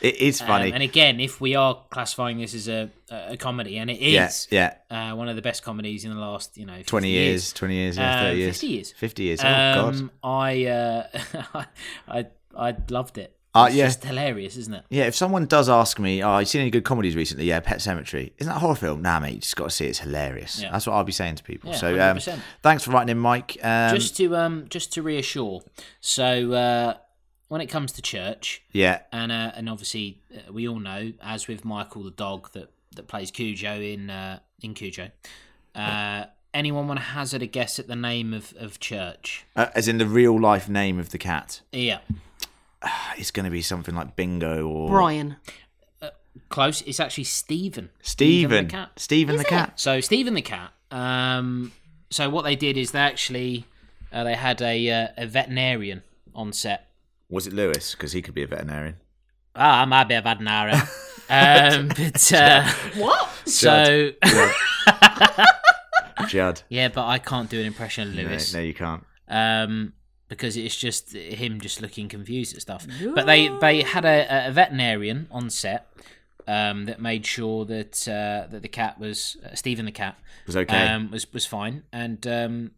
It 0.00 0.16
is 0.16 0.40
Um, 0.42 0.46
funny. 0.46 0.72
and 0.72 0.82
again, 0.82 1.18
if 1.20 1.40
we 1.40 1.56
are 1.56 1.74
classifying 1.90 2.38
this 2.38 2.54
as 2.54 2.68
a, 2.68 2.90
a 3.10 3.36
comedy, 3.36 3.78
and 3.78 3.90
it 3.90 3.98
is 4.00 4.46
yeah, 4.50 4.74
yeah. 4.90 5.12
uh, 5.12 5.16
one 5.16 5.28
of 5.28 5.34
the 5.36 5.42
best 5.42 5.62
comedies 5.64 6.04
in 6.04 6.12
the 6.14 6.20
last, 6.20 6.56
you 6.56 6.66
know, 6.66 6.74
50 6.74 6.84
Twenty 6.84 7.10
years, 7.10 7.52
twenty 7.52 7.74
years, 7.74 7.96
yeah, 7.96 8.16
Uh, 8.16 8.22
thirty 8.24 8.38
years, 8.38 8.54
50 8.60 8.66
years. 8.68 8.92
fifty 8.92 9.22
years. 9.24 9.40
Oh 9.40 9.42
God. 9.44 9.94
Um, 9.96 10.10
I, 10.22 10.64
uh, 10.66 11.06
I 12.08 12.26
I 12.56 12.76
loved 12.90 13.18
it. 13.18 13.36
Uh, 13.56 13.66
It's 13.66 13.76
yeah. 13.76 13.86
just 13.86 14.04
hilarious, 14.04 14.56
isn't 14.56 14.74
it? 14.74 14.84
Yeah, 14.90 15.04
if 15.04 15.14
someone 15.16 15.46
does 15.46 15.68
ask 15.68 15.98
me, 15.98 16.22
"Oh, 16.22 16.38
you 16.38 16.44
seen 16.46 16.60
any 16.60 16.70
good 16.70 16.84
comedies 16.84 17.16
recently?" 17.16 17.44
Yeah, 17.46 17.60
Pet 17.60 17.78
Sematary. 17.78 18.32
Isn't 18.38 18.50
that 18.50 18.56
a 18.56 18.60
horror 18.60 18.74
film? 18.74 19.02
Nah, 19.02 19.20
mate, 19.20 19.34
you 19.34 19.40
just 19.40 19.56
got 19.56 19.64
to 19.64 19.70
see 19.70 19.86
it. 19.86 19.90
It's 19.90 19.98
hilarious. 20.00 20.60
Yeah. 20.60 20.72
That's 20.72 20.86
what 20.86 20.94
I'll 20.94 21.04
be 21.04 21.12
saying 21.12 21.36
to 21.36 21.42
people. 21.42 21.70
Yeah, 21.70 21.76
so, 21.76 22.00
um, 22.00 22.18
thanks 22.62 22.84
for 22.84 22.90
writing 22.90 23.10
in, 23.10 23.18
Mike. 23.18 23.56
Um, 23.62 23.94
just 23.94 24.16
to 24.18 24.36
um, 24.36 24.66
just 24.68 24.92
to 24.94 25.02
reassure. 25.02 25.62
So 26.00 26.52
uh, 26.52 26.94
when 27.48 27.60
it 27.60 27.66
comes 27.66 27.92
to 27.92 28.02
church, 28.02 28.62
yeah, 28.72 29.00
and 29.12 29.32
uh, 29.32 29.52
and 29.54 29.68
obviously 29.68 30.20
uh, 30.34 30.52
we 30.52 30.68
all 30.68 30.78
know, 30.80 31.12
as 31.22 31.48
with 31.48 31.64
Michael 31.64 32.02
the 32.04 32.10
dog 32.10 32.52
that 32.52 32.70
that 32.94 33.08
plays 33.08 33.30
Cujo 33.30 33.80
in 33.80 34.10
uh, 34.10 34.40
in 34.62 34.74
Cujo. 34.74 35.10
Uh, 35.74 36.24
anyone 36.54 36.88
want 36.88 36.98
to 36.98 37.04
hazard 37.04 37.42
a 37.42 37.46
guess 37.46 37.78
at 37.78 37.86
the 37.86 37.94
name 37.96 38.32
of, 38.32 38.54
of 38.58 38.80
church? 38.80 39.44
uh, 39.56 39.66
as 39.74 39.88
in 39.88 39.98
the 39.98 40.06
real 40.06 40.40
life 40.40 40.68
name 40.70 40.98
of 40.98 41.10
the 41.10 41.18
cat. 41.18 41.60
Yeah, 41.70 41.98
It's 43.18 43.30
going 43.30 43.44
to 43.44 43.50
be 43.50 43.62
something 43.62 43.94
like 43.94 44.14
Bingo 44.16 44.66
or 44.68 44.88
Brian. 44.90 45.36
close. 46.50 46.82
It's 46.82 47.00
actually 47.00 47.24
Stephen. 47.24 47.88
Stephen. 48.02 48.66
the 48.66 48.70
cat. 48.70 48.90
Stephen 48.96 49.36
the 49.36 49.44
cat. 49.44 49.80
So 49.80 50.00
Stephen 50.00 50.34
the 50.34 50.42
cat. 50.42 50.72
Um, 50.90 51.72
so 52.10 52.28
what 52.30 52.42
they 52.42 52.56
did 52.56 52.76
is 52.76 52.90
they 52.92 52.98
actually 53.00 53.64
uh, 54.12 54.22
they 54.24 54.34
had 54.34 54.60
a 54.62 54.90
uh, 54.90 55.08
a 55.16 55.26
veterinarian 55.26 56.02
on 56.34 56.52
set. 56.52 56.88
Was 57.30 57.46
it 57.46 57.52
Lewis? 57.54 57.92
Because 57.92 58.12
he 58.12 58.20
could 58.22 58.34
be 58.34 58.42
a 58.42 58.46
veterinarian. 58.46 58.96
Ah, 59.56 59.80
I 59.82 59.84
might 59.86 60.04
be 60.08 60.14
a 60.14 60.22
veterinarian. 60.22 60.80
Um, 61.28 61.88
but 61.88 62.32
uh, 62.32 62.62
What? 62.94 63.28
so 63.46 64.12
Jud. 66.28 66.62
yeah, 66.68 66.86
but 66.88 67.04
I 67.06 67.18
can't 67.18 67.50
do 67.50 67.58
an 67.58 67.66
impression 67.66 68.08
of 68.10 68.14
No, 68.14 68.22
Lewis. 68.22 68.54
no, 68.54 68.60
you 68.60 68.74
can't. 68.74 69.04
um, 69.26 69.92
because 70.28 70.56
it's 70.56 70.76
just 70.76 71.12
him 71.14 71.60
just 71.60 71.80
looking 71.80 72.08
confused 72.08 72.54
at 72.54 72.62
stuff. 72.62 72.86
But 73.14 73.26
they 73.26 73.48
they 73.60 73.82
had 73.82 74.04
a, 74.04 74.48
a 74.48 74.52
veterinarian 74.52 75.28
on 75.30 75.50
set 75.50 75.88
um, 76.48 76.84
that 76.86 77.00
made 77.00 77.26
sure 77.26 77.64
that 77.64 78.06
uh, 78.08 78.46
that 78.50 78.62
the 78.62 78.68
cat 78.68 78.98
was 78.98 79.36
uh, 79.44 79.54
Stephen 79.54 79.84
the 79.84 79.92
cat 79.92 80.16
Was 80.46 80.56
okay. 80.56 80.88
um, 80.88 81.10
was 81.10 81.32
was 81.32 81.46
fine, 81.46 81.82
and 81.92 82.26
um, 82.26 82.70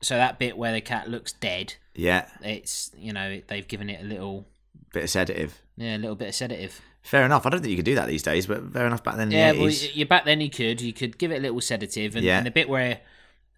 so 0.00 0.16
that 0.16 0.38
bit 0.38 0.56
where 0.58 0.72
the 0.72 0.80
cat 0.80 1.08
looks 1.08 1.32
dead, 1.32 1.74
yeah, 1.94 2.26
it's 2.42 2.90
you 2.96 3.12
know 3.12 3.40
they've 3.48 3.66
given 3.68 3.88
it 3.90 4.00
a 4.00 4.04
little 4.04 4.46
bit 4.92 5.04
of 5.04 5.10
sedative. 5.10 5.60
yeah 5.76 5.96
a 5.96 5.98
little 5.98 6.16
bit 6.16 6.28
of 6.28 6.34
sedative. 6.34 6.80
Fair 7.02 7.24
enough. 7.24 7.44
I 7.46 7.50
don't 7.50 7.60
think 7.60 7.70
you 7.72 7.76
could 7.76 7.84
do 7.84 7.96
that 7.96 8.06
these 8.06 8.22
days, 8.22 8.46
but 8.46 8.72
fair 8.72 8.86
enough 8.86 9.02
back 9.02 9.16
then. 9.16 9.24
in 9.24 9.28
the 9.30 9.36
Yeah, 9.36 9.52
well, 9.52 9.70
you 9.70 10.06
back 10.06 10.24
then 10.24 10.40
you 10.40 10.50
could 10.50 10.80
you 10.80 10.92
could 10.92 11.18
give 11.18 11.32
it 11.32 11.38
a 11.38 11.40
little 11.40 11.60
sedative, 11.60 12.14
and, 12.14 12.24
Yeah. 12.24 12.38
and 12.38 12.46
the 12.46 12.50
bit 12.52 12.68
where 12.68 13.00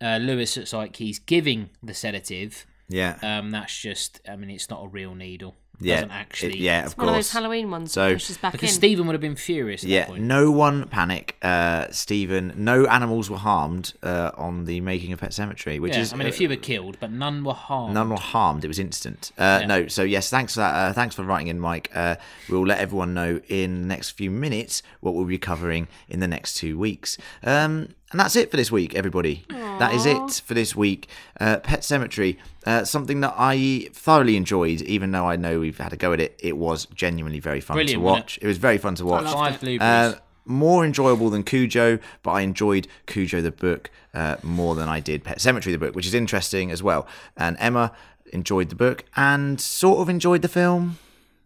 uh, 0.00 0.16
Lewis 0.16 0.56
looks 0.56 0.72
like 0.72 0.96
he's 0.96 1.18
giving 1.18 1.68
the 1.82 1.92
sedative. 1.94 2.66
Yeah, 2.88 3.16
Um, 3.22 3.50
that's 3.50 3.76
just, 3.80 4.20
I 4.28 4.36
mean, 4.36 4.50
it's 4.50 4.68
not 4.70 4.84
a 4.84 4.88
real 4.88 5.14
needle. 5.14 5.56
It 5.80 5.86
yeah, 5.86 5.94
doesn't 5.96 6.10
actually. 6.12 6.52
It- 6.52 6.58
yeah, 6.60 6.84
of 6.86 6.96
One 6.96 7.08
of 7.08 7.14
those 7.14 7.24
course. 7.26 7.32
Halloween 7.32 7.68
ones 7.70 7.92
So- 7.92 8.12
pushes 8.12 8.36
back 8.36 8.52
Because 8.52 8.68
in. 8.70 8.74
Stephen 8.76 9.06
would 9.06 9.14
have 9.14 9.20
been 9.20 9.34
furious 9.34 9.82
at 9.82 9.88
Yeah, 9.90 10.00
that 10.02 10.08
point. 10.10 10.22
no 10.22 10.50
one 10.52 10.86
panic, 10.86 11.36
uh, 11.42 11.86
Stephen. 11.90 12.52
No 12.56 12.84
animals 12.86 13.28
were 13.28 13.38
harmed 13.38 13.92
uh, 14.02 14.30
on 14.36 14.66
the 14.66 14.80
making 14.82 15.12
of 15.12 15.18
Pet 15.20 15.30
Sematary, 15.30 15.80
which 15.80 15.94
yeah, 15.94 16.02
is 16.02 16.12
I 16.12 16.16
mean, 16.16 16.26
a 16.28 16.30
uh, 16.30 16.32
few 16.32 16.48
were 16.48 16.54
killed, 16.56 16.98
but 17.00 17.10
none 17.10 17.42
were 17.42 17.54
harmed. 17.54 17.92
None 17.94 18.08
were 18.10 18.16
harmed. 18.16 18.64
It 18.64 18.68
was 18.68 18.78
instant. 18.78 19.32
Uh, 19.36 19.58
Yeah. 19.62 19.66
No, 19.66 19.86
so 19.88 20.04
yes, 20.04 20.30
thanks 20.30 20.54
for 20.54 20.60
that. 20.60 20.74
Uh, 20.74 20.92
thanks 20.92 21.16
for 21.16 21.24
writing 21.24 21.48
in, 21.48 21.58
Mike. 21.58 21.90
Uh, 21.92 22.16
we'll 22.48 22.64
let 22.66 22.78
everyone 22.78 23.12
know 23.12 23.40
in 23.48 23.80
the 23.82 23.88
next 23.88 24.10
few 24.10 24.30
minutes 24.30 24.80
what 25.00 25.14
we'll 25.14 25.24
be 25.24 25.38
covering 25.38 25.88
in 26.08 26.20
the 26.20 26.28
next 26.28 26.54
two 26.54 26.78
weeks. 26.78 27.18
Um, 27.42 27.88
and 28.10 28.20
that's 28.20 28.36
it 28.36 28.50
for 28.50 28.56
this 28.56 28.70
week, 28.70 28.94
everybody. 28.94 29.44
That 29.78 29.92
is 29.92 30.06
it 30.06 30.42
for 30.44 30.54
this 30.54 30.76
week. 30.76 31.08
Uh, 31.40 31.56
Pet 31.58 31.80
Sematary, 31.80 32.36
uh, 32.64 32.84
something 32.84 33.20
that 33.20 33.34
I 33.36 33.88
thoroughly 33.92 34.36
enjoyed, 34.36 34.82
even 34.82 35.10
though 35.10 35.26
I 35.26 35.36
know 35.36 35.58
we've 35.60 35.78
had 35.78 35.92
a 35.92 35.96
go 35.96 36.12
at 36.12 36.20
it. 36.20 36.38
It 36.38 36.56
was 36.56 36.86
genuinely 36.86 37.40
very 37.40 37.60
fun 37.60 37.76
Brilliant, 37.76 38.00
to 38.00 38.04
watch. 38.04 38.38
It 38.40 38.46
was 38.46 38.58
very 38.58 38.78
fun 38.78 38.94
to 38.96 39.04
watch. 39.04 39.24
Five 39.24 39.60
blueberries. 39.60 40.14
Uh, 40.14 40.18
more 40.44 40.84
enjoyable 40.84 41.30
than 41.30 41.42
Cujo, 41.42 41.98
but 42.22 42.30
I 42.30 42.42
enjoyed 42.42 42.86
Cujo 43.06 43.40
the 43.40 43.50
book 43.50 43.90
uh, 44.12 44.36
more 44.42 44.74
than 44.74 44.88
I 44.88 45.00
did 45.00 45.24
Pet 45.24 45.38
Sematary 45.38 45.72
the 45.72 45.78
book, 45.78 45.94
which 45.96 46.06
is 46.06 46.14
interesting 46.14 46.70
as 46.70 46.82
well. 46.82 47.08
And 47.36 47.56
Emma 47.58 47.92
enjoyed 48.32 48.68
the 48.68 48.76
book 48.76 49.04
and 49.16 49.60
sort 49.60 50.00
of 50.00 50.08
enjoyed 50.08 50.42
the 50.42 50.48
film, 50.48 50.98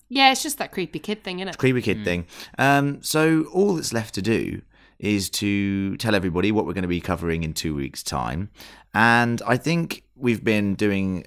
yeah, 0.09 0.33
it's 0.33 0.43
just 0.43 0.59
that 0.59 0.73
creepy 0.73 0.99
kid 0.99 1.23
thing, 1.23 1.41
isn't 1.41 1.49
it? 1.49 1.59
creepy 1.59 1.83
kid 1.83 2.03
thing. 2.05 2.27
Um, 2.59 3.03
so 3.03 3.45
all 3.53 3.75
that's 3.75 3.93
left 3.93 4.15
to 4.15 4.23
do 4.23 4.63
is 4.99 5.31
to 5.31 5.97
tell 5.99 6.15
everybody 6.15 6.53
what 6.53 6.67
we're 6.67 6.73
going 6.73 6.83
to 6.83 6.89
be 6.89 7.01
covering 7.01 7.45
in 7.45 7.55
two 7.55 7.75
weeks' 7.75 8.03
time. 8.03 8.51
And 8.95 9.41
I 9.47 9.57
think 9.57 10.03
we've 10.17 10.43
been 10.43 10.75
doing 10.75 11.25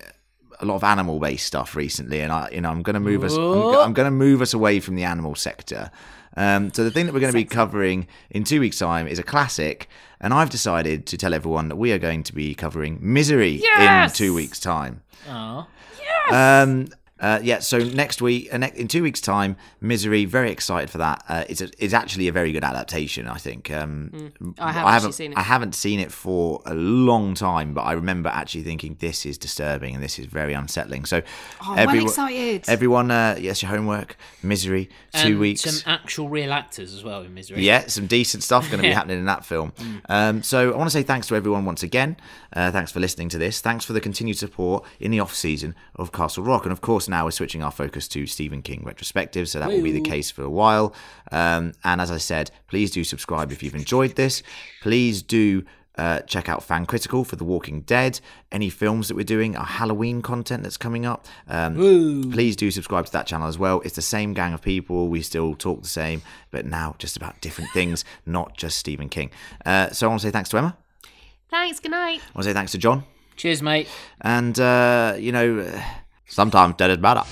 a 0.60 0.66
lot 0.66 0.76
of 0.76 0.84
animal-based 0.84 1.46
stuff 1.46 1.76
recently, 1.76 2.22
and 2.22 2.32
I, 2.32 2.50
you 2.52 2.62
know, 2.62 2.70
I'm 2.70 2.84
going 2.84 2.94
to 2.96 3.00
move 3.00 3.24
us. 3.24 3.36
I'm, 3.36 3.76
I'm 3.80 3.94
going 3.94 4.06
to 4.06 4.12
move 4.12 4.42
us 4.42 4.54
away 4.54 4.80
from 4.80 4.96
the 4.96 5.04
animal 5.04 5.36
sector. 5.36 5.90
Um, 6.38 6.72
so 6.74 6.84
the 6.84 6.92
thing 6.92 7.08
that 7.08 7.14
we're 7.14 7.20
going 7.20 7.34
to 7.34 7.38
be 7.38 7.46
covering 7.46 8.08
in 8.30 8.44
two 8.44 8.60
weeks' 8.60 8.78
time 8.80 9.08
is 9.08 9.20
a 9.20 9.24
classic, 9.24 9.90
and 10.20 10.34
I've 10.34 10.50
decided 10.50 11.06
to 11.08 11.18
tell 11.18 11.34
everyone 11.34 11.68
that 11.70 11.78
we 11.78 11.92
are 11.92 12.00
going 12.00 12.24
to 12.24 12.34
be 12.34 12.54
covering 12.54 13.00
Misery 13.02 13.60
Yes! 13.62 14.12
in 14.12 14.16
two 14.16 14.34
weeks' 14.34 14.60
time. 14.60 15.02
Aw. 15.28 15.68
Um, 16.32 16.88
uh, 17.22 17.40
yeah, 17.42 17.60
so 17.60 17.78
next 17.78 18.22
week, 18.22 18.54
uh, 18.54 18.58
ne- 18.58 18.74
in 18.76 18.88
two 18.88 19.04
weeks' 19.04 19.22
time, 19.22 19.56
Misery. 19.80 20.26
Very 20.26 20.52
excited 20.52 20.90
for 20.90 20.98
that. 20.98 21.24
Uh, 21.30 21.44
it's 21.48 21.62
a, 21.62 21.70
it's 21.80 21.94
actually 21.94 22.28
a 22.28 22.32
very 22.32 22.52
good 22.52 22.64
adaptation. 22.64 23.28
I 23.28 23.38
think. 23.38 23.72
Um, 23.72 24.32
I 24.60 24.72
have 24.72 24.86
I 24.86 24.90
actually 24.90 24.92
haven't 24.94 25.14
seen 25.14 25.32
it. 25.32 25.38
I 25.38 25.42
haven't 25.44 25.76
seen 25.76 26.00
it 26.00 26.12
for 26.12 26.62
a 26.66 26.74
long 26.74 27.36
time, 27.36 27.74
but 27.74 27.82
I 27.84 27.94
remember 27.94 28.30
actually 28.30 28.64
thinking 28.64 28.98
this 29.00 29.26
is 29.26 29.38
disturbing 29.38 29.96
and 29.96 30.04
this 30.04 30.20
is 30.20 30.26
very 30.26 30.54
unsettling. 30.54 31.06
So, 31.06 31.22
Oh, 31.64 31.76
I'm 31.78 32.00
excited. 32.00 32.66
Everyone, 32.68 33.12
uh, 33.12 33.38
yes, 33.40 33.62
your 33.62 33.70
homework, 33.72 34.18
Misery, 34.44 34.86
two 35.14 35.28
And 35.28 35.40
weeks. 35.40 35.62
Some 35.62 35.92
actual 35.94 36.28
real 36.30 36.52
actors 36.52 36.94
as 36.94 37.04
well 37.04 37.22
in 37.22 37.34
Misery. 37.34 37.62
Yeah, 37.64 37.88
some 37.88 38.08
decent 38.08 38.44
stuff 38.44 38.70
going 38.70 38.82
to 38.82 38.88
be 38.88 38.94
happening 39.00 39.20
in 39.20 39.26
that 39.26 39.46
film. 39.46 39.74
Um, 40.10 40.42
so 40.44 40.72
I 40.74 40.76
want 40.76 40.90
to 40.90 40.94
say 40.94 41.04
thanks 41.04 41.28
to 41.28 41.36
everyone 41.36 41.66
once 41.66 41.84
again. 41.84 42.18
Uh, 42.54 42.72
thanks 42.72 42.92
for 42.92 43.00
listening 43.00 43.30
to 43.30 43.38
this. 43.38 43.62
Thanks 43.62 43.86
for 43.86 43.94
the 43.94 44.02
continued 44.02 44.38
support 44.38 44.84
in 45.00 45.12
the 45.12 45.20
off 45.20 45.34
season 45.36 45.76
of 45.96 46.12
Castle 46.12 46.44
Rock, 46.44 46.64
and 46.64 46.72
of 46.72 46.82
course 46.82 47.08
now 47.12 47.26
we're 47.26 47.32
switching 47.32 47.62
our 47.62 47.70
focus 47.72 48.08
to 48.08 48.26
Stephen 48.26 48.64
King 48.64 48.82
retrospective. 48.84 49.48
So 49.48 49.60
that 49.60 49.70
will 49.70 49.84
be 49.84 49.92
the 49.92 50.02
case 50.02 50.32
for 50.32 50.42
a 50.42 50.50
while. 50.50 50.96
Um, 51.32 51.74
and 51.84 52.02
as 52.02 52.10
I 52.10 52.18
said, 52.18 52.50
please 52.68 52.90
do 52.90 53.04
subscribe 53.04 53.52
if 53.52 53.62
you've 53.62 53.76
enjoyed 53.76 54.16
this. 54.16 54.42
Please 54.82 55.22
do. 55.22 55.64
Uh, 55.98 56.22
check 56.22 56.48
out 56.48 56.64
Fan 56.64 56.86
Critical 56.86 57.26
for 57.26 57.36
The 57.36 57.44
Walking 57.44 57.82
Dead. 57.82 58.22
Any 58.50 58.70
films 58.70 59.10
that 59.10 59.16
we're 59.16 59.26
doing, 59.26 59.58
our 59.58 59.66
Halloween 59.66 60.22
content 60.22 60.64
that's 60.64 60.78
coming 60.78 61.06
up. 61.06 61.28
Um, 61.50 62.32
please 62.32 62.56
do 62.56 62.72
subscribe 62.72 63.06
to 63.08 63.12
that 63.12 63.28
channel 63.28 63.48
as 63.48 63.60
well. 63.60 63.82
It's 63.82 63.98
the 63.98 64.02
same 64.02 64.34
gang 64.34 64.54
of 64.54 64.62
people. 64.62 65.10
We 65.10 65.22
still 65.22 65.54
talk 65.54 65.82
the 65.84 65.90
same, 65.90 66.22
but 66.50 66.66
now 66.66 66.96
just 66.98 67.18
about 67.18 67.40
different 67.42 67.72
things, 67.74 68.06
not 68.26 68.56
just 68.56 68.78
Stephen 68.78 69.10
King. 69.10 69.32
Uh, 69.66 69.90
so 69.90 70.08
I 70.08 70.10
want 70.10 70.22
to 70.22 70.28
say 70.28 70.32
thanks 70.32 70.50
to 70.52 70.58
Emma. 70.58 70.78
Thanks, 71.50 71.82
good 71.82 71.92
night. 71.92 72.22
I 72.22 72.32
want 72.34 72.44
to 72.46 72.50
say 72.50 72.54
thanks 72.54 72.72
to 72.72 72.78
John. 72.78 73.04
Cheers, 73.36 73.62
mate. 73.62 73.90
And, 74.22 74.58
uh, 74.60 75.16
you 75.20 75.34
know, 75.34 75.70
Sometimes 76.32 76.76
that 76.78 76.90
is 76.90 76.98
better. 76.98 77.24